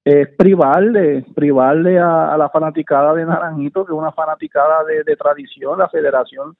es 0.04 0.28
privarle, 0.36 1.24
privarle 1.34 1.98
a, 1.98 2.36
la 2.36 2.50
fanaticada 2.50 3.14
de 3.14 3.24
Naranjito, 3.24 3.86
que 3.86 3.92
es 3.94 3.98
una 3.98 4.12
fanaticada 4.12 4.84
de, 4.84 5.04
de 5.04 5.16
tradición, 5.16 5.78
la 5.78 5.88
federación 5.88 6.54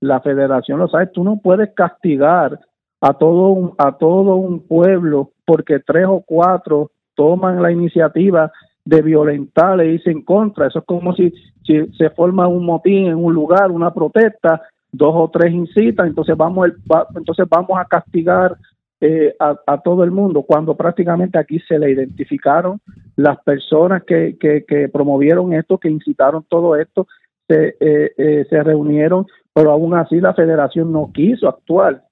la 0.00 0.20
federación 0.20 0.78
lo 0.78 0.88
sabe, 0.88 1.08
tú 1.08 1.22
no 1.22 1.38
puedes 1.38 1.72
castigar 1.74 2.58
a 3.00 3.14
todo 3.14 3.48
un, 3.48 3.74
a 3.78 3.92
todo 3.92 4.36
un 4.36 4.66
pueblo 4.66 5.30
porque 5.44 5.80
tres 5.80 6.06
o 6.08 6.22
cuatro 6.26 6.90
toman 7.14 7.62
la 7.62 7.70
iniciativa 7.70 8.50
de 8.84 9.02
violentar 9.02 9.80
e 9.80 9.92
irse 9.94 10.10
en 10.10 10.22
contra. 10.22 10.66
Eso 10.66 10.80
es 10.80 10.84
como 10.84 11.14
si, 11.14 11.32
se 11.64 12.10
forma 12.10 12.48
un 12.48 12.64
motín 12.64 13.06
en 13.06 13.16
un 13.16 13.32
lugar, 13.32 13.70
una 13.70 13.92
protesta, 13.92 14.62
dos 14.90 15.14
o 15.14 15.30
tres 15.30 15.52
incitan, 15.52 16.08
entonces 16.08 16.36
vamos, 16.36 16.70
entonces 17.14 17.46
vamos 17.48 17.78
a 17.78 17.84
castigar 17.84 18.56
eh, 19.00 19.34
a, 19.38 19.80
todo 19.82 20.02
el 20.02 20.10
mundo, 20.10 20.42
cuando 20.42 20.76
prácticamente 20.76 21.38
aquí 21.38 21.60
se 21.60 21.78
le 21.78 21.92
identificaron 21.92 22.80
las 23.16 23.40
personas 23.44 24.02
que 24.02 24.90
promovieron 24.92 25.52
esto, 25.52 25.78
que 25.78 25.88
incitaron 25.88 26.44
todo 26.48 26.74
esto, 26.74 27.06
se, 27.50 27.76
eh, 27.80 28.12
eh, 28.16 28.46
se 28.48 28.62
reunieron 28.62 29.26
pero 29.52 29.72
aún 29.72 29.94
así 29.94 30.20
la 30.20 30.34
federación 30.34 30.92
no 30.92 31.10
quiso 31.12 31.48
actuar 31.48 32.02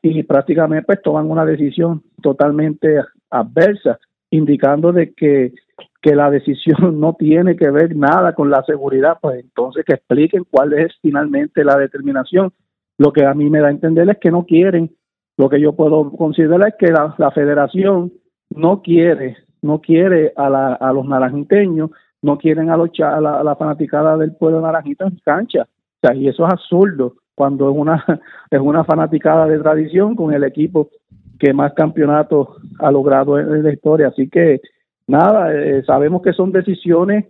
y 0.00 0.22
prácticamente 0.22 0.86
pues 0.86 1.02
toman 1.02 1.30
una 1.30 1.44
decisión 1.44 2.02
totalmente 2.22 2.98
adversa, 3.28 3.98
indicando 4.30 4.90
de 4.90 5.12
que, 5.12 5.52
que 6.00 6.14
la 6.14 6.30
decisión 6.30 6.98
no 7.00 7.14
tiene 7.18 7.56
que 7.56 7.70
ver 7.70 7.94
nada 7.94 8.34
con 8.34 8.50
la 8.50 8.62
seguridad, 8.64 9.18
pues 9.20 9.40
entonces 9.40 9.84
que 9.84 9.94
expliquen 9.94 10.44
cuál 10.50 10.72
es 10.72 10.92
finalmente 11.02 11.62
la 11.62 11.76
determinación. 11.76 12.52
Lo 12.96 13.12
que 13.12 13.24
a 13.24 13.34
mí 13.34 13.50
me 13.50 13.60
da 13.60 13.68
a 13.68 13.72
entender 13.72 14.08
es 14.08 14.18
que 14.18 14.30
no 14.30 14.44
quieren, 14.44 14.94
lo 15.36 15.48
que 15.50 15.60
yo 15.60 15.74
puedo 15.74 16.10
considerar 16.12 16.68
es 16.68 16.74
que 16.78 16.92
la, 16.92 17.14
la 17.18 17.30
federación 17.30 18.12
no 18.50 18.80
quiere, 18.82 19.36
no 19.60 19.80
quiere 19.80 20.32
a, 20.36 20.48
la, 20.48 20.74
a 20.74 20.92
los 20.92 21.06
naranjiteños, 21.06 21.90
no 22.22 22.38
quieren 22.38 22.70
a, 22.70 22.76
los, 22.76 22.90
a, 23.00 23.20
la, 23.20 23.40
a 23.40 23.56
fanaticada 23.56 24.16
del 24.16 24.34
pueblo 24.36 24.60
naranjito 24.60 25.04
en 25.04 25.18
cancha 25.24 25.66
y 26.14 26.28
eso 26.28 26.46
es 26.46 26.52
absurdo 26.52 27.14
cuando 27.34 27.70
es 27.70 27.76
una, 27.76 28.04
es 28.50 28.60
una 28.60 28.84
fanaticada 28.84 29.46
de 29.46 29.58
tradición 29.58 30.16
con 30.16 30.32
el 30.32 30.44
equipo 30.44 30.90
que 31.38 31.52
más 31.52 31.72
campeonatos 31.74 32.48
ha 32.78 32.90
logrado 32.90 33.38
en, 33.38 33.62
la 33.62 33.72
historia. 33.72 34.08
Así 34.08 34.28
que 34.28 34.60
nada, 35.06 35.54
eh, 35.54 35.82
sabemos 35.86 36.22
que 36.22 36.32
son 36.32 36.52
decisiones 36.52 37.26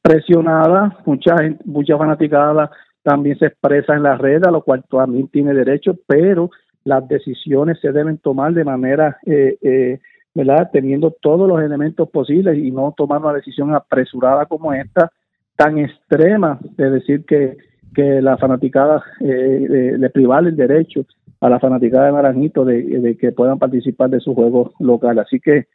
presionadas, 0.00 0.92
mucha 1.06 1.36
gente, 1.36 1.62
mucha 1.64 1.96
fanaticada 1.96 2.70
también 3.02 3.36
se 3.38 3.46
expresa 3.46 3.94
en 3.94 4.04
la 4.04 4.16
red, 4.16 4.44
a 4.44 4.50
lo 4.50 4.62
cual 4.62 4.84
también 4.88 5.28
tiene 5.28 5.54
derecho, 5.54 5.96
pero 6.06 6.50
las 6.84 7.06
decisiones 7.08 7.80
se 7.80 7.92
deben 7.92 8.18
tomar 8.18 8.54
de 8.54 8.64
manera 8.64 9.18
eh, 9.26 9.58
eh, 9.60 10.00
¿verdad? 10.34 10.70
Teniendo 10.72 11.10
todos 11.10 11.48
los 11.48 11.60
elementos 11.62 12.08
posibles 12.08 12.58
y 12.58 12.70
no 12.70 12.94
tomar 12.96 13.20
una 13.20 13.34
decisión 13.34 13.74
apresurada 13.74 14.46
como 14.46 14.72
esta, 14.72 15.10
tan 15.56 15.78
extrema, 15.78 16.58
de 16.76 16.90
decir 16.90 17.24
que, 17.26 17.56
que 17.94 18.22
la 18.22 18.36
fanaticada, 18.38 19.02
eh, 19.20 19.96
le 19.98 20.10
privar 20.10 20.44
el 20.46 20.56
derecho 20.56 21.04
a 21.40 21.48
la 21.48 21.58
fanaticada 21.58 22.06
de 22.06 22.12
Naranjito 22.12 22.64
de, 22.64 23.16
que 23.20 23.32
puedan 23.32 23.58
participar 23.58 24.10
de 24.10 24.20
su 24.20 24.34
juego 24.34 24.72
local. 24.78 25.18
Así 25.18 25.40
que 25.40 25.66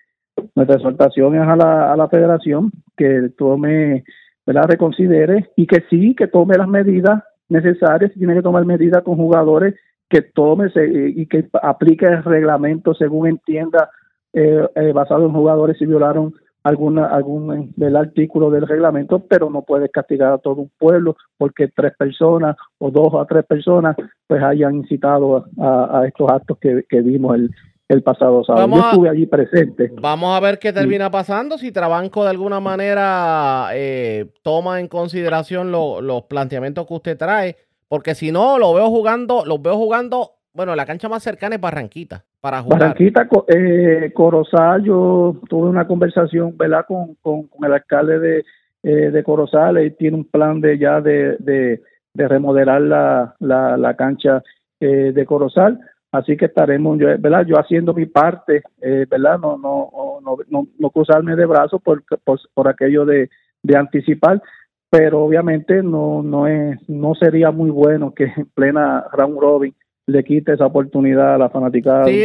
nuestra 0.56 0.78
exhortación 0.78 1.36
es 1.36 1.42
a 1.42 1.56
la, 1.56 1.94
a 1.94 1.98
la 1.98 2.08
federación 2.08 2.72
que 2.96 3.30
tome, 3.38 4.04
¿verdad? 4.46 4.70
reconsidere 4.70 5.50
y 5.56 5.68
que 5.68 5.84
sí, 5.90 6.16
que 6.16 6.28
tome 6.28 6.58
las 6.58 6.68
medidas 6.68 7.24
necesarias, 7.50 8.12
tiene 8.14 8.36
que 8.36 8.42
tomar 8.42 8.66
medidas 8.66 9.04
con 9.04 9.18
jugadores 9.18 9.76
que 10.10 10.22
tome 10.22 10.68
y 10.76 11.26
que 11.26 11.50
aplique 11.62 12.06
el 12.06 12.24
reglamento 12.24 12.94
según 12.94 13.28
entienda 13.28 13.90
eh, 14.34 14.68
eh, 14.76 14.92
basado 14.94 15.26
en 15.26 15.34
jugadores 15.34 15.78
si 15.78 15.86
violaron 15.86 16.34
alguna 16.68 17.08
algún 17.08 17.74
del 17.78 17.96
artículo 17.96 18.50
del 18.50 18.68
reglamento, 18.68 19.20
pero 19.20 19.50
no 19.50 19.62
puede 19.62 19.90
castigar 19.90 20.34
a 20.34 20.38
todo 20.38 20.56
un 20.56 20.72
pueblo 20.78 21.16
porque 21.38 21.70
tres 21.74 21.94
personas 21.98 22.58
o 22.78 22.92
dos 22.92 23.14
o 23.14 23.26
tres 23.26 23.46
personas 23.46 23.96
pues 24.28 24.44
hayan 24.44 24.76
incitado 24.76 25.46
a, 25.60 26.04
estos 26.06 26.30
actos 26.30 26.58
que, 26.60 27.02
vimos 27.02 27.36
el, 27.36 27.52
el 27.88 28.04
pasado 28.04 28.44
sábado. 28.44 28.68
Yo 28.68 28.82
estuve 28.82 29.10
allí 29.10 29.26
presente. 29.26 29.92
Vamos 30.02 30.36
a 30.36 30.42
ver 30.42 30.60
qué 30.60 30.74
termina 30.74 31.10
pasando, 31.10 31.58
si 31.58 31.72
Trabanco 31.72 32.24
de 32.24 32.32
alguna 32.32 32.60
manera 32.60 33.70
eh, 33.74 34.30
toma 34.44 34.82
en 34.82 34.90
consideración 34.90 35.72
los 35.72 36.24
planteamientos 36.24 36.86
que 36.86 36.94
usted 36.94 37.18
trae, 37.18 37.56
porque 37.88 38.14
si 38.14 38.34
no, 38.34 38.58
lo 38.58 38.74
veo 38.74 38.90
jugando, 38.90 39.46
los 39.46 39.62
veo 39.62 39.78
jugando, 39.78 40.34
bueno, 40.54 40.76
la 40.76 40.86
cancha 40.86 41.08
más 41.08 41.24
cercana 41.24 41.56
es 41.56 41.62
Barranquita 41.62 42.26
para 42.42 42.62
jugar. 42.62 42.80
Barranquita, 42.80 43.28
eh, 43.48 44.12
Corozal, 44.14 44.84
yo 44.84 45.40
tuve 45.50 45.70
una 45.70 45.88
conversación, 45.88 46.56
¿verdad? 46.58 46.86
Con, 46.88 47.16
con, 47.16 47.50
el 47.64 47.74
alcalde 47.74 48.20
de, 48.20 48.46
eh, 48.84 49.12
de 49.12 49.24
Corozal, 49.24 49.84
y 49.84 49.92
tiene 49.92 50.18
un 50.18 50.26
plan 50.26 50.62
de 50.62 50.78
ya 50.78 51.02
de, 51.02 51.38
de, 51.40 51.82
remodelar 52.14 52.82
la, 52.82 53.36
la, 53.40 53.78
la 53.78 53.96
cancha 53.96 54.42
eh, 54.80 55.12
de 55.14 55.26
Corozal, 55.26 55.80
así 56.12 56.36
que 56.38 56.46
estaremos, 56.46 56.98
yo, 57.00 57.08
¿verdad? 57.20 57.46
Yo 57.46 57.60
haciendo 57.60 57.94
mi 57.94 58.06
parte, 58.06 58.64
eh, 58.82 59.06
¿verdad? 59.10 59.40
No, 59.40 59.58
no, 59.58 59.90
no, 60.24 60.38
no, 60.50 60.68
no 60.78 60.90
cruzarme 60.90 61.36
de 61.36 61.46
brazos 61.46 61.82
por, 61.82 62.04
por, 62.24 62.40
por 62.54 62.68
aquello 62.68 63.06
de, 63.06 63.30
de 63.64 63.78
anticipar, 63.78 64.42
pero 64.90 65.24
obviamente 65.24 65.84
no, 65.84 66.24
no, 66.24 66.48
es, 66.48 66.78
no 66.88 67.14
sería 67.16 67.52
muy 67.52 67.70
bueno 67.70 68.14
que 68.14 68.26
en 68.26 68.46
plena 68.54 69.06
round 69.12 69.40
robin 69.40 69.76
le 70.08 70.24
quite 70.24 70.54
esa 70.54 70.66
oportunidad 70.66 71.36
a 71.36 71.38
la 71.38 71.50
fanaticada 71.50 72.06
sí, 72.06 72.24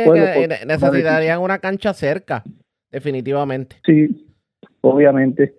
necesitarían 0.66 1.40
una 1.40 1.58
cancha 1.58 1.92
cerca, 1.92 2.42
definitivamente. 2.90 3.76
Sí, 3.84 4.26
obviamente. 4.80 5.56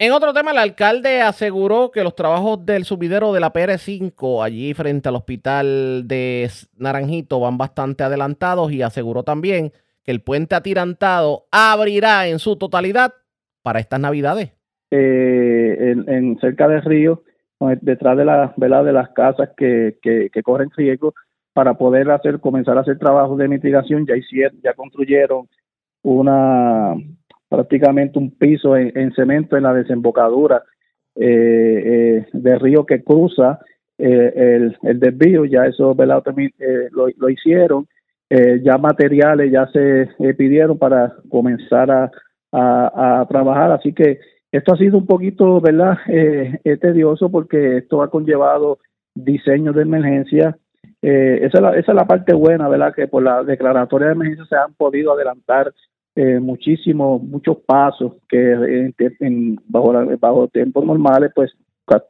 En 0.00 0.12
otro 0.12 0.32
tema, 0.32 0.52
el 0.52 0.58
alcalde 0.58 1.20
aseguró 1.20 1.90
que 1.90 2.04
los 2.04 2.14
trabajos 2.14 2.64
del 2.64 2.84
subidero 2.84 3.32
de 3.32 3.40
la 3.40 3.52
PR5 3.52 4.44
allí 4.44 4.72
frente 4.72 5.08
al 5.08 5.16
hospital 5.16 6.06
de 6.06 6.48
Naranjito 6.76 7.40
van 7.40 7.58
bastante 7.58 8.04
adelantados 8.04 8.70
y 8.70 8.82
aseguró 8.82 9.24
también 9.24 9.72
que 10.04 10.12
el 10.12 10.20
puente 10.22 10.54
atirantado 10.54 11.46
abrirá 11.50 12.28
en 12.28 12.38
su 12.38 12.56
totalidad 12.56 13.12
para 13.62 13.80
estas 13.80 13.98
navidades. 13.98 14.52
Eh, 14.92 15.96
en, 16.06 16.38
cerca 16.38 16.68
del 16.68 16.82
río, 16.82 17.24
detrás 17.80 18.16
de, 18.16 18.24
la, 18.24 18.54
de 18.56 18.92
las 18.92 19.08
casas 19.10 19.50
que, 19.56 19.98
que, 20.00 20.30
que 20.32 20.42
corren 20.44 20.70
riesgo, 20.76 21.12
para 21.58 21.74
poder 21.74 22.08
hacer 22.12 22.38
comenzar 22.38 22.78
a 22.78 22.82
hacer 22.82 22.98
trabajos 22.98 23.36
de 23.36 23.48
mitigación 23.48 24.06
ya 24.06 24.14
hicieron 24.14 24.60
ya 24.62 24.74
construyeron 24.74 25.48
una 26.04 26.94
prácticamente 27.48 28.16
un 28.16 28.30
piso 28.30 28.76
en, 28.76 29.12
cemento 29.14 29.56
en 29.56 29.64
la 29.64 29.74
desembocadura 29.74 30.62
eh, 31.16 31.82
eh, 31.84 32.26
del 32.32 32.60
río 32.60 32.86
que 32.86 33.02
cruza 33.02 33.58
eh, 33.98 34.70
el, 34.84 35.00
desvío 35.00 35.46
ya 35.46 35.66
eso 35.66 35.96
lo, 35.96 37.08
lo, 37.16 37.28
hicieron 37.28 37.88
ya 38.30 38.78
materiales 38.78 39.50
ya 39.50 39.66
se 39.72 40.34
pidieron 40.34 40.78
para 40.78 41.12
comenzar 41.28 41.90
a, 41.90 42.08
a, 42.52 43.26
trabajar 43.28 43.72
así 43.72 43.92
que 43.92 44.20
esto 44.52 44.74
ha 44.74 44.78
sido 44.78 44.96
un 44.96 45.06
poquito 45.06 45.60
verdad 45.60 45.98
tedioso 46.80 47.28
porque 47.32 47.78
esto 47.78 48.00
ha 48.00 48.10
conllevado 48.12 48.78
diseños 49.16 49.74
de 49.74 49.82
emergencia 49.82 50.56
eh, 51.02 51.40
esa, 51.42 51.58
es 51.58 51.62
la, 51.62 51.70
esa 51.70 51.92
es 51.92 51.96
la 51.96 52.06
parte 52.06 52.34
buena, 52.34 52.68
¿verdad? 52.68 52.94
Que 52.94 53.06
por 53.06 53.22
la 53.22 53.44
declaratoria 53.44 54.08
de 54.08 54.14
emergencia 54.14 54.46
se 54.46 54.56
han 54.56 54.74
podido 54.74 55.12
adelantar 55.12 55.72
eh, 56.16 56.40
muchísimos, 56.40 57.22
muchos 57.22 57.58
pasos 57.58 58.14
que 58.28 58.92
en, 59.20 59.60
bajo, 59.68 59.92
bajo 60.18 60.48
tiempos 60.48 60.84
normales, 60.84 61.30
pues 61.34 61.52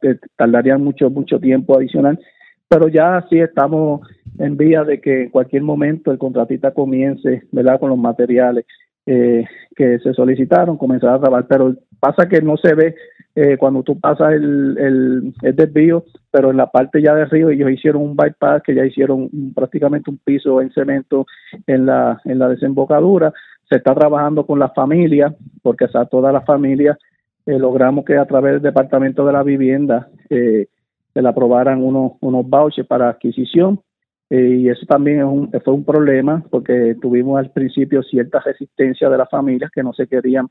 eh, 0.01 0.17
tardarían 0.35 0.83
mucho, 0.83 1.09
mucho 1.11 1.39
tiempo 1.39 1.77
adicional. 1.77 2.19
Pero 2.67 2.87
ya 2.87 3.25
sí 3.29 3.39
estamos 3.39 4.01
en 4.39 4.57
vía 4.57 4.83
de 4.83 4.99
que 4.99 5.23
en 5.23 5.29
cualquier 5.29 5.61
momento 5.61 6.11
el 6.11 6.17
contratista 6.17 6.71
comience, 6.71 7.43
¿verdad? 7.51 7.79
Con 7.79 7.89
los 7.89 7.99
materiales 7.99 8.65
eh, 9.05 9.45
que 9.75 9.99
se 9.99 10.13
solicitaron, 10.13 10.77
comenzar 10.77 11.13
a 11.13 11.19
trabajar. 11.19 11.47
Pero 11.47 11.75
pasa 11.99 12.27
que 12.27 12.41
no 12.41 12.57
se 12.57 12.73
ve 12.73 12.95
eh, 13.41 13.55
cuando 13.57 13.83
tú 13.83 13.97
pasas 13.97 14.33
el, 14.33 15.33
el, 15.41 15.55
desvío, 15.55 16.03
pero 16.29 16.51
en 16.51 16.57
la 16.57 16.69
parte 16.69 17.01
ya 17.01 17.15
del 17.15 17.29
río 17.29 17.49
ellos 17.49 17.71
hicieron 17.71 18.01
un 18.01 18.13
bypass 18.13 18.61
que 18.63 18.75
ya 18.75 18.85
hicieron 18.85 19.29
prácticamente 19.55 20.09
un 20.11 20.17
piso 20.17 20.61
en 20.61 20.69
cemento 20.73 21.25
en 21.65 21.85
la, 21.85 22.19
en 22.25 22.37
la 22.37 22.49
desembocadura. 22.49 23.31
Se 23.69 23.77
está 23.77 23.95
trabajando 23.95 24.45
con 24.45 24.59
las 24.59 24.73
familias, 24.73 25.33
porque 25.61 25.85
a 25.93 26.05
todas 26.05 26.33
las 26.33 26.43
familias 26.43 26.97
eh, 27.45 27.57
logramos 27.57 28.03
que 28.03 28.17
a 28.17 28.25
través 28.25 28.55
del 28.55 28.61
Departamento 28.61 29.25
de 29.25 29.31
la 29.31 29.43
Vivienda 29.43 30.09
eh, 30.29 30.67
se 31.13 31.21
le 31.21 31.29
aprobaran 31.29 31.81
unos, 31.81 32.13
unos 32.19 32.45
vouchers 32.45 32.89
para 32.89 33.07
adquisición. 33.07 33.79
y 34.29 34.67
eso 34.67 34.85
también 34.85 35.19
es 35.19 35.25
un, 35.25 35.49
fue 35.63 35.73
un 35.73 35.85
problema 35.85 36.43
porque 36.49 36.97
tuvimos 37.01 37.39
al 37.39 37.51
principio 37.51 38.03
cierta 38.03 38.41
resistencia 38.41 39.09
de 39.09 39.17
las 39.17 39.29
familias 39.29 39.71
que 39.71 39.81
no 39.81 39.93
se 39.93 40.07
querían 40.07 40.47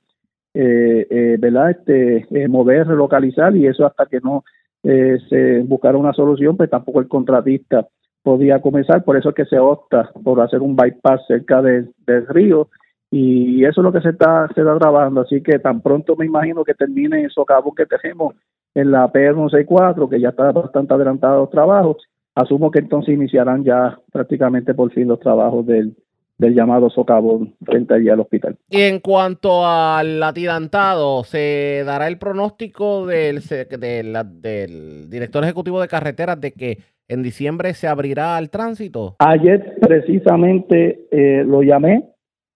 eh, 0.55 1.07
eh, 1.11 1.37
¿verdad? 1.39 1.71
Este, 1.71 2.27
eh, 2.31 2.49
mover, 2.49 2.87
relocalizar 2.87 3.55
y 3.57 3.67
eso 3.67 3.87
hasta 3.87 4.07
que 4.07 4.21
no 4.21 4.45
eh, 4.83 5.19
se 5.29 5.61
buscara 5.61 5.99
una 5.99 6.13
solución, 6.13 6.57
pues 6.57 6.71
tampoco 6.71 7.01
el 7.01 7.09
contratista 7.09 7.87
podía 8.23 8.61
comenzar, 8.61 9.05
por 9.05 9.17
eso 9.17 9.31
es 9.31 9.35
que 9.35 9.45
se 9.45 9.59
opta 9.59 10.11
por 10.23 10.41
hacer 10.41 10.61
un 10.61 10.77
bypass 10.77 11.27
cerca 11.27 11.63
del 11.63 11.93
río 12.29 12.69
y 13.11 13.65
eso 13.65 13.81
es 13.81 13.85
lo 13.85 13.93
que 13.93 14.01
se 14.01 14.11
está, 14.11 14.49
se 14.55 14.61
está 14.61 14.79
trabajando, 14.79 15.23
así 15.23 15.43
que 15.43 15.59
tan 15.59 15.81
pronto 15.81 16.15
me 16.17 16.27
imagino 16.27 16.65
que 16.65 16.75
termine 16.75 17.25
esos 17.25 17.47
cabos 17.47 17.75
que 17.75 17.87
tenemos 17.87 18.35
en 18.75 18.91
la 18.91 19.11
PR164, 19.11 20.09
que 20.11 20.21
ya 20.21 20.29
está 20.29 20.53
bastante 20.53 20.95
adelantado 20.95 21.41
los 21.41 21.51
trabajos, 21.51 21.97
asumo 22.35 22.71
que 22.71 22.81
entonces 22.81 23.15
iniciarán 23.15 23.65
ya 23.65 23.99
prácticamente 24.13 24.75
por 24.75 24.93
fin 24.93 25.09
los 25.09 25.21
trabajos 25.21 25.67
del, 25.67 25.97
del 26.39 26.55
llamado 26.55 26.89
socavón 26.89 27.55
frente 27.65 27.95
allí 27.95 28.09
al 28.09 28.21
hospital. 28.21 28.57
Y 28.71 28.83
en 28.83 29.01
cuanto 29.01 29.67
al 29.67 30.23
atirantado, 30.23 31.25
¿se 31.25 31.83
dará 31.85 32.07
el 32.07 32.19
pronóstico 32.19 33.07
del, 33.07 33.41
del, 33.41 35.11
director 35.11 35.43
ejecutivo 35.45 35.81
de 35.81 35.89
carreteras 35.89 36.41
de 36.41 36.53
que 36.53 36.79
en 37.09 37.23
diciembre 37.23 37.75
se 37.75 37.89
abrirá 37.89 38.37
al 38.37 38.51
tránsito? 38.51 39.17
Ayer 39.19 39.77
precisamente 39.81 41.07
eh, 41.11 41.43
lo 41.45 41.63
llamé, 41.63 42.05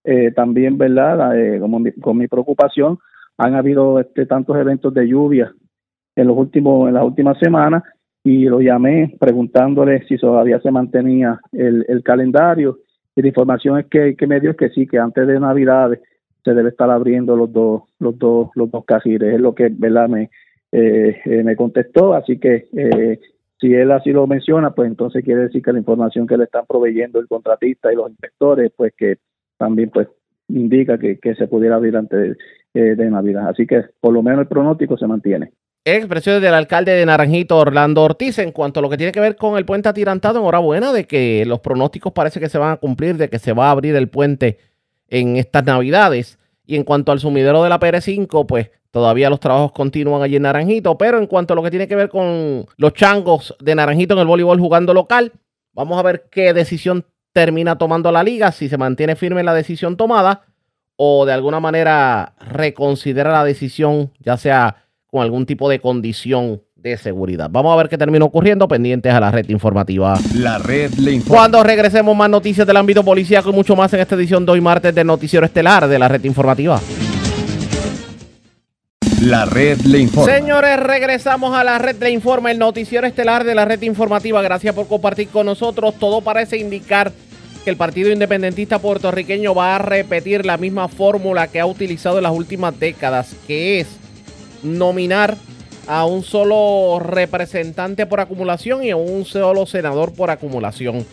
eh, 0.05 0.31
también, 0.33 0.79
¿verdad? 0.79 1.37
Eh, 1.37 1.61
con 2.01 2.17
mi 2.17 2.29
preocupación, 2.29 2.99
han 3.39 3.55
habido 3.55 3.99
este, 3.99 4.27
tantos 4.27 4.57
eventos 4.57 4.95
de 4.95 5.09
lluvia 5.09 5.53
en 6.15 6.27
los 6.27 6.37
últimos 6.37 6.89
en 6.89 6.95
las 6.95 7.05
últimas 7.05 7.39
semanas 7.39 7.83
y 8.23 8.45
lo 8.45 8.61
llamé 8.61 9.17
preguntándole 9.19 10.05
si 10.07 10.17
todavía 10.17 10.61
se 10.61 10.71
mantenía 10.71 11.41
el, 11.53 11.85
el 11.89 12.03
calendario 12.03 12.79
y 13.15 13.23
la 13.23 13.29
información 13.29 13.79
es 13.79 13.87
que, 13.87 14.17
que 14.17 14.27
me 14.27 14.41
dio 14.41 14.51
es 14.51 14.57
que 14.57 14.71
sí, 14.71 14.87
que 14.87 14.99
antes 14.99 15.27
de 15.27 15.39
Navidades 15.39 16.01
se 16.45 16.55
debe 16.55 16.71
estar 16.71 16.91
abriendo 16.91 17.37
los 17.37 17.53
dos, 17.53 17.83
los 17.99 18.19
dos, 18.19 18.51
los 18.55 18.71
dos 18.71 18.85
cajiles, 18.85 19.35
es 19.35 19.41
lo 19.41 19.55
que 19.55 19.69
¿verdad? 19.71 20.09
me, 20.09 20.31
eh, 20.73 21.21
eh, 21.25 21.43
me 21.45 21.55
contestó, 21.57 22.15
así 22.15 22.39
que 22.39 22.69
eh, 22.77 23.21
si 23.61 23.75
él 23.75 23.93
así 23.93 24.11
lo 24.11 24.27
menciona, 24.27 24.73
pues 24.73 24.89
entonces 24.89 25.25
quiere 25.25 25.43
decir 25.43 25.63
que 25.63 25.73
la 25.73 25.79
información 25.79 26.27
que 26.27 26.37
le 26.37 26.45
están 26.45 26.65
proveyendo 26.67 27.21
el 27.21 27.29
contratista 27.29 27.93
y 27.93 27.97
los 27.97 28.11
inspectores, 28.11 28.73
pues 28.75 28.93
que 28.97 29.19
también 29.57 29.91
pues 29.91 30.09
indica 30.49 30.99
que, 30.99 31.19
que 31.19 31.35
se 31.35 31.47
pudiera 31.47 31.77
abrir 31.77 31.97
antes 31.97 32.37
de, 32.75 32.97
de 32.97 33.11
Navidad. 33.11 33.49
Así 33.49 33.67
que 33.67 33.85
por 34.01 34.13
lo 34.13 34.23
menos 34.23 34.41
el 34.41 34.49
pronóstico 34.49 34.97
se 34.97 35.07
mantiene. 35.07 35.53
Expresiones 35.85 36.43
del 36.43 36.55
alcalde 36.55 36.93
de 36.93 37.05
Naranjito, 37.05 37.57
Orlando 37.57 38.03
Ortiz, 38.03 38.39
en 38.39 38.53
cuanto 38.53 38.79
a 38.79 38.83
lo 38.83 38.89
que 38.89 38.97
tiene 38.97 39.11
que 39.11 39.19
ver 39.19 39.35
con 39.35 39.59
el 39.59 39.65
puente 39.65 39.89
atirantado. 39.89 40.39
Enhorabuena 40.39 40.93
de 40.93 41.09
que 41.09 41.45
los 41.45 41.59
pronósticos 41.59 42.13
parece 42.13 42.39
que 42.39 42.49
se 42.49 42.57
van 42.57 42.71
a 42.71 42.77
cumplir, 42.77 43.17
de 43.17 43.29
que 43.29 43.41
se 43.41 43.53
va 43.53 43.67
a 43.67 43.71
abrir 43.73 43.97
el 43.97 44.09
puente 44.09 44.59
en 45.09 45.37
estas 45.37 45.65
navidades. 45.65 46.39
Y 46.65 46.77
en 46.77 46.85
cuanto 46.85 47.11
al 47.11 47.19
sumidero 47.19 47.65
de 47.65 47.69
la 47.69 47.81
PR5, 47.81 48.47
pues 48.47 48.71
todavía 48.93 49.29
los 49.29 49.41
trabajos 49.41 49.73
continúan 49.73 50.23
allí 50.23 50.37
en 50.37 50.43
Naranjito. 50.43 50.97
Pero 50.97 51.19
en 51.19 51.27
cuanto 51.27 51.55
a 51.55 51.57
lo 51.57 51.65
que 51.65 51.71
tiene 51.71 51.89
que 51.89 51.97
ver 51.97 52.09
con 52.09 52.65
los 52.77 52.93
changos 52.95 53.57
de 53.59 53.75
Naranjito 53.75 54.15
en 54.15 54.21
el 54.21 54.27
voleibol 54.27 54.61
jugando 54.61 54.95
local, 54.95 55.33
vamos 55.73 55.99
a 55.99 56.03
ver 56.03 56.29
qué 56.31 56.53
decisión 56.55 57.07
termina 57.33 57.77
tomando 57.77 58.13
la 58.13 58.23
liga, 58.23 58.53
si 58.53 58.69
se 58.69 58.79
mantiene 58.79 59.17
firme 59.17 59.43
la 59.43 59.55
decisión 59.55 59.97
tomada 59.97 60.43
o 60.97 61.27
de 61.27 61.33
alguna 61.33 61.59
manera 61.59 62.35
reconsidera 62.39 63.33
la 63.33 63.43
decisión, 63.43 64.13
ya 64.21 64.37
sea 64.37 64.82
con 65.13 65.21
algún 65.21 65.45
tipo 65.45 65.69
de 65.69 65.79
condición 65.79 66.63
de 66.75 66.97
seguridad. 66.97 67.51
Vamos 67.51 67.75
a 67.75 67.77
ver 67.77 67.91
qué 67.91 67.99
termina 67.99 68.25
ocurriendo, 68.25 68.67
pendientes 68.67 69.13
a 69.13 69.21
la 69.21 69.31
red 69.31 69.47
informativa. 69.51 70.19
La 70.35 70.57
red 70.57 70.91
le 70.95 71.13
informa. 71.13 71.37
Cuando 71.37 71.63
regresemos 71.63 72.17
más 72.17 72.31
noticias 72.31 72.67
del 72.67 72.79
ámbito 72.79 73.05
policíaco 73.05 73.51
y 73.51 73.53
mucho 73.53 73.77
más 73.77 73.93
en 73.93 74.01
esta 74.01 74.15
edición 74.15 74.47
de 74.47 74.53
hoy 74.53 74.63
martes 74.63 74.95
del 74.95 75.07
Noticiero 75.07 75.45
Estelar 75.45 75.87
de 75.87 75.99
la 75.99 76.09
red 76.09 76.25
informativa. 76.25 76.81
La 79.21 79.45
red 79.45 79.83
le 79.83 79.99
informa. 79.99 80.33
Señores, 80.33 80.81
regresamos 80.81 81.55
a 81.55 81.63
la 81.63 81.79
red 81.79 81.97
le 82.01 82.11
informa, 82.11 82.51
el 82.51 82.59
Noticiero 82.59 83.07
Estelar 83.07 83.45
de 83.45 83.55
la 83.55 83.67
red 83.67 83.83
informativa. 83.83 84.41
Gracias 84.41 84.75
por 84.75 84.89
compartir 84.89 85.29
con 85.29 85.45
nosotros. 85.45 85.95
Todo 86.01 86.23
parece 86.23 86.57
indicar 86.57 87.13
que 87.63 87.69
el 87.69 87.77
Partido 87.77 88.11
Independentista 88.11 88.79
puertorriqueño 88.79 89.55
va 89.55 89.77
a 89.77 89.79
repetir 89.79 90.47
la 90.47 90.57
misma 90.57 90.89
fórmula 90.89 91.49
que 91.49 91.61
ha 91.61 91.67
utilizado 91.67 92.17
en 92.17 92.23
las 92.23 92.33
últimas 92.33 92.81
décadas, 92.81 93.37
que 93.47 93.81
es 93.81 94.02
nominar 94.63 95.37
a 95.87 96.05
un 96.07 96.23
solo 96.23 96.99
representante 97.01 98.07
por 98.07 98.21
acumulación 98.21 98.85
y 98.85 98.91
a 98.91 98.97
un 98.97 99.25
solo 99.25 99.67
senador 99.67 100.13
por 100.13 100.31
acumulación. 100.31 101.05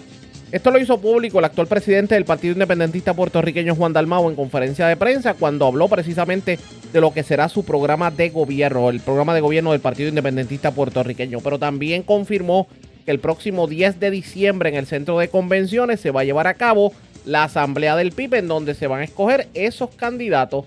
Esto 0.51 0.71
lo 0.71 0.79
hizo 0.79 0.99
público 0.99 1.37
el 1.37 1.45
actual 1.45 1.67
presidente 1.67 2.15
del 2.15 2.25
Partido 2.25 2.53
Independentista 2.53 3.13
puertorriqueño 3.13 3.75
Juan 3.75 3.93
Dalmau 3.93 4.27
en 4.29 4.35
conferencia 4.35 4.87
de 4.87 4.97
prensa 4.97 5.35
cuando 5.35 5.67
habló 5.67 5.87
precisamente 5.87 6.57
de 6.91 7.01
lo 7.01 7.13
que 7.13 7.21
será 7.21 7.49
su 7.49 7.63
programa 7.63 8.09
de 8.09 8.29
gobierno, 8.29 8.89
el 8.89 8.99
programa 8.99 9.35
de 9.35 9.41
gobierno 9.41 9.73
del 9.73 9.81
Partido 9.81 10.09
Independentista 10.09 10.71
puertorriqueño, 10.71 11.39
pero 11.41 11.59
también 11.59 12.01
confirmó 12.01 12.67
que 13.05 13.11
el 13.11 13.19
próximo 13.19 13.67
10 13.67 13.99
de 13.99 14.09
diciembre 14.09 14.69
en 14.69 14.75
el 14.75 14.87
centro 14.87 15.19
de 15.19 15.29
convenciones 15.29 15.99
se 15.99 16.09
va 16.09 16.21
a 16.21 16.25
llevar 16.25 16.47
a 16.47 16.55
cabo 16.55 16.93
la 17.25 17.43
asamblea 17.43 17.95
del 17.95 18.11
PIB 18.11 18.33
en 18.35 18.47
donde 18.47 18.73
se 18.73 18.87
van 18.87 19.01
a 19.01 19.03
escoger 19.03 19.49
esos 19.53 19.91
candidatos. 19.91 20.65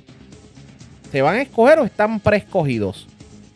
¿Se 1.12 1.20
van 1.20 1.36
a 1.36 1.42
escoger 1.42 1.78
o 1.78 1.84
están 1.84 2.20
preescogidos? 2.20 3.06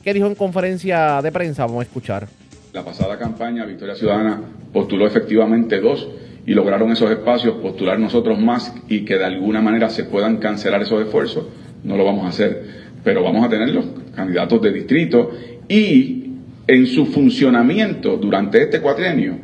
¿Qué 0.05 0.13
dijo 0.13 0.27
en 0.27 0.35
conferencia 0.35 1.23
de 1.23 1.33
prensa? 1.33 1.65
Vamos 1.65 1.81
a 1.81 1.83
escuchar. 1.85 2.29
La 2.75 2.85
pasada 2.85 3.19
campaña, 3.19 3.65
Victoria 3.65 3.95
Ciudadana 3.95 4.43
postuló 4.75 5.07
efectivamente 5.07 5.81
dos 5.81 6.07
y 6.47 6.53
lograron 6.53 6.93
esos 6.93 7.11
espacios, 7.11 7.55
postular 7.63 7.99
nosotros 7.99 8.39
más 8.39 8.75
y 8.91 9.07
que 9.07 9.17
de 9.17 9.25
alguna 9.25 9.63
manera 9.63 9.89
se 9.89 10.05
puedan 10.05 10.37
cancelar 10.37 10.83
esos 10.83 11.01
esfuerzos. 11.03 11.47
No 11.83 11.97
lo 11.97 12.05
vamos 12.05 12.27
a 12.27 12.29
hacer, 12.29 12.63
pero 13.03 13.23
vamos 13.23 13.43
a 13.43 13.49
tener 13.49 13.71
los 13.71 13.87
candidatos 14.15 14.61
de 14.61 14.73
distrito 14.75 15.31
y 15.67 16.35
en 16.67 16.87
su 16.87 17.07
funcionamiento 17.07 18.19
durante 18.19 18.61
este 18.61 18.83
cuatrienio, 18.83 19.39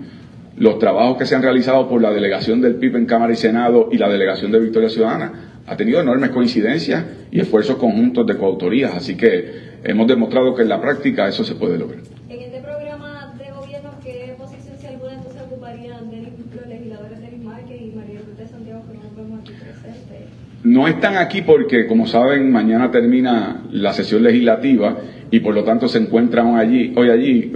los 0.58 0.78
trabajos 0.78 1.16
que 1.16 1.24
se 1.24 1.34
han 1.34 1.42
realizado 1.42 1.88
por 1.88 2.02
la 2.02 2.10
delegación 2.10 2.60
del 2.60 2.74
PIB 2.74 2.96
en 2.96 3.06
Cámara 3.06 3.32
y 3.32 3.36
Senado 3.36 3.88
y 3.90 3.96
la 3.96 4.10
delegación 4.10 4.52
de 4.52 4.60
Victoria 4.60 4.90
Ciudadana 4.90 5.51
ha 5.72 5.76
tenido 5.76 6.00
enormes 6.02 6.30
coincidencias 6.30 7.02
y 7.30 7.40
esfuerzos 7.40 7.76
conjuntos 7.76 8.26
de 8.26 8.36
coautorías, 8.36 8.94
así 8.94 9.16
que 9.16 9.72
hemos 9.82 10.06
demostrado 10.06 10.54
que 10.54 10.62
en 10.62 10.68
la 10.68 10.80
práctica 10.80 11.26
eso 11.26 11.44
se 11.44 11.54
puede 11.54 11.78
lograr. 11.78 12.00
En 12.28 12.40
este 12.40 12.60
programa 12.60 13.34
de 13.38 13.50
gobierno, 13.50 13.90
¿qué 14.04 14.34
posición, 14.36 14.76
si 14.78 14.86
alguna, 14.86 15.14
entonces 15.14 15.40
ocuparían 15.40 16.10
de 16.10 16.28
los 16.54 16.68
legisladores 16.68 17.20
de 17.20 17.26
y 17.28 17.92
María 17.96 18.20
Ruta 18.20 18.46
Santiago, 18.46 18.82
que 18.86 18.98
no 18.98 19.16
vemos 19.16 19.40
aquí 19.40 19.52
presentes? 19.52 20.28
No 20.62 20.88
están 20.88 21.16
aquí 21.16 21.40
porque, 21.40 21.86
como 21.86 22.06
saben, 22.06 22.52
mañana 22.52 22.90
termina 22.90 23.62
la 23.70 23.94
sesión 23.94 24.22
legislativa 24.22 24.98
y 25.30 25.40
por 25.40 25.54
lo 25.54 25.64
tanto 25.64 25.88
se 25.88 25.98
encuentran 25.98 26.56
allí, 26.56 26.92
hoy 26.96 27.08
allí, 27.08 27.52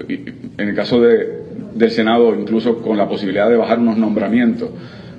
en 0.57 0.69
el 0.69 0.75
caso 0.75 1.03
de, 1.03 1.43
del 1.75 1.91
Senado, 1.91 2.35
incluso 2.35 2.79
con 2.79 2.97
la 2.97 3.07
posibilidad 3.11 3.51
de 3.51 3.57
bajar 3.57 3.79
unos 3.79 3.99
nombramientos. 3.99 4.71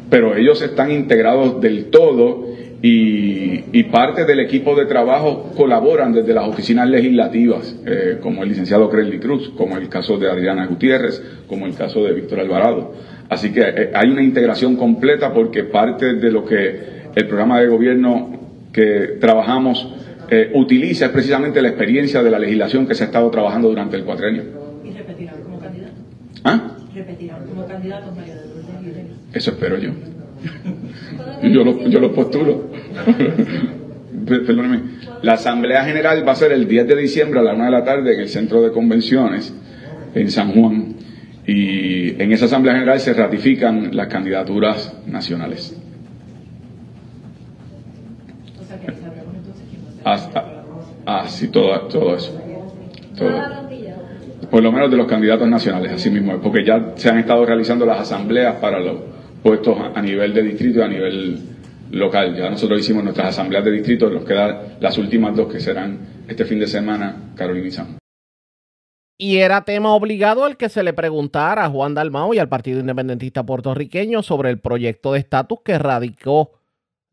Pero 0.09 0.35
ellos 0.35 0.61
están 0.61 0.91
integrados 0.91 1.61
del 1.61 1.85
todo 1.85 2.47
y, 2.81 3.63
y 3.71 3.83
parte 3.85 4.25
del 4.25 4.39
equipo 4.39 4.75
de 4.75 4.85
trabajo 4.85 5.51
colaboran 5.55 6.13
desde 6.13 6.33
las 6.33 6.47
oficinas 6.47 6.87
legislativas, 6.87 7.75
eh, 7.85 8.19
como 8.21 8.43
el 8.43 8.49
licenciado 8.49 8.89
Crelly 8.89 9.19
Cruz, 9.19 9.51
como 9.57 9.77
el 9.77 9.89
caso 9.89 10.17
de 10.17 10.29
Adriana 10.29 10.65
Gutiérrez, 10.67 11.21
como 11.47 11.65
el 11.65 11.73
caso 11.73 12.03
de 12.03 12.13
Víctor 12.13 12.39
Alvarado. 12.39 12.93
Así 13.29 13.51
que 13.51 13.61
eh, 13.61 13.91
hay 13.93 14.09
una 14.09 14.21
integración 14.23 14.75
completa 14.75 15.33
porque 15.33 15.63
parte 15.63 16.15
de 16.15 16.31
lo 16.31 16.45
que 16.45 16.97
el 17.15 17.27
programa 17.27 17.59
de 17.59 17.67
gobierno 17.67 18.39
que 18.71 19.17
trabajamos 19.19 19.91
eh, 20.29 20.51
utiliza 20.53 21.05
es 21.05 21.11
precisamente 21.11 21.61
la 21.61 21.69
experiencia 21.69 22.21
de 22.21 22.29
la 22.29 22.37
legislación 22.37 22.85
que 22.85 22.93
se 22.93 23.03
ha 23.03 23.07
estado 23.07 23.29
trabajando 23.31 23.69
durante 23.69 23.97
el 23.97 24.03
cuatrenio. 24.03 24.43
¿Y 24.83 24.91
repetirán 24.91 25.41
como 25.41 25.59
candidatos? 25.59 25.97
¿Ah? 26.43 26.77
¿Repetirán 26.93 27.45
como 27.47 27.65
candidatos 27.65 28.15
María 28.15 28.35
de 28.35 28.47
Lourdes 28.47 29.05
y? 29.33 29.37
Eso 29.37 29.51
espero 29.51 29.77
yo. 29.79 30.16
yo 31.43 31.63
lo, 31.63 31.87
yo 31.87 31.99
lo 31.99 32.13
postulo. 32.13 32.69
Perdóneme. 34.25 34.81
La 35.21 35.33
Asamblea 35.33 35.83
General 35.83 36.27
va 36.27 36.33
a 36.33 36.35
ser 36.35 36.51
el 36.51 36.67
10 36.67 36.87
de 36.87 36.95
diciembre 36.95 37.39
a 37.39 37.43
la 37.43 37.53
1 37.53 37.65
de 37.65 37.71
la 37.71 37.83
tarde 37.83 38.13
en 38.13 38.21
el 38.21 38.29
Centro 38.29 38.61
de 38.61 38.71
Convenciones 38.71 39.53
en 40.13 40.31
San 40.31 40.51
Juan. 40.51 40.95
Y 41.45 42.21
en 42.21 42.31
esa 42.33 42.45
Asamblea 42.45 42.73
General 42.73 42.99
se 42.99 43.13
ratifican 43.13 43.95
las 43.95 44.07
candidaturas 44.07 44.93
nacionales. 45.07 45.75
Hasta, 50.03 50.63
ah, 51.05 51.25
sí, 51.27 51.47
todo, 51.47 51.79
todo 51.87 52.15
eso. 52.15 52.37
Todo. 53.17 53.57
Por 54.49 54.63
lo 54.63 54.71
menos 54.71 54.89
de 54.89 54.97
los 54.97 55.07
candidatos 55.07 55.47
nacionales, 55.47 55.91
así 55.91 56.09
mismo, 56.09 56.33
es, 56.33 56.39
porque 56.39 56.63
ya 56.63 56.93
se 56.95 57.09
han 57.09 57.17
estado 57.17 57.45
realizando 57.45 57.85
las 57.85 58.01
asambleas 58.01 58.55
para 58.55 58.79
los 58.79 58.97
puestos 59.47 59.77
a 59.95 60.01
nivel 60.01 60.33
de 60.33 60.43
distrito 60.43 60.79
y 60.79 60.81
a 60.81 60.87
nivel 60.89 61.39
local. 61.91 62.35
Ya 62.35 62.49
nosotros 62.49 62.81
hicimos 62.81 63.01
nuestras 63.01 63.29
asambleas 63.29 63.63
de 63.63 63.71
distrito, 63.71 64.09
nos 64.09 64.25
quedan 64.25 64.75
las 64.81 64.97
últimas 64.97 65.37
dos 65.37 65.49
que 65.49 65.61
serán 65.61 66.25
este 66.27 66.43
fin 66.43 66.59
de 66.59 66.67
semana, 66.67 67.31
Carolina 67.33 67.97
y. 69.17 69.29
Y 69.29 69.37
era 69.37 69.63
tema 69.63 69.93
obligado 69.93 70.47
el 70.47 70.57
que 70.57 70.67
se 70.67 70.83
le 70.83 70.91
preguntara 70.91 71.63
a 71.63 71.69
Juan 71.69 71.93
Dalmao 71.93 72.33
y 72.33 72.39
al 72.39 72.49
Partido 72.49 72.81
Independentista 72.81 73.45
Puertorriqueño 73.45 74.21
sobre 74.21 74.49
el 74.49 74.59
proyecto 74.59 75.13
de 75.13 75.19
estatus 75.19 75.59
que 75.63 75.79
radicó 75.79 76.51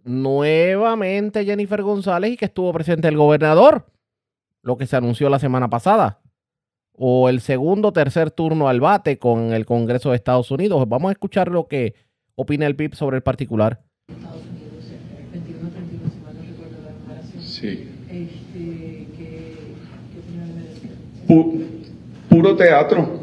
nuevamente 0.02 1.44
Jennifer 1.44 1.82
González 1.82 2.32
y 2.32 2.36
que 2.36 2.46
estuvo 2.46 2.72
presente 2.72 3.06
el 3.06 3.16
gobernador, 3.16 3.86
lo 4.60 4.76
que 4.76 4.88
se 4.88 4.96
anunció 4.96 5.28
la 5.28 5.38
semana 5.38 5.70
pasada, 5.70 6.18
o 6.98 7.28
el 7.28 7.40
segundo 7.40 7.92
tercer 7.92 8.32
turno 8.32 8.68
al 8.68 8.80
bate 8.80 9.20
con 9.20 9.52
el 9.52 9.64
Congreso 9.64 10.10
de 10.10 10.16
Estados 10.16 10.50
Unidos. 10.50 10.88
Vamos 10.88 11.10
a 11.10 11.12
escuchar 11.12 11.48
lo 11.48 11.68
que 11.68 11.94
opina 12.36 12.66
el 12.66 12.76
PIB 12.76 12.94
sobre 12.94 13.16
el 13.16 13.22
particular. 13.22 13.80
Sí. 17.40 17.88
Pu 21.26 21.64
puro 22.28 22.56
teatro, 22.56 23.22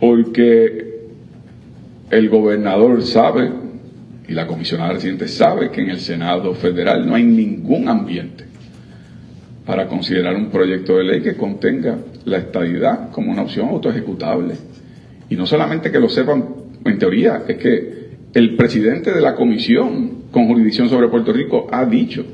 porque 0.00 1.08
el 2.10 2.28
gobernador 2.28 3.02
sabe 3.02 3.50
y 4.28 4.32
la 4.32 4.46
comisionada 4.46 4.94
residente 4.94 5.28
sabe 5.28 5.70
que 5.70 5.82
en 5.82 5.90
el 5.90 6.00
Senado 6.00 6.54
federal 6.54 7.06
no 7.06 7.14
hay 7.14 7.22
ningún 7.22 7.88
ambiente 7.88 8.44
para 9.64 9.86
considerar 9.86 10.34
un 10.34 10.50
proyecto 10.50 10.96
de 10.96 11.04
ley 11.04 11.20
que 11.20 11.36
contenga 11.36 11.98
la 12.24 12.38
estadidad 12.38 13.10
como 13.12 13.30
una 13.30 13.42
opción 13.42 13.68
autoejecutable. 13.68 14.54
Y 15.28 15.36
no 15.36 15.46
solamente 15.46 15.92
que 15.92 16.00
lo 16.00 16.08
sepan 16.08 16.44
en 16.84 16.98
teoría, 16.98 17.44
es 17.46 17.56
que 17.56 17.99
el 18.32 18.56
presidente 18.56 19.12
de 19.12 19.20
la 19.20 19.34
comisión 19.34 20.24
con 20.30 20.46
jurisdicción 20.46 20.88
sobre 20.88 21.08
Puerto 21.08 21.32
Rico 21.32 21.66
ha 21.70 21.84
dicho 21.84 22.24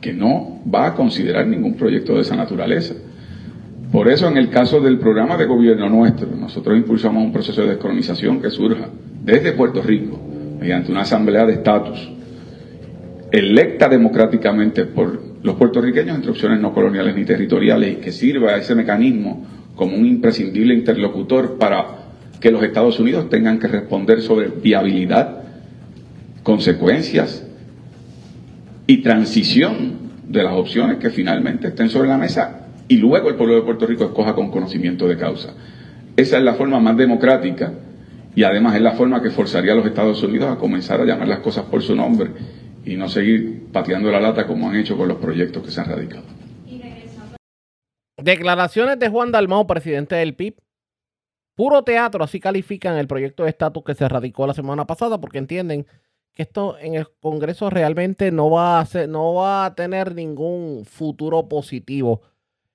que 0.00 0.12
no 0.12 0.60
va 0.72 0.86
a 0.86 0.94
considerar 0.94 1.46
ningún 1.46 1.74
proyecto 1.74 2.14
de 2.14 2.22
esa 2.22 2.36
naturaleza. 2.36 2.94
Por 3.92 4.08
eso, 4.08 4.26
en 4.28 4.38
el 4.38 4.48
caso 4.48 4.80
del 4.80 4.98
programa 4.98 5.36
de 5.36 5.44
gobierno 5.44 5.88
nuestro, 5.90 6.28
nosotros 6.34 6.76
impulsamos 6.76 7.22
un 7.22 7.32
proceso 7.32 7.60
de 7.60 7.68
descolonización 7.68 8.40
que 8.40 8.48
surja 8.50 8.88
desde 9.22 9.52
Puerto 9.52 9.82
Rico, 9.82 10.18
mediante 10.58 10.90
una 10.90 11.02
asamblea 11.02 11.44
de 11.44 11.52
estatus, 11.54 12.10
electa 13.30 13.88
democráticamente 13.88 14.86
por 14.86 15.20
los 15.42 15.54
puertorriqueños 15.56 16.16
entre 16.16 16.30
opciones 16.30 16.60
no 16.60 16.72
coloniales 16.72 17.14
ni 17.14 17.24
territoriales, 17.24 17.92
y 17.92 17.96
que 17.96 18.12
sirva 18.12 18.52
a 18.52 18.56
ese 18.56 18.74
mecanismo 18.74 19.44
como 19.76 19.96
un 19.96 20.06
imprescindible 20.06 20.74
interlocutor 20.74 21.58
para 21.58 22.01
que 22.42 22.50
los 22.50 22.62
Estados 22.64 22.98
Unidos 22.98 23.30
tengan 23.30 23.60
que 23.60 23.68
responder 23.68 24.20
sobre 24.20 24.48
viabilidad, 24.48 25.42
consecuencias 26.42 27.46
y 28.88 28.98
transición 28.98 30.10
de 30.26 30.42
las 30.42 30.52
opciones 30.52 30.98
que 30.98 31.10
finalmente 31.10 31.68
estén 31.68 31.88
sobre 31.88 32.08
la 32.08 32.18
mesa 32.18 32.66
y 32.88 32.96
luego 32.96 33.28
el 33.28 33.36
pueblo 33.36 33.54
de 33.54 33.62
Puerto 33.62 33.86
Rico 33.86 34.04
escoja 34.04 34.34
con 34.34 34.50
conocimiento 34.50 35.06
de 35.06 35.16
causa. 35.16 35.54
Esa 36.16 36.36
es 36.36 36.42
la 36.42 36.54
forma 36.54 36.80
más 36.80 36.96
democrática 36.96 37.74
y 38.34 38.42
además 38.42 38.74
es 38.74 38.82
la 38.82 38.92
forma 38.92 39.22
que 39.22 39.30
forzaría 39.30 39.72
a 39.72 39.76
los 39.76 39.86
Estados 39.86 40.20
Unidos 40.24 40.50
a 40.50 40.58
comenzar 40.58 41.00
a 41.00 41.04
llamar 41.04 41.28
las 41.28 41.38
cosas 41.38 41.66
por 41.66 41.80
su 41.80 41.94
nombre 41.94 42.30
y 42.84 42.96
no 42.96 43.08
seguir 43.08 43.68
pateando 43.72 44.10
la 44.10 44.20
lata 44.20 44.48
como 44.48 44.68
han 44.68 44.74
hecho 44.74 44.96
con 44.96 45.06
los 45.06 45.18
proyectos 45.18 45.62
que 45.62 45.70
se 45.70 45.80
han 45.80 45.86
radicado. 45.86 46.24
Declaraciones 48.20 48.98
de 48.98 49.08
Juan 49.08 49.30
Dalmau, 49.30 49.64
presidente 49.68 50.16
del 50.16 50.34
PIB. 50.34 50.54
Puro 51.62 51.84
teatro, 51.84 52.24
así 52.24 52.40
califican 52.40 52.98
el 52.98 53.06
proyecto 53.06 53.44
de 53.44 53.50
estatus 53.50 53.84
que 53.84 53.94
se 53.94 54.08
radicó 54.08 54.48
la 54.48 54.52
semana 54.52 54.84
pasada 54.84 55.20
porque 55.20 55.38
entienden 55.38 55.86
que 56.32 56.42
esto 56.42 56.76
en 56.80 56.96
el 56.96 57.06
Congreso 57.20 57.70
realmente 57.70 58.32
no 58.32 58.50
va 58.50 58.80
a 58.80 58.86
no 59.06 59.34
va 59.34 59.66
a 59.66 59.74
tener 59.76 60.12
ningún 60.12 60.84
futuro 60.84 61.48
positivo. 61.48 62.20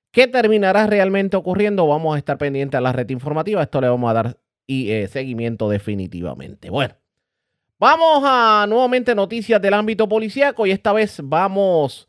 ¿Qué 0.09 0.25
terminará 0.27 0.87
realmente 0.87 1.35
ocurriendo? 1.35 1.85
Vamos 1.85 2.15
a 2.15 2.17
estar 2.17 2.37
pendientes 2.37 2.77
a 2.77 2.81
la 2.81 2.93
red 2.93 3.09
informativa. 3.09 3.61
Esto 3.61 3.81
le 3.81 3.89
vamos 3.89 4.09
a 4.09 4.13
dar 4.13 4.37
y, 4.65 4.89
eh, 4.91 5.09
seguimiento 5.09 5.67
definitivamente. 5.67 6.69
Bueno, 6.69 6.95
vamos 7.77 8.23
a 8.23 8.67
nuevamente 8.69 9.13
noticias 9.13 9.61
del 9.61 9.73
ámbito 9.73 10.07
policíaco 10.07 10.65
y 10.65 10.71
esta 10.71 10.93
vez 10.93 11.19
vamos 11.21 12.06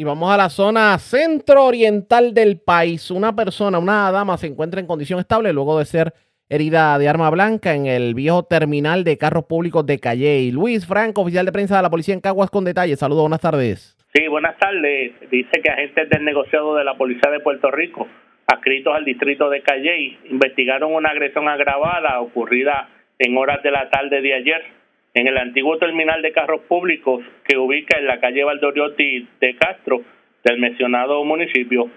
y 0.00 0.04
vamos 0.04 0.32
a 0.32 0.38
la 0.38 0.48
zona 0.48 0.96
centro-oriental 0.96 2.32
del 2.32 2.58
país. 2.58 3.10
Una 3.10 3.36
persona, 3.36 3.78
una 3.78 4.10
dama, 4.10 4.38
se 4.38 4.46
encuentra 4.46 4.80
en 4.80 4.86
condición 4.86 5.20
estable 5.20 5.52
luego 5.52 5.78
de 5.78 5.84
ser 5.84 6.14
herida 6.48 6.98
de 6.98 7.06
arma 7.06 7.28
blanca 7.28 7.74
en 7.74 7.84
el 7.84 8.14
viejo 8.14 8.44
terminal 8.44 9.04
de 9.04 9.18
carros 9.18 9.44
públicos 9.44 9.84
de 9.84 9.98
Calle. 9.98 10.48
Luis 10.54 10.86
Franco, 10.86 11.20
oficial 11.20 11.44
de 11.44 11.52
prensa 11.52 11.76
de 11.76 11.82
la 11.82 11.90
policía 11.90 12.14
en 12.14 12.22
Caguas, 12.22 12.48
con 12.48 12.64
detalles. 12.64 12.98
Saludos, 12.98 13.24
buenas 13.24 13.42
tardes. 13.42 13.94
Sí, 14.14 14.26
buenas 14.26 14.56
tardes. 14.58 15.12
Dice 15.30 15.60
que 15.62 15.70
agentes 15.70 16.08
del 16.08 16.24
negociado 16.24 16.76
de 16.76 16.84
la 16.84 16.96
Policía 16.96 17.30
de 17.30 17.40
Puerto 17.40 17.70
Rico, 17.70 18.08
adscritos 18.46 18.94
al 18.96 19.04
distrito 19.04 19.50
de 19.50 19.60
Calle, 19.60 20.18
investigaron 20.30 20.94
una 20.94 21.10
agresión 21.10 21.46
agravada 21.46 22.20
ocurrida 22.20 22.88
en 23.18 23.36
horas 23.36 23.62
de 23.62 23.70
la 23.70 23.90
tarde 23.90 24.22
de 24.22 24.32
ayer 24.32 24.79
en 25.14 25.26
el 25.26 25.36
antiguo 25.38 25.76
terminal 25.78 26.22
de 26.22 26.32
carros 26.32 26.62
públicos 26.62 27.24
que 27.44 27.58
ubica 27.58 27.98
en 27.98 28.06
la 28.06 28.20
calle 28.20 28.44
Valdoriotti 28.44 29.28
de 29.40 29.56
Castro 29.56 30.02
del 30.44 30.58
mencionado 30.58 31.24
municipio. 31.24 31.90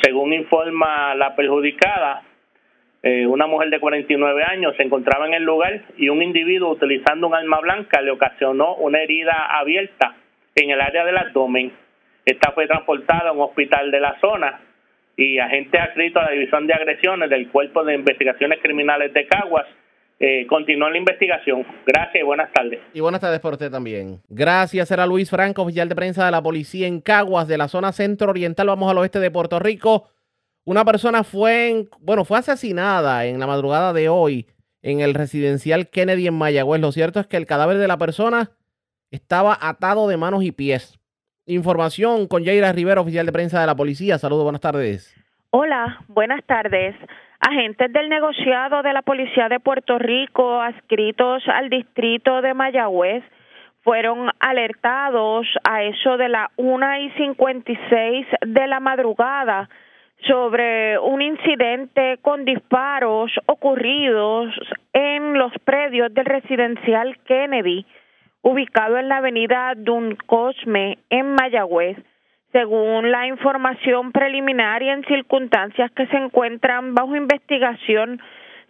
Según 0.00 0.32
informa 0.32 1.14
la 1.14 1.34
perjudicada, 1.34 2.22
eh, 3.02 3.26
una 3.26 3.46
mujer 3.46 3.70
de 3.70 3.80
49 3.80 4.44
años 4.44 4.74
se 4.76 4.82
encontraba 4.82 5.26
en 5.26 5.34
el 5.34 5.42
lugar 5.42 5.82
y 5.96 6.08
un 6.08 6.22
individuo 6.22 6.70
utilizando 6.70 7.26
un 7.26 7.34
arma 7.34 7.60
blanca 7.60 8.00
le 8.00 8.10
ocasionó 8.10 8.76
una 8.76 9.00
herida 9.00 9.46
abierta 9.58 10.14
en 10.54 10.70
el 10.70 10.80
área 10.80 11.04
del 11.04 11.18
abdomen. 11.18 11.72
Esta 12.24 12.52
fue 12.52 12.66
transportada 12.66 13.30
a 13.30 13.32
un 13.32 13.42
hospital 13.42 13.90
de 13.90 14.00
la 14.00 14.18
zona 14.20 14.60
y 15.16 15.38
agentes 15.38 15.80
adscritos 15.80 16.22
a 16.22 16.26
la 16.26 16.32
División 16.32 16.66
de 16.66 16.74
Agresiones 16.74 17.28
del 17.30 17.48
Cuerpo 17.48 17.84
de 17.84 17.94
Investigaciones 17.94 18.60
Criminales 18.62 19.12
de 19.12 19.26
Caguas 19.26 19.66
eh, 20.26 20.46
continúan 20.46 20.92
la 20.92 20.98
investigación. 20.98 21.66
Gracias 21.86 22.22
y 22.22 22.24
buenas 22.24 22.50
tardes. 22.50 22.80
Y 22.94 23.00
buenas 23.00 23.20
tardes 23.20 23.40
por 23.40 23.52
usted 23.52 23.70
también. 23.70 24.22
Gracias, 24.30 24.90
era 24.90 25.04
Luis 25.06 25.28
Franco, 25.28 25.62
oficial 25.62 25.86
de 25.86 25.94
prensa 25.94 26.24
de 26.24 26.30
la 26.30 26.42
policía 26.42 26.86
en 26.86 27.02
Caguas, 27.02 27.46
de 27.46 27.58
la 27.58 27.68
zona 27.68 27.92
centro-oriental. 27.92 28.68
Vamos 28.68 28.90
al 28.90 28.96
oeste 28.96 29.20
de 29.20 29.30
Puerto 29.30 29.58
Rico. 29.58 30.08
Una 30.64 30.82
persona 30.82 31.24
fue, 31.24 31.88
bueno, 32.00 32.24
fue 32.24 32.38
asesinada 32.38 33.26
en 33.26 33.38
la 33.38 33.46
madrugada 33.46 33.92
de 33.92 34.08
hoy 34.08 34.46
en 34.80 35.00
el 35.00 35.12
residencial 35.12 35.90
Kennedy 35.90 36.26
en 36.26 36.34
Mayagüez. 36.34 36.80
Lo 36.80 36.90
cierto 36.90 37.20
es 37.20 37.26
que 37.26 37.36
el 37.36 37.44
cadáver 37.44 37.76
de 37.76 37.88
la 37.88 37.98
persona 37.98 38.52
estaba 39.10 39.58
atado 39.60 40.08
de 40.08 40.16
manos 40.16 40.42
y 40.42 40.52
pies. 40.52 40.98
Información 41.44 42.28
con 42.28 42.46
Jaira 42.46 42.72
Rivera, 42.72 43.02
oficial 43.02 43.26
de 43.26 43.32
prensa 43.32 43.60
de 43.60 43.66
la 43.66 43.76
policía. 43.76 44.16
Saludos, 44.16 44.44
buenas 44.44 44.62
tardes. 44.62 45.14
Hola, 45.50 46.02
buenas 46.08 46.42
tardes. 46.46 46.96
Agentes 47.46 47.92
del 47.92 48.08
negociado 48.08 48.80
de 48.82 48.94
la 48.94 49.02
Policía 49.02 49.50
de 49.50 49.60
Puerto 49.60 49.98
Rico 49.98 50.62
adscritos 50.62 51.46
al 51.46 51.68
distrito 51.68 52.40
de 52.40 52.54
Mayagüez 52.54 53.22
fueron 53.82 54.30
alertados 54.40 55.46
a 55.62 55.82
eso 55.82 56.16
de 56.16 56.30
la 56.30 56.50
una 56.56 57.00
y 57.00 57.10
56 57.10 58.26
de 58.46 58.66
la 58.66 58.80
madrugada 58.80 59.68
sobre 60.26 60.98
un 60.98 61.20
incidente 61.20 62.16
con 62.22 62.46
disparos 62.46 63.30
ocurridos 63.44 64.48
en 64.94 65.36
los 65.36 65.52
predios 65.66 66.14
del 66.14 66.24
residencial 66.24 67.18
Kennedy, 67.26 67.84
ubicado 68.40 68.96
en 68.96 69.10
la 69.10 69.18
avenida 69.18 69.74
Duncosme, 69.76 70.96
en 71.10 71.34
Mayagüez. 71.34 71.98
Según 72.54 73.10
la 73.10 73.26
información 73.26 74.12
preliminar 74.12 74.80
y 74.80 74.88
en 74.88 75.04
circunstancias 75.06 75.90
que 75.90 76.06
se 76.06 76.16
encuentran 76.16 76.94
bajo 76.94 77.16
investigación, 77.16 78.22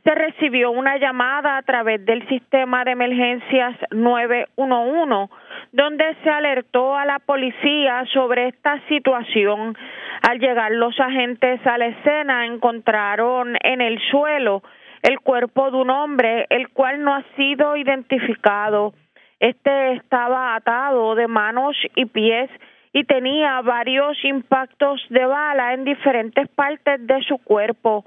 se 0.02 0.14
recibió 0.14 0.70
una 0.70 0.96
llamada 0.96 1.58
a 1.58 1.62
través 1.64 2.02
del 2.06 2.26
sistema 2.28 2.82
de 2.86 2.92
emergencias 2.92 3.76
911, 3.90 5.30
donde 5.72 6.16
se 6.22 6.30
alertó 6.30 6.96
a 6.96 7.04
la 7.04 7.18
policía 7.18 8.06
sobre 8.14 8.48
esta 8.48 8.80
situación. 8.88 9.76
Al 10.22 10.38
llegar 10.38 10.72
los 10.72 10.98
agentes 10.98 11.60
a 11.66 11.76
la 11.76 11.88
escena 11.88 12.46
encontraron 12.46 13.54
en 13.62 13.82
el 13.82 14.00
suelo 14.10 14.62
el 15.02 15.20
cuerpo 15.20 15.70
de 15.70 15.76
un 15.76 15.90
hombre, 15.90 16.46
el 16.48 16.70
cual 16.70 17.02
no 17.02 17.14
ha 17.14 17.22
sido 17.36 17.76
identificado. 17.76 18.94
Este 19.40 19.92
estaba 19.92 20.54
atado 20.54 21.14
de 21.16 21.28
manos 21.28 21.76
y 21.94 22.06
pies 22.06 22.48
y 22.96 23.02
tenía 23.02 23.60
varios 23.60 24.16
impactos 24.24 25.04
de 25.10 25.26
bala 25.26 25.74
en 25.74 25.84
diferentes 25.84 26.48
partes 26.50 27.04
de 27.04 27.20
su 27.24 27.38
cuerpo. 27.38 28.04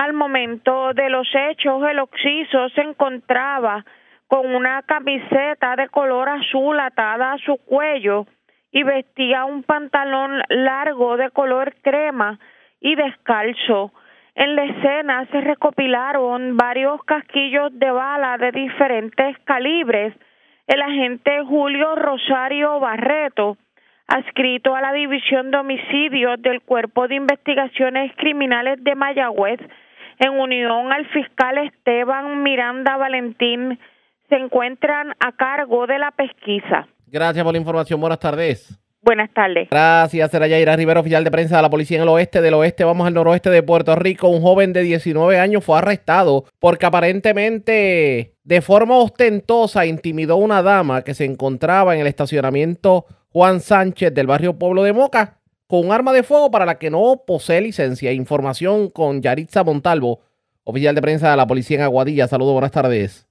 Al 0.00 0.12
momento 0.12 0.94
de 0.94 1.10
los 1.10 1.26
hechos, 1.34 1.82
el 1.90 1.98
occiso 1.98 2.68
se 2.68 2.82
encontraba 2.82 3.84
con 4.28 4.54
una 4.54 4.82
camiseta 4.82 5.74
de 5.74 5.88
color 5.88 6.28
azul 6.28 6.78
atada 6.78 7.32
a 7.32 7.38
su 7.38 7.56
cuello 7.56 8.26
y 8.70 8.84
vestía 8.84 9.44
un 9.44 9.64
pantalón 9.64 10.40
largo 10.50 11.16
de 11.16 11.30
color 11.30 11.74
crema 11.82 12.38
y 12.80 12.94
descalzo. 12.94 13.92
En 14.36 14.54
la 14.54 14.66
escena 14.66 15.26
se 15.32 15.40
recopilaron 15.40 16.56
varios 16.56 17.02
casquillos 17.02 17.76
de 17.76 17.90
bala 17.90 18.38
de 18.38 18.52
diferentes 18.52 19.36
calibres. 19.40 20.14
El 20.68 20.80
agente 20.80 21.42
Julio 21.44 21.96
Rosario 21.96 22.78
Barreto 22.78 23.56
adscrito 24.08 24.74
a 24.74 24.80
la 24.80 24.92
División 24.92 25.50
de 25.50 25.58
Homicidios 25.58 26.40
del 26.42 26.62
Cuerpo 26.62 27.06
de 27.06 27.16
Investigaciones 27.16 28.10
Criminales 28.16 28.82
de 28.82 28.94
Mayagüez, 28.94 29.60
en 30.18 30.30
unión 30.30 30.90
al 30.92 31.06
fiscal 31.08 31.58
Esteban 31.58 32.42
Miranda 32.42 32.96
Valentín, 32.96 33.78
se 34.28 34.36
encuentran 34.36 35.14
a 35.20 35.32
cargo 35.32 35.86
de 35.86 35.98
la 35.98 36.10
pesquisa. 36.10 36.88
Gracias 37.06 37.44
por 37.44 37.52
la 37.52 37.58
información. 37.58 38.00
Buenas 38.00 38.18
tardes. 38.18 38.78
Buenas 39.00 39.32
tardes. 39.32 39.68
Gracias, 39.70 40.34
era 40.34 40.48
Yaira 40.48 40.76
Rivera, 40.76 41.00
oficial 41.00 41.22
de 41.22 41.30
prensa 41.30 41.56
de 41.56 41.62
la 41.62 41.70
policía 41.70 41.98
en 41.98 42.02
el 42.02 42.08
oeste 42.08 42.42
del 42.42 42.54
oeste. 42.54 42.84
Vamos 42.84 43.06
al 43.06 43.14
noroeste 43.14 43.48
de 43.48 43.62
Puerto 43.62 43.94
Rico. 43.94 44.28
Un 44.28 44.42
joven 44.42 44.72
de 44.72 44.82
19 44.82 45.38
años 45.38 45.64
fue 45.64 45.78
arrestado 45.78 46.44
porque 46.58 46.86
aparentemente 46.86 48.34
de 48.42 48.60
forma 48.60 48.96
ostentosa 48.96 49.86
intimidó 49.86 50.34
a 50.34 50.36
una 50.36 50.62
dama 50.62 51.02
que 51.02 51.14
se 51.14 51.24
encontraba 51.24 51.94
en 51.94 52.00
el 52.00 52.06
estacionamiento 52.08 53.06
Juan 53.30 53.60
Sánchez 53.60 54.12
del 54.12 54.26
barrio 54.26 54.58
Pueblo 54.58 54.82
de 54.82 54.92
Moca 54.92 55.38
con 55.68 55.86
un 55.86 55.92
arma 55.92 56.12
de 56.12 56.22
fuego 56.22 56.50
para 56.50 56.66
la 56.66 56.78
que 56.78 56.90
no 56.90 57.22
posee 57.26 57.60
licencia. 57.60 58.10
Información 58.12 58.88
con 58.88 59.22
Yaritza 59.22 59.62
Montalvo, 59.62 60.20
oficial 60.64 60.94
de 60.94 61.02
prensa 61.02 61.30
de 61.30 61.36
la 61.36 61.46
policía 61.46 61.76
en 61.76 61.82
Aguadilla. 61.84 62.26
Saludos, 62.26 62.54
buenas 62.54 62.72
tardes. 62.72 63.28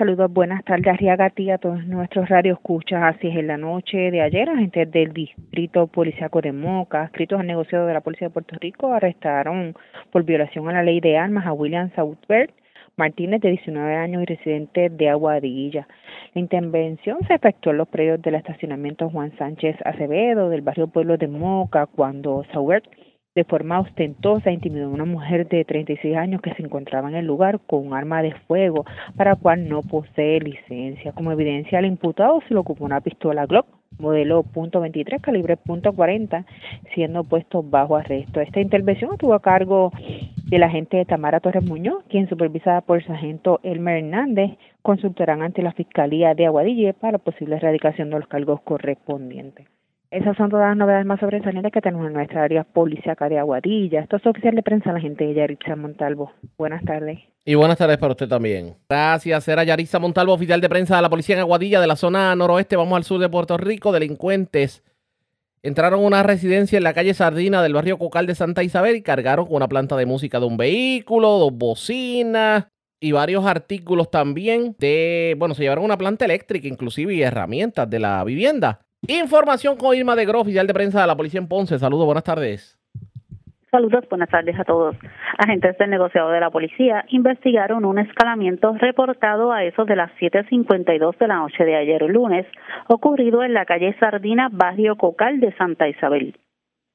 Saludos, 0.00 0.32
buenas 0.32 0.64
tardes, 0.64 0.94
Arriaga 0.94 1.26
a 1.26 1.58
todos 1.58 1.84
nuestros 1.84 2.26
radioescuchas. 2.26 3.02
Así 3.02 3.28
es, 3.28 3.36
en 3.36 3.48
la 3.48 3.58
noche 3.58 4.10
de 4.10 4.22
ayer, 4.22 4.48
agentes 4.48 4.90
del 4.90 5.12
Distrito 5.12 5.88
Policiaco 5.88 6.40
de 6.40 6.52
Moca, 6.52 7.04
escritos 7.04 7.38
al 7.38 7.46
negocio 7.46 7.84
de 7.84 7.92
la 7.92 8.00
Policía 8.00 8.28
de 8.28 8.32
Puerto 8.32 8.56
Rico, 8.58 8.94
arrestaron 8.94 9.74
por 10.10 10.24
violación 10.24 10.70
a 10.70 10.72
la 10.72 10.82
ley 10.82 11.00
de 11.00 11.18
armas 11.18 11.44
a 11.44 11.52
William 11.52 11.90
Southberg 11.94 12.50
Martínez, 12.96 13.42
de 13.42 13.50
19 13.50 13.94
años 13.94 14.22
y 14.22 14.24
residente 14.24 14.88
de 14.88 15.10
Aguadilla. 15.10 15.86
La 16.32 16.40
intervención 16.40 17.18
se 17.28 17.34
efectuó 17.34 17.72
en 17.72 17.78
los 17.78 17.88
predios 17.88 18.22
del 18.22 18.36
estacionamiento 18.36 19.10
Juan 19.10 19.36
Sánchez 19.36 19.76
Acevedo 19.84 20.48
del 20.48 20.62
barrio 20.62 20.86
Pueblo 20.86 21.18
de 21.18 21.28
Moca 21.28 21.84
cuando 21.84 22.46
Sauer 22.54 22.82
de 23.40 23.44
forma 23.44 23.80
ostentosa 23.80 24.50
intimidó 24.50 24.84
a 24.84 24.90
una 24.90 25.06
mujer 25.06 25.48
de 25.48 25.64
36 25.64 26.14
años 26.14 26.42
que 26.42 26.52
se 26.52 26.62
encontraba 26.62 27.08
en 27.08 27.14
el 27.14 27.24
lugar 27.24 27.58
con 27.66 27.86
un 27.86 27.94
arma 27.94 28.20
de 28.20 28.34
fuego 28.46 28.84
para 29.16 29.34
cual 29.34 29.66
no 29.66 29.80
posee 29.80 30.40
licencia. 30.40 31.12
Como 31.12 31.32
evidencia, 31.32 31.78
al 31.78 31.86
imputado 31.86 32.42
se 32.46 32.52
le 32.52 32.60
ocupó 32.60 32.84
una 32.84 33.00
pistola 33.00 33.46
Glock 33.46 33.66
modelo 33.98 34.44
.23 34.44 35.22
calibre 35.22 35.58
.40 35.58 36.44
siendo 36.94 37.24
puesto 37.24 37.62
bajo 37.62 37.96
arresto. 37.96 38.42
Esta 38.42 38.60
intervención 38.60 39.12
estuvo 39.12 39.32
a 39.32 39.40
cargo 39.40 39.90
de 40.44 40.58
la 40.58 40.66
agente 40.66 41.02
Tamara 41.06 41.40
Torres 41.40 41.64
Muñoz, 41.64 42.04
quien 42.10 42.28
supervisada 42.28 42.82
por 42.82 42.98
el 42.98 43.06
sargento 43.06 43.60
Elmer 43.62 44.04
Hernández, 44.04 44.50
consultarán 44.82 45.40
ante 45.40 45.62
la 45.62 45.72
Fiscalía 45.72 46.34
de 46.34 46.44
Aguadilla 46.44 46.92
para 46.92 47.16
posible 47.16 47.56
erradicación 47.56 48.10
de 48.10 48.18
los 48.18 48.28
cargos 48.28 48.60
correspondientes. 48.60 49.66
Esas 50.10 50.36
son 50.36 50.50
todas 50.50 50.70
las 50.70 50.76
novedades 50.76 51.06
más 51.06 51.20
sobresalientes 51.20 51.70
que 51.72 51.80
tenemos 51.80 52.04
en 52.08 52.14
nuestra 52.14 52.42
área 52.42 52.64
policíaca 52.64 53.28
de 53.28 53.38
Aguadilla. 53.38 54.00
Esto 54.00 54.16
es 54.16 54.26
oficial 54.26 54.56
de 54.56 54.62
prensa, 54.64 54.92
la 54.92 54.98
gente 54.98 55.24
de 55.24 55.34
Yaritza 55.34 55.76
Montalvo. 55.76 56.32
Buenas 56.58 56.84
tardes. 56.84 57.20
Y 57.44 57.54
buenas 57.54 57.78
tardes 57.78 57.96
para 57.98 58.14
usted 58.14 58.28
también. 58.28 58.74
Gracias, 58.88 59.46
era 59.46 59.62
Yaritza 59.62 60.00
Montalvo, 60.00 60.32
oficial 60.32 60.60
de 60.60 60.68
prensa 60.68 60.96
de 60.96 61.02
la 61.02 61.10
policía 61.10 61.36
en 61.36 61.42
Aguadilla 61.42 61.80
de 61.80 61.86
la 61.86 61.94
zona 61.94 62.34
noroeste. 62.34 62.74
Vamos 62.74 62.96
al 62.96 63.04
sur 63.04 63.20
de 63.20 63.28
Puerto 63.28 63.56
Rico. 63.56 63.92
Delincuentes 63.92 64.82
entraron 65.62 66.00
a 66.00 66.06
una 66.08 66.22
residencia 66.24 66.76
en 66.76 66.82
la 66.82 66.92
calle 66.92 67.14
Sardina 67.14 67.62
del 67.62 67.74
barrio 67.74 67.96
Cocal 67.96 68.26
de 68.26 68.34
Santa 68.34 68.64
Isabel 68.64 68.96
y 68.96 69.02
cargaron 69.02 69.46
con 69.46 69.54
una 69.54 69.68
planta 69.68 69.96
de 69.96 70.06
música 70.06 70.40
de 70.40 70.46
un 70.46 70.56
vehículo, 70.56 71.38
dos 71.38 71.52
bocinas 71.52 72.66
y 72.98 73.12
varios 73.12 73.46
artículos 73.46 74.10
también 74.10 74.74
de, 74.76 75.36
bueno, 75.38 75.54
se 75.54 75.62
llevaron 75.62 75.84
una 75.84 75.96
planta 75.98 76.24
eléctrica 76.24 76.66
inclusive 76.66 77.14
y 77.14 77.22
herramientas 77.22 77.88
de 77.88 78.00
la 78.00 78.24
vivienda. 78.24 78.80
Información 79.08 79.76
con 79.76 79.96
Irma 79.96 80.14
de 80.14 80.26
Gro, 80.26 80.40
oficial 80.40 80.66
de 80.66 80.74
prensa 80.74 81.00
de 81.00 81.06
la 81.06 81.16
policía 81.16 81.40
en 81.40 81.48
Ponce. 81.48 81.78
Saludos, 81.78 82.04
buenas 82.06 82.24
tardes. 82.24 82.78
Saludos, 83.70 84.04
buenas 84.10 84.28
tardes 84.28 84.58
a 84.58 84.64
todos. 84.64 84.96
Agentes 85.38 85.78
del 85.78 85.90
negociado 85.90 86.30
de 86.30 86.40
la 86.40 86.50
policía 86.50 87.04
investigaron 87.08 87.84
un 87.84 87.98
escalamiento 87.98 88.74
reportado 88.74 89.52
a 89.52 89.64
eso 89.64 89.84
de 89.84 89.96
las 89.96 90.10
7.52 90.20 91.16
de 91.18 91.28
la 91.28 91.36
noche 91.36 91.64
de 91.64 91.76
ayer 91.76 92.02
lunes, 92.02 92.46
ocurrido 92.88 93.42
en 93.42 93.54
la 93.54 93.64
calle 93.64 93.96
Sardina, 93.98 94.48
barrio 94.50 94.96
Cocal 94.96 95.40
de 95.40 95.52
Santa 95.56 95.88
Isabel. 95.88 96.36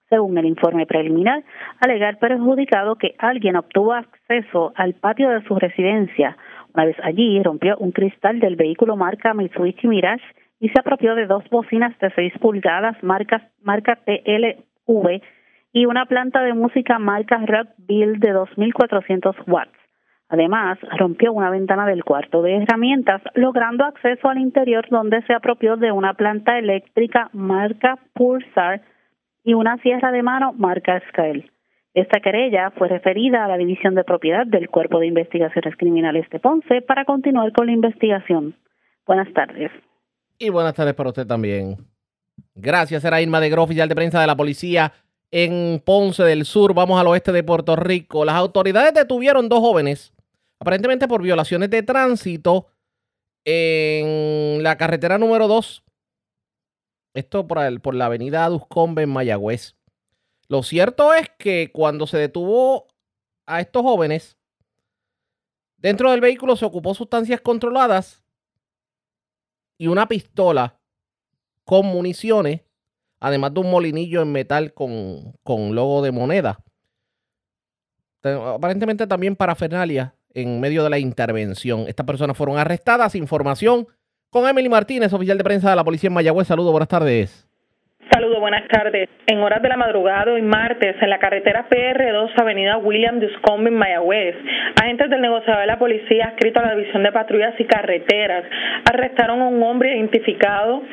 Según 0.09 0.37
el 0.37 0.45
informe 0.45 0.85
preliminar, 0.85 1.43
alega 1.79 2.09
el 2.09 2.17
perjudicado 2.17 2.97
que 2.97 3.15
alguien 3.17 3.55
obtuvo 3.55 3.93
acceso 3.93 4.73
al 4.75 4.93
patio 4.93 5.29
de 5.29 5.43
su 5.43 5.55
residencia. 5.55 6.37
Una 6.73 6.85
vez 6.85 6.97
allí, 7.03 7.41
rompió 7.41 7.77
un 7.77 7.91
cristal 7.91 8.39
del 8.39 8.57
vehículo 8.57 8.95
marca 8.95 9.33
Mitsubishi 9.33 9.87
Mirage 9.87 10.23
y 10.59 10.69
se 10.69 10.79
apropió 10.79 11.15
de 11.15 11.27
dos 11.27 11.43
bocinas 11.49 11.97
de 11.99 12.11
6 12.11 12.33
pulgadas 12.39 13.01
marca, 13.03 13.49
marca 13.61 13.97
TLV 14.05 15.21
y 15.73 15.85
una 15.85 16.05
planta 16.05 16.41
de 16.41 16.53
música 16.53 16.99
marca 16.99 17.37
Rock 17.45 17.69
Bill 17.77 18.19
de 18.19 18.33
2.400 18.33 19.35
watts. 19.47 19.77
Además, 20.29 20.79
rompió 20.97 21.33
una 21.33 21.49
ventana 21.49 21.85
del 21.85 22.03
cuarto 22.03 22.41
de 22.41 22.55
herramientas, 22.55 23.21
logrando 23.35 23.85
acceso 23.85 24.27
al 24.27 24.39
interior 24.39 24.87
donde 24.89 25.21
se 25.23 25.33
apropió 25.33 25.77
de 25.77 25.91
una 25.91 26.13
planta 26.13 26.57
eléctrica 26.57 27.29
marca 27.33 27.99
Pulsar 28.13 28.81
y 29.43 29.53
una 29.53 29.77
sierra 29.77 30.11
de 30.11 30.23
mano 30.23 30.53
marca 30.53 31.01
Scale. 31.09 31.51
Esta 31.93 32.19
querella 32.19 32.71
fue 32.71 32.87
referida 32.87 33.45
a 33.45 33.47
la 33.47 33.57
División 33.57 33.95
de 33.95 34.03
Propiedad 34.03 34.47
del 34.47 34.69
Cuerpo 34.69 34.99
de 34.99 35.07
Investigaciones 35.07 35.77
Criminales 35.77 36.27
de 36.29 36.39
Ponce 36.39 36.81
para 36.81 37.05
continuar 37.05 37.53
con 37.53 37.67
la 37.67 37.73
investigación. 37.73 38.55
Buenas 39.05 39.31
tardes. 39.33 39.71
Y 40.37 40.49
buenas 40.49 40.73
tardes 40.73 40.93
para 40.93 41.09
usted 41.09 41.25
también. 41.25 41.77
Gracias, 42.55 43.03
era 43.05 43.21
Irma 43.21 43.39
de 43.39 43.49
Gro, 43.49 43.63
oficial 43.63 43.87
de 43.87 43.95
prensa 43.95 44.19
de 44.19 44.27
la 44.27 44.35
policía 44.35 44.93
en 45.31 45.81
Ponce 45.83 46.23
del 46.23 46.45
Sur, 46.45 46.73
vamos 46.73 46.99
al 46.99 47.07
oeste 47.07 47.31
de 47.31 47.43
Puerto 47.43 47.75
Rico. 47.75 48.25
Las 48.25 48.35
autoridades 48.35 48.93
detuvieron 48.93 49.49
dos 49.49 49.59
jóvenes, 49.59 50.13
aparentemente 50.59 51.07
por 51.07 51.21
violaciones 51.21 51.69
de 51.69 51.83
tránsito 51.83 52.67
en 53.45 54.61
la 54.61 54.77
carretera 54.77 55.17
número 55.17 55.47
2. 55.47 55.83
Esto 57.13 57.47
por, 57.47 57.59
el, 57.59 57.79
por 57.79 57.95
la 57.95 58.07
avenida 58.07 58.47
Duscombe 58.49 59.03
en 59.03 59.09
Mayagüez. 59.09 59.75
Lo 60.47 60.63
cierto 60.63 61.13
es 61.13 61.29
que 61.37 61.71
cuando 61.71 62.07
se 62.07 62.17
detuvo 62.17 62.87
a 63.45 63.61
estos 63.61 63.83
jóvenes, 63.83 64.37
dentro 65.77 66.11
del 66.11 66.21
vehículo 66.21 66.55
se 66.55 66.65
ocupó 66.65 66.93
sustancias 66.93 67.39
controladas 67.39 68.24
y 69.77 69.87
una 69.87 70.07
pistola 70.07 70.79
con 71.63 71.85
municiones 71.85 72.61
además 73.25 73.53
de 73.53 73.59
un 73.59 73.71
molinillo 73.71 74.21
en 74.21 74.31
metal 74.31 74.73
con, 74.73 75.33
logo 75.75 76.03
de 76.03 76.11
moneda. 76.11 76.59
Aparentemente 78.23 79.07
también 79.07 79.35
para 79.35 79.53
parafernalia 79.53 80.15
en 80.33 80.59
medio 80.59 80.83
de 80.83 80.89
la 80.91 80.99
intervención. 80.99 81.85
Estas 81.87 82.05
personas 82.05 82.37
fueron 82.37 82.57
arrestadas. 82.57 83.15
Información 83.15 83.87
con 84.29 84.47
Emily 84.47 84.69
Martínez, 84.69 85.11
oficial 85.13 85.37
de 85.37 85.43
prensa 85.43 85.71
de 85.71 85.75
la 85.75 85.83
policía 85.83 86.07
en 86.07 86.13
Mayagüez. 86.13 86.47
Saludos, 86.47 86.71
buenas 86.71 86.89
tardes. 86.89 87.47
Saludos, 88.11 88.39
buenas 88.39 88.67
tardes. 88.67 89.09
En 89.25 89.39
horas 89.39 89.61
de 89.61 89.69
la 89.69 89.77
madrugada 89.77 90.31
hoy 90.31 90.41
martes, 90.41 90.95
en 91.01 91.09
la 91.09 91.17
carretera 91.17 91.67
PR2, 91.69 92.31
avenida 92.39 92.77
William 92.77 93.19
Duscombe 93.19 93.69
en 93.69 93.77
Mayagüez, 93.77 94.35
agentes 94.81 95.09
del 95.09 95.21
negociador 95.21 95.61
de 95.61 95.67
la 95.67 95.79
policía 95.79 96.25
adscrito 96.25 96.59
a 96.59 96.67
la 96.67 96.75
División 96.75 97.03
de 97.03 97.11
Patrullas 97.11 97.53
y 97.59 97.65
Carreteras 97.65 98.43
arrestaron 98.89 99.41
a 99.41 99.47
un 99.47 99.61
hombre 99.63 99.95
identificado 99.95 100.83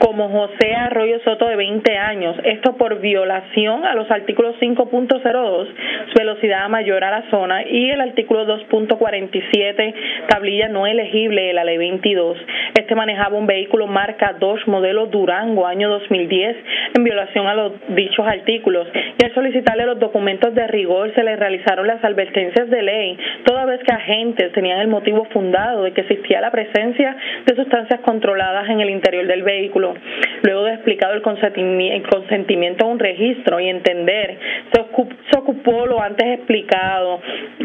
como 0.00 0.28
José 0.28 0.74
Arroyo 0.74 1.20
Soto 1.24 1.46
de 1.46 1.56
20 1.56 1.96
años, 1.96 2.36
esto 2.44 2.76
por 2.76 3.00
violación 3.00 3.84
a 3.84 3.94
los 3.94 4.10
artículos 4.10 4.56
5.02, 4.60 5.68
velocidad 6.16 6.68
mayor 6.68 7.04
a 7.04 7.10
la 7.10 7.30
zona, 7.30 7.64
y 7.66 7.90
el 7.90 8.00
artículo 8.00 8.46
2.47, 8.46 9.94
tablilla 10.28 10.68
no 10.68 10.86
elegible 10.86 11.42
de 11.42 11.52
la 11.52 11.64
ley 11.64 11.78
22. 11.78 12.38
Este 12.78 12.94
manejaba 12.94 13.36
un 13.36 13.46
vehículo 13.46 13.86
marca 13.86 14.34
Dodge 14.38 14.66
modelo 14.66 15.06
Durango 15.06 15.66
año 15.66 15.88
2010 15.90 16.56
en 16.96 17.04
violación 17.04 17.46
a 17.46 17.54
los 17.54 17.72
dichos 17.88 18.26
artículos. 18.26 18.88
Y 19.18 19.24
al 19.24 19.34
solicitarle 19.34 19.86
los 19.86 19.98
documentos 19.98 20.54
de 20.54 20.66
rigor 20.66 21.14
se 21.14 21.22
le 21.22 21.36
realizaron 21.36 21.86
las 21.86 22.02
advertencias 22.04 22.68
de 22.68 22.82
ley, 22.82 23.18
toda 23.44 23.66
vez 23.66 23.80
que 23.84 23.94
agentes 23.94 24.52
tenían 24.52 24.80
el 24.80 24.88
motivo 24.88 25.24
fundado 25.26 25.84
de 25.84 25.92
que 25.92 26.02
existía 26.02 26.40
la 26.40 26.50
presencia 26.50 27.16
de 27.46 27.56
sustancias 27.56 28.00
controladas 28.00 28.68
en 28.68 28.80
el 28.80 28.90
interior 28.90 29.26
del 29.26 29.42
vehículo 29.42 29.69
Luego 30.42 30.64
de 30.64 30.74
explicado 30.74 31.14
el 31.14 31.22
consentimiento 31.22 32.86
a 32.86 32.88
un 32.88 32.98
registro 32.98 33.60
y 33.60 33.68
entender, 33.68 34.38
se 34.72 35.38
ocupó 35.38 35.86
lo 35.86 36.00
antes 36.00 36.26
explicado, 36.38 37.20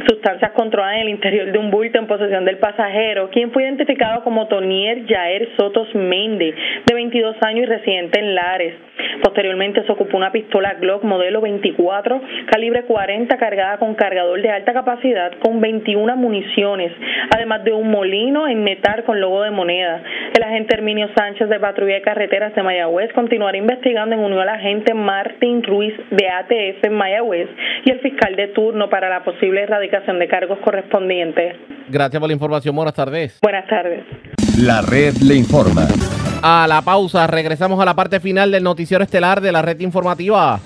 sustancias 0.07 0.51
controladas 0.51 0.95
en 0.97 1.01
el 1.03 1.09
interior 1.09 1.51
de 1.51 1.57
un 1.57 1.71
bulto 1.71 1.99
en 1.99 2.07
posesión 2.07 2.45
del 2.45 2.57
pasajero, 2.57 3.29
quien 3.29 3.51
fue 3.51 3.63
identificado 3.63 4.23
como 4.23 4.47
Tonier 4.47 5.05
Jaer 5.07 5.49
Sotos 5.57 5.93
Mende, 5.95 6.53
de 6.85 6.93
22 6.93 7.35
años 7.41 7.63
y 7.63 7.65
residente 7.65 8.19
en 8.19 8.35
Lares. 8.35 8.73
Posteriormente 9.21 9.83
se 9.83 9.91
ocupó 9.91 10.17
una 10.17 10.31
pistola 10.31 10.75
Glock 10.75 11.03
modelo 11.03 11.41
24, 11.41 12.21
calibre 12.51 12.83
40, 12.83 13.37
cargada 13.37 13.77
con 13.77 13.95
cargador 13.95 14.41
de 14.41 14.49
alta 14.49 14.73
capacidad 14.73 15.31
con 15.39 15.61
21 15.61 16.15
municiones, 16.15 16.91
además 17.33 17.63
de 17.63 17.73
un 17.73 17.89
molino 17.89 18.47
en 18.47 18.63
metal 18.63 19.03
con 19.03 19.19
logo 19.19 19.43
de 19.43 19.51
moneda. 19.51 20.01
El 20.35 20.43
agente 20.43 20.75
Herminio 20.75 21.09
Sánchez 21.15 21.49
de 21.49 21.59
Patrulla 21.59 21.84
de 21.93 22.01
Carreteras 22.01 22.55
de 22.55 22.63
Mayagüez 22.63 23.11
continuará 23.13 23.57
investigando 23.57 24.15
en 24.15 24.21
unión 24.21 24.41
al 24.41 24.49
agente 24.49 24.93
Martín 24.93 25.63
Ruiz 25.63 25.93
de 26.11 26.29
ATF 26.29 26.83
en 26.83 26.93
Mayagüez 26.93 27.49
y 27.83 27.91
el 27.91 27.99
fiscal 27.99 28.35
de 28.35 28.47
turno 28.49 28.89
para 28.89 29.09
la 29.09 29.23
posible 29.23 29.63
erradicación 29.63 30.19
de 30.19 30.27
cargos 30.27 30.59
correspondientes. 30.59 31.55
Gracias 31.89 32.19
por 32.19 32.29
la 32.29 32.33
información. 32.33 32.75
Buenas 32.75 32.93
tardes. 32.93 33.39
Buenas 33.41 33.67
tardes. 33.67 34.03
La 34.59 34.81
red 34.81 35.13
le 35.21 35.35
informa. 35.35 35.87
A 36.41 36.67
la 36.67 36.81
pausa, 36.81 37.27
regresamos 37.27 37.79
a 37.79 37.85
la 37.85 37.93
parte 37.93 38.19
final 38.19 38.51
del 38.51 38.63
noticiero 38.63 39.03
estelar 39.03 39.41
de 39.41 39.51
la 39.51 39.61
red 39.61 39.79
informativa. 39.79 40.59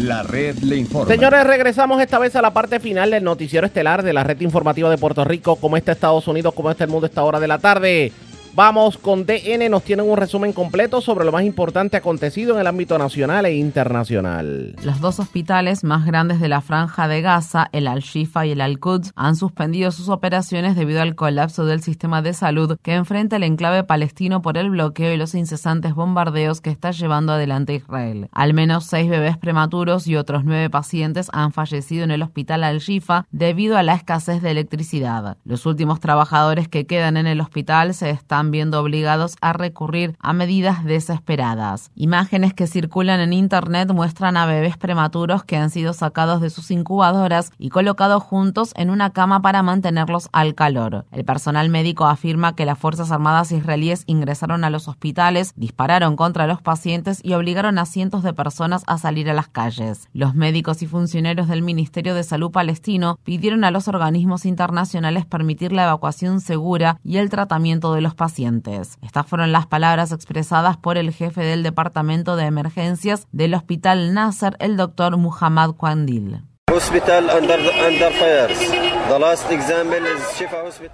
La 0.00 0.22
red 0.22 0.56
le 0.58 0.76
informa. 0.76 1.06
Señores, 1.06 1.46
regresamos 1.46 2.00
esta 2.00 2.18
vez 2.18 2.34
a 2.34 2.42
la 2.42 2.52
parte 2.52 2.80
final 2.80 3.10
del 3.10 3.22
noticiero 3.22 3.66
estelar 3.66 4.02
de 4.02 4.12
la 4.12 4.24
red 4.24 4.40
informativa 4.40 4.90
de 4.90 4.98
Puerto 4.98 5.24
Rico. 5.24 5.56
¿Cómo 5.56 5.76
está 5.76 5.92
Estados 5.92 6.26
Unidos? 6.26 6.52
¿Cómo 6.54 6.70
está 6.70 6.84
el 6.84 6.90
mundo 6.90 7.06
a 7.06 7.08
esta 7.08 7.22
hora 7.22 7.38
de 7.38 7.46
la 7.46 7.58
tarde? 7.58 8.12
Vamos 8.56 8.98
con 8.98 9.26
DN, 9.26 9.68
nos 9.68 9.82
tienen 9.82 10.08
un 10.08 10.16
resumen 10.16 10.52
completo 10.52 11.00
sobre 11.00 11.24
lo 11.24 11.32
más 11.32 11.42
importante 11.42 11.96
acontecido 11.96 12.54
en 12.54 12.60
el 12.60 12.68
ámbito 12.68 12.96
nacional 12.98 13.46
e 13.46 13.56
internacional. 13.56 14.76
Los 14.84 15.00
dos 15.00 15.18
hospitales 15.18 15.82
más 15.82 16.06
grandes 16.06 16.38
de 16.38 16.46
la 16.46 16.60
franja 16.60 17.08
de 17.08 17.20
Gaza, 17.20 17.68
el 17.72 17.88
Al-Shifa 17.88 18.46
y 18.46 18.52
el 18.52 18.60
Al-Quds, 18.60 19.10
han 19.16 19.34
suspendido 19.34 19.90
sus 19.90 20.08
operaciones 20.08 20.76
debido 20.76 21.02
al 21.02 21.16
colapso 21.16 21.64
del 21.64 21.82
sistema 21.82 22.22
de 22.22 22.32
salud 22.32 22.78
que 22.80 22.94
enfrenta 22.94 23.34
el 23.34 23.42
enclave 23.42 23.82
palestino 23.82 24.40
por 24.40 24.56
el 24.56 24.70
bloqueo 24.70 25.12
y 25.12 25.16
los 25.16 25.34
incesantes 25.34 25.92
bombardeos 25.94 26.60
que 26.60 26.70
está 26.70 26.92
llevando 26.92 27.32
adelante 27.32 27.74
Israel. 27.74 28.28
Al 28.30 28.54
menos 28.54 28.84
seis 28.84 29.10
bebés 29.10 29.36
prematuros 29.36 30.06
y 30.06 30.14
otros 30.14 30.44
nueve 30.44 30.70
pacientes 30.70 31.28
han 31.32 31.50
fallecido 31.50 32.04
en 32.04 32.12
el 32.12 32.22
hospital 32.22 32.62
Al-Shifa 32.62 33.26
debido 33.32 33.76
a 33.76 33.82
la 33.82 33.94
escasez 33.94 34.42
de 34.42 34.52
electricidad. 34.52 35.38
Los 35.44 35.66
últimos 35.66 35.98
trabajadores 35.98 36.68
que 36.68 36.86
quedan 36.86 37.16
en 37.16 37.26
el 37.26 37.40
hospital 37.40 37.94
se 37.94 38.10
están 38.10 38.43
viendo 38.50 38.80
obligados 38.80 39.36
a 39.40 39.52
recurrir 39.52 40.16
a 40.20 40.32
medidas 40.32 40.84
desesperadas. 40.84 41.90
Imágenes 41.94 42.54
que 42.54 42.66
circulan 42.66 43.20
en 43.20 43.32
Internet 43.32 43.90
muestran 43.92 44.36
a 44.36 44.46
bebés 44.46 44.76
prematuros 44.76 45.44
que 45.44 45.56
han 45.56 45.70
sido 45.70 45.92
sacados 45.92 46.40
de 46.40 46.50
sus 46.50 46.70
incubadoras 46.70 47.52
y 47.58 47.70
colocados 47.70 48.22
juntos 48.22 48.72
en 48.76 48.90
una 48.90 49.10
cama 49.10 49.42
para 49.42 49.62
mantenerlos 49.62 50.28
al 50.32 50.54
calor. 50.54 51.06
El 51.10 51.24
personal 51.24 51.70
médico 51.70 52.06
afirma 52.06 52.54
que 52.54 52.66
las 52.66 52.78
Fuerzas 52.78 53.10
Armadas 53.10 53.52
israelíes 53.52 54.04
ingresaron 54.06 54.64
a 54.64 54.70
los 54.70 54.88
hospitales, 54.88 55.52
dispararon 55.56 56.16
contra 56.16 56.46
los 56.46 56.60
pacientes 56.60 57.20
y 57.22 57.34
obligaron 57.34 57.78
a 57.78 57.86
cientos 57.86 58.22
de 58.22 58.32
personas 58.32 58.82
a 58.86 58.98
salir 58.98 59.30
a 59.30 59.34
las 59.34 59.48
calles. 59.48 60.08
Los 60.12 60.34
médicos 60.34 60.82
y 60.82 60.86
funcionarios 60.86 61.48
del 61.48 61.62
Ministerio 61.62 62.14
de 62.14 62.24
Salud 62.24 62.50
palestino 62.50 63.18
pidieron 63.24 63.64
a 63.64 63.70
los 63.70 63.88
organismos 63.88 64.44
internacionales 64.44 65.26
permitir 65.26 65.72
la 65.72 65.84
evacuación 65.84 66.40
segura 66.40 66.98
y 67.02 67.16
el 67.16 67.30
tratamiento 67.30 67.94
de 67.94 68.00
los 68.00 68.14
pacientes 68.14 68.33
estas 68.38 69.26
fueron 69.26 69.52
las 69.52 69.66
palabras 69.66 70.10
expresadas 70.10 70.76
por 70.76 70.98
el 70.98 71.12
jefe 71.12 71.42
del 71.42 71.62
Departamento 71.62 72.34
de 72.34 72.46
Emergencias 72.46 73.28
del 73.30 73.54
Hospital 73.54 74.12
Nasser, 74.12 74.56
el 74.58 74.76
doctor 74.76 75.16
Muhammad 75.16 75.74
Kwandil. 75.74 76.42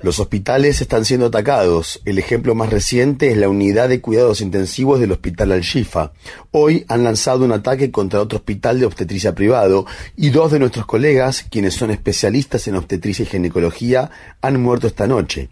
Los 0.02 0.18
hospitales 0.20 0.80
están 0.82 1.04
siendo 1.06 1.26
atacados. 1.26 2.02
El 2.04 2.18
ejemplo 2.18 2.54
más 2.54 2.68
reciente 2.68 3.30
es 3.30 3.38
la 3.38 3.48
unidad 3.48 3.88
de 3.88 4.02
cuidados 4.02 4.42
intensivos 4.42 5.00
del 5.00 5.12
Hospital 5.12 5.52
Al-Shifa. 5.52 6.12
Hoy 6.50 6.84
han 6.88 7.04
lanzado 7.04 7.46
un 7.46 7.52
ataque 7.52 7.90
contra 7.90 8.20
otro 8.20 8.38
hospital 8.38 8.80
de 8.80 8.86
obstetricia 8.86 9.34
privado 9.34 9.86
y 10.16 10.28
dos 10.28 10.52
de 10.52 10.58
nuestros 10.58 10.84
colegas, 10.84 11.46
quienes 11.50 11.74
son 11.74 11.90
especialistas 11.90 12.68
en 12.68 12.76
obstetricia 12.76 13.22
y 13.22 13.26
ginecología, 13.26 14.10
han 14.42 14.60
muerto 14.60 14.86
esta 14.86 15.06
noche. 15.06 15.48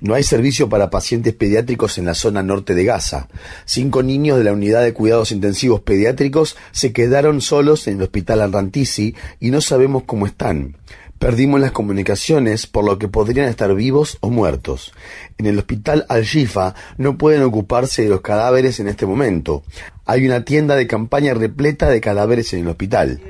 No 0.00 0.14
hay 0.14 0.22
servicio 0.22 0.68
para 0.68 0.90
pacientes 0.90 1.34
pediátricos 1.34 1.98
en 1.98 2.06
la 2.06 2.14
zona 2.14 2.42
norte 2.42 2.74
de 2.74 2.84
Gaza. 2.84 3.28
Cinco 3.64 4.02
niños 4.02 4.38
de 4.38 4.44
la 4.44 4.52
unidad 4.52 4.82
de 4.82 4.94
cuidados 4.94 5.32
intensivos 5.32 5.80
pediátricos 5.80 6.56
se 6.72 6.92
quedaron 6.92 7.40
solos 7.40 7.86
en 7.86 7.96
el 7.96 8.02
hospital 8.04 8.40
Al-Rantisi 8.40 9.14
y 9.40 9.50
no 9.50 9.60
sabemos 9.60 10.04
cómo 10.04 10.26
están. 10.26 10.76
Perdimos 11.20 11.60
las 11.60 11.72
comunicaciones 11.72 12.66
por 12.66 12.82
lo 12.82 12.98
que 12.98 13.06
podrían 13.06 13.46
estar 13.46 13.74
vivos 13.74 14.16
o 14.20 14.30
muertos. 14.30 14.94
En 15.36 15.44
el 15.44 15.58
hospital 15.58 16.06
Al-Shifa 16.08 16.74
no 16.96 17.18
pueden 17.18 17.42
ocuparse 17.42 18.02
de 18.02 18.08
los 18.08 18.22
cadáveres 18.22 18.80
en 18.80 18.88
este 18.88 19.04
momento. 19.04 19.62
Hay 20.06 20.26
una 20.26 20.46
tienda 20.46 20.76
de 20.76 20.86
campaña 20.86 21.34
repleta 21.34 21.90
de 21.90 22.00
cadáveres 22.00 22.54
en 22.54 22.60
el 22.60 22.68
hospital. 22.68 23.20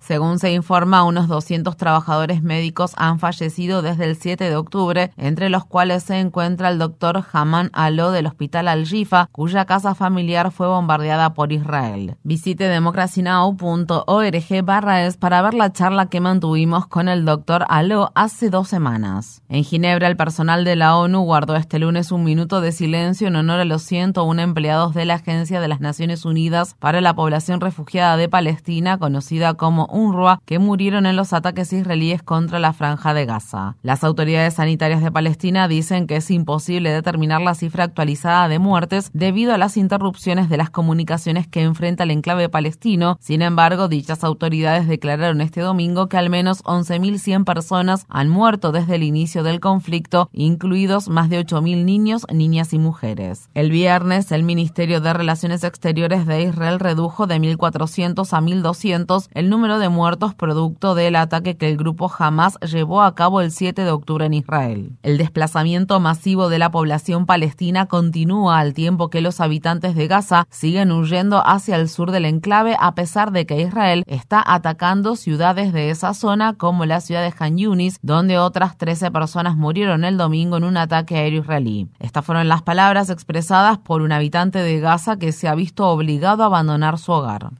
Según 0.00 0.40
se 0.40 0.50
informa, 0.50 1.04
unos 1.04 1.28
200 1.28 1.76
trabajadores 1.76 2.42
médicos 2.42 2.94
han 2.96 3.20
fallecido 3.20 3.80
desde 3.80 4.06
el 4.06 4.16
7 4.16 4.50
de 4.50 4.56
octubre, 4.56 5.12
entre 5.16 5.48
los 5.48 5.64
cuales 5.64 6.02
se 6.02 6.18
encuentra 6.18 6.68
el 6.68 6.78
doctor 6.78 7.24
Haman 7.32 7.70
Alo 7.74 8.10
del 8.10 8.26
Hospital 8.26 8.66
Al-Jifa, 8.66 9.28
cuya 9.30 9.66
casa 9.66 9.94
familiar 9.94 10.50
fue 10.50 10.66
bombardeada 10.66 11.32
por 11.32 11.52
Israel. 11.52 12.16
Visite 12.24 12.66
democracynow.org 12.66 14.64
barra 14.64 15.06
es 15.06 15.16
para 15.16 15.42
ver 15.42 15.54
la 15.54 15.72
charla 15.72 16.06
que 16.06 16.20
mantuvimos 16.20 16.88
con 16.88 17.08
el 17.08 17.24
doctor 17.24 17.66
Alo 17.68 18.10
hace 18.16 18.50
dos 18.50 18.66
semanas. 18.66 19.42
En 19.48 19.62
Ginebra, 19.62 20.08
el 20.08 20.16
personal 20.16 20.64
de 20.64 20.74
la 20.74 20.96
ONU 20.96 21.20
guardó 21.20 21.54
este 21.54 21.78
lunes 21.78 22.10
un 22.10 22.24
minuto 22.24 22.60
de 22.60 22.72
silencio 22.72 23.28
en 23.28 23.36
honor 23.36 23.60
a 23.60 23.64
los 23.64 23.82
101 23.82 24.42
empleados 24.42 24.92
de 24.92 25.04
la 25.04 25.14
Agencia 25.14 25.60
de 25.60 25.68
las 25.68 25.80
Naciones 25.80 26.24
Unidas 26.24 26.74
para 26.80 27.00
la 27.00 27.11
población 27.14 27.60
refugiada 27.60 28.16
de 28.16 28.28
Palestina, 28.28 28.98
conocida 28.98 29.54
como 29.54 29.86
UNRWA, 29.86 30.40
que 30.44 30.58
murieron 30.58 31.06
en 31.06 31.16
los 31.16 31.32
ataques 31.32 31.72
israelíes 31.72 32.22
contra 32.22 32.58
la 32.58 32.72
franja 32.72 33.14
de 33.14 33.26
Gaza. 33.26 33.76
Las 33.82 34.04
autoridades 34.04 34.54
sanitarias 34.54 35.02
de 35.02 35.12
Palestina 35.12 35.68
dicen 35.68 36.06
que 36.06 36.16
es 36.16 36.30
imposible 36.30 36.90
determinar 36.90 37.40
la 37.40 37.54
cifra 37.54 37.84
actualizada 37.84 38.48
de 38.48 38.58
muertes 38.58 39.10
debido 39.12 39.54
a 39.54 39.58
las 39.58 39.76
interrupciones 39.76 40.48
de 40.48 40.56
las 40.56 40.70
comunicaciones 40.70 41.46
que 41.46 41.62
enfrenta 41.62 42.04
el 42.04 42.10
enclave 42.10 42.48
palestino. 42.48 43.16
Sin 43.20 43.42
embargo, 43.42 43.88
dichas 43.88 44.24
autoridades 44.24 44.88
declararon 44.88 45.40
este 45.40 45.60
domingo 45.60 46.08
que 46.08 46.16
al 46.16 46.30
menos 46.30 46.62
11.100 46.64 47.44
personas 47.44 48.06
han 48.08 48.28
muerto 48.28 48.72
desde 48.72 48.96
el 48.96 49.02
inicio 49.02 49.42
del 49.42 49.60
conflicto, 49.60 50.28
incluidos 50.32 51.08
más 51.08 51.28
de 51.28 51.44
8.000 51.44 51.84
niños, 51.84 52.26
niñas 52.32 52.72
y 52.72 52.78
mujeres. 52.78 53.48
El 53.54 53.70
viernes, 53.70 54.32
el 54.32 54.42
Ministerio 54.42 55.00
de 55.00 55.12
Relaciones 55.12 55.64
Exteriores 55.64 56.26
de 56.26 56.42
Israel 56.42 56.80
redujo 56.80 57.01
de 57.02 57.40
1.400 57.40 58.32
a 58.32 58.40
1.200 58.40 59.28
el 59.34 59.50
número 59.50 59.80
de 59.80 59.88
muertos 59.88 60.34
producto 60.34 60.94
del 60.94 61.16
ataque 61.16 61.56
que 61.56 61.68
el 61.68 61.76
grupo 61.76 62.10
Hamas 62.16 62.58
llevó 62.60 63.02
a 63.02 63.16
cabo 63.16 63.40
el 63.40 63.50
7 63.50 63.82
de 63.82 63.90
octubre 63.90 64.24
en 64.24 64.34
Israel. 64.34 64.92
El 65.02 65.18
desplazamiento 65.18 65.98
masivo 65.98 66.48
de 66.48 66.60
la 66.60 66.70
población 66.70 67.26
palestina 67.26 67.86
continúa 67.86 68.60
al 68.60 68.72
tiempo 68.72 69.10
que 69.10 69.20
los 69.20 69.40
habitantes 69.40 69.96
de 69.96 70.06
Gaza 70.06 70.46
siguen 70.48 70.92
huyendo 70.92 71.42
hacia 71.44 71.74
el 71.74 71.88
sur 71.88 72.12
del 72.12 72.24
enclave 72.24 72.76
a 72.78 72.94
pesar 72.94 73.32
de 73.32 73.46
que 73.46 73.60
Israel 73.60 74.04
está 74.06 74.42
atacando 74.46 75.16
ciudades 75.16 75.72
de 75.72 75.90
esa 75.90 76.14
zona 76.14 76.54
como 76.54 76.84
la 76.84 77.00
ciudad 77.00 77.22
de 77.22 77.34
Han 77.36 77.58
Yunis, 77.58 77.98
donde 78.02 78.38
otras 78.38 78.78
13 78.78 79.10
personas 79.10 79.56
murieron 79.56 80.04
el 80.04 80.16
domingo 80.16 80.56
en 80.56 80.64
un 80.64 80.76
ataque 80.76 81.16
aéreo 81.16 81.40
israelí. 81.40 81.88
Estas 81.98 82.24
fueron 82.24 82.48
las 82.48 82.62
palabras 82.62 83.10
expresadas 83.10 83.78
por 83.78 84.02
un 84.02 84.12
habitante 84.12 84.60
de 84.60 84.78
Gaza 84.78 85.16
que 85.16 85.32
se 85.32 85.48
ha 85.48 85.54
visto 85.56 85.88
obligado 85.88 86.44
a 86.44 86.46
abandonar 86.46 86.81
su 86.98 87.12
hogar. 87.12 87.50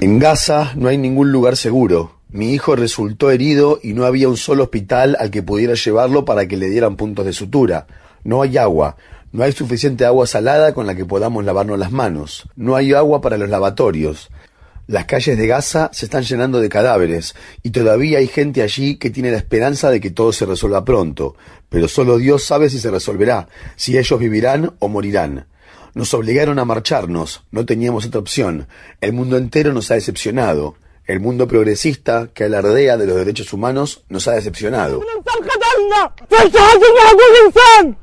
En 0.00 0.18
Gaza 0.18 0.72
no 0.76 0.88
hay 0.88 0.98
ningún 0.98 1.32
lugar 1.32 1.56
seguro. 1.56 2.20
Mi 2.28 2.52
hijo 2.52 2.76
resultó 2.76 3.30
herido 3.30 3.78
y 3.82 3.94
no 3.94 4.04
había 4.04 4.28
un 4.28 4.36
solo 4.36 4.64
hospital 4.64 5.16
al 5.18 5.30
que 5.30 5.42
pudiera 5.42 5.74
llevarlo 5.74 6.24
para 6.24 6.46
que 6.46 6.56
le 6.56 6.68
dieran 6.68 6.96
puntos 6.96 7.24
de 7.24 7.32
sutura. 7.32 7.86
No 8.24 8.42
hay 8.42 8.58
agua. 8.58 8.96
No 9.32 9.44
hay 9.44 9.52
suficiente 9.52 10.04
agua 10.04 10.26
salada 10.26 10.74
con 10.74 10.86
la 10.86 10.94
que 10.94 11.04
podamos 11.04 11.44
lavarnos 11.44 11.78
las 11.78 11.92
manos. 11.92 12.48
No 12.56 12.76
hay 12.76 12.92
agua 12.92 13.20
para 13.20 13.38
los 13.38 13.48
lavatorios. 13.48 14.30
Las 14.88 15.06
calles 15.06 15.36
de 15.36 15.46
Gaza 15.48 15.90
se 15.92 16.06
están 16.06 16.22
llenando 16.22 16.60
de 16.60 16.68
cadáveres 16.68 17.34
y 17.62 17.70
todavía 17.70 18.18
hay 18.18 18.28
gente 18.28 18.62
allí 18.62 18.96
que 18.96 19.10
tiene 19.10 19.32
la 19.32 19.36
esperanza 19.36 19.90
de 19.90 20.00
que 20.00 20.10
todo 20.10 20.32
se 20.32 20.46
resuelva 20.46 20.84
pronto. 20.84 21.34
Pero 21.68 21.88
solo 21.88 22.18
Dios 22.18 22.44
sabe 22.44 22.70
si 22.70 22.78
se 22.78 22.90
resolverá, 22.90 23.48
si 23.74 23.98
ellos 23.98 24.20
vivirán 24.20 24.74
o 24.78 24.88
morirán. 24.88 25.46
Nos 25.96 26.12
obligaron 26.12 26.58
a 26.58 26.66
marcharnos, 26.66 27.42
no 27.50 27.64
teníamos 27.64 28.04
otra 28.04 28.20
opción. 28.20 28.68
El 29.00 29.14
mundo 29.14 29.38
entero 29.38 29.72
nos 29.72 29.90
ha 29.90 29.94
decepcionado. 29.94 30.74
El 31.06 31.20
mundo 31.20 31.48
progresista 31.48 32.28
que 32.34 32.44
alardea 32.44 32.98
de 32.98 33.06
los 33.06 33.16
derechos 33.16 33.54
humanos 33.54 34.04
nos 34.10 34.28
ha 34.28 34.32
decepcionado. 34.32 35.00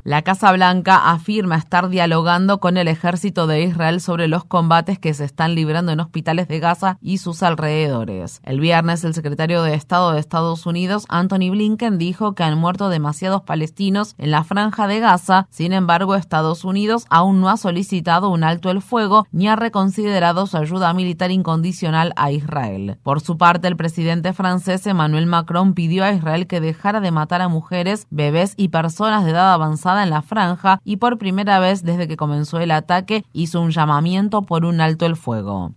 La 0.04 0.22
Casa 0.22 0.52
Blanca 0.52 1.12
afirma 1.12 1.56
estar 1.56 1.90
dialogando 1.90 2.60
con 2.60 2.78
el 2.78 2.88
ejército 2.88 3.48
de 3.48 3.64
Israel 3.64 4.02
sobre 4.02 4.28
los 4.28 4.44
combates 4.44 5.00
que 5.00 5.14
se 5.14 5.24
están 5.24 5.56
librando 5.56 5.92
en 5.92 6.00
hospitales 6.00 6.48
de 6.48 6.60
Gaza 6.60 6.98
y 7.02 7.20
sus 7.20 7.42
alrededores. 7.42 8.42
El 8.44 8.60
viernes, 8.60 9.04
el 9.04 9.14
secretario 9.14 9.64
de 9.64 9.74
Estado 9.74 10.12
de 10.12 10.20
Estados 10.20 10.66
Unidos, 10.66 11.06
Anthony 11.10 11.50
Blinken, 11.52 11.98
dijo 11.98 12.34
que 12.34 12.44
han 12.44 12.58
muerto 12.58 12.90
demasiados 12.90 13.44
palestinos 13.44 14.16
en 14.18 14.32
la 14.32 14.44
franja 14.44 14.88
de 14.88 15.00
Gaza. 15.00 15.48
Sin 15.50 15.74
embargo, 15.74 16.16
Estados 16.16 16.66
Unidos 16.66 17.06
aún 17.10 17.42
no 17.42 17.50
ha 17.50 17.58
solicitado 17.58 18.30
un 18.30 18.44
alto 18.44 18.72
el 18.72 18.82
fuego 18.82 19.26
ni 19.32 19.48
ha 19.48 19.56
reconsiderado 19.56 20.48
su 20.48 20.58
ayuda 20.58 20.94
militar 20.94 21.32
incondicional 21.32 22.14
a 22.16 22.32
Israel. 22.32 22.98
Por 23.04 23.22
su 23.22 23.38
parte, 23.38 23.68
el 23.68 23.78
presidente 23.78 24.34
francés 24.34 24.86
Emmanuel 24.86 25.28
Macron 25.28 25.74
pidió 25.74 26.04
a 26.04 26.12
Israel 26.12 26.48
que 26.48 26.62
dejara 26.62 27.00
de 27.00 27.12
matar 27.12 27.42
a 27.42 27.48
mujeres, 27.54 28.08
bebés 28.10 28.54
y 28.58 28.68
personas 28.68 29.24
de 29.24 29.32
edad 29.32 29.54
avanzada 29.54 30.04
en 30.04 30.10
la 30.10 30.22
franja 30.22 30.82
y 30.84 30.98
por 30.98 31.18
primera 31.18 31.60
vez 31.60 31.84
desde 31.84 32.08
que 32.08 32.18
comenzó 32.18 32.60
el 32.60 32.72
ataque 32.72 33.24
hizo 33.32 33.62
un 33.62 33.72
llamamiento 33.72 34.42
por 34.42 34.66
un 34.66 34.82
alto 34.82 35.06
el 35.06 35.16
fuego. 35.16 35.72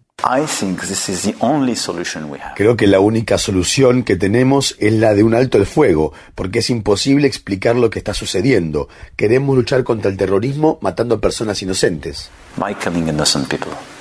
Creo 2.57 2.77
que 2.77 2.87
la 2.87 3.01
única 3.01 3.37
solución 3.39 4.03
que 4.03 4.17
tenemos 4.17 4.75
es 4.79 4.95
la 4.95 5.15
de 5.15 5.23
un 5.23 5.35
alto 5.35 5.59
el 5.59 5.67
fuego, 5.67 6.13
porque 6.35 6.61
es 6.61 6.71
imposible 6.71 7.29
explicar 7.29 7.77
lo 7.77 7.91
que 7.91 7.99
está 7.99 8.15
sucediendo. 8.15 8.89
Queremos 9.15 9.55
luchar 9.55 9.85
contra 9.85 10.11
el 10.11 10.17
terrorismo 10.17 10.79
matando 10.81 11.17
a 11.17 11.21
personas 11.21 11.63
inocentes. 11.63 12.31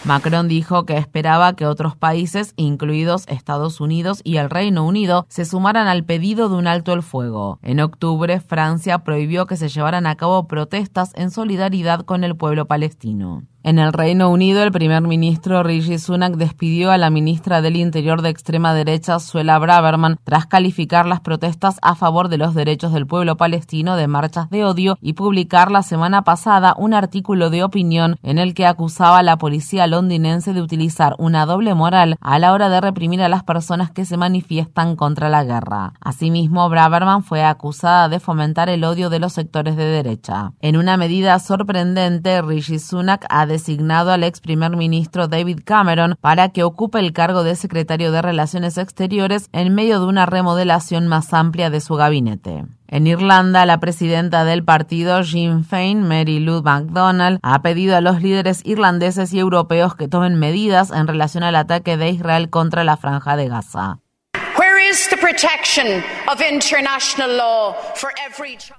Macron 0.05 0.47
dijo 0.47 0.85
que 0.85 0.97
esperaba 0.97 1.55
que 1.55 1.65
otros 1.65 1.95
países, 1.95 2.53
incluidos 2.57 3.27
Estados 3.27 3.81
Unidos 3.81 4.21
y 4.23 4.37
el 4.37 4.51
Reino 4.51 4.85
Unido, 4.85 5.25
se 5.29 5.45
sumaran 5.45 5.87
al 5.87 6.03
pedido 6.03 6.47
de 6.47 6.55
un 6.55 6.67
alto 6.67 6.93
el 6.93 7.01
fuego. 7.01 7.57
En 7.63 7.79
octubre, 7.79 8.39
Francia 8.39 8.99
prohibió 8.99 9.47
que 9.47 9.57
se 9.57 9.67
llevaran 9.67 10.05
a 10.05 10.15
cabo 10.15 10.47
protestas 10.47 11.11
en 11.15 11.31
solidaridad 11.31 12.01
con 12.01 12.23
el 12.23 12.35
pueblo 12.35 12.67
palestino. 12.67 13.45
En 13.65 13.79
el 13.79 13.93
Reino 13.93 14.29
Unido, 14.29 14.61
el 14.61 14.71
primer 14.71 15.01
ministro 15.01 15.63
Rishi 15.63 15.97
Sunak 15.97 16.35
despidió 16.35 16.91
a 16.91 16.99
la 16.99 17.09
ministra 17.09 17.63
del 17.63 17.77
Interior 17.77 18.21
de 18.21 18.29
extrema 18.29 18.75
derecha, 18.75 19.17
Suela 19.17 19.57
Braverman, 19.57 20.19
tras 20.23 20.45
calificar 20.45 21.07
las 21.07 21.21
protestas 21.21 21.79
a 21.81 21.95
favor 21.95 22.29
de 22.29 22.37
los 22.37 22.53
derechos 22.53 22.93
del 22.93 23.07
pueblo 23.07 23.37
palestino 23.37 23.95
de 23.95 24.05
marchas 24.05 24.51
de 24.51 24.63
odio 24.63 24.99
y 25.01 25.13
publicar 25.13 25.71
la 25.71 25.81
semana 25.81 26.21
pasada 26.21 26.75
un 26.77 26.93
artículo 26.93 27.49
de 27.49 27.63
opinión 27.63 28.17
en 28.21 28.37
el 28.37 28.53
que 28.53 28.67
acusaba 28.67 29.17
a 29.17 29.23
la 29.23 29.39
policía 29.39 29.87
londinense 29.87 30.53
de 30.53 30.61
utilizar 30.61 31.15
una 31.17 31.47
doble 31.47 31.73
moral 31.73 32.17
a 32.21 32.37
la 32.37 32.53
hora 32.53 32.69
de 32.69 32.81
reprimir 32.81 33.23
a 33.23 33.29
las 33.29 33.41
personas 33.41 33.89
que 33.89 34.05
se 34.05 34.15
manifiestan 34.15 34.95
contra 34.95 35.27
la 35.27 35.43
guerra. 35.43 35.93
Asimismo, 36.01 36.69
Braverman 36.69 37.23
fue 37.23 37.43
acusada 37.43 38.09
de 38.09 38.19
fomentar 38.19 38.69
el 38.69 38.83
odio 38.83 39.09
de 39.09 39.17
los 39.17 39.33
sectores 39.33 39.75
de 39.75 39.85
derecha. 39.85 40.51
En 40.61 40.77
una 40.77 40.97
medida 40.97 41.39
sorprendente, 41.39 42.43
Rishi 42.43 42.77
Sunak 42.77 43.25
ha 43.27 43.54
designado 43.55 44.11
al 44.11 44.25
ex 44.25 44.41
primer 44.41 44.75
ministro 44.75 45.29
David 45.29 45.61
Cameron 45.63 46.17
para 46.19 46.49
que 46.49 46.63
ocupe 46.63 46.99
el 46.99 47.13
cargo 47.13 47.45
de 47.45 47.55
secretario 47.55 48.11
de 48.11 48.21
Relaciones 48.21 48.77
Exteriores 48.77 49.47
en 49.53 49.73
medio 49.73 50.01
de 50.01 50.07
una 50.07 50.25
remodelación 50.25 51.07
más 51.07 51.33
amplia 51.33 51.69
de 51.69 51.79
su 51.79 51.95
gabinete. 51.95 52.65
En 52.89 53.07
Irlanda, 53.07 53.65
la 53.65 53.79
presidenta 53.79 54.43
del 54.43 54.65
partido 54.65 55.23
Sinn 55.23 55.63
Féin, 55.63 56.05
Mary 56.05 56.39
Lou 56.39 56.61
MacDonald, 56.63 57.39
ha 57.43 57.61
pedido 57.61 57.95
a 57.95 58.01
los 58.01 58.21
líderes 58.21 58.61
irlandeses 58.65 59.33
y 59.33 59.39
europeos 59.39 59.95
que 59.95 60.09
tomen 60.09 60.35
medidas 60.35 60.91
en 60.91 61.07
relación 61.07 61.43
al 61.43 61.55
ataque 61.55 61.95
de 61.95 62.09
Israel 62.09 62.49
contra 62.49 62.83
la 62.83 62.97
franja 62.97 63.37
de 63.37 63.47
Gaza. 63.47 63.99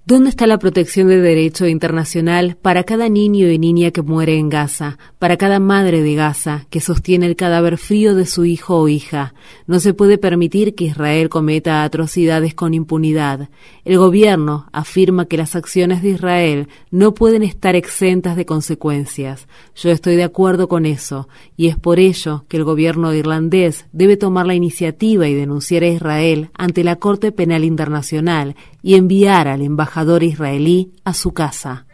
¿Dónde 0.07 0.31
está 0.31 0.47
la 0.47 0.59
protección 0.59 1.09
de 1.09 1.21
derecho 1.21 1.67
internacional 1.67 2.57
para 2.63 2.85
cada 2.85 3.09
niño 3.09 3.51
y 3.51 3.59
niña 3.59 3.91
que 3.91 4.01
muere 4.01 4.39
en 4.39 4.49
Gaza, 4.49 4.99
para 5.19 5.37
cada 5.37 5.61
madre 5.61 6.03
de 6.03 6.15
Gaza 6.15 6.67
que 6.71 6.81
sostiene 6.81 7.27
el 7.27 7.37
cadáver 7.37 7.77
frío 7.77 8.15
de 8.15 8.25
su 8.25 8.45
hijo 8.45 8.79
o 8.79 8.89
hija? 8.89 9.35
No 9.67 9.81
se 9.81 9.93
puede 9.93 10.17
permitir 10.17 10.75
que 10.75 10.85
Israel 10.85 11.29
cometa 11.29 11.85
atrocidades 11.85 12.55
con 12.55 12.73
impunidad. 12.73 13.51
El 13.85 13.99
gobierno 13.99 14.67
afirma 14.73 15.27
que 15.27 15.37
las 15.37 15.57
acciones 15.57 16.03
de 16.03 16.11
Israel 16.11 16.69
no 16.91 17.13
pueden 17.13 17.43
estar 17.43 17.77
exentas 17.77 18.37
de 18.37 18.47
consecuencias. 18.47 19.47
Yo 19.75 19.91
estoy 19.91 20.17
de 20.17 20.25
acuerdo 20.25 20.69
con 20.69 20.87
eso, 20.87 21.29
y 21.57 21.69
es 21.69 21.77
por 21.77 21.99
ello 21.99 22.45
que 22.49 22.57
el 22.57 22.65
gobierno 22.65 23.13
irlandés 23.13 23.87
debe 23.93 24.17
tomar 24.17 24.47
la 24.47 24.55
iniciativa 24.55 25.29
y 25.29 25.35
denunciar 25.35 25.83
a 25.83 25.89
Israel 25.89 26.46
ante 26.55 26.85
la 26.85 26.97
Corte 26.97 27.33
Penal 27.33 27.65
Internacional 27.65 28.57
y 28.83 28.95
enviar 28.95 29.49
al 29.49 29.63
embajador 29.63 30.23
israelí 30.23 30.93
a 31.05 31.15
su 31.15 31.33
casa. 31.33 31.86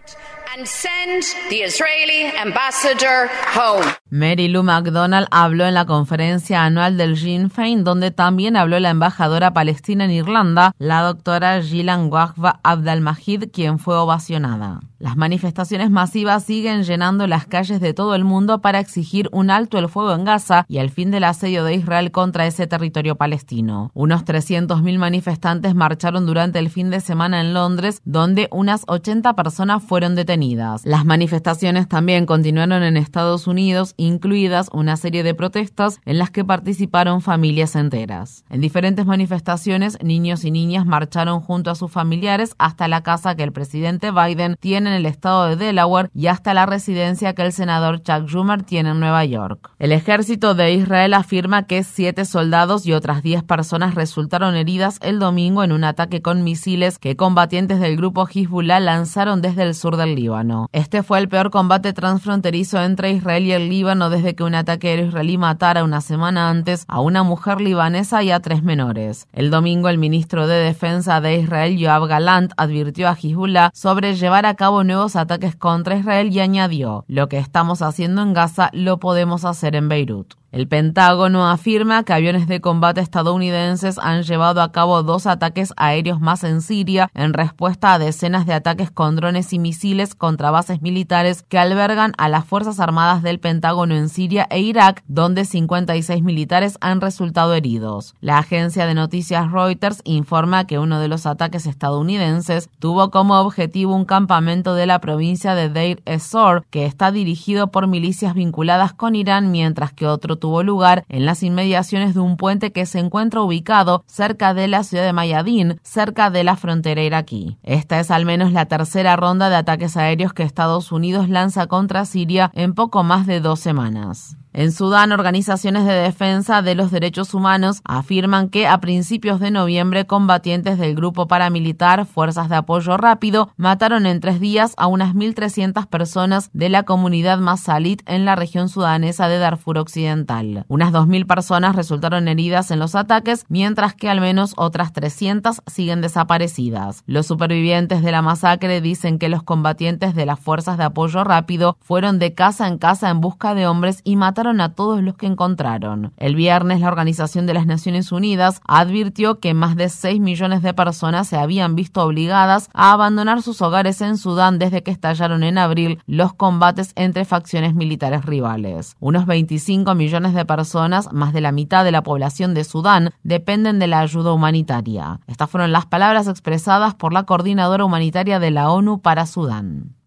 Mary 4.11 4.49
Lou 4.49 4.63
McDonald 4.63 5.27
habló 5.31 5.65
en 5.65 5.73
la 5.73 5.87
conferencia 5.87 6.63
anual 6.63 6.99
del 6.99 7.17
Sinn 7.17 7.49
Féin, 7.49 7.85
donde 7.85 8.11
también 8.11 8.59
habló 8.59 8.79
la 8.79 8.91
embajadora 8.91 9.55
palestina 9.55 10.05
en 10.05 10.11
Irlanda, 10.11 10.75
la 10.79 11.01
doctora 11.01 11.63
Gillian 11.63 12.13
Wahba 12.13 12.61
Abdalmajid, 12.65 13.45
quien 13.51 13.79
fue 13.79 13.97
ovacionada. 13.97 14.81
Las 14.99 15.17
manifestaciones 15.17 15.91
masivas 15.91 16.45
siguen 16.45 16.85
llenando 16.85 17.27
las 17.27 17.47
calles 17.47 17.81
de 17.81 17.95
todo 17.95 18.15
el 18.15 18.23
mundo 18.23 18.61
para 18.61 18.79
exigir 18.79 19.29
un 19.33 19.51
alto 19.51 19.79
el 19.79 19.89
fuego 19.89 20.13
en 20.13 20.25
Gaza 20.25 20.65
y 20.69 20.79
el 20.79 20.91
fin 20.91 21.11
del 21.11 21.25
asedio 21.25 21.65
de 21.65 21.75
Israel 21.75 22.13
contra 22.13 22.47
ese 22.47 22.67
territorio 22.67 23.17
palestino. 23.17 23.91
Unos 23.95 24.25
300.000 24.25 24.99
manifestantes 24.99 25.75
marcharon 25.75 26.25
durante 26.27 26.61
el 26.61 26.71
fin 26.71 26.91
de 26.91 27.01
semana 27.01 27.41
en 27.41 27.53
Londres, 27.53 28.01
donde 28.05 28.49
unas 28.53 28.85
80 28.87 29.35
personas 29.35 29.83
fueron 29.83 30.15
detenidas. 30.15 30.42
Las 30.85 31.05
manifestaciones 31.05 31.89
también 31.89 32.27
continuaron 32.27 32.83
en 32.83 32.97
Estados 32.97 33.47
Unidos, 33.47 33.95
incluidas 33.97 34.69
una 34.73 34.97
serie 34.97 35.23
de 35.23 35.35
protestas 35.35 36.01
en 36.05 36.19
las 36.19 36.31
que 36.31 36.45
participaron 36.45 37.21
familias 37.21 37.77
enteras. 37.77 38.45
En 38.51 38.61
diferentes 38.61 39.07
manifestaciones, 39.07 39.99
niños 40.03 40.45
y 40.45 40.51
niñas 40.51 40.85
marcharon 40.85 41.41
junto 41.41 41.71
a 41.71 41.77
sus 41.77 41.93
familiares 41.93 42.57
hasta 42.59 42.89
la 42.89 43.03
casa 43.03 43.37
que 43.37 43.45
el 43.45 43.53
presidente 43.53 44.11
Biden 44.11 44.57
tiene 44.59 44.91
en 44.91 44.97
el 44.97 45.07
estado 45.07 45.47
de 45.47 45.57
Delaware 45.57 46.11
y 46.13 46.27
hasta 46.27 46.55
la 46.55 46.67
residencia 46.67 47.35
que 47.35 47.43
el 47.43 47.53
senador 47.53 48.03
Chuck 48.03 48.27
Schumer 48.27 48.65
tiene 48.65 48.91
en 48.91 49.01
Nueva 49.01 49.25
York. 49.25 49.71
El 49.79 49.93
ejército 49.93 50.55
de 50.55 50.73
Israel 50.73 51.15
afirma 51.15 51.69
que 51.69 51.85
siete 51.85 52.25
soldados 52.25 52.85
y 52.85 52.93
otras 52.93 53.23
diez 53.23 53.45
personas 53.45 53.95
resultaron 53.95 54.57
heridas 54.57 54.99
el 55.03 55.21
domingo 55.21 55.63
en 55.63 55.71
un 55.71 55.85
ataque 55.85 56.21
con 56.21 56.43
misiles 56.43 56.99
que 56.99 57.17
combatientes 57.17 57.79
del 57.79 57.97
grupo 57.97 58.27
Hezbollah 58.27 58.81
lanzaron 58.81 59.41
desde 59.41 59.63
el 59.63 59.75
sur 59.77 59.97
del 59.97 60.17
Líbano. 60.17 60.32
Este 60.73 61.03
fue 61.03 61.19
el 61.19 61.29
peor 61.29 61.51
combate 61.51 61.93
transfronterizo 61.93 62.83
entre 62.83 63.11
Israel 63.11 63.45
y 63.45 63.53
el 63.53 63.69
Líbano 63.69 64.09
desde 64.09 64.35
que 64.35 64.45
un 64.45 64.55
ataque 64.55 64.89
aéreo 64.89 65.07
israelí 65.07 65.37
matara 65.37 65.85
una 65.85 66.01
semana 66.01 66.49
antes 66.49 66.85
a 66.89 67.01
una 67.01 67.23
mujer 67.23 67.61
libanesa 67.61 68.23
y 68.23 68.31
a 68.31 68.41
tres 68.41 68.63
menores. 68.63 69.29
El 69.33 69.51
domingo 69.51 69.89
el 69.89 69.99
ministro 69.99 70.47
de 70.47 70.57
Defensa 70.57 71.21
de 71.21 71.37
Israel, 71.37 71.77
Yoav 71.77 72.07
Galant, 72.07 72.53
advirtió 72.57 73.09
a 73.09 73.17
Hezbollah 73.21 73.71
sobre 73.75 74.15
llevar 74.15 74.47
a 74.47 74.55
cabo 74.55 74.85
nuevos 74.85 75.17
ataques 75.17 75.55
contra 75.57 75.97
Israel 75.97 76.33
y 76.33 76.41
añadió, 76.41 77.05
lo 77.09 77.29
que 77.29 77.39
estamos 77.39 77.83
haciendo 77.83 78.23
en 78.23 78.33
Gaza 78.33 78.71
lo 78.73 78.99
podemos 78.99 79.45
hacer 79.45 79.77
en 79.77 79.89
Beirut. 79.89 80.42
El 80.53 80.69
Pentágono 80.69 81.49
afirma 81.49 82.05
que 82.05 82.13
aviones 82.13 82.47
de 82.47 82.61
combate 82.61 83.01
estadounidenses 83.01 83.99
han 83.99 84.23
llevado 84.23 84.61
a 84.61 84.71
cabo 84.71 85.03
dos 85.03 85.27
ataques 85.27 85.73
aéreos 85.79 86.21
más 86.21 86.45
en 86.45 86.61
Siria 86.61 87.09
en 87.15 87.33
respuesta 87.33 87.95
a 87.95 87.99
decenas 87.99 88.45
de 88.45 88.53
ataques 88.53 88.91
con 88.91 89.17
drones 89.17 89.55
y 89.55 89.59
misiles 89.59 90.15
contra 90.15 90.51
bases 90.51 90.83
militares 90.83 91.43
que 91.43 91.59
albergan 91.59 92.13
a 92.19 92.29
las 92.29 92.45
Fuerzas 92.45 92.81
Armadas 92.81 93.23
del 93.23 93.41
Pentágono 93.41 93.95
en 93.95 94.11
Siria 94.11 94.47
e 94.51 94.61
Irak, 94.61 95.03
donde 95.09 95.47
56 95.47 96.23
militares 96.23 96.77
han 96.83 97.01
resultado 97.01 97.55
heridos. 97.55 98.15
La 98.21 98.37
agencia 98.37 98.85
de 98.85 98.93
noticias 98.93 99.51
Reuters 99.51 100.03
informa 100.05 100.67
que 100.67 100.79
uno 100.79 101.01
de 101.01 101.09
los 101.09 101.25
ataques 101.25 101.65
estadounidenses 101.65 102.69
tuvo 102.79 103.11
como 103.11 103.41
objetivo 103.41 103.97
un 103.97 104.05
campamento 104.05 104.75
de 104.75 104.85
la 104.85 105.01
provincia 105.01 105.55
de 105.55 105.71
Deir 105.71 106.03
ez-Zor, 106.05 106.67
que 106.69 106.85
está 106.85 107.11
dirigido 107.11 107.69
por 107.69 107.87
milicias 107.87 108.35
vinculadas 108.35 108.93
con 108.93 109.15
Irán, 109.15 109.51
mientras 109.51 109.95
que 109.95 110.07
otro 110.07 110.42
tuvo 110.43 110.65
lugar 110.65 111.05
en 111.09 111.25
las 111.25 111.45
inmediaciones 111.45 112.15
de 112.15 112.21
un 112.21 112.37
puente 112.37 112.73
que 112.73 112.85
se 112.85 112.99
encuentra 112.99 113.43
ubicado 113.43 114.03
cerca 114.09 114.55
de 114.55 114.67
la 114.67 114.83
ciudad 114.83 115.05
de 115.05 115.13
Mayadín, 115.13 115.79
cerca 115.85 116.31
de 116.31 116.43
la 116.43 116.57
frontera 116.57 117.01
iraquí. 117.01 117.59
Esta 117.63 118.01
es 118.01 118.11
al 118.11 118.27
menos 118.27 118.51
la 118.51 118.67
tercera 118.67 119.15
ronda 119.15 119.51
de 119.51 119.55
ataques 119.55 119.97
aéreos 119.97 120.33
que 120.33 120.43
Estados 120.43 120.91
Unidos 120.91 121.29
lanza 121.29 121.69
contra 121.69 122.05
Siria 122.07 122.51
en 122.55 122.75
poco 122.75 123.05
más 123.05 123.29
de 123.29 123.39
dos 123.39 123.61
semanas. 123.61 124.37
En 124.55 124.71
Sudán, 124.71 125.13
organizaciones 125.13 125.87
de 125.87 125.95
defensa 125.95 126.61
de 126.61 126.75
los 126.75 126.91
derechos 126.91 127.33
humanos 127.33 127.81
afirman 127.85 128.51
que 128.51 128.67
a 128.67 128.83
principios 128.83 129.41
de 129.41 129.51
noviembre 129.51 130.07
combatientes 130.07 130.77
del 130.79 130.95
grupo 130.95 131.27
paramilitar 131.27 132.05
Fuerzas 132.05 132.51
de 132.51 132.57
Apoyo 132.57 132.99
Rápido 132.99 133.51
mataron 133.57 134.05
en 134.05 134.21
tres 134.21 134.41
días 134.41 134.75
a 134.77 134.89
unas 134.89 135.15
1.300 135.15 135.87
personas 135.87 136.51
de 136.53 136.69
la 136.69 136.83
comunidad 136.83 137.39
Masalit 137.39 138.03
en 138.05 138.27
la 138.27 138.37
región 138.37 138.69
sudanesa 138.69 139.27
de 139.27 139.39
Darfur 139.39 139.79
Occidental. 139.79 140.67
Unas 140.69 140.93
2.000 140.93 141.27
personas 141.27 141.75
resultaron 141.75 142.29
heridas 142.29 142.71
en 142.71 142.79
los 142.79 142.95
ataques, 142.95 143.47
mientras 143.49 143.95
que 143.95 144.11
al 144.11 144.21
menos 144.21 144.53
otras 144.59 144.93
300 144.93 145.63
siguen 145.67 146.03
desaparecidas. 146.03 147.05
Los 147.07 147.27
supervivientes 147.27 148.03
de 148.03 148.13
la 148.13 148.21
masacre 148.21 148.83
dicen 148.83 149.19
que 149.19 149.31
los 149.31 149.43
combatientes 149.43 150.15
de 150.15 150.27
las 150.27 150.39
Fuerzas 150.39 150.77
de 150.77 150.85
Apoyo 150.85 151.25
Rápido 151.25 151.79
fueron 151.81 152.19
de 152.19 152.35
casa 152.35 152.69
en 152.69 152.77
casa 152.77 153.09
en 153.09 153.23
busca 153.23 153.55
de 153.55 153.67
hombres 153.67 154.03
y 154.05 154.17
mataron 154.17 154.42
a 154.43 154.75
todos 154.75 155.03
los 155.03 155.15
que 155.15 155.27
encontraron. 155.27 156.13
El 156.17 156.35
viernes, 156.35 156.81
la 156.81 156.89
Organización 156.89 157.47
de 157.47 157.55
las 157.55 157.65
Naciones 157.65 158.11
Unidas 158.11 158.61
advirtió 158.67 159.39
que 159.39 159.55
más 159.55 159.77
de 159.77 159.89
6 159.89 160.21
millones 160.21 160.63
de 160.63 160.75
personas 160.75 161.29
se 161.29 161.37
habían 161.37 161.77
visto 161.77 162.03
obligadas 162.03 162.69
a 162.75 162.93
abandonar 162.93 163.41
sus 163.43 163.63
hogares 163.63 164.01
en 164.01 164.19
Sudán 164.19 164.59
desde 164.59 164.83
que 164.83 164.91
estallaron 164.91 165.45
en 165.45 165.59
abril 165.59 166.01
los 166.07 166.35
combates 166.35 166.93
entre 166.97 167.25
facciones 167.25 167.75
militares 167.75 168.25
rivales. 168.25 168.97
Unos 168.99 169.27
25 169.27 169.95
millones 169.95 170.35
de 170.35 170.45
personas, 170.45 171.13
más 171.13 171.33
de 171.33 171.41
la 171.41 171.53
mitad 171.53 171.85
de 171.85 171.93
la 171.93 172.03
población 172.03 172.53
de 172.53 172.65
Sudán, 172.65 173.11
dependen 173.23 173.79
de 173.79 173.87
la 173.87 174.01
ayuda 174.01 174.33
humanitaria. 174.33 175.21
Estas 175.29 175.49
fueron 175.49 175.71
las 175.71 175.87
palabras 175.87 176.27
expresadas 176.27 176.95
por 176.95 177.13
la 177.13 177.23
coordinadora 177.23 177.85
humanitaria 177.85 178.41
de 178.41 178.51
la 178.51 178.71
ONU 178.71 179.01
para 179.01 179.27
Sudán. 179.27 180.02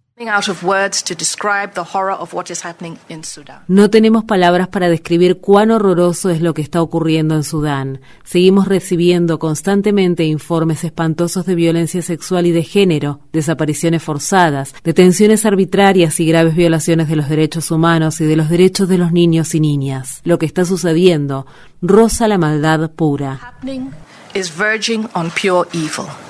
No 3.68 3.90
tenemos 3.90 4.24
palabras 4.24 4.70
para 4.70 4.88
describir 4.88 5.42
cuán 5.42 5.72
horroroso 5.72 6.30
es 6.30 6.40
lo 6.40 6.54
que 6.54 6.62
está 6.62 6.82
ocurriendo 6.82 7.36
en 7.36 7.44
Sudán. 7.44 8.00
Seguimos 8.24 8.70
recibiendo 8.70 9.40
constantemente 9.40 10.24
informes 10.24 10.86
espantosos 10.86 11.46
de 11.46 11.56
violencia 11.56 12.02
sexual 12.02 12.46
y 12.46 12.54
de 12.54 12.64
género, 12.64 13.20
desapariciones 13.34 14.04
forzadas, 14.04 14.74
detenciones 14.86 15.46
arbitrarias 15.46 16.18
y 16.22 16.26
graves 16.26 16.56
violaciones 16.56 17.10
de 17.10 17.18
los 17.18 17.28
derechos 17.28 17.70
humanos 17.70 18.22
y 18.22 18.26
de 18.26 18.38
los 18.38 18.48
derechos 18.48 18.88
de 18.88 18.98
los 18.98 19.12
niños 19.12 19.54
y 19.54 19.60
niñas. 19.60 20.22
Lo 20.24 20.40
que 20.40 20.46
está 20.46 20.64
sucediendo 20.64 21.46
roza 21.82 22.30
la 22.30 22.38
maldad 22.38 22.90
pura. 22.92 23.56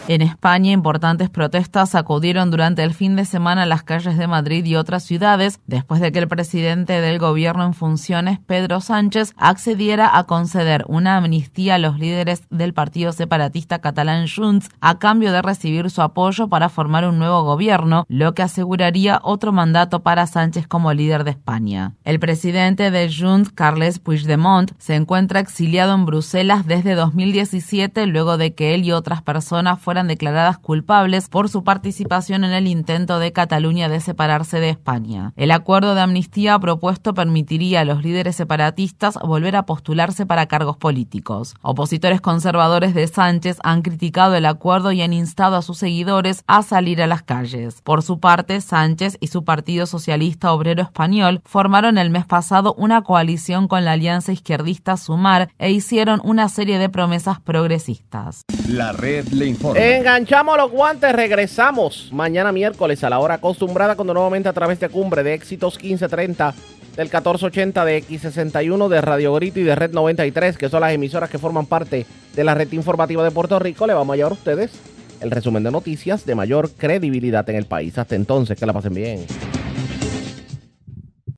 En 0.08 0.22
España, 0.22 0.72
importantes 0.72 1.32
protestas 1.32 1.90
sacudieron 1.90 2.52
durante 2.52 2.84
el 2.84 2.94
fin 2.94 3.16
de 3.16 3.26
semana 3.26 3.66
las 3.66 3.82
calles 3.82 4.20
de 4.20 4.28
Madrid 4.28 4.64
y 4.64 4.76
otras 4.76 5.04
ciudades 5.04 5.60
después 5.66 6.00
de 6.00 6.12
que 6.12 6.20
el 6.20 6.28
presidente 6.28 7.02
del 7.02 7.18
gobierno 7.18 7.66
en 7.66 7.74
funciones, 7.74 8.38
Pedro 8.46 8.82
Sánchez, 8.82 9.34
accediera 9.36 10.16
a 10.16 10.26
conceder 10.26 10.86
una 10.88 11.18
amnistía 11.18 11.76
a 11.76 11.80
los 11.80 11.98
líderes 11.98 12.44
del 12.52 12.76
partido 12.76 13.14
separatista 13.14 13.80
catalán 13.80 14.28
Junts 14.28 14.70
a 14.80 15.00
cambio 15.00 15.32
de 15.32 15.42
recibir 15.42 15.90
su 15.90 16.04
apoyo 16.04 16.50
para 16.50 16.70
formar 16.70 17.08
un 17.08 17.18
nuevo 17.18 17.42
gobierno, 17.42 18.06
lo 18.08 18.36
que 18.36 18.44
aseguraría 18.44 19.20
otro 19.24 19.54
mandato 19.54 20.04
para 20.04 20.28
Sánchez 20.28 20.68
como 20.68 20.94
líder 20.94 21.24
de 21.24 21.32
España. 21.32 21.94
El 22.04 22.20
presidente 22.20 22.92
de 22.92 23.12
Junts, 23.12 23.50
Carles 23.50 23.98
Puigdemont, 23.98 24.72
se 24.78 24.94
encuentra 24.94 25.40
exiliado 25.40 25.96
en 25.96 26.06
Bruselas 26.06 26.68
desde 26.68 26.94
2017 26.94 28.06
luego 28.06 28.38
de 28.38 28.54
que 28.54 28.76
él 28.76 28.84
y 28.86 28.92
otras 28.92 29.24
personas 29.24 29.80
fueran 29.80 29.95
fueran 29.96 30.08
declaradas 30.10 30.58
culpables 30.58 31.30
por 31.30 31.48
su 31.48 31.64
participación 31.64 32.44
en 32.44 32.52
el 32.52 32.68
intento 32.68 33.18
de 33.18 33.32
Cataluña 33.32 33.88
de 33.88 34.02
separarse 34.02 34.60
de 34.60 34.70
España. 34.70 35.32
El 35.38 35.52
acuerdo 35.52 35.96
de 35.96 36.02
amnistía 36.02 36.60
propuesto 36.60 37.14
permitiría 37.14 37.80
a 37.80 37.86
los 37.86 38.04
líderes 38.04 38.36
separatistas 38.36 39.18
volver 39.24 39.56
a 39.56 39.66
postularse 39.66 40.26
para 40.26 40.48
cargos 40.48 40.76
políticos. 40.76 41.56
Opositores 41.62 42.20
conservadores 42.20 42.94
de 42.94 43.08
Sánchez 43.08 43.60
han 43.64 43.84
criticado 43.84 44.36
el 44.36 44.46
acuerdo 44.48 44.92
y 44.92 45.02
han 45.02 45.14
instado 45.14 45.56
a 45.56 45.62
sus 45.62 45.78
seguidores 45.78 46.44
a 46.46 46.62
salir 46.62 47.02
a 47.02 47.08
las 47.08 47.24
calles. 47.24 47.80
Por 47.82 48.04
su 48.04 48.20
parte, 48.20 48.60
Sánchez 48.60 49.16
y 49.22 49.28
su 49.28 49.46
Partido 49.46 49.86
Socialista 49.86 50.52
Obrero 50.52 50.82
Español 50.82 51.40
formaron 51.46 51.98
el 51.98 52.10
mes 52.10 52.26
pasado 52.26 52.76
una 52.78 53.04
coalición 53.04 53.70
con 53.70 53.86
la 53.86 53.94
alianza 53.94 54.34
izquierdista 54.34 54.98
Sumar 54.98 55.52
e 55.58 55.72
hicieron 55.72 56.20
una 56.26 56.50
serie 56.50 56.80
de 56.80 56.90
promesas 56.90 57.40
progresistas. 57.40 58.42
La 58.68 58.92
red 58.92 59.30
le 59.30 59.46
informa. 59.46 59.85
Enganchamos 59.86 60.58
los 60.58 60.72
guantes, 60.72 61.14
regresamos 61.14 62.10
mañana 62.12 62.52
miércoles 62.52 63.04
a 63.04 63.10
la 63.12 63.20
hora 63.20 63.36
acostumbrada 63.36 63.96
cuando 63.96 64.16
nuevamente 64.16 64.50
a 64.50 64.54
través 64.54 64.80
de 64.80 64.90
Cumbre 64.90 65.22
de 65.22 65.36
Éxitos 65.36 65.76
1530 65.76 66.56
del 66.96 67.06
1480 67.06 67.86
de 67.86 68.04
X61 68.04 68.88
de 68.88 69.02
Radio 69.02 69.36
Grito 69.36 69.60
y 69.60 69.64
de 69.64 69.76
Red 69.76 69.92
93, 69.92 70.58
que 70.58 70.70
son 70.70 70.82
las 70.82 70.92
emisoras 70.92 71.30
que 71.30 71.38
forman 71.38 71.68
parte 71.68 72.08
de 72.34 72.44
la 72.44 72.56
red 72.56 72.72
informativa 72.72 73.24
de 73.24 73.30
Puerto 73.30 73.60
Rico, 73.60 73.86
le 73.86 73.94
vamos 73.94 74.16
a 74.16 74.18
llevar 74.18 74.32
a 74.32 74.36
ustedes 74.36 74.72
el 75.22 75.30
resumen 75.30 75.62
de 75.62 75.70
noticias 75.70 76.26
de 76.26 76.34
mayor 76.34 76.72
credibilidad 76.72 77.48
en 77.52 77.56
el 77.56 77.66
país. 77.66 77.96
Hasta 78.00 78.16
entonces, 78.16 78.58
que 78.58 78.66
la 78.66 78.74
pasen 78.74 78.96
bien. 78.96 79.28